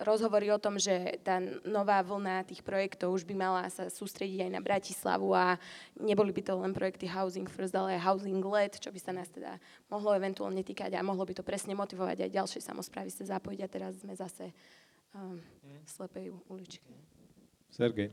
rozhovory 0.01 0.49
o 0.49 0.57
tom, 0.57 0.81
že 0.81 1.21
tá 1.21 1.37
nová 1.69 2.01
vlna 2.01 2.49
tých 2.49 2.65
projektov 2.65 3.13
už 3.13 3.29
by 3.29 3.35
mala 3.37 3.69
sa 3.69 3.93
sústrediť 3.93 4.49
aj 4.49 4.51
na 4.51 4.61
Bratislavu 4.65 5.29
a 5.37 5.61
neboli 6.01 6.33
by 6.33 6.43
to 6.43 6.57
len 6.57 6.73
projekty 6.73 7.05
Housing 7.05 7.45
First, 7.45 7.77
ale 7.77 8.01
aj 8.01 8.05
Housing 8.09 8.41
Led, 8.41 8.73
čo 8.81 8.89
by 8.89 9.01
sa 9.01 9.13
nás 9.13 9.29
teda 9.29 9.61
mohlo 9.93 10.17
eventuálne 10.17 10.65
týkať 10.65 10.97
a 10.97 11.05
mohlo 11.05 11.29
by 11.29 11.37
to 11.37 11.45
presne 11.45 11.77
motivovať 11.77 12.25
aj 12.25 12.31
ďalšie 12.33 12.61
samozprávy 12.65 13.13
sa 13.13 13.37
zapojiť 13.37 13.61
a 13.61 13.69
teraz 13.69 14.01
sme 14.01 14.17
zase 14.17 14.57
um, 15.13 15.37
v 15.61 15.89
slepej 15.89 16.33
uličke. 16.49 16.93
Sergej. 17.69 18.13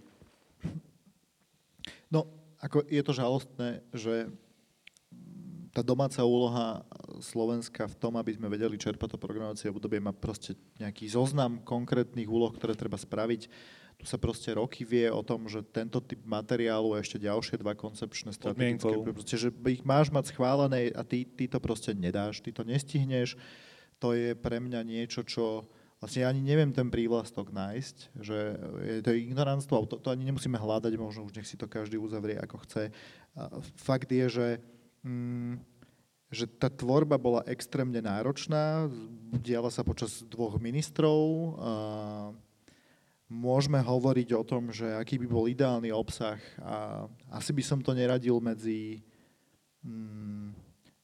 No, 2.11 2.27
ako 2.60 2.84
je 2.88 3.01
to 3.03 3.11
žalostné, 3.15 3.80
že 3.95 4.27
tá 5.70 5.86
domáca 5.86 6.22
úloha 6.26 6.82
Slovenska 7.22 7.86
v 7.86 7.96
tom, 7.98 8.18
aby 8.18 8.34
sme 8.34 8.50
vedeli 8.50 8.76
čerpať 8.76 9.16
to 9.16 9.18
programovacie 9.22 9.70
obdobie, 9.70 10.02
má 10.02 10.14
proste 10.14 10.58
nejaký 10.82 11.10
zoznam 11.10 11.62
konkrétnych 11.62 12.26
úloh, 12.26 12.50
ktoré 12.54 12.74
treba 12.74 12.98
spraviť. 12.98 13.41
Tu 14.00 14.06
sa 14.08 14.16
proste 14.16 14.56
roky 14.56 14.88
vie 14.88 15.12
o 15.12 15.20
tom, 15.20 15.52
že 15.52 15.60
tento 15.60 16.00
typ 16.00 16.24
materiálu 16.24 16.96
a 16.96 17.04
ešte 17.04 17.20
ďalšie 17.20 17.60
dva 17.60 17.76
koncepčné 17.76 18.32
strategické, 18.32 18.88
Podmienkou. 18.88 19.12
proste, 19.12 19.36
že 19.36 19.52
ich 19.52 19.84
máš 19.84 20.08
mať 20.08 20.32
schválené 20.32 20.96
a 20.96 21.04
ty, 21.04 21.28
ty 21.28 21.52
to 21.52 21.60
proste 21.60 21.91
nedáš, 21.91 22.40
ty 22.40 22.56
to 22.56 22.64
nestihneš. 22.64 23.36
To 24.00 24.16
je 24.16 24.32
pre 24.40 24.64
mňa 24.64 24.82
niečo, 24.88 25.28
čo 25.28 25.68
Vlastne 26.00 26.24
ja 26.24 26.32
ani 26.32 26.40
neviem 26.40 26.72
ten 26.72 26.88
prívlastok 26.88 27.52
nájsť, 27.52 28.16
že 28.24 28.56
je 28.88 29.04
to 29.04 29.12
ignoranstvo, 29.12 29.84
to, 29.84 30.00
to 30.00 30.16
ani 30.16 30.32
nemusíme 30.32 30.56
hľadať, 30.56 30.96
možno 30.96 31.28
už 31.28 31.36
nech 31.36 31.44
si 31.44 31.60
to 31.60 31.68
každý 31.68 32.00
uzavrie 32.00 32.40
ako 32.40 32.64
chce. 32.64 32.96
A 33.36 33.60
fakt 33.76 34.08
je, 34.08 34.26
že, 34.32 34.48
že 36.30 36.46
tá 36.46 36.70
tvorba 36.70 37.18
bola 37.18 37.42
extrémne 37.50 37.98
náročná, 37.98 38.86
diala 39.42 39.74
sa 39.74 39.82
počas 39.82 40.22
dvoch 40.30 40.62
ministrov. 40.62 41.22
A 41.58 41.72
môžeme 43.30 43.78
hovoriť 43.82 44.30
o 44.38 44.44
tom, 44.46 44.74
že 44.74 44.90
aký 44.98 45.22
by 45.22 45.28
bol 45.30 45.46
ideálny 45.46 45.94
obsah 45.94 46.42
a 46.62 47.06
asi 47.30 47.54
by 47.54 47.62
som 47.62 47.80
to 47.82 47.94
neradil 47.94 48.42
medzi 48.42 49.06
mm, 49.86 50.50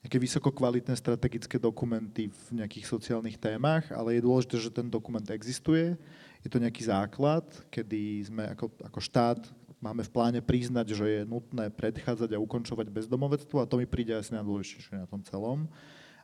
nejaké 0.06 0.18
vysoko 0.22 0.50
kvalitné 0.54 0.94
strategické 0.98 1.62
dokumenty 1.62 2.30
v 2.30 2.62
nejakých 2.62 2.86
sociálnych 2.86 3.42
témach, 3.42 3.90
ale 3.94 4.18
je 4.18 4.26
dôležité, 4.26 4.58
že 4.58 4.74
ten 4.74 4.90
dokument 4.90 5.26
existuje. 5.34 5.98
Je 6.46 6.50
to 6.50 6.62
nejaký 6.62 6.86
základ, 6.86 7.46
kedy 7.74 8.22
sme 8.26 8.54
ako, 8.54 8.70
ako 8.86 9.00
štát 9.02 9.42
máme 9.84 10.04
v 10.04 10.14
pláne 10.14 10.40
priznať, 10.44 10.96
že 10.96 11.06
je 11.06 11.22
nutné 11.24 11.72
predchádzať 11.72 12.36
a 12.36 12.42
ukončovať 12.42 12.88
bezdomovectvo 12.92 13.64
a 13.64 13.70
to 13.70 13.80
mi 13.80 13.88
príde 13.88 14.16
asi 14.16 14.36
najdôležitejšie 14.36 15.02
na 15.02 15.08
tom 15.08 15.22
celom. 15.24 15.68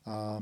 A 0.07 0.41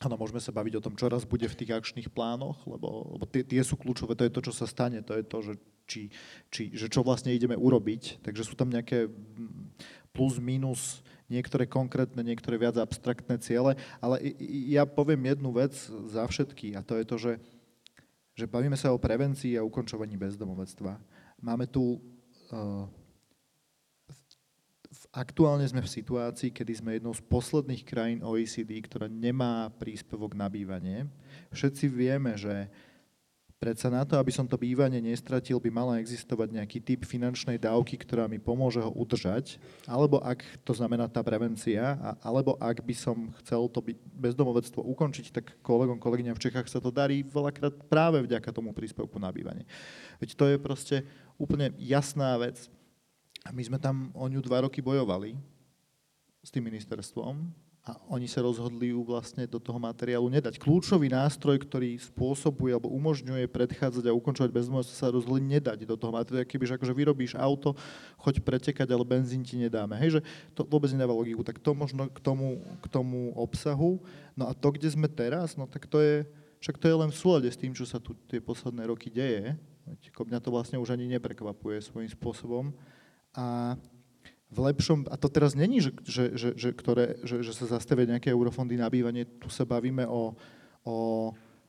Áno, 0.00 0.16
môžeme 0.16 0.40
sa 0.40 0.48
baviť 0.48 0.80
o 0.80 0.84
tom, 0.88 0.96
čo 0.96 1.12
raz 1.12 1.28
bude 1.28 1.44
v 1.44 1.58
tých 1.60 1.76
akčných 1.76 2.08
plánoch, 2.08 2.64
lebo, 2.64 3.20
lebo 3.20 3.28
tie, 3.28 3.44
tie 3.44 3.60
sú 3.60 3.76
kľúčové, 3.76 4.16
to 4.16 4.24
je 4.24 4.32
to, 4.32 4.40
čo 4.48 4.52
sa 4.56 4.64
stane, 4.64 5.04
to 5.04 5.12
je 5.12 5.24
to, 5.28 5.38
že, 5.44 5.54
či, 5.84 6.02
či, 6.48 6.62
že 6.72 6.88
čo 6.88 7.04
vlastne 7.04 7.36
ideme 7.36 7.52
urobiť. 7.52 8.24
Takže 8.24 8.48
sú 8.48 8.56
tam 8.56 8.72
nejaké 8.72 9.12
mm, 9.12 9.76
plus, 10.16 10.40
minus, 10.40 11.04
niektoré 11.28 11.68
konkrétne, 11.68 12.24
niektoré 12.24 12.56
viac 12.56 12.80
abstraktné 12.80 13.36
ciele, 13.44 13.76
ale 14.00 14.16
ja 14.72 14.88
poviem 14.88 15.36
jednu 15.36 15.52
vec 15.52 15.76
za 16.08 16.24
všetky 16.24 16.74
a 16.74 16.80
to 16.80 16.96
je 16.96 17.04
to, 17.04 17.16
že, 17.20 17.32
že 18.40 18.48
bavíme 18.48 18.80
sa 18.80 18.96
o 18.96 18.98
prevencii 18.98 19.60
a 19.60 19.66
ukončovaní 19.68 20.16
bezdomovectva. 20.16 20.96
Máme 21.44 21.68
tu 21.68 22.00
aktuálne 25.10 25.66
sme 25.66 25.82
v 25.82 25.90
situácii, 25.90 26.54
kedy 26.54 26.72
sme 26.78 26.90
jednou 26.98 27.14
z 27.14 27.22
posledných 27.26 27.82
krajín 27.82 28.20
OECD, 28.22 28.78
ktorá 28.82 29.10
nemá 29.10 29.70
príspevok 29.74 30.38
na 30.38 30.46
bývanie. 30.46 31.06
Všetci 31.50 31.86
vieme, 31.90 32.38
že 32.38 32.70
predsa 33.60 33.92
na 33.92 34.08
to, 34.08 34.16
aby 34.16 34.32
som 34.32 34.48
to 34.48 34.56
bývanie 34.56 35.04
nestratil, 35.04 35.60
by 35.60 35.68
mala 35.68 36.00
existovať 36.00 36.48
nejaký 36.56 36.80
typ 36.80 37.04
finančnej 37.04 37.60
dávky, 37.60 38.00
ktorá 38.00 38.24
mi 38.24 38.40
pomôže 38.40 38.80
ho 38.80 38.88
udržať, 38.96 39.60
alebo 39.84 40.16
ak 40.24 40.40
to 40.64 40.72
znamená 40.72 41.04
tá 41.12 41.20
prevencia, 41.20 42.00
alebo 42.24 42.56
ak 42.56 42.80
by 42.80 42.96
som 42.96 43.28
chcel 43.44 43.68
to 43.68 43.84
by- 43.84 44.00
bezdomovectvo 44.16 44.80
ukončiť, 44.80 45.26
tak 45.28 45.46
kolegom, 45.60 46.00
kolegyňam 46.00 46.40
v 46.40 46.44
Čechách 46.48 46.72
sa 46.72 46.80
to 46.80 46.88
darí 46.88 47.20
veľakrát 47.20 47.76
práve 47.84 48.24
vďaka 48.24 48.48
tomu 48.48 48.72
príspevku 48.72 49.20
na 49.20 49.28
bývanie. 49.28 49.68
Veď 50.16 50.40
to 50.40 50.44
je 50.48 50.56
proste 50.56 50.96
úplne 51.36 51.76
jasná 51.76 52.40
vec. 52.40 52.64
My 53.52 53.60
sme 53.60 53.76
tam 53.76 54.08
o 54.16 54.24
ňu 54.24 54.40
dva 54.40 54.64
roky 54.64 54.80
bojovali 54.80 55.36
s 56.40 56.48
tým 56.48 56.64
ministerstvom 56.64 57.68
a 57.90 57.98
oni 58.06 58.30
sa 58.30 58.38
rozhodli 58.38 58.94
ju 58.94 59.02
vlastne 59.02 59.42
do 59.50 59.58
toho 59.58 59.82
materiálu 59.82 60.30
nedať. 60.30 60.62
Kľúčový 60.62 61.10
nástroj, 61.10 61.58
ktorý 61.66 61.98
spôsobuje 61.98 62.70
alebo 62.70 62.86
umožňuje 62.94 63.50
predchádzať 63.50 64.06
a 64.06 64.14
ukončovať 64.14 64.50
bezdomovectvo, 64.54 64.94
sa 64.94 65.10
rozhodli 65.10 65.42
nedať 65.42 65.82
do 65.82 65.98
toho 65.98 66.14
materiálu. 66.14 66.46
Kebyže 66.46 66.78
akože 66.78 66.94
vyrobíš 66.94 67.34
auto, 67.34 67.74
choď 68.22 68.46
pretekať, 68.46 68.86
ale 68.94 69.02
benzín 69.02 69.42
ti 69.42 69.58
nedáme. 69.58 69.98
Hej, 69.98 70.18
že 70.18 70.20
to 70.54 70.62
vôbec 70.62 70.94
nedáva 70.94 71.10
logiku. 71.10 71.42
Tak 71.42 71.58
to 71.58 71.74
možno 71.74 72.06
k 72.06 72.22
tomu, 72.22 72.62
k 72.78 72.86
tomu 72.86 73.34
obsahu. 73.34 73.98
No 74.38 74.46
a 74.46 74.54
to, 74.54 74.70
kde 74.70 74.86
sme 74.86 75.10
teraz, 75.10 75.58
no 75.58 75.66
tak 75.66 75.90
to 75.90 75.98
je, 75.98 76.22
však 76.62 76.78
to 76.78 76.86
je 76.86 76.94
len 76.94 77.10
v 77.10 77.18
súlade 77.18 77.50
s 77.50 77.58
tým, 77.58 77.74
čo 77.74 77.82
sa 77.82 77.98
tu 77.98 78.14
tie 78.30 78.38
posledné 78.38 78.86
roky 78.86 79.10
deje. 79.10 79.58
Mňa 80.14 80.38
to 80.38 80.54
vlastne 80.54 80.78
už 80.78 80.94
ani 80.94 81.10
neprekvapuje 81.10 81.82
svojím 81.82 82.06
spôsobom. 82.06 82.70
A 83.34 83.74
v 84.50 84.58
lepšom, 84.58 85.06
a 85.06 85.14
to 85.14 85.30
teraz 85.30 85.54
není, 85.54 85.78
že, 85.78 85.94
že, 86.02 86.24
že, 86.34 86.48
že, 86.58 86.70
ktoré, 86.74 87.22
že, 87.22 87.46
že 87.46 87.54
sa 87.54 87.78
zastavia 87.78 88.18
nejaké 88.18 88.34
eurofondy 88.34 88.74
na 88.74 88.90
bývanie, 88.90 89.22
tu 89.22 89.46
sa 89.46 89.62
bavíme 89.62 90.02
o, 90.10 90.34
o 90.82 90.96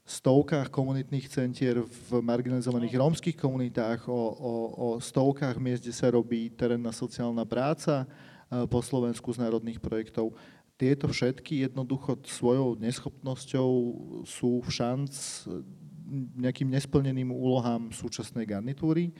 stovkách 0.01 0.73
komunitných 0.73 1.29
centier 1.29 1.85
v 1.85 2.09
marginalizovaných 2.25 2.97
rómskych 2.97 3.37
komunitách, 3.37 4.09
o, 4.09 4.21
o, 4.33 4.53
o 4.73 4.87
stovkách 4.97 5.61
miest, 5.61 5.85
kde 5.85 5.93
sa 5.93 6.09
robí 6.09 6.49
terénna 6.49 6.89
sociálna 6.89 7.45
práca 7.45 8.03
eh, 8.03 8.65
po 8.65 8.81
Slovensku 8.81 9.29
z 9.29 9.45
národných 9.45 9.77
projektov. 9.77 10.33
Tieto 10.73 11.05
všetky 11.05 11.69
jednoducho 11.69 12.17
svojou 12.25 12.73
neschopnosťou 12.81 13.69
sú 14.25 14.65
v 14.65 14.69
šanc 14.73 15.13
nejakým 16.35 16.67
nesplneným 16.67 17.29
úlohám 17.29 17.93
súčasnej 17.93 18.43
garnitúry. 18.43 19.13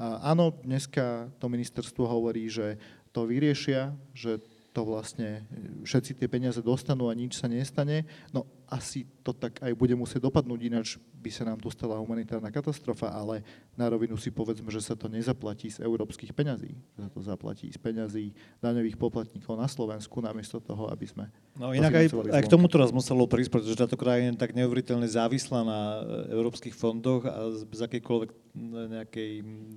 Áno, 0.00 0.50
dneska 0.64 1.30
to 1.38 1.46
ministerstvo 1.46 2.02
hovorí, 2.08 2.50
že 2.50 2.80
to 3.12 3.28
vyriešia, 3.28 3.92
že 4.16 4.40
to 4.72 4.88
vlastne 4.88 5.44
e, 5.52 5.84
všetci 5.84 6.16
tie 6.16 6.28
peniaze 6.32 6.64
dostanú 6.64 7.12
a 7.12 7.14
nič 7.14 7.36
sa 7.36 7.46
nestane. 7.46 8.08
No 8.32 8.48
asi 8.66 9.04
to 9.20 9.36
tak 9.36 9.60
aj 9.60 9.76
bude 9.76 9.92
musieť 9.92 10.24
dopadnúť, 10.24 10.60
ináč 10.64 10.96
by 11.22 11.30
sa 11.30 11.46
nám 11.46 11.62
tu 11.62 11.70
stala 11.70 12.02
humanitárna 12.02 12.50
katastrofa, 12.50 13.14
ale 13.14 13.46
na 13.78 13.86
rovinu 13.86 14.18
si 14.18 14.34
povedzme, 14.34 14.66
že 14.74 14.82
sa 14.82 14.98
to 14.98 15.06
nezaplatí 15.06 15.70
z 15.70 15.86
európskych 15.86 16.34
peňazí, 16.34 16.74
že 16.74 17.08
to 17.14 17.22
zaplatí 17.22 17.70
z 17.70 17.78
peňazí 17.78 18.34
daňových 18.58 18.98
poplatníkov 18.98 19.54
na 19.54 19.70
Slovensku, 19.70 20.18
namiesto 20.18 20.58
toho, 20.58 20.90
aby 20.90 21.06
sme... 21.06 21.30
No 21.54 21.70
inak 21.70 21.94
aj, 21.94 22.06
aj 22.32 22.42
k 22.42 22.52
tomu 22.52 22.66
teraz 22.66 22.90
muselo 22.90 23.28
prísť, 23.30 23.54
pretože 23.54 23.78
táto 23.78 23.94
krajina 23.94 24.34
je 24.34 24.42
tak 24.42 24.56
neuveriteľne 24.56 25.06
závislá 25.06 25.60
na 25.62 25.80
e, 25.80 26.34
európskych 26.34 26.74
fondoch 26.74 27.28
a 27.28 27.52
z- 27.52 27.68
akejkoľvek 27.92 28.30
m, 28.32 28.88
nejakej 28.88 29.30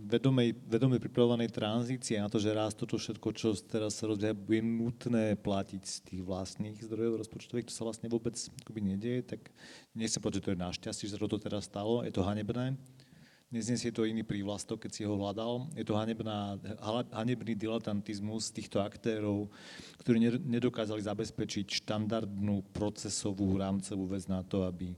vedomej, 0.07 0.55
vedomej 0.71 1.03
pripravovanej 1.03 1.51
tranzície 1.51 2.15
na 2.15 2.31
to, 2.31 2.39
že 2.39 2.55
raz 2.55 2.71
toto 2.71 2.95
všetko, 2.95 3.27
čo 3.35 3.51
teraz 3.59 3.99
sa 3.99 4.07
rozbieha, 4.07 4.31
bude 4.31 4.63
nutné 4.63 5.35
platiť 5.35 5.83
z 5.83 5.95
tých 6.07 6.21
vlastných 6.23 6.79
zdrojov 6.79 7.27
rozpočtových, 7.27 7.67
to 7.67 7.75
sa 7.75 7.83
vlastne 7.83 8.07
vôbec 8.07 8.39
akoby 8.63 8.95
nedieje, 8.95 9.35
tak 9.35 9.51
nechcem 9.91 10.23
povedať, 10.23 10.39
že 10.39 10.45
to 10.47 10.53
je 10.55 10.63
našťastie, 10.63 11.05
že 11.11 11.13
sa 11.15 11.19
toto 11.19 11.34
teraz 11.39 11.67
stalo, 11.69 12.03
je 12.03 12.11
to 12.11 12.23
hanebné. 12.23 12.77
Neznesie 13.53 13.93
to 13.93 14.03
iný 14.03 14.25
prívlastok, 14.25 14.83
keď 14.83 14.91
si 14.91 15.05
ho 15.05 15.15
hľadal. 15.15 15.69
Je 15.77 15.85
to 15.85 15.95
hanebná, 15.95 16.59
hanebný 17.13 17.53
diletantizmus 17.55 18.49
týchto 18.49 18.81
aktérov, 18.81 19.47
ktorí 20.01 20.17
ne- 20.17 20.41
nedokázali 20.59 20.99
zabezpečiť 20.99 21.85
štandardnú 21.85 22.65
procesovú 22.73 23.55
rámcovú 23.55 24.11
vec 24.11 24.25
na 24.27 24.41
to, 24.41 24.65
aby, 24.65 24.91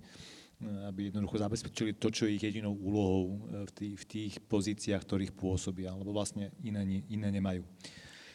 aby 0.90 1.12
jednoducho 1.12 1.38
zabezpečili 1.38 2.00
to, 2.00 2.08
čo 2.08 2.26
je 2.26 2.40
ich 2.40 2.46
jedinou 2.48 2.74
úlohou 2.74 3.24
e, 3.30 3.68
v 3.68 3.72
tých, 3.76 3.96
v 4.00 4.06
tých 4.10 4.34
pozíciách, 4.50 5.04
ktorých 5.06 5.36
pôsobia, 5.36 5.94
lebo 5.94 6.16
vlastne 6.16 6.50
iné, 6.64 7.04
iné 7.12 7.30
nemajú. 7.30 7.62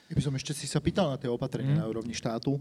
Ja 0.06 0.14
by 0.14 0.22
som 0.22 0.36
ešte 0.36 0.52
si 0.52 0.68
sa 0.68 0.78
pýtal 0.78 1.08
na 1.08 1.16
tie 1.16 1.32
opatrenia 1.32 1.72
mm. 1.72 1.80
na 1.82 1.88
úrovni 1.88 2.12
štátu. 2.12 2.60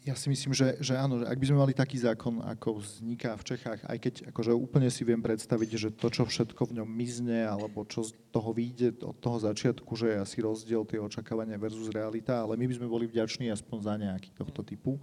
Ja 0.00 0.16
si 0.16 0.32
myslím, 0.32 0.56
že, 0.56 0.80
že 0.80 0.96
áno, 0.96 1.20
ak 1.20 1.36
by 1.36 1.44
sme 1.44 1.60
mali 1.60 1.76
taký 1.76 2.00
zákon, 2.00 2.40
ako 2.40 2.80
vzniká 2.80 3.36
v 3.36 3.52
Čechách, 3.52 3.84
aj 3.84 3.98
keď 4.00 4.14
akože 4.32 4.56
úplne 4.56 4.88
si 4.88 5.04
viem 5.04 5.20
predstaviť, 5.20 5.70
že 5.76 5.88
to, 5.92 6.08
čo 6.08 6.24
všetko 6.24 6.72
v 6.72 6.80
ňom 6.80 6.88
mizne, 6.88 7.44
alebo 7.44 7.84
čo 7.84 8.08
z 8.08 8.16
toho 8.32 8.48
vyjde 8.56 9.04
od 9.04 9.20
toho 9.20 9.36
začiatku, 9.36 9.92
že 9.92 10.16
je 10.16 10.24
asi 10.24 10.38
rozdiel 10.40 10.88
tie 10.88 10.96
očakávania 11.04 11.60
versus 11.60 11.92
realita, 11.92 12.40
ale 12.40 12.56
my 12.56 12.64
by 12.64 12.74
sme 12.80 12.88
boli 12.88 13.04
vďační 13.12 13.52
aspoň 13.52 13.78
za 13.84 13.94
nejaký 14.00 14.32
tohto 14.32 14.64
typu. 14.64 14.96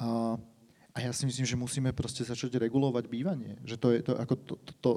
A, 0.00 0.40
a 0.96 0.98
ja 1.04 1.12
si 1.12 1.28
myslím, 1.28 1.44
že 1.44 1.60
musíme 1.60 1.92
proste 1.92 2.24
začať 2.24 2.56
regulovať 2.56 3.12
bývanie. 3.12 3.60
Že 3.68 3.76
to 3.76 3.88
je 3.92 4.00
to, 4.00 4.12
ako 4.16 4.34
to, 4.40 4.54
to, 4.64 4.72
to 4.80 4.90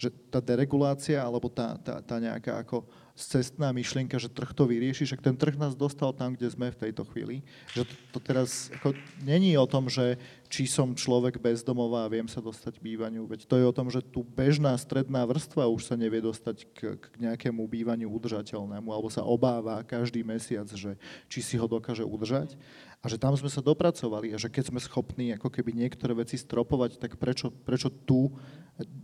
že 0.00 0.08
tá 0.32 0.40
deregulácia 0.40 1.20
alebo 1.20 1.52
tá, 1.52 1.76
tá, 1.76 2.00
tá 2.00 2.16
nejaká 2.16 2.64
ako 2.64 2.88
cestná 3.16 3.72
myšlienka, 3.72 4.20
že 4.20 4.28
trh 4.28 4.52
to 4.52 4.68
vyrieši, 4.68 5.08
však 5.08 5.24
ten 5.24 5.32
trh 5.32 5.56
nás 5.56 5.72
dostal 5.72 6.12
tam, 6.12 6.36
kde 6.36 6.52
sme 6.52 6.68
v 6.68 6.80
tejto 6.86 7.08
chvíli. 7.08 7.40
Že 7.72 7.88
to, 7.88 7.94
to 8.12 8.18
teraz 8.20 8.68
ako, 8.76 8.92
není 9.24 9.56
o 9.56 9.64
tom, 9.64 9.88
že 9.88 10.20
či 10.52 10.68
som 10.68 10.92
človek 10.92 11.40
bezdomová 11.40 12.06
a 12.06 12.12
viem 12.12 12.28
sa 12.28 12.44
dostať 12.44 12.78
k 12.78 12.84
bývaniu, 12.92 13.24
veď 13.24 13.48
to 13.48 13.56
je 13.56 13.64
o 13.64 13.74
tom, 13.74 13.88
že 13.88 14.04
tu 14.04 14.20
bežná 14.22 14.76
stredná 14.76 15.24
vrstva 15.24 15.64
už 15.66 15.88
sa 15.88 15.96
nevie 15.96 16.20
dostať 16.20 16.56
k, 16.76 16.78
k 17.00 17.04
nejakému 17.18 17.64
bývaniu 17.64 18.12
udržateľnému, 18.12 18.92
alebo 18.92 19.08
sa 19.08 19.24
obáva 19.24 19.80
každý 19.82 20.20
mesiac, 20.20 20.68
že 20.68 21.00
či 21.26 21.40
si 21.40 21.56
ho 21.56 21.64
dokáže 21.64 22.04
udržať. 22.04 22.54
A 23.00 23.08
že 23.08 23.16
tam 23.16 23.32
sme 23.38 23.48
sa 23.48 23.64
dopracovali 23.64 24.34
a 24.34 24.40
že 24.40 24.52
keď 24.52 24.72
sme 24.74 24.80
schopní 24.82 25.32
ako 25.32 25.48
keby 25.48 25.72
niektoré 25.72 26.12
veci 26.16 26.36
stropovať, 26.36 27.00
tak 27.00 27.16
prečo, 27.16 27.48
prečo 27.48 27.88
tu 27.88 28.34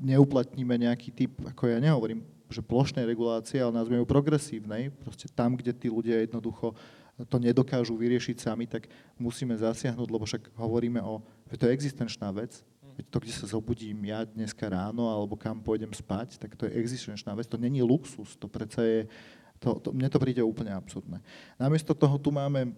neuplatníme 0.02 0.74
nejaký 0.74 1.14
typ, 1.14 1.32
ako 1.48 1.70
ja 1.70 1.78
nehovorím, 1.78 2.24
že 2.52 2.62
plošnej 2.62 3.08
regulácie, 3.08 3.58
ale 3.58 3.74
nazvime 3.74 4.04
ju 4.04 4.06
progresívnej, 4.06 4.92
proste 5.02 5.26
tam, 5.32 5.56
kde 5.56 5.72
tí 5.72 5.88
ľudia 5.88 6.20
jednoducho 6.22 6.76
to 7.28 7.36
nedokážu 7.36 7.96
vyriešiť 7.96 8.36
sami, 8.40 8.64
tak 8.64 8.88
musíme 9.20 9.52
zasiahnuť, 9.56 10.08
lebo 10.08 10.24
však 10.24 10.52
hovoríme 10.56 11.00
o, 11.04 11.20
že 11.52 11.56
to 11.60 11.64
je 11.68 11.74
existenčná 11.76 12.32
vec, 12.32 12.64
Veď 12.92 13.06
to, 13.08 13.18
kde 13.24 13.32
sa 13.32 13.46
zobudím 13.48 14.04
ja 14.04 14.24
dneska 14.28 14.68
ráno, 14.68 15.08
alebo 15.08 15.32
kam 15.32 15.64
pôjdem 15.64 15.88
spať, 15.96 16.36
tak 16.36 16.52
to 16.60 16.68
je 16.68 16.76
existenčná 16.76 17.32
vec, 17.32 17.48
to 17.48 17.56
není 17.56 17.80
luxus, 17.80 18.36
to 18.36 18.44
predsa 18.48 18.84
je, 18.84 19.00
to, 19.56 19.80
to, 19.80 19.96
mne 19.96 20.08
to 20.12 20.20
príde 20.20 20.42
úplne 20.44 20.76
absurdné. 20.76 21.24
Namiesto 21.56 21.96
toho 21.96 22.20
tu 22.20 22.28
máme 22.28 22.76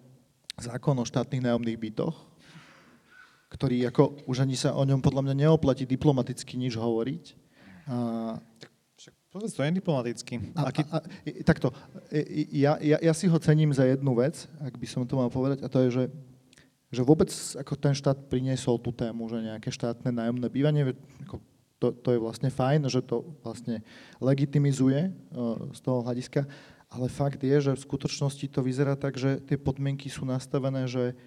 zákon 0.55 0.95
o 0.95 1.09
štátnych 1.09 1.43
nájomných 1.43 1.81
bytoch, 1.91 2.15
ktorý 3.51 3.91
ako, 3.91 4.23
už 4.27 4.47
ani 4.47 4.55
sa 4.55 4.75
o 4.75 4.83
ňom 4.87 5.03
podľa 5.03 5.31
mňa 5.31 5.35
neoplatí 5.47 5.87
diplomaticky 5.87 6.59
nič 6.59 6.79
hovoriť. 6.79 7.25
A, 7.91 8.39
Povedz 9.35 9.59
to 9.59 9.67
je 9.67 9.75
diplomaticky. 9.75 10.55
A, 10.55 10.71
Aký... 10.71 10.87
a, 10.87 11.03
a, 11.03 11.43
takto, 11.43 11.75
ja, 12.55 12.79
ja, 12.79 13.03
ja 13.03 13.13
si 13.19 13.27
ho 13.27 13.35
cením 13.43 13.75
za 13.75 13.83
jednu 13.83 14.15
vec, 14.15 14.47
ak 14.63 14.79
by 14.79 14.87
som 14.87 15.03
to 15.03 15.19
mal 15.19 15.27
povedať, 15.27 15.59
a 15.59 15.67
to 15.67 15.83
je, 15.83 15.89
že, 15.91 16.05
že 16.95 17.03
vôbec 17.03 17.35
ako 17.35 17.75
ten 17.75 17.99
štát 17.99 18.31
priniesol 18.31 18.79
tú 18.79 18.95
tému, 18.95 19.27
že 19.27 19.43
nejaké 19.43 19.75
štátne 19.75 20.15
nájomné 20.15 20.47
bývanie, 20.47 20.95
ako 21.27 21.43
to, 21.83 21.91
to 21.99 22.09
je 22.15 22.23
vlastne 22.23 22.47
fajn, 22.47 22.87
že 22.87 23.03
to 23.03 23.27
vlastne 23.43 23.83
legitimizuje 24.23 25.11
uh, 25.11 25.59
z 25.75 25.81
toho 25.83 26.07
hľadiska, 26.07 26.47
ale 26.87 27.11
fakt 27.11 27.43
je, 27.43 27.59
že 27.59 27.75
v 27.75 27.85
skutočnosti 27.91 28.47
to 28.55 28.63
vyzerá 28.63 28.95
tak, 28.95 29.19
že 29.19 29.43
tie 29.43 29.59
podmienky 29.59 30.07
sú 30.07 30.23
nastavené, 30.23 30.87
že 30.87 31.19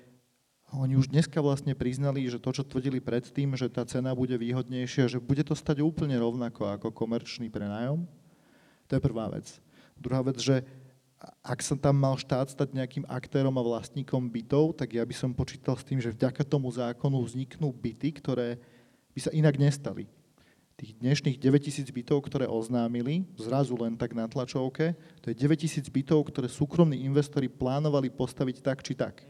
oni 0.75 0.99
už 0.99 1.07
dneska 1.07 1.39
vlastne 1.39 1.71
priznali, 1.71 2.27
že 2.27 2.43
to, 2.43 2.51
čo 2.51 2.67
tvrdili 2.67 2.99
predtým, 2.99 3.55
že 3.55 3.71
tá 3.71 3.87
cena 3.87 4.11
bude 4.11 4.35
výhodnejšia, 4.35 5.07
že 5.07 5.23
bude 5.23 5.39
to 5.47 5.55
stať 5.55 5.79
úplne 5.79 6.19
rovnako 6.19 6.67
ako 6.67 6.91
komerčný 6.91 7.47
prenájom. 7.47 8.03
To 8.91 8.91
je 8.99 9.01
prvá 9.01 9.31
vec. 9.31 9.47
Druhá 9.95 10.19
vec, 10.19 10.43
že 10.43 10.67
ak 11.41 11.59
sa 11.63 11.73
tam 11.79 11.97
mal 11.97 12.19
štát 12.19 12.51
stať 12.51 12.75
nejakým 12.75 13.07
aktérom 13.09 13.55
a 13.57 13.63
vlastníkom 13.63 14.29
bytov, 14.29 14.77
tak 14.77 14.93
ja 14.93 15.01
by 15.01 15.15
som 15.15 15.31
počítal 15.33 15.73
s 15.79 15.87
tým, 15.87 15.97
že 15.97 16.13
vďaka 16.13 16.45
tomu 16.45 16.69
zákonu 16.69 17.23
vzniknú 17.23 17.73
byty, 17.73 18.19
ktoré 18.21 18.59
by 19.15 19.19
sa 19.23 19.31
inak 19.33 19.57
nestali. 19.57 20.05
Tých 20.77 20.93
dnešných 21.01 21.41
9000 21.41 21.89
bytov, 21.89 22.21
ktoré 22.29 22.45
oznámili, 22.45 23.25
zrazu 23.33 23.73
len 23.81 23.97
tak 23.97 24.13
na 24.13 24.29
tlačovke, 24.29 24.93
to 25.25 25.33
je 25.33 25.35
9000 25.41 25.89
bytov, 25.89 26.21
ktoré 26.29 26.45
súkromní 26.45 27.01
investori 27.01 27.49
plánovali 27.49 28.13
postaviť 28.13 28.61
tak 28.61 28.85
či 28.85 28.93
tak. 28.93 29.25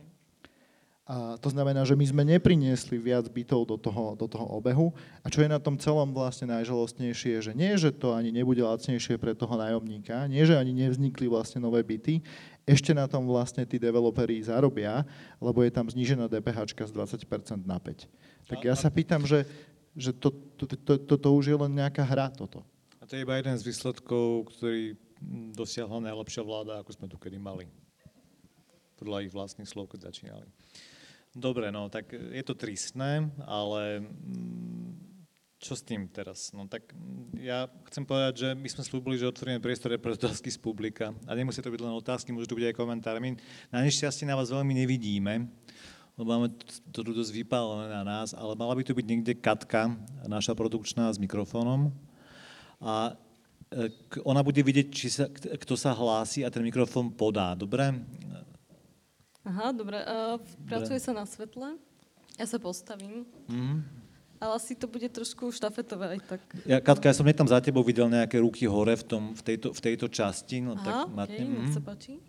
A 1.08 1.40
to 1.40 1.48
znamená, 1.48 1.88
že 1.88 1.96
my 1.96 2.04
sme 2.04 2.24
nepriniesli 2.28 3.00
viac 3.00 3.32
bytov 3.32 3.64
do 3.64 3.80
toho, 3.80 4.20
do 4.20 4.28
toho 4.28 4.44
obehu. 4.44 4.92
A 5.24 5.32
čo 5.32 5.40
je 5.40 5.48
na 5.48 5.56
tom 5.56 5.80
celom 5.80 6.12
vlastne 6.12 6.52
najžalostnejšie, 6.52 7.40
že 7.40 7.52
nie, 7.56 7.80
že 7.80 7.96
to 7.96 8.12
ani 8.12 8.28
nebude 8.36 8.60
lacnejšie 8.60 9.16
pre 9.16 9.32
toho 9.32 9.56
nájomníka, 9.56 10.28
nie, 10.28 10.44
že 10.44 10.60
ani 10.60 10.76
nevznikli 10.76 11.32
vlastne 11.32 11.64
nové 11.64 11.80
byty, 11.80 12.20
ešte 12.68 12.92
na 12.92 13.08
tom 13.08 13.24
vlastne 13.24 13.64
tí 13.64 13.80
developeri 13.80 14.44
zarobia, 14.44 15.08
lebo 15.40 15.64
je 15.64 15.72
tam 15.72 15.88
znížená 15.88 16.28
DPH 16.28 16.76
z 16.76 16.92
20% 16.92 17.64
na 17.64 17.80
5. 17.80 18.52
Tak 18.52 18.60
ja 18.60 18.76
sa 18.76 18.92
pýtam, 18.92 19.24
že, 19.24 19.48
že 19.96 20.12
to, 20.12 20.36
to, 20.60 20.76
to, 20.76 20.94
to, 21.00 21.16
to 21.16 21.30
už 21.32 21.56
je 21.56 21.56
len 21.56 21.72
nejaká 21.72 22.04
hra 22.04 22.28
toto. 22.28 22.68
A 23.00 23.08
to 23.08 23.16
je 23.16 23.24
iba 23.24 23.40
jeden 23.40 23.56
z 23.56 23.64
výsledkov, 23.64 24.52
ktorý 24.52 25.00
dosiahla 25.56 26.12
najlepšia 26.12 26.44
vláda, 26.44 26.84
ako 26.84 26.92
sme 26.92 27.08
tu 27.08 27.16
kedy 27.16 27.40
mali. 27.40 27.72
Podľa 29.00 29.24
ich 29.24 29.32
vlastných 29.32 29.70
slov, 29.72 29.88
keď 29.88 30.12
začínali. 30.12 30.48
Dobre, 31.38 31.70
no 31.70 31.86
tak 31.86 32.18
je 32.18 32.42
to 32.42 32.58
tristné, 32.58 33.30
ale 33.46 34.02
mm, 34.02 34.90
čo 35.62 35.78
s 35.78 35.86
tým 35.86 36.10
teraz? 36.10 36.50
No 36.50 36.66
tak 36.66 36.90
ja 37.38 37.70
chcem 37.86 38.10
povedať, 38.10 38.34
že 38.42 38.50
my 38.58 38.66
sme 38.66 38.82
slúbili, 38.82 39.22
že 39.22 39.30
otvoríme 39.30 39.62
priestor 39.62 39.94
pre 40.02 40.18
otázky 40.18 40.50
z 40.50 40.58
publika. 40.58 41.14
A 41.30 41.38
nemusí 41.38 41.62
to 41.62 41.70
byť 41.70 41.82
len 41.86 41.94
otázky, 41.94 42.34
môžu 42.34 42.50
to 42.50 42.58
byť 42.58 42.74
aj 42.74 42.76
komentáre. 42.82 43.22
My 43.22 43.38
na 43.70 43.86
nešťastie 43.86 44.26
na 44.26 44.34
vás 44.34 44.50
veľmi 44.50 44.74
nevidíme, 44.82 45.46
lebo 46.18 46.26
máme 46.26 46.58
to 46.90 47.06
tu 47.06 47.14
dosť 47.14 47.30
vypálené 47.30 47.86
na 47.86 48.02
nás, 48.02 48.34
ale 48.34 48.58
mala 48.58 48.74
by 48.74 48.82
tu 48.82 48.98
byť 48.98 49.06
niekde 49.06 49.38
Katka, 49.38 49.94
naša 50.26 50.58
produkčná 50.58 51.14
s 51.14 51.22
mikrofónom. 51.22 51.94
A 52.82 53.14
e, 53.70 53.94
ona 54.26 54.42
bude 54.42 54.66
vidieť, 54.66 54.88
či 54.90 55.14
sa, 55.14 55.30
kto 55.30 55.78
sa 55.78 55.94
hlási 55.94 56.42
a 56.42 56.50
ten 56.50 56.66
mikrofón 56.66 57.14
podá. 57.14 57.54
Dobre? 57.54 57.94
Aha, 59.48 59.72
dobre. 59.72 60.04
Uh, 60.04 60.36
pracuje 60.68 61.00
dobre. 61.00 61.08
sa 61.08 61.12
na 61.16 61.24
svetle. 61.24 61.80
Ja 62.36 62.46
sa 62.46 62.60
postavím. 62.60 63.24
Mm. 63.48 63.82
Ale 64.38 64.52
asi 64.54 64.78
to 64.78 64.86
bude 64.86 65.10
trošku 65.10 65.50
štafetové 65.50 66.14
aj 66.14 66.20
tak. 66.30 66.42
Ja, 66.68 66.78
Katka, 66.78 67.10
ja 67.10 67.16
som 67.18 67.26
tam 67.26 67.50
za 67.50 67.58
tebou 67.58 67.82
videl 67.82 68.06
nejaké 68.06 68.38
ruky 68.38 68.70
hore 68.70 68.94
v, 68.94 69.06
tom, 69.08 69.24
v, 69.34 69.42
tejto, 69.42 69.74
v 69.74 69.80
tejto 69.82 70.06
časti. 70.12 70.62
No, 70.62 70.78
Aha, 70.78 70.84
tak 70.84 70.94
okay, 71.10 71.16
matne, 71.16 71.44
mm. 71.48 71.74
sa 71.74 71.82
páči. 71.82 72.22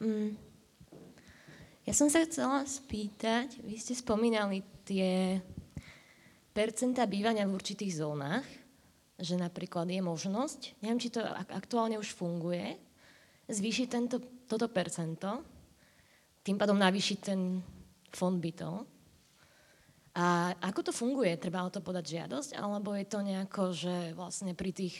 Mm. 0.00 0.32
Ja 1.84 1.92
som 1.92 2.08
sa 2.08 2.24
chcela 2.24 2.64
spýtať, 2.64 3.60
vy 3.60 3.76
ste 3.76 3.92
spomínali 3.92 4.64
tie 4.88 5.44
percentá 6.56 7.04
bývania 7.04 7.44
v 7.44 7.60
určitých 7.60 8.00
zónach, 8.00 8.46
že 9.20 9.36
napríklad 9.36 9.92
je 9.92 10.00
možnosť, 10.00 10.80
neviem, 10.80 10.96
či 10.96 11.12
to 11.12 11.20
aktuálne 11.52 12.00
už 12.00 12.16
funguje, 12.16 12.80
zvýšiť 13.48 13.86
tento, 13.90 14.16
toto 14.48 14.68
percento, 14.72 15.44
tým 16.44 16.56
pádom 16.60 16.76
navýšiť 16.76 17.18
ten 17.20 17.60
fond 18.12 18.36
bytov. 18.36 18.84
A 20.14 20.54
ako 20.62 20.80
to 20.86 20.92
funguje? 20.94 21.34
Treba 21.40 21.66
o 21.66 21.74
to 21.74 21.82
podať 21.82 22.20
žiadosť? 22.20 22.50
Alebo 22.54 22.94
je 22.94 23.06
to 23.08 23.18
nejako, 23.24 23.74
že 23.74 24.14
vlastne 24.14 24.54
pri 24.54 24.70
tých 24.70 24.94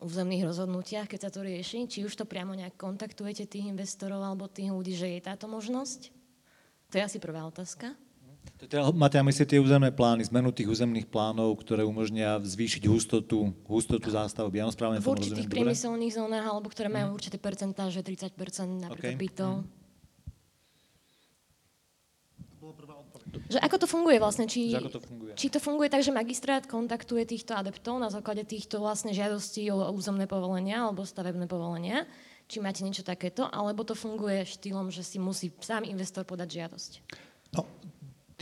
územných 0.00 0.48
rozhodnutiach, 0.48 1.06
keď 1.06 1.20
sa 1.28 1.30
to 1.30 1.44
rieši, 1.44 1.86
či 1.86 2.02
už 2.02 2.16
to 2.16 2.24
priamo 2.24 2.56
nejak 2.56 2.74
kontaktujete 2.74 3.46
tých 3.46 3.68
investorov 3.70 4.24
alebo 4.24 4.50
tých 4.50 4.72
ľudí, 4.72 4.96
že 4.96 5.18
je 5.18 5.20
táto 5.22 5.46
možnosť? 5.46 6.10
To 6.90 6.94
je 6.98 7.06
asi 7.06 7.18
prvá 7.22 7.44
otázka. 7.44 7.94
Teda 8.62 8.94
máte 8.94 9.18
na 9.18 9.26
mysli 9.26 9.42
tie 9.42 9.58
územné 9.58 9.90
plány, 9.90 10.22
zmenu 10.30 10.54
tých 10.54 10.70
územných 10.70 11.10
plánov, 11.10 11.58
ktoré 11.66 11.82
umožnia 11.82 12.38
zvýšiť 12.38 12.86
hustotu, 12.86 13.50
hustotu 13.66 14.06
zástavby. 14.06 14.62
Áno, 14.62 14.70
správne 14.70 15.02
v 15.02 15.10
určitých 15.10 15.50
priemyselných 15.50 16.14
zónach, 16.14 16.46
alebo 16.46 16.70
ktoré 16.70 16.86
majú 16.86 17.10
mm. 17.10 17.16
určité 17.18 17.42
percentáže, 17.42 18.06
30% 18.06 18.38
napríklad 18.86 19.18
okay. 19.18 19.18
bytov. 19.18 19.66
Mm. 19.66 19.82
Že 23.50 23.58
ako 23.58 23.76
to 23.82 23.86
funguje 23.90 24.16
vlastne? 24.22 24.46
Či, 24.46 24.78
ako 24.78 24.92
to 24.94 25.02
funguje? 25.02 25.32
či 25.34 25.46
to 25.50 25.58
funguje 25.58 25.88
tak, 25.90 26.06
že 26.06 26.14
magistrát 26.14 26.62
kontaktuje 26.64 27.26
týchto 27.26 27.58
adeptov 27.58 27.98
na 27.98 28.08
základe 28.08 28.46
týchto 28.46 28.78
vlastne 28.78 29.10
žiadostí 29.10 29.68
o 29.74 29.90
územné 29.90 30.30
povolenia 30.30 30.86
alebo 30.86 31.02
stavebné 31.02 31.50
povolenia? 31.50 32.06
Či 32.46 32.62
máte 32.62 32.86
niečo 32.86 33.02
takéto? 33.02 33.50
Alebo 33.50 33.82
to 33.82 33.98
funguje 33.98 34.46
štýlom, 34.46 34.94
že 34.94 35.02
si 35.02 35.18
musí 35.18 35.50
sám 35.58 35.82
investor 35.84 36.22
podať 36.22 36.48
žiadosť? 36.62 36.92
No, 37.52 37.68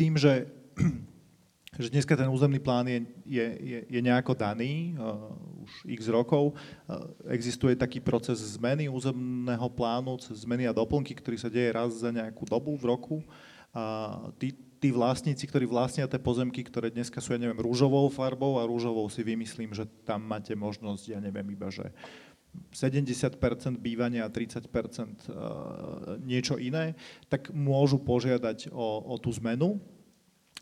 tým, 0.01 0.17
že, 0.17 0.49
že 1.85 1.93
dneska 1.93 2.17
ten 2.17 2.33
územný 2.33 2.57
plán 2.57 2.89
je, 2.89 3.05
je, 3.29 3.47
je, 3.85 4.01
nejako 4.01 4.33
daný, 4.33 4.97
uh, 4.97 5.29
už 5.61 5.73
x 6.01 6.01
rokov, 6.09 6.57
uh, 6.57 7.13
existuje 7.29 7.77
taký 7.77 8.01
proces 8.01 8.41
zmeny 8.57 8.89
územného 8.89 9.69
plánu, 9.69 10.17
cez 10.17 10.49
zmeny 10.49 10.65
a 10.65 10.73
doplnky, 10.73 11.13
ktorý 11.13 11.37
sa 11.37 11.53
deje 11.53 11.69
raz 11.69 12.01
za 12.01 12.09
nejakú 12.09 12.49
dobu 12.49 12.73
v 12.81 12.89
roku. 12.89 13.17
A 13.77 14.17
tí, 14.41 14.57
tí 14.81 14.89
vlastníci, 14.89 15.45
ktorí 15.45 15.69
vlastnia 15.69 16.09
tie 16.09 16.19
pozemky, 16.19 16.65
ktoré 16.65 16.89
dneska 16.89 17.21
sú, 17.21 17.37
ja 17.37 17.39
neviem, 17.39 17.61
rúžovou 17.61 18.09
farbou 18.09 18.57
a 18.57 18.67
rúžovou 18.67 19.07
si 19.13 19.21
vymyslím, 19.21 19.77
že 19.77 19.85
tam 20.09 20.25
máte 20.25 20.57
možnosť, 20.57 21.05
ja 21.13 21.21
neviem, 21.21 21.45
iba 21.53 21.69
že 21.69 21.93
70% 22.71 23.39
bývania 23.79 24.27
a 24.27 24.33
30% 24.33 24.67
niečo 26.23 26.59
iné, 26.59 26.95
tak 27.27 27.51
môžu 27.51 27.99
požiadať 27.99 28.71
o, 28.71 29.11
o 29.11 29.15
tú 29.19 29.31
zmenu. 29.39 29.79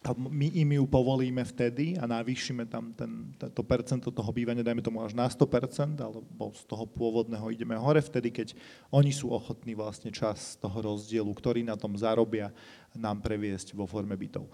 A 0.06 0.14
my 0.14 0.54
im 0.54 0.78
ju 0.78 0.86
povolíme 0.86 1.42
vtedy 1.42 1.98
a 1.98 2.06
navýšime 2.06 2.70
tam 2.70 2.94
ten, 2.94 3.34
to 3.34 3.66
percento 3.66 4.14
toho 4.14 4.30
bývania, 4.30 4.62
dajme 4.62 4.78
tomu 4.78 5.02
až 5.02 5.10
na 5.10 5.26
100%, 5.26 5.98
alebo 5.98 6.54
z 6.54 6.62
toho 6.70 6.86
pôvodného 6.86 7.50
ideme 7.50 7.74
hore 7.74 7.98
vtedy, 7.98 8.30
keď 8.30 8.54
oni 8.94 9.10
sú 9.10 9.34
ochotní 9.34 9.74
vlastne 9.74 10.14
čas 10.14 10.54
toho 10.62 10.78
rozdielu, 10.78 11.26
ktorý 11.26 11.66
na 11.66 11.74
tom 11.74 11.98
zarobia, 11.98 12.54
nám 12.96 13.20
previesť 13.20 13.76
vo 13.76 13.84
forme 13.84 14.16
bytov. 14.16 14.48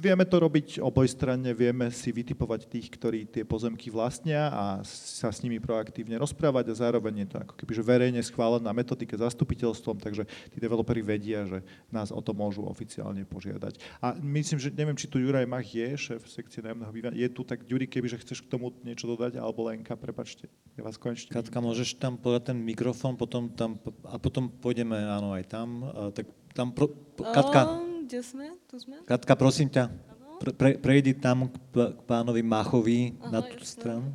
Vieme 0.00 0.24
to 0.24 0.40
robiť 0.40 0.80
obojstranne, 0.80 1.52
vieme 1.52 1.92
si 1.92 2.10
vytipovať 2.10 2.66
tých, 2.66 2.88
ktorí 2.94 3.28
tie 3.28 3.44
pozemky 3.44 3.92
vlastnia 3.92 4.48
a 4.50 4.64
sa 4.84 5.28
s 5.28 5.44
nimi 5.44 5.60
proaktívne 5.60 6.16
rozprávať 6.16 6.72
a 6.72 6.78
zároveň 6.88 7.24
je 7.24 7.28
to 7.30 7.36
ako 7.44 7.54
keby 7.58 7.72
že 7.74 7.82
verejne 7.84 8.20
schválená 8.24 8.70
metodika 8.72 9.14
zastupiteľstvom, 9.20 10.00
takže 10.00 10.24
tí 10.50 10.58
developeri 10.58 11.04
vedia, 11.04 11.44
že 11.46 11.58
nás 11.92 12.10
o 12.10 12.20
to 12.24 12.32
môžu 12.32 12.64
oficiálne 12.64 13.22
požiadať. 13.28 13.78
A 14.00 14.16
myslím, 14.18 14.58
že 14.58 14.72
neviem, 14.74 14.96
či 14.98 15.10
tu 15.10 15.20
Juraj 15.20 15.46
Mach 15.46 15.66
je, 15.66 15.94
šéf 15.94 16.26
sekcie 16.26 16.62
nájomného 16.64 16.92
bývania. 16.92 17.22
Je 17.22 17.30
tu 17.30 17.42
tak, 17.46 17.62
Juri, 17.66 17.86
keby 17.86 18.10
že 18.10 18.20
chceš 18.22 18.44
k 18.44 18.50
tomu 18.50 18.74
niečo 18.82 19.10
dodať, 19.10 19.38
alebo 19.38 19.66
Lenka, 19.66 19.94
prepačte, 19.94 20.50
ja 20.74 20.82
vás 20.82 20.98
konečne... 20.98 21.30
Katka, 21.30 21.58
môžeš 21.58 21.96
tam 21.98 22.18
podať 22.18 22.54
ten 22.54 22.58
mikrofón, 22.60 23.14
potom 23.14 23.50
tam, 23.52 23.78
a 24.06 24.18
potom 24.18 24.50
pôjdeme, 24.50 24.94
áno, 24.94 25.34
aj 25.34 25.44
tam, 25.48 25.68
tak 26.14 26.28
tam 26.54 26.70
pro, 26.70 26.86
Katka. 27.18 27.82
Um, 27.82 28.06
kde 28.06 28.22
sme? 28.22 28.54
Tu 28.70 28.78
sme? 28.78 29.02
Katka, 29.02 29.34
prosím 29.34 29.68
ťa, 29.68 29.90
pre, 30.38 30.50
pre, 30.54 30.70
prejdi 30.78 31.12
tam 31.18 31.50
k, 31.50 31.54
k 31.74 32.00
pánovi 32.06 32.46
Machovi 32.46 33.18
Aha, 33.18 33.30
na 33.34 33.38
tú 33.42 33.58
jasne. 33.58 33.66
stranu. 33.66 34.06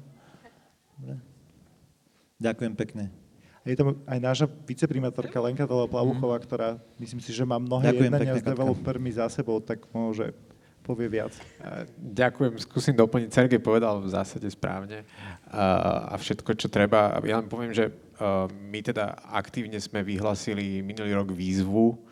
Dobre. 0.96 1.20
Ďakujem 2.40 2.74
pekne. 2.80 3.04
A 3.60 3.66
je 3.68 3.76
tam 3.76 4.00
aj 4.08 4.20
naša 4.24 4.46
viceprimátorka 4.48 5.36
Lenka 5.44 5.68
Tola 5.68 5.84
Plavuchová, 5.92 6.40
mm. 6.40 6.44
ktorá 6.48 6.70
myslím 6.96 7.20
si, 7.20 7.36
že 7.36 7.44
má 7.44 7.60
mnohé 7.60 7.92
Ďakujem 7.92 8.08
jednania 8.08 8.34
pekne, 8.40 8.44
s 8.44 8.50
developermi 8.56 9.12
za 9.12 9.28
sebou, 9.28 9.60
tak 9.60 9.84
môže 9.92 10.32
povie 10.80 11.12
viac. 11.12 11.36
Ďakujem, 12.00 12.56
skúsim 12.64 12.96
doplniť. 12.96 13.30
Sergej 13.30 13.62
povedal 13.62 14.00
v 14.00 14.10
zásade 14.10 14.48
správne 14.48 15.04
a 15.52 16.16
všetko, 16.16 16.56
čo 16.56 16.72
treba. 16.72 17.20
Ja 17.28 17.44
len 17.44 17.52
poviem, 17.52 17.76
že 17.76 17.92
my 18.50 18.80
teda 18.82 19.20
aktívne 19.30 19.78
sme 19.78 20.02
vyhlasili 20.02 20.82
minulý 20.82 21.14
rok 21.14 21.30
výzvu 21.36 22.09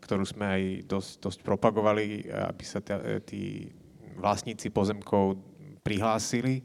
ktorú 0.00 0.24
sme 0.24 0.46
aj 0.46 0.62
dosť, 0.88 1.12
dosť 1.22 1.38
propagovali, 1.44 2.28
aby 2.30 2.64
sa 2.64 2.80
tí 3.24 3.70
vlastníci 4.20 4.68
pozemkov 4.68 5.40
prihlásili 5.80 6.62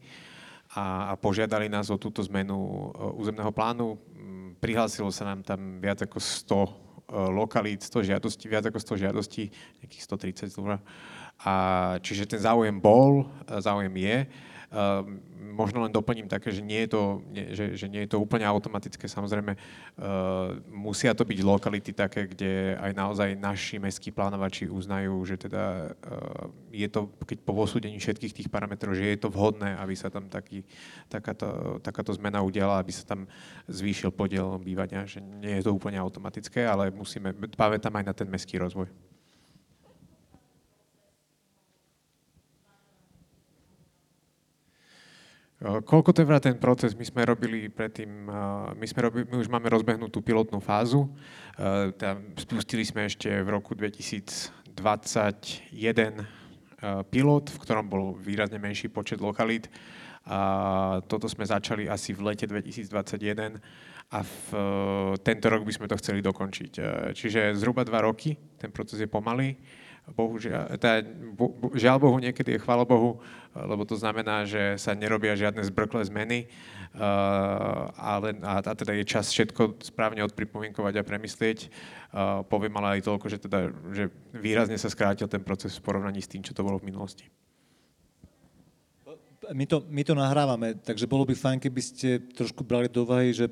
a, 0.75 1.11
a 1.11 1.13
požiadali 1.15 1.71
nás 1.71 1.87
o 1.87 1.95
túto 1.95 2.19
zmenu 2.27 2.91
eh, 2.91 3.21
územného 3.21 3.51
plánu. 3.55 3.95
Mm, 3.95 4.59
prihlásilo 4.59 5.07
sa 5.09 5.31
nám 5.31 5.41
tam 5.41 5.79
viac 5.79 6.03
ako 6.03 6.19
100 6.19 6.51
eh, 6.51 6.69
lokalít, 7.31 7.79
100 7.87 8.11
žiadostí, 8.11 8.45
viac 8.51 8.67
ako 8.67 8.79
100 8.83 9.03
žiadostí, 9.07 9.43
nejakých 9.79 10.03
130 10.03 10.51
zhruba. 10.51 10.83
A 11.39 11.53
čiže 12.03 12.27
ten 12.27 12.39
záujem 12.39 12.75
bol, 12.79 13.27
záujem 13.59 13.91
je. 13.91 14.17
Ehm, 14.75 15.23
možno 15.55 15.87
len 15.87 15.91
doplním 15.95 16.27
také, 16.27 16.51
že 16.51 16.59
nie 16.59 16.83
je 16.83 16.89
to, 16.91 17.23
nie, 17.31 17.55
že, 17.55 17.79
že 17.79 17.87
nie 17.87 18.03
je 18.03 18.11
to 18.11 18.19
úplne 18.19 18.43
automatické. 18.43 19.07
Samozrejme, 19.07 19.55
uh, 19.55 20.59
musia 20.67 21.15
to 21.15 21.23
byť 21.23 21.39
lokality 21.47 21.95
také, 21.95 22.27
kde 22.27 22.75
aj 22.75 22.91
naozaj 22.91 23.39
naši 23.39 23.79
mestskí 23.79 24.11
plánovači 24.11 24.67
uznajú, 24.67 25.15
že 25.23 25.39
teda 25.39 25.95
uh, 25.95 26.51
je 26.75 26.91
to, 26.91 27.07
keď 27.23 27.37
po 27.47 27.55
posúdení 27.55 27.95
všetkých 27.95 28.35
tých 28.35 28.49
parametrov, 28.51 28.99
že 28.99 29.15
je 29.15 29.19
to 29.23 29.31
vhodné, 29.31 29.79
aby 29.79 29.95
sa 29.95 30.11
tam 30.11 30.27
taký, 30.27 30.67
takáto, 31.07 31.79
takáto 31.79 32.11
zmena 32.11 32.43
udiala, 32.43 32.83
aby 32.83 32.91
sa 32.91 33.07
tam 33.07 33.23
zvýšil 33.71 34.11
podiel 34.11 34.59
bývania. 34.59 35.07
Že 35.07 35.23
nie 35.39 35.55
je 35.55 35.63
to 35.63 35.71
úplne 35.71 35.95
automatické, 36.03 36.67
ale 36.67 36.91
musíme, 36.91 37.31
tam 37.55 37.95
aj 37.95 38.03
na 38.03 38.11
ten 38.11 38.27
mestský 38.27 38.59
rozvoj. 38.59 39.14
Koľko 45.63 46.11
trvá 46.11 46.43
ten 46.43 46.59
proces? 46.59 46.99
My 46.99 47.07
sme 47.07 47.23
robili 47.23 47.71
predtým, 47.71 48.27
my, 48.75 48.83
sme 48.83 49.07
robili, 49.07 49.23
my 49.23 49.39
už 49.39 49.47
máme 49.47 49.71
rozbehnutú 49.71 50.19
pilotnú 50.19 50.59
fázu. 50.59 51.07
Tam 51.95 52.35
spustili 52.35 52.83
sme 52.83 53.07
ešte 53.07 53.31
v 53.31 53.55
roku 53.55 53.71
2021 53.71 55.71
pilot, 57.07 57.45
v 57.55 57.57
ktorom 57.63 57.87
bol 57.87 58.19
výrazne 58.19 58.59
menší 58.59 58.91
počet 58.91 59.23
lokalít. 59.23 59.71
A 60.27 60.99
toto 61.07 61.31
sme 61.31 61.47
začali 61.47 61.87
asi 61.87 62.11
v 62.11 62.35
lete 62.35 62.51
2021 62.51 63.55
a 64.11 64.19
v 64.27 64.47
tento 65.23 65.47
rok 65.47 65.63
by 65.63 65.71
sme 65.71 65.87
to 65.87 65.95
chceli 66.03 66.19
dokončiť. 66.19 66.71
Čiže 67.15 67.55
zhruba 67.55 67.87
dva 67.87 68.03
roky, 68.03 68.35
ten 68.59 68.75
proces 68.75 68.99
je 68.99 69.07
pomalý 69.07 69.55
bohužiaľ, 70.13 70.77
teda, 70.77 71.01
bo, 71.33 71.57
žiaľ 71.73 71.97
Bohu, 71.97 72.17
niekedy 72.21 72.55
je 72.55 72.61
chvála 72.61 72.85
Bohu, 72.85 73.17
lebo 73.57 73.81
to 73.89 73.97
znamená, 73.97 74.45
že 74.45 74.77
sa 74.77 74.93
nerobia 74.93 75.33
žiadne 75.33 75.65
zbrklé 75.65 76.05
zmeny, 76.05 76.45
uh, 76.93 77.89
ale, 77.97 78.37
a, 78.45 78.61
a 78.61 78.73
teda 78.77 78.93
je 79.01 79.05
čas 79.07 79.33
všetko 79.33 79.81
správne 79.81 80.21
odpripomienkovať 80.29 81.01
a 81.01 81.07
premyslieť. 81.07 81.59
Uh, 82.13 82.45
poviem 82.45 82.77
ale 82.77 82.99
aj 82.99 83.09
toľko, 83.09 83.25
že, 83.33 83.37
teda, 83.41 83.73
že 83.95 84.13
výrazne 84.35 84.77
sa 84.77 84.93
skrátil 84.93 85.25
ten 85.25 85.41
proces 85.41 85.73
v 85.73 85.85
porovnaní 85.89 86.21
s 86.21 86.29
tým, 86.29 86.45
čo 86.45 86.53
to 86.53 86.61
bolo 86.61 86.77
v 86.77 86.93
minulosti. 86.93 87.25
My 89.53 89.65
to, 89.69 89.85
my 89.89 90.01
to 90.01 90.13
nahrávame, 90.17 90.73
takže 90.81 91.05
bolo 91.05 91.25
by 91.25 91.37
fajn, 91.37 91.57
keby 91.61 91.81
ste 91.81 92.09
trošku 92.33 92.65
brali 92.65 92.89
do 92.89 93.05
úvahy, 93.05 93.29
že 93.29 93.45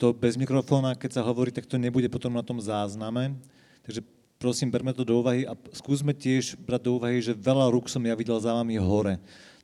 to 0.00 0.12
bez 0.12 0.36
mikrofóna, 0.40 0.96
keď 0.96 1.20
sa 1.20 1.26
hovorí, 1.26 1.52
tak 1.52 1.68
to 1.68 1.76
nebude 1.76 2.08
potom 2.08 2.32
na 2.32 2.40
tom 2.40 2.56
zázname. 2.62 3.36
Takže 3.84 4.00
prosím, 4.38 4.70
berme 4.70 4.94
to 4.94 5.02
do 5.02 5.18
úvahy 5.18 5.44
a 5.44 5.58
skúsme 5.74 6.14
tiež 6.14 6.54
brať 6.56 6.82
do 6.86 6.90
úvahy, 6.96 7.18
že 7.18 7.34
veľa 7.34 7.68
rúk 7.74 7.90
som 7.90 8.00
ja 8.06 8.14
videl 8.14 8.38
za 8.38 8.54
vami 8.54 8.78
hore 8.78 9.18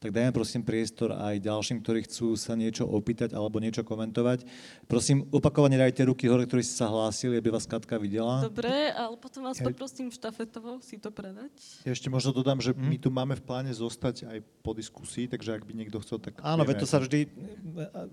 tak 0.05 0.12
dajme 0.12 0.36
prosím 0.36 0.60
priestor 0.60 1.16
aj 1.16 1.40
ďalším, 1.40 1.81
ktorí 1.81 2.05
chcú 2.05 2.36
sa 2.36 2.52
niečo 2.52 2.85
opýtať 2.85 3.32
alebo 3.32 3.56
niečo 3.56 3.81
komentovať. 3.81 4.44
Prosím, 4.85 5.24
opakovane 5.32 5.81
dajte 5.81 6.05
ruky 6.05 6.28
hore, 6.28 6.44
ktorí 6.44 6.60
ste 6.60 6.76
sa 6.76 6.93
hlásili, 6.93 7.40
aby 7.40 7.48
vás 7.48 7.64
Katka 7.64 7.97
videla. 7.97 8.44
Dobre, 8.44 8.93
ale 8.93 9.16
potom 9.16 9.48
vás 9.48 9.56
ja... 9.56 9.64
poprosím 9.64 10.12
štafetovo 10.12 10.85
si 10.85 11.01
to 11.01 11.09
predať. 11.09 11.56
Ja 11.89 11.97
ešte 11.97 12.12
možno 12.12 12.36
dodám, 12.36 12.60
že 12.60 12.76
hmm. 12.76 12.85
my 12.85 12.97
tu 13.01 13.09
máme 13.09 13.32
v 13.32 13.48
pláne 13.48 13.72
zostať 13.72 14.28
aj 14.28 14.39
po 14.60 14.76
diskusii, 14.76 15.24
takže 15.24 15.56
ak 15.56 15.64
by 15.64 15.72
niekto 15.72 15.97
chcel, 16.05 16.20
tak... 16.20 16.36
Áno, 16.44 16.68
veď 16.68 16.85
to 16.85 16.86
sa 16.90 17.01
vždy... 17.01 17.24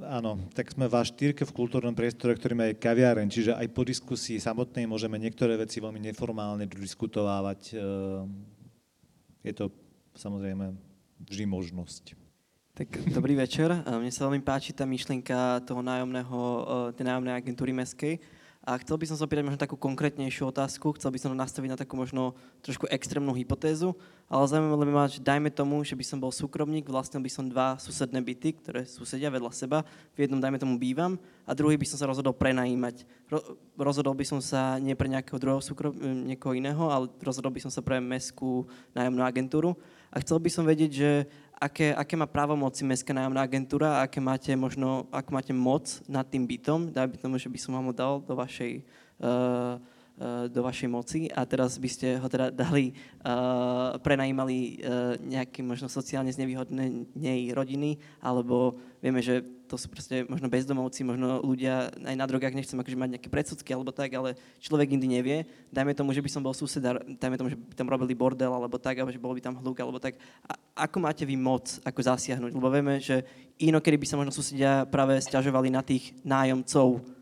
Áno, 0.07 0.39
tak 0.55 0.71
sme 0.71 0.87
váš 0.87 1.11
štyrke 1.11 1.43
v 1.43 1.51
kultúrnom 1.51 1.91
priestore, 1.91 2.39
ktorý 2.39 2.55
má 2.55 2.71
aj 2.71 2.79
kaviareň, 2.79 3.27
čiže 3.27 3.51
aj 3.51 3.67
po 3.67 3.83
diskusii 3.83 4.39
samotnej 4.39 4.87
môžeme 4.87 5.19
niektoré 5.19 5.59
veci 5.59 5.83
veľmi 5.83 5.99
neformálne 5.99 6.63
diskutovávať. 6.71 7.75
Ehm, 7.75 8.47
je 9.43 9.51
to 9.51 9.67
samozrejme 10.15 10.90
vždy 11.27 11.45
možnosť. 11.45 12.17
Tak 12.71 12.87
dobrý 13.11 13.35
večer. 13.35 13.67
Mne 13.83 14.09
sa 14.09 14.25
veľmi 14.25 14.41
páči 14.41 14.71
tá 14.71 14.87
myšlienka 14.87 15.61
toho 15.67 15.83
nájomného, 15.83 16.39
tej 16.95 17.03
nájomnej 17.03 17.35
agentúry 17.35 17.75
meskej. 17.75 18.17
A 18.61 18.77
chcel 18.77 18.93
by 18.93 19.09
som 19.09 19.17
sa 19.17 19.25
opýtať 19.25 19.41
možno 19.41 19.57
takú 19.57 19.73
konkrétnejšiu 19.73 20.53
otázku, 20.53 20.93
chcel 20.93 21.09
by 21.09 21.17
som 21.17 21.33
nastaviť 21.33 21.69
na 21.73 21.81
takú 21.81 21.97
možno 21.97 22.37
trošku 22.61 22.85
extrémnu 22.93 23.33
hypotézu, 23.33 23.97
ale 24.29 24.45
zaujímavé 24.45 24.85
by 24.85 24.93
ma, 24.93 25.09
že 25.09 25.17
dajme 25.17 25.49
tomu, 25.49 25.81
že 25.81 25.97
by 25.97 26.05
som 26.05 26.21
bol 26.21 26.29
súkromník, 26.29 26.85
vlastnil 26.85 27.25
by 27.25 27.31
som 27.33 27.49
dva 27.49 27.81
susedné 27.81 28.21
byty, 28.21 28.61
ktoré 28.61 28.85
susedia 28.85 29.33
vedľa 29.33 29.49
seba, 29.49 29.81
v 30.13 30.29
jednom 30.29 30.37
dajme 30.37 30.61
tomu 30.61 30.77
bývam 30.77 31.17
a 31.41 31.57
druhý 31.57 31.73
by 31.73 31.89
som 31.89 31.97
sa 31.97 32.05
rozhodol 32.05 32.37
prenajímať. 32.37 33.01
Ro- 33.33 33.57
rozhodol 33.81 34.13
by 34.13 34.29
som 34.29 34.37
sa 34.37 34.77
nie 34.77 34.93
pre 34.93 35.09
nejakého 35.09 35.41
druhého 35.41 35.65
súkrom, 35.65 35.97
niekoho 36.29 36.53
iného, 36.53 36.85
ale 36.85 37.09
rozhodol 37.17 37.49
by 37.49 37.65
som 37.65 37.73
sa 37.73 37.81
pre 37.81 37.97
mestskú 37.97 38.69
nájomnú 38.93 39.25
agentúru 39.25 39.73
a 40.11 40.19
chcel 40.19 40.37
by 40.43 40.49
som 40.51 40.67
vedieť, 40.67 40.91
že 40.91 41.11
aké, 41.55 41.95
aké 41.95 42.19
má 42.19 42.27
právomoci 42.27 42.83
Mestská 42.83 43.15
nájomná 43.15 43.47
agentúra 43.47 44.01
a 44.01 44.03
aké 44.03 44.19
máte 44.19 44.51
možno, 44.59 45.07
ako 45.07 45.29
máte 45.31 45.55
moc 45.55 46.03
nad 46.09 46.27
tým 46.27 46.43
bytom. 46.43 46.91
By 46.91 47.15
tomu, 47.15 47.39
že 47.39 47.47
by 47.47 47.59
som 47.61 47.79
vám 47.79 47.87
ho 47.87 47.95
dal 47.95 48.13
do 48.19 48.33
vašej 48.35 48.83
uh, 49.23 49.79
do 50.53 50.61
vašej 50.61 50.89
moci 50.89 51.19
a 51.33 51.41
teraz 51.49 51.81
by 51.81 51.89
ste 51.89 52.07
ho 52.21 52.27
teda 52.29 52.53
dali, 52.53 52.93
uh, 53.25 53.97
prenajímali 54.05 54.77
uh, 54.77 55.17
nejaké 55.17 55.65
možno 55.65 55.89
sociálne 55.89 56.29
znevýhodnej 56.29 57.49
rodiny, 57.57 57.97
alebo 58.21 58.77
vieme, 59.01 59.25
že 59.25 59.41
to 59.71 59.79
sú 59.79 59.87
proste 59.87 60.27
možno 60.27 60.51
bezdomovci, 60.51 61.07
možno 61.07 61.39
ľudia 61.39 61.87
aj 62.03 62.15
na 62.19 62.27
drogách, 62.27 62.51
nechcem 62.51 62.75
akože 62.75 62.99
mať 62.99 63.09
nejaké 63.15 63.29
predsudky 63.31 63.71
alebo 63.71 63.95
tak, 63.95 64.11
ale 64.11 64.35
človek 64.59 64.91
nikdy 64.91 65.07
nevie. 65.07 65.37
Dajme 65.71 65.95
tomu, 65.95 66.11
že 66.11 66.19
by 66.19 66.27
som 66.27 66.43
bol 66.43 66.51
sused, 66.51 66.83
dajme 66.83 67.39
tomu, 67.39 67.49
že 67.49 67.55
by 67.55 67.71
tam 67.71 67.87
robili 67.87 68.11
bordel 68.11 68.51
alebo 68.51 68.75
tak, 68.75 68.99
alebo 68.99 69.15
že 69.15 69.23
bol 69.23 69.31
by 69.31 69.39
tam 69.39 69.55
hluk 69.63 69.79
alebo 69.79 69.95
tak. 69.95 70.19
A 70.43 70.59
ako 70.85 70.99
máte 70.99 71.23
vy 71.23 71.39
moc, 71.39 71.79
ako 71.87 72.03
zasiahnuť? 72.03 72.51
Lebo 72.51 72.67
vieme, 72.67 72.99
že 72.99 73.23
inokedy 73.63 73.95
by 73.95 74.07
sa 74.11 74.19
možno 74.19 74.35
susedia 74.35 74.83
práve 74.83 75.15
stiažovali 75.23 75.71
na 75.71 75.79
tých 75.79 76.19
nájomcov 76.27 77.20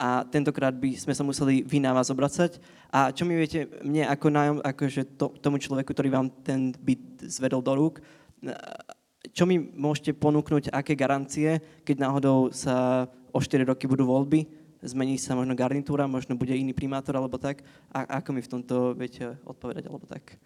a 0.00 0.24
tentokrát 0.24 0.72
by 0.72 0.96
sme 0.96 1.12
sa 1.12 1.20
museli 1.20 1.60
vy 1.60 1.76
na 1.76 1.92
vás 1.92 2.08
obracať. 2.08 2.56
A 2.88 3.12
čo 3.12 3.28
mi 3.28 3.36
viete, 3.36 3.68
mne 3.84 4.08
ako 4.08 4.26
nájom, 4.32 4.56
akože 4.64 5.20
to, 5.20 5.36
tomu 5.44 5.60
človeku, 5.60 5.92
ktorý 5.92 6.08
vám 6.08 6.32
ten 6.40 6.72
byt 6.72 7.28
zvedol 7.28 7.60
do 7.60 7.76
rúk, 7.76 8.00
čo 9.36 9.44
mi 9.44 9.60
môžete 9.60 10.16
ponúknuť, 10.16 10.72
aké 10.72 10.96
garancie, 10.96 11.60
keď 11.84 12.08
náhodou 12.08 12.48
sa 12.48 13.04
o 13.28 13.38
4 13.38 13.68
roky 13.68 13.84
budú 13.84 14.08
voľby, 14.08 14.48
zmení 14.80 15.20
sa 15.20 15.36
možno 15.36 15.52
garnitúra, 15.52 16.08
možno 16.08 16.40
bude 16.40 16.56
iný 16.56 16.72
primátor 16.72 17.20
alebo 17.20 17.36
tak. 17.36 17.60
A 17.92 18.24
ako 18.24 18.32
mi 18.32 18.40
v 18.40 18.48
tomto 18.48 18.96
viete 18.96 19.36
odpovedať 19.44 19.84
alebo 19.84 20.08
tak? 20.08 20.40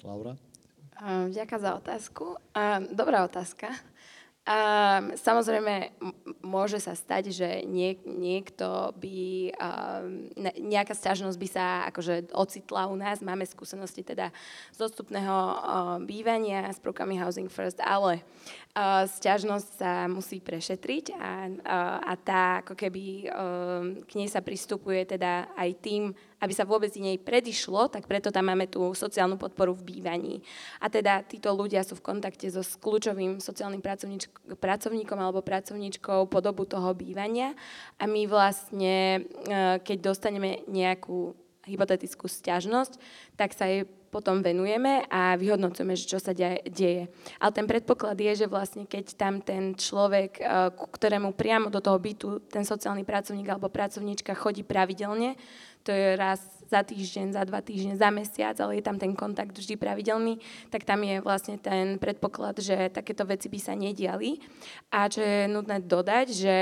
Laura? 0.00 0.32
Ďakujem 1.28 1.60
za 1.60 1.72
otázku. 1.76 2.24
Dobrá 2.96 3.28
otázka. 3.28 3.68
A 4.44 5.00
samozrejme, 5.16 5.96
môže 6.44 6.76
sa 6.76 6.92
stať, 6.92 7.32
že 7.32 7.48
nie, 7.64 7.96
niekto 8.04 8.92
by, 8.92 9.48
uh, 9.56 10.04
nejaká 10.60 10.92
sťažnosť 10.92 11.38
by 11.40 11.48
sa 11.48 11.66
akože 11.88 12.28
ocitla 12.36 12.92
u 12.92 12.96
nás. 13.00 13.24
Máme 13.24 13.48
skúsenosti 13.48 14.04
teda 14.04 14.28
z 14.68 14.84
dostupného 14.84 15.32
uh, 15.32 15.56
bývania 16.04 16.68
s 16.68 16.76
prvkami 16.76 17.16
Housing 17.16 17.48
First, 17.48 17.80
ale 17.80 18.20
uh, 18.76 19.08
sťažnosť 19.08 19.68
sa 19.80 19.92
musí 20.12 20.44
prešetriť 20.44 21.16
a, 21.16 21.32
uh, 21.48 21.98
a 22.04 22.12
tá 22.20 22.60
ako 22.60 22.76
keby 22.76 23.04
uh, 23.24 24.04
k 24.04 24.12
nej 24.12 24.28
sa 24.28 24.44
pristupuje 24.44 25.08
teda 25.08 25.56
aj 25.56 25.70
tým, 25.80 26.12
aby 26.44 26.52
sa 26.52 26.68
vôbec 26.68 26.92
nej 27.00 27.16
predišlo, 27.16 27.88
tak 27.88 28.04
preto 28.04 28.28
tam 28.28 28.52
máme 28.52 28.68
tú 28.68 28.92
sociálnu 28.92 29.40
podporu 29.40 29.72
v 29.72 29.96
bývaní. 29.96 30.44
A 30.78 30.92
teda 30.92 31.24
títo 31.24 31.50
ľudia 31.56 31.80
sú 31.80 31.96
v 31.96 32.04
kontakte 32.04 32.44
so 32.52 32.60
s 32.60 32.76
kľúčovým 32.76 33.40
sociálnym 33.40 33.80
pracovníkom 34.60 35.18
alebo 35.18 35.40
pracovníčkou 35.40 36.28
po 36.28 36.38
dobu 36.44 36.68
toho 36.68 36.92
bývania 36.92 37.56
a 37.96 38.04
my 38.04 38.28
vlastne, 38.28 39.24
e, 39.24 39.80
keď 39.80 39.96
dostaneme 40.12 40.60
nejakú 40.68 41.32
hypotetickú 41.64 42.28
stiažnosť, 42.28 43.00
tak 43.40 43.56
sa 43.56 43.64
jej 43.64 43.88
potom 44.14 44.46
venujeme 44.46 45.02
a 45.10 45.34
vyhodnocujeme, 45.34 45.98
že 45.98 46.06
čo 46.06 46.22
sa 46.22 46.30
deje. 46.30 47.10
Ale 47.42 47.50
ten 47.50 47.66
predpoklad 47.66 48.14
je, 48.14 48.46
že 48.46 48.46
vlastne 48.46 48.86
keď 48.86 49.18
tam 49.18 49.42
ten 49.42 49.74
človek, 49.74 50.38
e, 50.38 50.42
ku 50.70 50.86
ktorému 50.86 51.34
priamo 51.34 51.66
do 51.66 51.82
toho 51.82 51.98
bytu 51.98 52.46
ten 52.46 52.62
sociálny 52.62 53.02
pracovník 53.02 53.50
alebo 53.50 53.66
pracovníčka 53.66 54.38
chodí 54.38 54.62
pravidelne, 54.62 55.34
to 55.84 55.92
je 55.92 56.16
raz 56.16 56.40
za 56.64 56.80
týždeň, 56.80 57.36
za 57.36 57.44
dva 57.44 57.60
týždne, 57.60 57.94
za 57.94 58.08
mesiac, 58.08 58.56
ale 58.58 58.80
je 58.80 58.84
tam 58.88 58.96
ten 58.96 59.12
kontakt 59.12 59.52
vždy 59.52 59.76
pravidelný, 59.76 60.40
tak 60.72 60.88
tam 60.88 61.04
je 61.04 61.20
vlastne 61.20 61.60
ten 61.60 62.00
predpoklad, 62.00 62.58
že 62.58 62.88
takéto 62.88 63.28
veci 63.28 63.52
by 63.52 63.58
sa 63.60 63.76
nediali. 63.76 64.40
A 64.90 65.06
čo 65.06 65.20
je 65.20 65.44
nutné 65.46 65.84
dodať, 65.84 66.26
že 66.32 66.56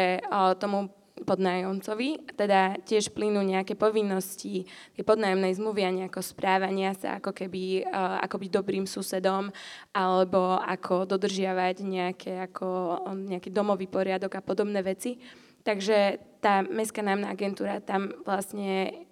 tomu 0.58 0.90
podnájomcovi, 1.12 2.34
teda 2.34 2.82
tiež 2.82 3.12
plynú 3.12 3.44
nejaké 3.44 3.76
povinnosti 3.76 4.64
tie 4.96 5.04
podnájomnej 5.06 5.54
zmluvy 5.54 5.84
a 5.84 5.94
nejako 5.94 6.24
správania 6.24 6.96
sa 6.96 7.20
ako 7.20 7.36
keby 7.36 7.84
ako 8.26 8.36
byť 8.42 8.50
dobrým 8.50 8.88
susedom 8.88 9.52
alebo 9.92 10.56
ako 10.56 11.04
dodržiavať 11.06 11.76
nejaké, 11.84 12.32
ako, 12.42 12.98
nejaký 13.28 13.52
domový 13.52 13.86
poriadok 13.86 14.40
a 14.40 14.42
podobné 14.42 14.80
veci. 14.82 15.20
Takže 15.62 16.18
tá 16.42 16.66
Mestská 16.66 17.06
nájomná 17.06 17.30
agentúra 17.30 17.78
tam 17.78 18.10
vlastne 18.26 19.06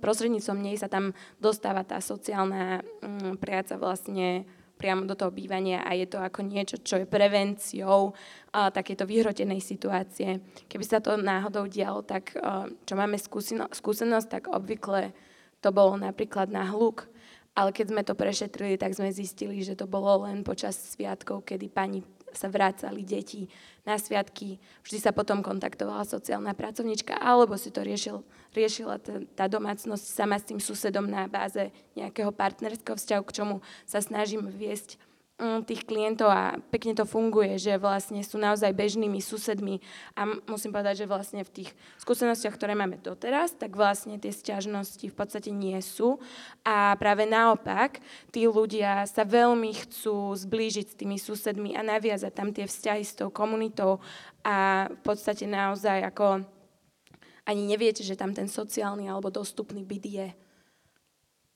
prostredníctvom 0.00 0.58
nej 0.58 0.76
sa 0.80 0.88
tam 0.88 1.12
dostáva 1.38 1.84
tá 1.84 2.00
sociálna 2.00 2.80
mm, 2.82 3.38
práca 3.38 3.76
vlastne 3.76 4.44
priamo 4.80 5.04
do 5.04 5.12
toho 5.12 5.28
bývania 5.28 5.84
a 5.84 5.92
je 5.92 6.08
to 6.08 6.16
ako 6.16 6.40
niečo, 6.40 6.80
čo 6.80 7.04
je 7.04 7.06
prevenciou 7.06 8.16
a, 8.56 8.72
takéto 8.72 9.04
vyhrotenej 9.04 9.60
situácie. 9.60 10.40
Keby 10.64 10.84
sa 10.88 11.04
to 11.04 11.20
náhodou 11.20 11.68
dialo, 11.68 12.00
tak 12.00 12.32
a, 12.40 12.64
čo 12.88 12.94
máme 12.96 13.20
skúseno, 13.20 13.68
skúsenosť, 13.68 14.28
tak 14.32 14.42
obvykle 14.48 15.12
to 15.60 15.68
bolo 15.68 16.00
napríklad 16.00 16.48
na 16.48 16.64
hluk, 16.72 17.04
ale 17.52 17.76
keď 17.76 17.86
sme 17.92 18.02
to 18.06 18.16
prešetrili, 18.16 18.80
tak 18.80 18.96
sme 18.96 19.12
zistili, 19.12 19.60
že 19.60 19.76
to 19.76 19.84
bolo 19.84 20.24
len 20.24 20.40
počas 20.40 20.80
sviatkov, 20.96 21.44
kedy 21.44 21.68
pani 21.68 22.00
sa 22.32 22.48
vrácali 22.48 23.02
deti 23.02 23.50
na 23.82 23.96
sviatky. 23.96 24.60
Vždy 24.86 24.98
sa 25.00 25.10
potom 25.10 25.42
kontaktovala 25.42 26.06
sociálna 26.06 26.54
pracovnička, 26.54 27.16
alebo 27.16 27.56
si 27.58 27.74
to 27.74 27.82
riešil, 27.82 28.22
riešila 28.54 29.00
tá, 29.02 29.14
tá 29.34 29.44
domácnosť 29.50 30.04
sama 30.04 30.36
s 30.38 30.48
tým 30.48 30.60
susedom 30.62 31.06
na 31.08 31.26
báze 31.26 31.72
nejakého 31.98 32.30
partnerského 32.30 32.96
vzťahu, 32.96 33.22
k 33.26 33.34
čomu 33.42 33.56
sa 33.84 33.98
snažím 33.98 34.46
viesť 34.48 35.00
tých 35.64 35.88
klientov 35.88 36.28
a 36.28 36.60
pekne 36.68 36.92
to 36.92 37.08
funguje, 37.08 37.56
že 37.56 37.80
vlastne 37.80 38.20
sú 38.20 38.36
naozaj 38.36 38.76
bežnými 38.76 39.18
susedmi 39.24 39.80
a 40.12 40.28
musím 40.44 40.72
povedať, 40.72 41.04
že 41.04 41.10
vlastne 41.10 41.40
v 41.40 41.50
tých 41.62 41.70
skúsenostiach, 42.00 42.52
ktoré 42.52 42.76
máme 42.76 43.00
doteraz, 43.00 43.56
tak 43.56 43.72
vlastne 43.72 44.20
tie 44.20 44.32
sťažnosti 44.32 45.06
v 45.08 45.16
podstate 45.16 45.48
nie 45.48 45.80
sú 45.80 46.20
a 46.64 46.92
práve 47.00 47.24
naopak, 47.24 48.04
tí 48.28 48.44
ľudia 48.44 49.08
sa 49.08 49.24
veľmi 49.24 49.72
chcú 49.88 50.36
zblížiť 50.36 50.86
s 50.92 50.98
tými 50.98 51.16
susedmi 51.16 51.72
a 51.72 51.80
naviazať 51.80 52.32
tam 52.36 52.52
tie 52.52 52.68
vzťahy 52.68 53.02
s 53.02 53.16
tou 53.16 53.32
komunitou 53.32 54.04
a 54.44 54.88
v 54.92 55.00
podstate 55.00 55.48
naozaj 55.48 56.04
ako 56.04 56.44
ani 57.48 57.62
neviete, 57.66 58.04
že 58.04 58.14
tam 58.14 58.36
ten 58.36 58.46
sociálny 58.46 59.08
alebo 59.08 59.32
dostupný 59.32 59.82
byt 59.82 60.04
je. 60.06 60.28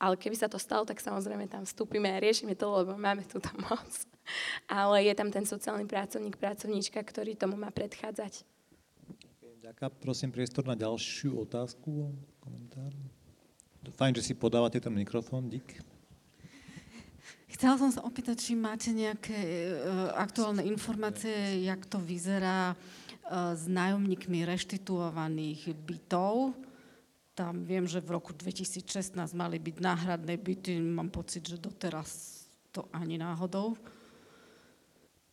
Ale 0.05 0.20
keby 0.20 0.36
sa 0.36 0.52
to 0.52 0.60
stalo, 0.60 0.85
tak 0.85 1.01
samozrejme 1.01 1.48
tam 1.48 1.64
vstúpime 1.64 2.12
a 2.12 2.20
riešime 2.20 2.52
to, 2.52 2.68
lebo 2.68 2.93
máme 3.01 3.24
túto 3.24 3.48
moc. 3.56 3.89
Ale 4.68 5.01
je 5.09 5.16
tam 5.16 5.32
ten 5.32 5.48
sociálny 5.48 5.89
pracovník, 5.89 6.36
pracovníčka, 6.36 7.01
ktorý 7.01 7.32
tomu 7.32 7.56
má 7.56 7.72
predchádzať. 7.72 8.44
Ďakujem. 9.64 9.97
Prosím 10.05 10.28
priestor 10.28 10.68
na 10.68 10.76
ďalšiu 10.76 11.40
otázku, 11.48 12.12
komentár. 12.36 12.93
Fajn, 13.97 14.12
že 14.20 14.28
si 14.28 14.35
podávate 14.36 14.76
ten 14.76 14.93
mikrofón, 14.93 15.48
dík. 15.48 15.81
Chcela 17.48 17.81
som 17.81 17.89
sa 17.89 18.05
opýtať, 18.05 18.44
či 18.44 18.52
máte 18.52 18.93
nejaké 18.93 19.40
uh, 19.72 20.12
aktuálne 20.20 20.68
informácie, 20.68 21.64
jak 21.64 21.81
to 21.89 21.97
vyzerá 21.97 22.76
uh, 22.76 23.56
s 23.56 23.64
nájomníkmi 23.64 24.44
reštituovaných 24.44 25.72
bytov 25.72 26.52
tam 27.35 27.66
viem, 27.66 27.82
že 27.82 27.98
v 27.98 28.15
roku 28.15 28.31
2016 28.31 29.11
mali 29.35 29.59
byť 29.59 29.77
náhradné 29.82 30.39
byty, 30.39 30.78
mám 30.78 31.11
pocit, 31.11 31.43
že 31.43 31.59
doteraz 31.59 32.47
to 32.70 32.86
ani 32.94 33.19
náhodou. 33.19 33.74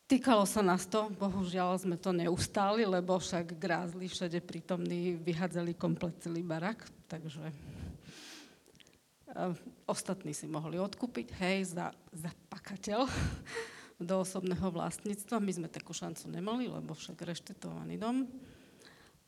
Týkalo 0.10 0.44
sa 0.44 0.60
nás 0.60 0.84
to, 0.90 1.07
bohužiaľ 1.15 1.80
sme 1.80 1.95
to 1.95 2.11
neustáli, 2.11 2.84
lebo 2.84 3.15
však 3.15 3.56
grázli 3.56 4.11
všade 4.11 4.44
prítomní, 4.44 5.15
vyhádzali 5.15 5.78
komplet 5.78 6.19
celý 6.19 6.44
barak, 6.44 6.84
takže 7.07 7.48
uh, 7.48 9.56
ostatní 9.88 10.36
si 10.36 10.52
mohli 10.52 10.82
odkúpiť, 10.82 11.32
hej, 11.40 11.78
za, 11.78 11.95
za 12.11 12.34
pakateľ 12.52 13.07
do 14.10 14.19
osobného 14.19 14.68
vlastníctva. 14.73 15.40
My 15.40 15.52
sme 15.53 15.68
takú 15.72 15.95
šancu 15.95 16.28
nemali, 16.28 16.68
lebo 16.68 16.91
však 16.91 17.15
reštetovaný 17.15 17.95
dom. 17.95 18.28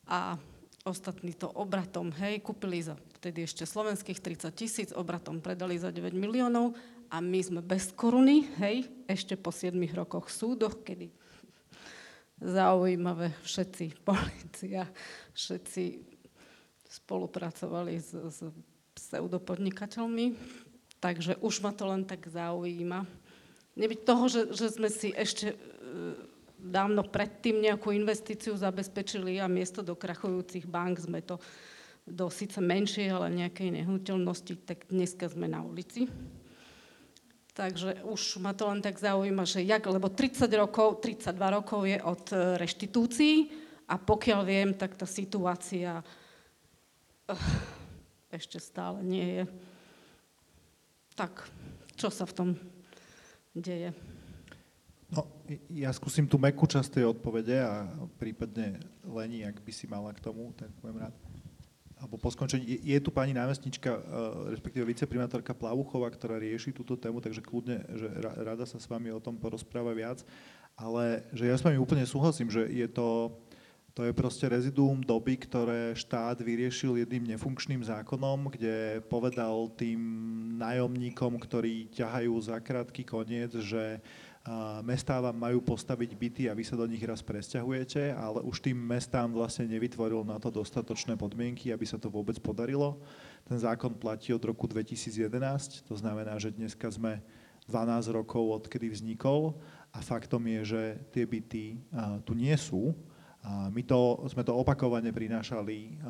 A 0.04 0.36
ostatní 0.84 1.32
to 1.32 1.48
obratom, 1.48 2.12
hej, 2.20 2.44
kúpili 2.44 2.84
za 2.84 2.94
vtedy 3.16 3.48
ešte 3.48 3.64
slovenských 3.64 4.20
30 4.20 4.52
tisíc, 4.52 4.88
obratom 4.92 5.40
predali 5.40 5.80
za 5.80 5.88
9 5.88 6.12
miliónov 6.12 6.76
a 7.08 7.24
my 7.24 7.40
sme 7.40 7.60
bez 7.64 7.88
koruny, 7.96 8.44
hej, 8.60 8.84
ešte 9.08 9.40
po 9.40 9.48
7 9.48 9.72
rokoch 9.96 10.28
súdoch, 10.28 10.84
kedy 10.84 11.08
zaujímavé 12.36 13.32
všetci, 13.40 13.96
policia, 14.08 14.84
všetci 15.32 15.84
spolupracovali 17.00 17.96
s, 17.96 18.12
s 18.12 18.38
pseudopodnikateľmi, 18.94 20.36
takže 21.00 21.40
už 21.40 21.64
ma 21.64 21.72
to 21.72 21.88
len 21.88 22.04
tak 22.04 22.28
zaujíma. 22.28 23.08
Nebyť 23.74 24.00
toho, 24.06 24.24
že, 24.30 24.42
že 24.54 24.70
sme 24.70 24.86
si 24.92 25.10
ešte 25.10 25.56
dávno 26.58 27.04
predtým 27.04 27.60
nejakú 27.60 27.92
investíciu 27.92 28.56
zabezpečili 28.56 29.38
a 29.42 29.50
miesto 29.50 29.84
do 29.84 29.98
krachujúcich 29.98 30.64
bank 30.64 31.02
sme 31.02 31.20
to 31.20 31.36
do 32.04 32.28
síce 32.28 32.60
menšej, 32.60 33.08
ale 33.12 33.32
nejakej 33.32 33.80
nehnuteľnosti, 33.80 34.54
tak 34.68 34.84
dneska 34.92 35.28
sme 35.28 35.48
na 35.48 35.64
ulici. 35.64 36.08
Takže 37.54 38.02
už 38.02 38.42
ma 38.42 38.50
to 38.52 38.66
len 38.66 38.82
tak 38.82 38.98
zaujíma, 38.98 39.46
že 39.46 39.62
jak, 39.62 39.86
lebo 39.86 40.10
30 40.10 40.50
rokov, 40.58 41.00
32 41.00 41.38
rokov 41.54 41.86
je 41.86 41.98
od 42.02 42.24
e, 42.34 42.36
reštitúcií 42.58 43.34
a 43.86 43.94
pokiaľ 43.94 44.40
viem, 44.42 44.70
tak 44.74 44.96
tá 44.96 45.04
situácia 45.04 46.00
uh, 46.00 47.52
ešte 48.32 48.56
stále 48.56 49.04
nie 49.04 49.28
je. 49.40 49.44
Tak, 51.14 51.46
čo 51.94 52.08
sa 52.08 52.24
v 52.24 52.32
tom 52.32 52.48
deje? 53.54 53.92
No, 55.14 55.30
ja 55.70 55.94
skúsim 55.94 56.26
tú 56.26 56.42
mekú 56.42 56.66
časť 56.66 56.98
tej 56.98 57.04
odpovede 57.14 57.62
a 57.62 57.86
prípadne 58.18 58.82
Leni, 59.06 59.46
ak 59.46 59.62
by 59.62 59.70
si 59.70 59.86
mala 59.86 60.10
k 60.10 60.18
tomu, 60.18 60.50
tak 60.58 60.74
budem 60.82 61.06
rád. 61.06 61.14
Alebo 62.02 62.18
po 62.18 62.26
skončení. 62.34 62.66
Je, 62.66 62.78
je 62.82 62.98
tu 62.98 63.14
pani 63.14 63.30
námestnička, 63.30 63.94
uh, 63.94 64.00
respektíve 64.50 64.82
viceprimátorka 64.82 65.54
Plavuchová, 65.54 66.10
ktorá 66.10 66.42
rieši 66.42 66.74
túto 66.74 66.98
tému, 66.98 67.22
takže 67.22 67.38
kľudne, 67.38 67.86
že 67.94 68.10
rada 68.42 68.66
sa 68.66 68.82
s 68.82 68.90
vami 68.90 69.14
o 69.14 69.22
tom 69.22 69.38
porozpráva 69.38 69.94
viac. 69.94 70.26
Ale 70.74 71.22
že 71.30 71.46
ja 71.46 71.54
s 71.54 71.62
vami 71.62 71.78
úplne 71.78 72.02
súhlasím, 72.02 72.50
že 72.50 72.66
je 72.66 72.90
to, 72.90 73.38
to 73.94 74.02
je 74.02 74.10
proste 74.10 74.42
reziduum 74.50 74.98
doby, 74.98 75.38
ktoré 75.38 75.94
štát 75.94 76.42
vyriešil 76.42 76.98
jedným 76.98 77.30
nefunkčným 77.30 77.86
zákonom, 77.86 78.50
kde 78.50 78.98
povedal 79.06 79.70
tým 79.78 80.02
nájomníkom, 80.58 81.38
ktorí 81.38 81.94
ťahajú 81.94 82.34
za 82.42 82.58
krátky 82.58 83.06
koniec, 83.06 83.54
že 83.62 84.02
mestá 84.84 85.16
vám 85.24 85.40
majú 85.40 85.64
postaviť 85.64 86.10
byty 86.12 86.42
a 86.48 86.56
vy 86.56 86.68
sa 86.68 86.76
do 86.76 86.84
nich 86.84 87.00
raz 87.00 87.24
presťahujete, 87.24 88.12
ale 88.12 88.44
už 88.44 88.60
tým 88.60 88.76
mestám 88.76 89.32
vlastne 89.32 89.64
nevytvoril 89.64 90.20
na 90.20 90.36
to 90.36 90.52
dostatočné 90.52 91.16
podmienky, 91.16 91.72
aby 91.72 91.88
sa 91.88 91.96
to 91.96 92.12
vôbec 92.12 92.36
podarilo. 92.44 93.00
Ten 93.48 93.56
zákon 93.56 93.96
platí 93.96 94.36
od 94.36 94.44
roku 94.44 94.68
2011, 94.68 95.88
to 95.88 95.94
znamená, 95.96 96.36
že 96.36 96.52
dneska 96.52 96.92
sme 96.92 97.24
12 97.72 98.12
rokov, 98.12 98.68
odkedy 98.68 98.92
vznikol 98.92 99.56
a 99.88 100.04
faktom 100.04 100.44
je, 100.44 100.60
že 100.76 100.82
tie 101.08 101.24
byty 101.24 101.80
tu 102.28 102.36
nie 102.36 102.52
sú 102.60 102.92
my 103.44 103.82
to, 103.84 104.24
sme 104.32 104.40
to 104.40 104.56
opakovane 104.56 105.12
prinášali 105.12 106.00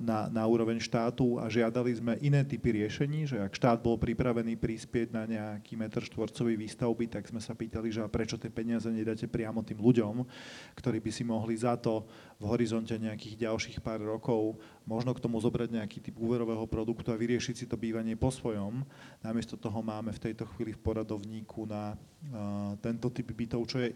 na, 0.00 0.32
na 0.32 0.42
úroveň 0.48 0.80
štátu 0.80 1.36
a 1.36 1.44
žiadali 1.44 1.92
sme 1.92 2.16
iné 2.24 2.48
typy 2.48 2.72
riešení, 2.80 3.28
že 3.28 3.36
ak 3.44 3.52
štát 3.52 3.78
bol 3.84 4.00
pripravený 4.00 4.56
prispieť 4.56 5.12
na 5.12 5.28
nejaký 5.28 5.76
metr 5.76 6.00
štvorcový 6.00 6.56
výstavby, 6.56 7.12
tak 7.12 7.28
sme 7.28 7.44
sa 7.44 7.52
pýtali, 7.52 7.92
že 7.92 8.00
a 8.00 8.08
prečo 8.08 8.40
tie 8.40 8.48
peniaze 8.48 8.88
nedáte 8.88 9.28
priamo 9.28 9.60
tým 9.60 9.84
ľuďom, 9.84 10.24
ktorí 10.72 11.04
by 11.04 11.10
si 11.12 11.28
mohli 11.28 11.60
za 11.60 11.76
to 11.76 12.08
v 12.40 12.48
horizonte 12.48 12.96
nejakých 12.96 13.52
ďalších 13.52 13.84
pár 13.84 14.00
rokov 14.00 14.56
možno 14.88 15.12
k 15.12 15.22
tomu 15.22 15.36
zobrať 15.44 15.76
nejaký 15.76 15.98
typ 16.00 16.16
úverového 16.16 16.64
produktu 16.64 17.12
a 17.12 17.20
vyriešiť 17.20 17.54
si 17.54 17.66
to 17.68 17.76
bývanie 17.76 18.16
po 18.16 18.32
svojom. 18.32 18.80
Namiesto 19.20 19.60
toho 19.60 19.84
máme 19.84 20.08
v 20.10 20.22
tejto 20.30 20.48
chvíli 20.56 20.72
v 20.72 20.80
poradovníku 20.80 21.68
na 21.68 21.94
uh, 21.94 22.74
tento 22.80 23.12
typ 23.12 23.28
bytov, 23.30 23.68
čo 23.68 23.76
je 23.84 23.92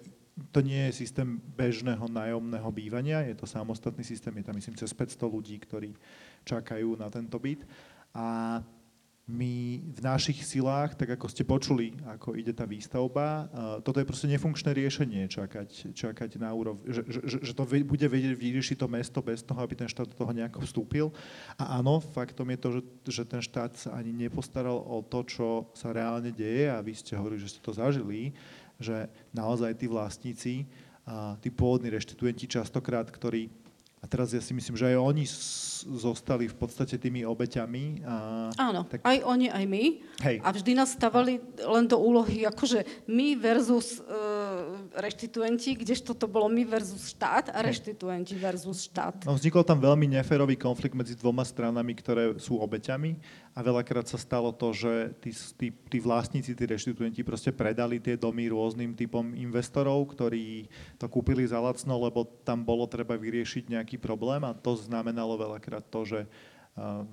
to 0.53 0.61
nie 0.61 0.89
je 0.89 1.01
systém 1.05 1.41
bežného 1.57 2.05
nájomného 2.13 2.69
bývania, 2.69 3.25
je 3.25 3.37
to 3.41 3.49
samostatný 3.49 4.05
systém, 4.05 4.37
je 4.37 4.45
tam 4.45 4.57
myslím 4.57 4.77
cez 4.77 4.93
500 4.93 5.17
ľudí, 5.25 5.57
ktorí 5.57 5.97
čakajú 6.45 6.97
na 7.01 7.09
tento 7.09 7.41
byt. 7.41 7.65
A 8.13 8.61
my 9.27 9.83
v 9.83 10.01
našich 10.07 10.39
silách, 10.47 10.95
tak 10.95 11.19
ako 11.19 11.27
ste 11.27 11.43
počuli, 11.43 11.99
ako 12.07 12.39
ide 12.39 12.55
tá 12.55 12.63
výstavba, 12.63 13.51
toto 13.83 13.99
je 13.99 14.07
proste 14.07 14.31
nefunkčné 14.31 14.71
riešenie 14.71 15.27
čakať, 15.27 15.91
čakať 15.99 16.39
na 16.39 16.55
úrov, 16.55 16.79
že, 16.87 17.03
že, 17.11 17.43
že 17.43 17.53
to 17.59 17.67
bude 17.67 18.07
vedieť 18.07 18.39
vyriešiť 18.39 18.77
to 18.79 18.87
mesto 18.87 19.19
bez 19.27 19.43
toho, 19.43 19.59
aby 19.59 19.75
ten 19.75 19.91
štát 19.91 20.07
do 20.07 20.15
toho 20.15 20.31
nejako 20.31 20.63
vstúpil. 20.63 21.11
A 21.59 21.83
áno, 21.83 21.99
faktom 21.99 22.47
je 22.55 22.59
to, 22.63 22.69
že, 22.71 22.81
že 23.11 23.23
ten 23.27 23.43
štát 23.43 23.75
sa 23.75 23.99
ani 23.99 24.15
nepostaral 24.15 24.79
o 24.79 25.03
to, 25.03 25.27
čo 25.27 25.47
sa 25.75 25.91
reálne 25.91 26.31
deje 26.31 26.71
a 26.71 26.79
vy 26.79 26.95
ste 26.95 27.19
hovorili, 27.19 27.43
že 27.43 27.59
ste 27.59 27.61
to 27.67 27.75
zažili, 27.75 28.31
že 28.81 29.09
naozaj 29.33 29.79
tí 29.81 29.87
vlastníci, 29.89 30.69
a 31.07 31.39
tí 31.39 31.55
pôvodní 31.55 31.87
reštituenti 31.87 32.51
častokrát, 32.51 33.07
ktorí 33.07 33.47
a 33.97 34.05
teraz 34.07 34.31
ja 34.31 34.39
si 34.39 34.55
myslím, 34.55 34.79
že 34.79 34.93
aj 34.93 35.03
oni 35.03 35.25
zostali 35.99 36.47
v 36.47 36.55
podstate 36.55 36.95
tými 36.95 37.27
obeťami. 37.27 38.07
A, 38.07 38.15
Áno, 38.55 38.87
tak... 38.87 39.03
aj 39.03 39.19
oni, 39.27 39.51
aj 39.51 39.65
my. 39.67 39.85
Hej. 40.23 40.37
A 40.47 40.49
vždy 40.55 40.79
nás 40.79 40.95
stavali 40.95 41.43
len 41.59 41.85
do 41.91 41.99
úlohy, 41.99 42.47
akože 42.47 42.87
my 43.11 43.35
versus 43.35 43.99
uh, 43.99 44.79
reštituenti, 45.01 45.75
kdežto 45.75 46.15
to 46.15 46.31
bolo 46.31 46.47
my 46.47 46.63
versus 46.63 47.11
štát 47.11 47.51
a 47.51 47.59
reštituenti 47.67 48.39
versus 48.39 48.87
štát. 48.87 49.27
No, 49.27 49.35
vznikol 49.35 49.67
tam 49.67 49.83
veľmi 49.83 50.07
neférový 50.13 50.55
konflikt 50.55 50.95
medzi 50.95 51.19
dvoma 51.19 51.43
stranami, 51.43 51.97
ktoré 51.99 52.39
sú 52.39 52.63
obeťami 52.63 53.19
a 53.57 53.65
veľakrát 53.65 54.05
sa 54.05 54.21
stalo 54.21 54.53
to, 54.53 54.77
že 54.77 55.17
tí, 55.25 55.33
tí, 55.33 55.69
tí 55.73 55.97
vlastníci, 55.97 56.53
tí 56.53 56.65
reštituenti 56.69 57.25
proste 57.25 57.57
predali 57.57 57.97
tie 57.97 58.21
domy 58.21 58.53
rôznym 58.53 58.93
typom 58.93 59.33
investorov, 59.33 60.13
ktorí 60.13 60.69
to 61.01 61.09
kúpili 61.09 61.49
za 61.49 61.57
lacno, 61.57 61.97
lebo 61.97 62.29
tam 62.45 62.61
bolo 62.61 62.85
treba 62.85 63.17
vyriešiť 63.17 63.73
nejaký 63.73 63.97
problém 63.97 64.45
a 64.45 64.53
to 64.53 64.77
znamenalo 64.77 65.41
veľakrát 65.41 65.89
to, 65.89 66.05
že 66.05 66.21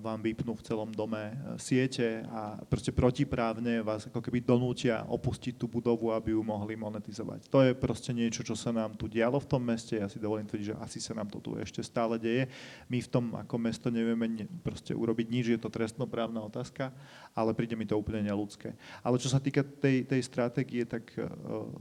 vám 0.03 0.19
vypnú 0.19 0.59
v 0.59 0.65
celom 0.67 0.91
dome 0.91 1.31
e, 1.31 1.35
siete 1.55 2.27
a 2.27 2.59
proste 2.67 2.91
protiprávne 2.91 3.79
vás 3.79 4.11
ako 4.11 4.19
keby 4.19 4.43
donútia 4.43 5.07
opustiť 5.07 5.55
tú 5.55 5.71
budovu, 5.71 6.11
aby 6.11 6.35
ju 6.35 6.43
mohli 6.43 6.75
monetizovať. 6.75 7.47
To 7.47 7.63
je 7.63 7.71
proste 7.71 8.11
niečo, 8.11 8.43
čo 8.43 8.59
sa 8.59 8.75
nám 8.75 8.99
tu 8.99 9.07
dialo 9.07 9.39
v 9.39 9.47
tom 9.47 9.63
meste. 9.63 9.95
Ja 9.95 10.11
si 10.11 10.19
dovolím 10.19 10.51
tvrdiť, 10.51 10.75
že 10.75 10.79
asi 10.83 10.99
sa 10.99 11.15
nám 11.15 11.31
to 11.31 11.39
tu 11.39 11.55
ešte 11.55 11.79
stále 11.79 12.19
deje. 12.19 12.51
My 12.91 12.99
v 12.99 13.07
tom 13.07 13.25
ako 13.39 13.55
mesto 13.55 13.87
nevieme 13.87 14.51
proste 14.59 14.91
urobiť 14.91 15.27
nič, 15.31 15.45
je 15.55 15.59
to 15.63 15.71
trestnoprávna 15.71 16.43
otázka, 16.43 16.91
ale 17.31 17.55
príde 17.55 17.79
mi 17.79 17.87
to 17.87 17.95
úplne 17.95 18.27
neludské. 18.27 18.75
Ale 18.99 19.15
čo 19.15 19.31
sa 19.31 19.39
týka 19.39 19.63
tej, 19.63 20.03
tej 20.03 20.21
stratégie, 20.27 20.83
tak 20.83 21.07
uh, 21.15 21.71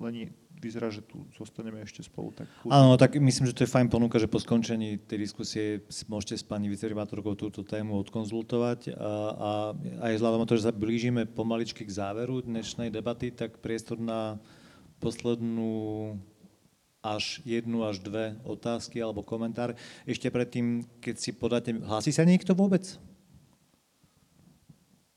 len 0.00 0.32
vyzerá, 0.62 0.94
že 0.94 1.02
tu 1.02 1.26
zostaneme 1.34 1.82
ešte 1.82 2.06
spolu. 2.06 2.30
Tak 2.30 2.46
Áno, 2.70 2.94
tak 2.94 3.18
myslím, 3.18 3.50
že 3.50 3.56
to 3.58 3.66
je 3.66 3.74
fajn 3.74 3.90
ponuka, 3.90 4.22
že 4.22 4.30
po 4.30 4.38
skončení 4.38 5.02
tej 5.02 5.18
diskusie 5.18 5.64
môžete 6.06 6.38
s 6.38 6.44
pani 6.46 6.70
viceprimátorkou 6.70 7.34
túto 7.34 7.66
tému 7.66 7.98
odkonzultovať 8.06 8.94
a, 8.94 9.12
a 9.34 9.50
aj 10.06 10.12
vzhľadom 10.22 10.40
na 10.40 10.48
to, 10.48 10.54
že 10.54 10.70
sa 10.70 10.72
blížime 10.72 11.26
pomaličky 11.26 11.82
k 11.82 11.90
záveru 11.90 12.46
dnešnej 12.46 12.94
debaty, 12.94 13.34
tak 13.34 13.58
priestor 13.58 13.98
na 13.98 14.38
poslednú 15.02 16.14
až 17.02 17.42
jednu 17.42 17.82
až 17.82 17.98
dve 17.98 18.38
otázky 18.46 19.02
alebo 19.02 19.26
komentár. 19.26 19.74
Ešte 20.06 20.30
predtým, 20.30 20.86
keď 21.02 21.14
si 21.18 21.34
podáte... 21.34 21.74
Hlási 21.74 22.14
sa 22.14 22.22
niekto 22.22 22.54
vôbec? 22.54 22.86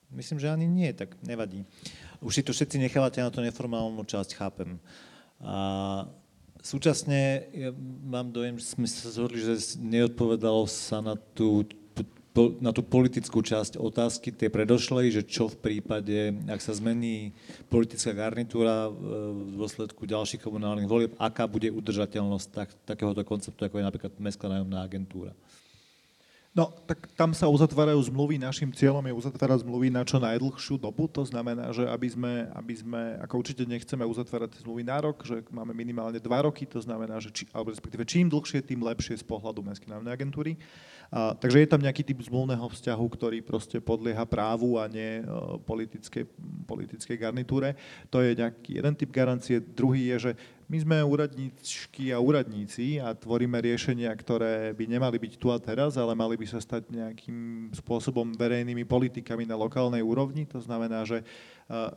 Myslím, 0.09 0.41
že 0.41 0.49
ani 0.49 0.65
nie, 0.65 0.89
tak 0.95 1.13
nevadí. 1.21 1.67
Už 2.23 2.39
si 2.39 2.41
to 2.41 2.55
všetci 2.55 2.79
nechávate 2.81 3.21
na 3.21 3.29
tú 3.29 3.43
neformálnu 3.43 4.01
časť, 4.01 4.33
chápem. 4.33 4.81
A 5.43 5.55
súčasne 6.63 7.49
ja 7.51 7.69
mám 8.05 8.31
dojem, 8.31 8.57
že 8.57 8.73
sme 8.73 8.87
sa 8.87 9.11
zhodli, 9.11 9.43
že 9.43 9.77
neodpovedalo 9.77 10.65
sa 10.65 11.03
na 11.03 11.15
tú, 11.15 11.67
na 12.59 12.75
tú 12.75 12.83
politickú 12.83 13.39
časť 13.39 13.79
otázky, 13.79 14.31
tie 14.31 14.51
predošlej, 14.51 15.21
že 15.21 15.21
čo 15.23 15.47
v 15.47 15.55
prípade, 15.55 16.35
ak 16.51 16.59
sa 16.59 16.75
zmení 16.75 17.31
politická 17.71 18.11
garnitúra 18.11 18.91
v 18.91 19.55
dôsledku 19.55 20.03
ďalších 20.03 20.43
komunálnych 20.43 20.89
volieb, 20.89 21.11
aká 21.15 21.47
bude 21.47 21.71
udržateľnosť 21.71 22.47
tak, 22.51 22.69
takéhoto 22.83 23.23
konceptu, 23.23 23.63
ako 23.63 23.79
je 23.79 23.87
napríklad 23.87 24.13
Mestská 24.19 24.51
nájomná 24.51 24.83
agentúra. 24.83 25.31
No, 26.55 26.71
tak 26.87 27.11
tam 27.19 27.35
sa 27.35 27.51
uzatvárajú 27.51 27.99
zmluvy. 28.07 28.39
Našim 28.39 28.71
cieľom 28.71 29.03
je 29.03 29.11
uzatvárať 29.11 29.67
zmluvy 29.67 29.91
na 29.91 30.07
čo 30.07 30.23
najdlhšiu 30.23 30.79
dobu. 30.79 31.03
To 31.11 31.27
znamená, 31.27 31.75
že 31.75 31.83
aby 31.83 32.07
sme, 32.07 32.47
aby 32.55 32.73
sme 32.79 33.01
ako 33.19 33.43
určite 33.43 33.67
nechceme 33.67 34.07
uzatvárať 34.07 34.63
zmluvy 34.63 34.87
na 34.87 35.03
rok, 35.03 35.19
že 35.27 35.43
máme 35.51 35.75
minimálne 35.75 36.15
dva 36.15 36.47
roky, 36.47 36.63
to 36.63 36.79
znamená, 36.79 37.19
že 37.19 37.35
či, 37.35 37.43
alebo 37.51 37.75
respektíve 37.75 38.07
čím 38.07 38.31
dlhšie, 38.31 38.63
tým 38.63 38.87
lepšie 38.87 39.19
z 39.19 39.27
pohľadu 39.27 39.67
Mestskej 39.67 39.91
národnej 39.91 40.15
agentúry. 40.15 40.55
A, 41.11 41.37
takže 41.37 41.61
je 41.61 41.69
tam 41.69 41.81
nejaký 41.81 42.01
typ 42.01 42.19
zmluvného 42.21 42.65
vzťahu, 42.65 43.05
ktorý 43.13 43.37
proste 43.45 43.77
podlieha 43.81 44.25
právu 44.25 44.81
a 44.81 44.89
nie 44.89 45.21
uh, 45.21 45.57
politickej, 45.61 46.25
politickej 46.65 47.17
garnitúre. 47.17 47.77
To 48.09 48.21
je 48.21 48.37
nejaký 48.37 48.81
jeden 48.81 48.93
typ 48.97 49.09
garancie. 49.13 49.61
Druhý 49.61 50.09
je, 50.15 50.17
že 50.29 50.31
my 50.65 50.81
sme 50.81 50.97
úradníčky 51.05 52.09
a 52.09 52.17
úradníci 52.17 52.97
a 52.97 53.13
tvoríme 53.13 53.53
riešenia, 53.61 54.09
ktoré 54.17 54.73
by 54.73 54.85
nemali 54.89 55.21
byť 55.21 55.33
tu 55.37 55.53
a 55.53 55.61
teraz, 55.61 55.93
ale 55.93 56.17
mali 56.17 56.33
by 56.41 56.49
sa 56.49 56.57
stať 56.57 56.89
nejakým 56.89 57.69
spôsobom 57.69 58.33
verejnými 58.33 58.81
politikami 58.81 59.45
na 59.45 59.53
lokálnej 59.53 60.01
úrovni. 60.01 60.49
To 60.49 60.57
znamená, 60.57 61.05
že 61.05 61.21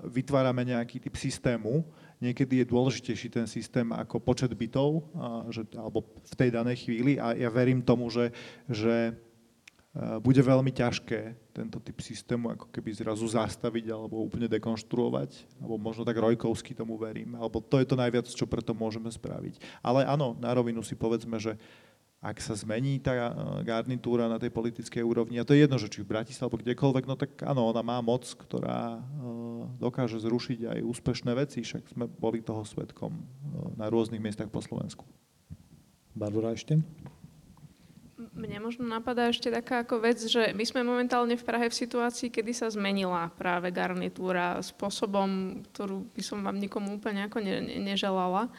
vytvárame 0.05 0.69
nejaký 0.69 1.01
typ 1.01 1.17
systému. 1.17 1.81
Niekedy 2.19 2.63
je 2.63 2.67
dôležitejší 2.67 3.29
ten 3.31 3.47
systém 3.47 3.87
ako 3.95 4.19
počet 4.19 4.51
bytov, 4.51 5.07
že, 5.55 5.63
alebo 5.79 6.03
v 6.03 6.35
tej 6.35 6.51
danej 6.51 6.83
chvíli. 6.83 7.15
A 7.19 7.35
ja 7.39 7.47
verím 7.47 7.79
tomu, 7.79 8.11
že, 8.11 8.35
že 8.67 9.15
bude 10.23 10.39
veľmi 10.39 10.71
ťažké 10.71 11.51
tento 11.51 11.83
typ 11.83 11.99
systému 11.99 12.55
ako 12.55 12.71
keby 12.71 12.95
zrazu 12.95 13.27
zastaviť 13.27 13.91
alebo 13.91 14.23
úplne 14.23 14.47
dekonštruovať, 14.47 15.59
alebo 15.59 15.75
možno 15.81 16.07
tak 16.07 16.15
Rojkovsky 16.15 16.71
tomu 16.71 16.95
verím, 16.95 17.35
alebo 17.35 17.59
to 17.59 17.83
je 17.83 17.87
to 17.89 17.99
najviac, 17.99 18.29
čo 18.31 18.47
preto 18.47 18.77
môžeme 18.79 19.11
spraviť. 19.11 19.59
Ale 19.83 20.07
áno, 20.07 20.39
na 20.39 20.55
rovinu 20.55 20.87
si 20.87 20.95
povedzme, 20.95 21.43
že 21.43 21.59
ak 22.19 22.43
sa 22.43 22.59
zmení 22.59 22.99
tá 22.99 23.15
e, 23.15 23.23
garnitúra 23.63 24.27
na 24.27 24.43
tej 24.43 24.51
politickej 24.51 25.07
úrovni, 25.07 25.39
a 25.39 25.47
to 25.47 25.55
je 25.55 25.63
jedno, 25.63 25.79
že 25.79 25.87
či 25.87 26.03
v 26.03 26.11
Bratislave 26.11 26.51
alebo 26.51 26.63
kdekoľvek, 26.67 27.05
no 27.07 27.15
tak 27.15 27.31
áno, 27.47 27.71
ona 27.71 27.83
má 27.87 28.03
moc, 28.03 28.27
ktorá 28.27 28.99
e, 28.99 29.01
dokáže 29.79 30.19
zrušiť 30.19 30.67
aj 30.67 30.79
úspešné 30.83 31.33
veci, 31.39 31.63
však 31.63 31.95
sme 31.95 32.11
boli 32.11 32.43
toho 32.43 32.67
svetkom 32.67 33.15
e, 33.15 33.23
na 33.79 33.87
rôznych 33.87 34.19
miestach 34.19 34.51
po 34.51 34.59
Slovensku. 34.59 35.07
Barbara 36.19 36.59
ešte? 36.59 36.83
Mne 38.39 38.63
možno 38.63 38.87
napadá 38.87 39.31
ešte 39.31 39.51
taká 39.51 39.87
ako 39.87 40.03
vec, 40.03 40.19
že 40.19 40.51
my 40.55 40.63
sme 40.67 40.83
momentálne 40.83 41.39
v 41.39 41.47
Prahe 41.47 41.71
v 41.71 41.75
situácii, 41.75 42.35
kedy 42.35 42.51
sa 42.51 42.67
zmenila 42.67 43.31
práve 43.35 43.71
garnitúra 43.71 44.59
spôsobom, 44.59 45.63
ktorú 45.71 46.07
by 46.15 46.23
som 46.23 46.43
vám 46.43 46.59
nikomu 46.59 46.99
úplne 46.99 47.31
ako 47.31 47.39
ne, 47.43 47.63
ne, 47.63 47.79
neželala. 47.83 48.51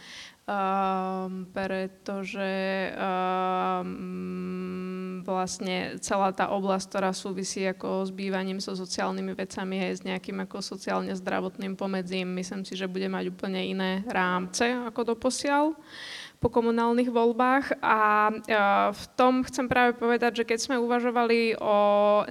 Um, 0.50 1.46
pretože 1.54 2.90
um, 2.98 5.22
vlastne 5.22 6.02
celá 6.02 6.34
tá 6.34 6.50
oblasť, 6.50 6.90
ktorá 6.90 7.14
súvisí 7.14 7.70
ako 7.70 8.10
s 8.10 8.12
bývaním 8.12 8.58
so 8.58 8.74
sociálnymi 8.74 9.38
vecami 9.38 9.78
aj 9.78 9.94
s 9.94 10.02
nejakým 10.10 10.42
ako 10.50 10.66
sociálne 10.66 11.14
zdravotným 11.14 11.78
pomedzím, 11.78 12.34
myslím 12.42 12.66
si, 12.66 12.74
že 12.74 12.90
bude 12.90 13.06
mať 13.06 13.30
úplne 13.30 13.62
iné 13.62 14.02
rámce 14.10 14.74
ako 14.74 15.14
doposiaľ 15.14 15.78
po 16.40 16.48
komunálnych 16.48 17.12
voľbách 17.12 17.84
a 17.84 18.32
v 18.96 19.04
tom 19.20 19.44
chcem 19.44 19.68
práve 19.68 20.00
povedať, 20.00 20.40
že 20.40 20.48
keď 20.48 20.60
sme 20.64 20.76
uvažovali 20.80 21.60
o 21.60 21.78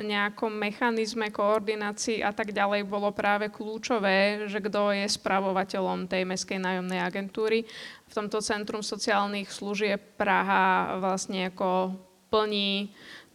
nejakom 0.01 0.49
mechanizme 0.49 1.29
koordinácii 1.29 2.25
a 2.25 2.33
tak 2.33 2.57
ďalej, 2.57 2.89
bolo 2.89 3.13
práve 3.13 3.53
kľúčové, 3.53 4.49
že 4.49 4.65
kto 4.65 4.97
je 4.97 5.05
spravovateľom 5.05 6.09
tej 6.09 6.25
meskej 6.25 6.57
nájomnej 6.57 7.05
agentúry. 7.05 7.69
V 8.09 8.13
tomto 8.17 8.41
Centrum 8.41 8.81
sociálnych 8.81 9.53
služieb 9.53 10.17
Praha 10.17 10.97
vlastne 10.97 11.53
ako 11.53 11.93
plní 12.33 12.89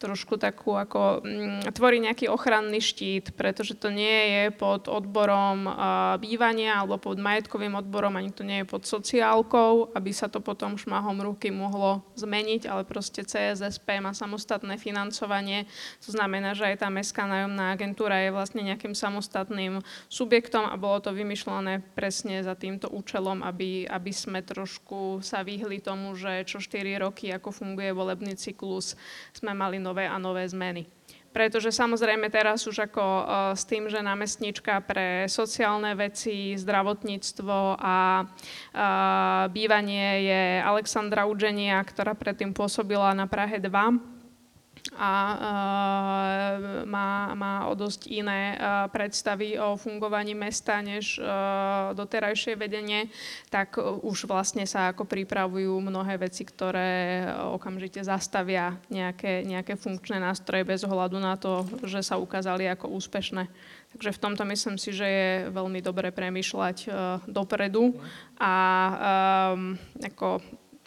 trošku 0.04 0.36
takú 0.36 0.76
ako 0.76 1.24
mm, 1.24 1.72
tvorí 1.72 2.04
nejaký 2.04 2.28
ochranný 2.28 2.84
štít, 2.84 3.32
pretože 3.40 3.80
to 3.80 3.88
nie 3.88 4.36
je 4.36 4.44
pod 4.52 4.92
odborom 4.92 5.64
bývania 6.20 6.84
alebo 6.84 7.00
pod 7.00 7.16
majetkovým 7.16 7.80
odborom, 7.80 8.20
ani 8.20 8.36
to 8.36 8.44
nie 8.44 8.64
je 8.64 8.68
pod 8.68 8.84
sociálkou, 8.84 9.96
aby 9.96 10.12
sa 10.12 10.28
to 10.28 10.44
potom 10.44 10.76
šmahom 10.76 11.24
ruky 11.24 11.54
mohlo 11.54 12.04
zmeniť, 12.20 12.68
ale 12.68 12.84
proste 12.84 13.24
CSSP 13.24 14.04
má 14.04 14.12
samostatné 14.12 14.76
financovanie, 14.76 15.70
to 16.04 16.12
znamená, 16.12 16.52
že 16.52 16.74
aj 16.74 16.84
tá 16.84 16.92
mestská 16.92 17.24
nájomná 17.24 17.72
agentúra 17.72 18.20
je 18.26 18.36
vlastne 18.36 18.66
nejakým 18.66 18.98
samostatným 18.98 19.80
subjektom 20.10 20.66
a 20.68 20.76
bolo 20.76 21.00
to 21.00 21.14
vymyšľané 21.14 21.86
presne 21.94 22.42
za 22.42 22.58
týmto 22.58 22.90
účelom, 22.90 23.46
aby, 23.46 23.86
aby 23.86 24.12
sme 24.12 24.42
trošku 24.42 25.22
sa 25.22 25.46
vyhli 25.46 25.78
tomu, 25.78 26.18
že 26.18 26.44
čo 26.50 26.58
4 26.58 27.06
roky, 27.06 27.30
ako 27.30 27.54
funguje 27.54 27.94
volebný 27.94 28.34
cyklus, 28.34 28.98
sme 29.30 29.54
mali 29.54 29.78
nové 29.78 29.93
nové 29.94 30.10
a 30.10 30.18
nové 30.18 30.50
zmeny. 30.50 30.90
Pretože 31.34 31.74
samozrejme 31.74 32.30
teraz 32.30 32.66
už 32.66 32.90
ako 32.90 33.02
uh, 33.02 33.26
s 33.58 33.66
tým, 33.66 33.90
že 33.90 34.02
námestnička 34.02 34.82
pre 34.86 35.26
sociálne 35.30 35.94
veci, 35.98 36.54
zdravotníctvo 36.58 37.78
a 37.78 38.22
uh, 38.22 39.50
bývanie 39.50 40.30
je 40.30 40.42
Alexandra 40.62 41.26
Udženia, 41.26 41.82
ktorá 41.86 42.14
predtým 42.14 42.54
pôsobila 42.54 43.14
na 43.18 43.26
Prahe 43.26 43.58
2, 43.58 44.13
a 44.98 45.14
uh, 45.14 45.38
má, 46.86 47.34
má 47.34 47.54
o 47.70 47.74
dosť 47.74 48.08
iné 48.10 48.54
uh, 48.54 48.86
predstavy 48.90 49.58
o 49.58 49.74
fungovaní 49.78 50.38
mesta 50.38 50.80
než 50.80 51.18
uh, 51.18 51.92
doterajšie 51.98 52.54
vedenie, 52.56 53.10
tak 53.50 53.78
už 53.82 54.30
vlastne 54.30 54.64
sa 54.70 54.94
ako 54.94 55.10
pripravujú 55.10 55.74
mnohé 55.82 56.22
veci, 56.22 56.46
ktoré 56.46 57.26
okamžite 57.54 58.06
zastavia 58.06 58.78
nejaké, 58.90 59.46
nejaké 59.46 59.74
funkčné 59.76 60.22
nástroje 60.22 60.66
bez 60.66 60.86
ohľadu 60.86 61.18
na 61.18 61.36
to, 61.38 61.66
že 61.86 62.06
sa 62.06 62.22
ukázali 62.22 62.70
ako 62.70 62.94
úspešné. 62.94 63.50
Takže 63.94 64.10
v 64.10 64.22
tomto 64.22 64.44
myslím 64.50 64.82
si, 64.82 64.90
že 64.90 65.06
je 65.06 65.30
veľmi 65.54 65.78
dobre 65.86 66.10
premyšľať 66.10 66.90
dopredu 67.30 67.94
a 68.42 68.54
ako 70.02 70.42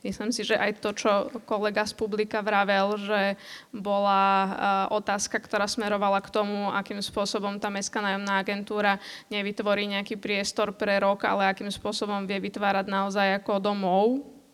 Myslím 0.05 0.28
si, 0.28 0.44
že 0.44 0.60
aj 0.60 0.85
to, 0.85 0.93
čo 0.93 1.32
kolega 1.48 1.82
z 1.89 1.97
publika 1.97 2.44
vravel, 2.44 3.01
že 3.01 3.35
bola 3.73 4.23
uh, 4.23 4.51
otázka, 4.93 5.40
ktorá 5.40 5.64
smerovala 5.64 6.20
k 6.20 6.28
tomu, 6.28 6.68
akým 6.68 7.01
spôsobom 7.01 7.56
tá 7.56 7.73
mestská 7.73 8.05
nájomná 8.05 8.44
agentúra 8.44 9.01
nevytvorí 9.32 9.89
nejaký 9.89 10.20
priestor 10.20 10.77
pre 10.77 11.01
rok, 11.01 11.24
ale 11.24 11.48
akým 11.48 11.73
spôsobom 11.73 12.28
vie 12.28 12.39
vytvárať 12.39 12.86
naozaj 12.93 13.40
ako 13.40 13.56
domov, 13.56 14.06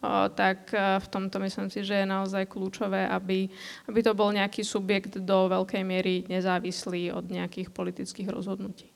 uh, 0.07 0.31
tak 0.31 0.71
uh, 0.73 1.03
v 1.03 1.07
tomto 1.11 1.43
myslím 1.43 1.69
si, 1.75 1.83
že 1.83 2.01
je 2.01 2.07
naozaj 2.07 2.47
kľúčové, 2.47 3.11
aby, 3.11 3.51
aby 3.91 4.01
to 4.01 4.15
bol 4.15 4.31
nejaký 4.31 4.63
subjekt 4.63 5.19
do 5.19 5.51
veľkej 5.51 5.83
miery 5.83 6.23
nezávislý 6.31 7.11
od 7.11 7.27
nejakých 7.27 7.75
politických 7.75 8.31
rozhodnutí. 8.31 8.92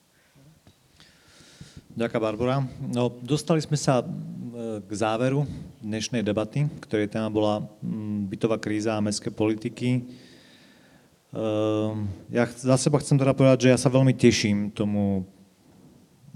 Ďakujem, 1.97 2.21
Barbara. 2.21 2.61
No, 2.93 3.09
dostali 3.09 3.57
sme 3.65 3.81
sa 3.81 4.05
k 4.85 4.91
záveru 4.93 5.49
dnešnej 5.81 6.21
debaty, 6.21 6.69
ktorej 6.85 7.09
téma 7.09 7.33
bola 7.33 7.65
bytová 8.29 8.61
kríza 8.61 8.93
a 8.93 9.01
mestské 9.01 9.33
politiky. 9.33 10.05
Ehm, 11.33 12.05
ja 12.29 12.45
za 12.53 12.77
seba 12.77 13.01
chcem 13.01 13.17
teda 13.17 13.33
povedať, 13.33 13.65
že 13.65 13.73
ja 13.73 13.81
sa 13.81 13.89
veľmi 13.89 14.13
teším 14.13 14.77
tomu 14.77 15.25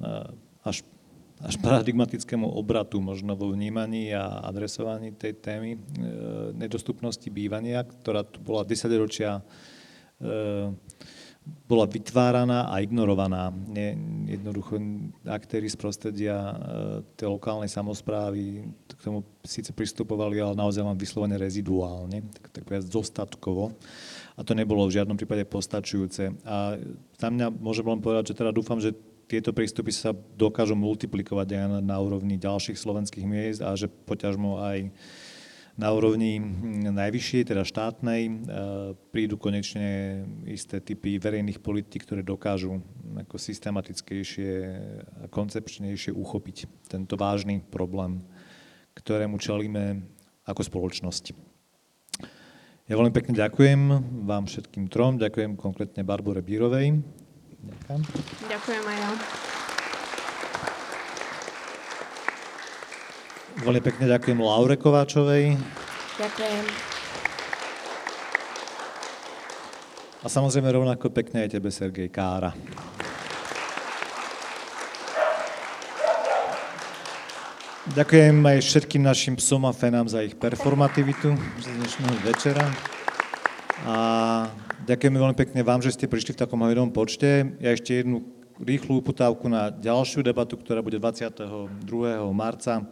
eh, 0.00 0.32
až, 0.64 0.80
až 1.44 1.54
paradigmatickému 1.60 2.48
obratu 2.56 2.96
možno 3.04 3.36
vo 3.36 3.52
vnímaní 3.52 4.16
a 4.16 4.40
adresovaní 4.48 5.12
tej 5.12 5.44
témy 5.44 5.76
eh, 5.76 5.80
nedostupnosti 6.56 7.28
bývania, 7.28 7.84
ktorá 7.84 8.24
tu 8.24 8.40
bola 8.40 8.64
10 8.64 8.88
ročia 8.96 9.44
eh, 10.24 10.72
bola 11.66 11.86
vytváraná 11.88 12.68
a 12.68 12.84
ignorovaná. 12.84 13.50
Jednoducho 14.30 14.78
aktéry 15.26 15.66
z 15.66 15.76
prostredia 15.76 16.36
e, 16.38 16.54
tej 17.18 17.28
lokálnej 17.34 17.66
samozprávy 17.66 18.62
k 18.86 19.00
tomu 19.02 19.26
síce 19.42 19.74
pristupovali, 19.74 20.38
ale 20.38 20.54
naozaj 20.54 20.86
vám 20.86 20.98
vyslovene 20.98 21.34
reziduálne, 21.34 22.22
tak, 22.38 22.62
tak 22.62 22.64
zostatkovo. 22.86 23.74
A 24.38 24.40
to 24.46 24.54
nebolo 24.54 24.86
v 24.86 24.96
žiadnom 24.96 25.18
prípade 25.18 25.42
postačujúce. 25.44 26.32
A 26.46 26.78
za 27.18 27.28
mňa 27.28 27.52
môžem 27.52 27.84
len 27.84 28.00
povedať, 28.00 28.32
že 28.32 28.38
teda 28.38 28.54
dúfam, 28.54 28.78
že 28.78 28.94
tieto 29.30 29.54
prístupy 29.54 29.94
sa 29.94 30.10
dokážu 30.34 30.74
multiplikovať 30.74 31.48
aj 31.54 31.66
na, 31.70 31.78
na 31.78 31.96
úrovni 32.02 32.34
ďalších 32.34 32.74
slovenských 32.74 33.26
miest 33.26 33.60
a 33.62 33.74
že 33.78 33.86
poťažmo 33.86 34.58
aj 34.58 34.90
na 35.80 35.88
úrovni 35.96 36.36
hm, 36.36 36.92
najvyššej, 36.92 37.48
teda 37.48 37.64
štátnej, 37.64 38.28
e, 38.28 38.32
prídu 39.08 39.40
konečne 39.40 40.20
isté 40.44 40.84
typy 40.84 41.16
verejných 41.16 41.64
politik, 41.64 42.04
ktoré 42.04 42.20
dokážu 42.20 42.84
ako 43.16 43.40
systematickejšie 43.40 44.52
a 45.24 45.26
koncepčnejšie 45.32 46.12
uchopiť 46.12 46.68
tento 46.92 47.16
vážny 47.16 47.64
problém, 47.64 48.20
ktorému 48.92 49.40
čelíme 49.40 50.04
ako 50.44 50.60
spoločnosť. 50.60 51.32
Ja 52.90 52.98
veľmi 52.98 53.14
pekne 53.14 53.38
ďakujem 53.38 53.80
vám 54.28 54.44
všetkým 54.50 54.90
trom, 54.92 55.16
ďakujem 55.16 55.56
konkrétne 55.56 56.04
Barbore 56.04 56.44
Bírovej. 56.44 57.00
Ďakujem. 57.60 58.00
Ďakujem 58.50 58.84
aj 58.84 58.98
ja. 59.00 59.59
Veľmi 63.58 63.82
pekne 63.82 64.06
ďakujem 64.06 64.38
Laure 64.38 64.78
Kováčovej. 64.78 65.58
Ďakujem. 66.14 66.64
A 70.20 70.26
samozrejme 70.28 70.68
rovnako 70.70 71.10
pekne 71.10 71.48
aj 71.48 71.58
tebe, 71.58 71.72
Sergej 71.72 72.12
Kára. 72.12 72.54
Ďakujem 77.90 78.36
aj 78.38 78.58
všetkým 78.62 79.02
našim 79.02 79.34
psom 79.34 79.66
a 79.66 79.74
fenám 79.74 80.06
za 80.06 80.22
ich 80.22 80.38
performativitu 80.38 81.34
z 81.34 81.66
dnešného 81.74 82.16
večera. 82.22 82.62
A 83.82 83.96
ďakujeme 84.86 85.18
veľmi 85.18 85.34
pekne 85.34 85.66
vám, 85.66 85.82
že 85.82 85.96
ste 85.96 86.06
prišli 86.06 86.36
v 86.36 86.40
takom 86.44 86.62
hojnom 86.62 86.94
počte. 86.94 87.56
Ja 87.58 87.74
ešte 87.74 87.98
jednu 87.98 88.22
rýchlu 88.60 89.00
uputávku 89.00 89.48
na 89.48 89.72
ďalšiu 89.72 90.20
debatu, 90.20 90.60
ktorá 90.60 90.84
bude 90.84 91.00
22. 91.00 91.40
marca 92.30 92.84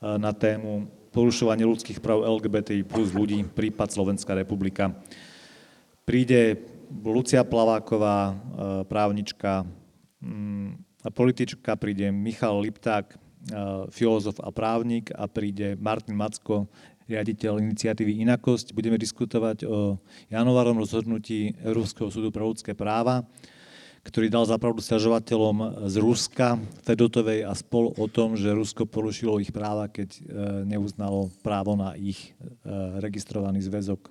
na 0.00 0.32
tému 0.36 0.86
porušovanie 1.16 1.64
ľudských 1.64 2.04
práv 2.04 2.28
LGBTI 2.28 2.84
plus 2.84 3.08
ľudí, 3.16 3.40
prípad 3.48 3.88
Slovenská 3.88 4.36
republika. 4.36 4.92
Príde 6.04 6.60
Lucia 7.00 7.40
Plaváková, 7.40 8.30
e, 8.30 8.34
právnička 8.84 9.64
mm, 10.20 10.68
a 11.02 11.08
politička, 11.08 11.72
príde 11.80 12.12
Michal 12.12 12.60
Lipták, 12.60 13.16
e, 13.16 13.16
filozof 13.88 14.36
a 14.44 14.52
právnik 14.52 15.08
a 15.16 15.24
príde 15.24 15.72
Martin 15.80 16.20
Macko, 16.20 16.68
riaditeľ 17.08 17.64
iniciatívy 17.64 18.20
Inakosť. 18.26 18.76
Budeme 18.76 19.00
diskutovať 19.00 19.64
o 19.64 19.96
januárom 20.28 20.76
rozhodnutí 20.76 21.56
Európskeho 21.64 22.12
súdu 22.12 22.28
pre 22.28 22.44
ľudské 22.44 22.76
práva 22.76 23.24
ktorý 24.06 24.30
dal 24.30 24.46
zapravdu 24.46 24.78
stiažovateľom 24.78 25.90
z 25.90 25.94
Ruska, 25.98 26.62
Fedotovej 26.86 27.42
a 27.42 27.50
spol 27.58 27.90
o 27.98 28.06
tom, 28.06 28.38
že 28.38 28.54
Rusko 28.54 28.86
porušilo 28.86 29.42
ich 29.42 29.50
práva, 29.50 29.90
keď 29.90 30.08
e, 30.14 30.20
neuznalo 30.62 31.34
právo 31.42 31.74
na 31.74 31.98
ich 31.98 32.30
e, 32.30 32.70
registrovaný 33.02 33.66
zväzok 33.66 33.98
e, 34.06 34.10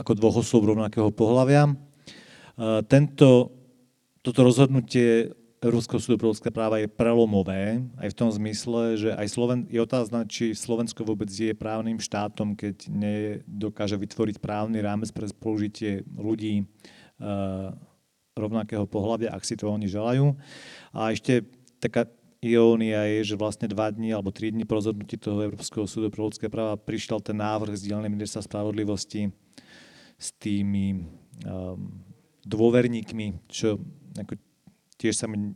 ako 0.00 0.12
dvoch 0.16 0.40
osôb 0.40 0.72
rovnakého 0.72 1.12
pohľavia. 1.12 1.76
Tento, 2.86 3.50
toto 4.22 4.40
rozhodnutie 4.46 5.34
Európskeho 5.58 5.98
súdu 5.98 6.22
pre 6.22 6.30
ľudské 6.30 6.54
práva 6.54 6.78
je 6.78 6.86
prelomové 6.86 7.82
aj 7.98 8.14
v 8.14 8.18
tom 8.22 8.30
zmysle, 8.30 8.94
že 8.94 9.10
aj 9.10 9.26
Sloven, 9.26 9.66
je 9.66 9.82
otázna, 9.82 10.22
či 10.22 10.54
Slovensko 10.54 11.02
vôbec 11.02 11.26
je 11.34 11.50
právnym 11.50 11.98
štátom, 11.98 12.54
keď 12.54 12.86
nedokáže 12.86 13.98
vytvoriť 13.98 14.38
právny 14.38 14.78
rámec 14.86 15.10
pre 15.10 15.26
spolužitie 15.26 16.06
ľudí 16.14 16.62
rovnakého 18.34 18.82
pohľavia, 18.90 19.30
ak 19.30 19.46
si 19.46 19.54
to 19.54 19.70
oni 19.70 19.86
želajú. 19.86 20.34
A 20.90 21.14
ešte 21.14 21.46
taká 21.78 22.10
irónia 22.42 23.06
je, 23.06 23.30
že 23.32 23.38
vlastne 23.38 23.70
dva 23.70 23.88
dní 23.94 24.10
alebo 24.10 24.34
tri 24.34 24.50
dní 24.50 24.66
po 24.66 24.74
rozhodnutí 24.82 25.14
toho 25.16 25.38
Európskeho 25.38 25.86
súdu 25.86 26.10
pre 26.10 26.18
ľudské 26.18 26.50
práva 26.50 26.74
prišiel 26.74 27.22
ten 27.22 27.38
návrh 27.38 27.78
z 27.78 27.94
dielne 27.94 28.10
ministerstva 28.10 28.50
spravodlivosti 28.50 29.30
s 30.18 30.34
tými 30.42 31.06
um, 31.46 31.94
dôverníkmi, 32.42 33.46
čo 33.46 33.78
ako 34.18 34.34
tiež, 34.98 35.14
sa 35.14 35.26
mi, 35.30 35.54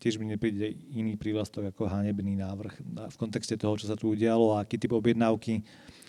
tiež 0.00 0.16
mi 0.16 0.32
nepríde 0.32 0.64
iný 0.96 1.12
prívlastok 1.20 1.76
ako 1.76 1.92
hanebný 1.92 2.40
návrh 2.40 2.74
v 3.12 3.16
kontexte 3.20 3.60
toho, 3.60 3.76
čo 3.76 3.84
sa 3.84 4.00
tu 4.00 4.16
udialo 4.16 4.56
a 4.56 4.64
aký 4.64 4.80
typ 4.80 4.96
objednávky 4.96 5.60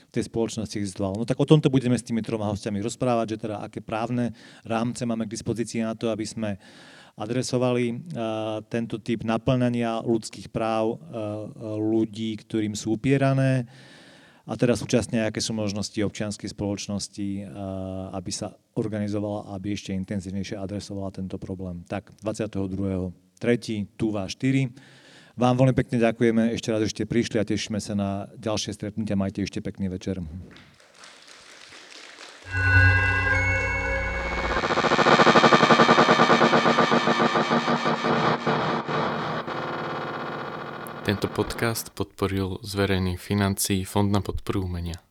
tej 0.09 0.25
spoločnosti 0.29 0.75
existoval. 0.75 1.17
No 1.17 1.25
tak 1.25 1.37
o 1.37 1.47
tomto 1.47 1.69
budeme 1.69 1.97
s 1.97 2.05
tými 2.05 2.25
troma 2.25 2.49
hostiami 2.49 2.81
rozprávať, 2.81 3.37
že 3.37 3.41
teda 3.47 3.61
aké 3.61 3.79
právne 3.81 4.33
rámce 4.65 5.05
máme 5.05 5.29
k 5.29 5.33
dispozícii 5.37 5.85
na 5.85 5.93
to, 5.93 6.09
aby 6.09 6.25
sme 6.25 6.57
adresovali 7.19 7.91
uh, 7.91 8.63
tento 8.71 8.97
typ 9.03 9.27
naplňania 9.27 10.01
ľudských 10.07 10.49
práv 10.49 10.95
uh, 10.95 10.99
ľudí, 11.75 12.39
ktorým 12.39 12.73
sú 12.73 12.95
upierané, 12.95 13.67
a 14.49 14.57
teda 14.57 14.73
súčasne, 14.73 15.29
aké 15.29 15.37
sú 15.45 15.53
možnosti 15.53 15.93
občianskej 15.93 16.49
spoločnosti, 16.49 17.53
aby 18.17 18.31
sa 18.33 18.57
organizovala, 18.73 19.53
aby 19.53 19.77
ešte 19.77 19.93
intenzívnejšie 19.93 20.57
adresovala 20.57 21.13
tento 21.13 21.37
problém. 21.37 21.85
Tak 21.85 22.17
22. 22.25 23.13
3. 23.37 23.93
Tuva 23.93 24.25
4. 24.25 24.73
Vám 25.39 25.55
veľmi 25.55 25.71
pekne 25.71 26.03
ďakujeme, 26.03 26.51
ešte 26.51 26.67
raz 26.67 26.83
ešte 26.83 27.07
prišli 27.07 27.39
a 27.39 27.47
tešíme 27.47 27.79
sa 27.79 27.95
na 27.95 28.27
ďalšie 28.35 28.75
stretnutia. 28.75 29.15
Majte 29.15 29.39
ešte 29.39 29.63
pekný 29.63 29.87
večer. 29.87 30.19
Tento 41.07 41.31
podcast 41.31 41.95
podporil 41.95 42.59
z 42.59 42.71
verejných 42.75 43.15
financií 43.15 43.87
Fond 43.87 44.11
na 44.11 44.19
podporu 44.19 44.67
umenia. 44.67 45.08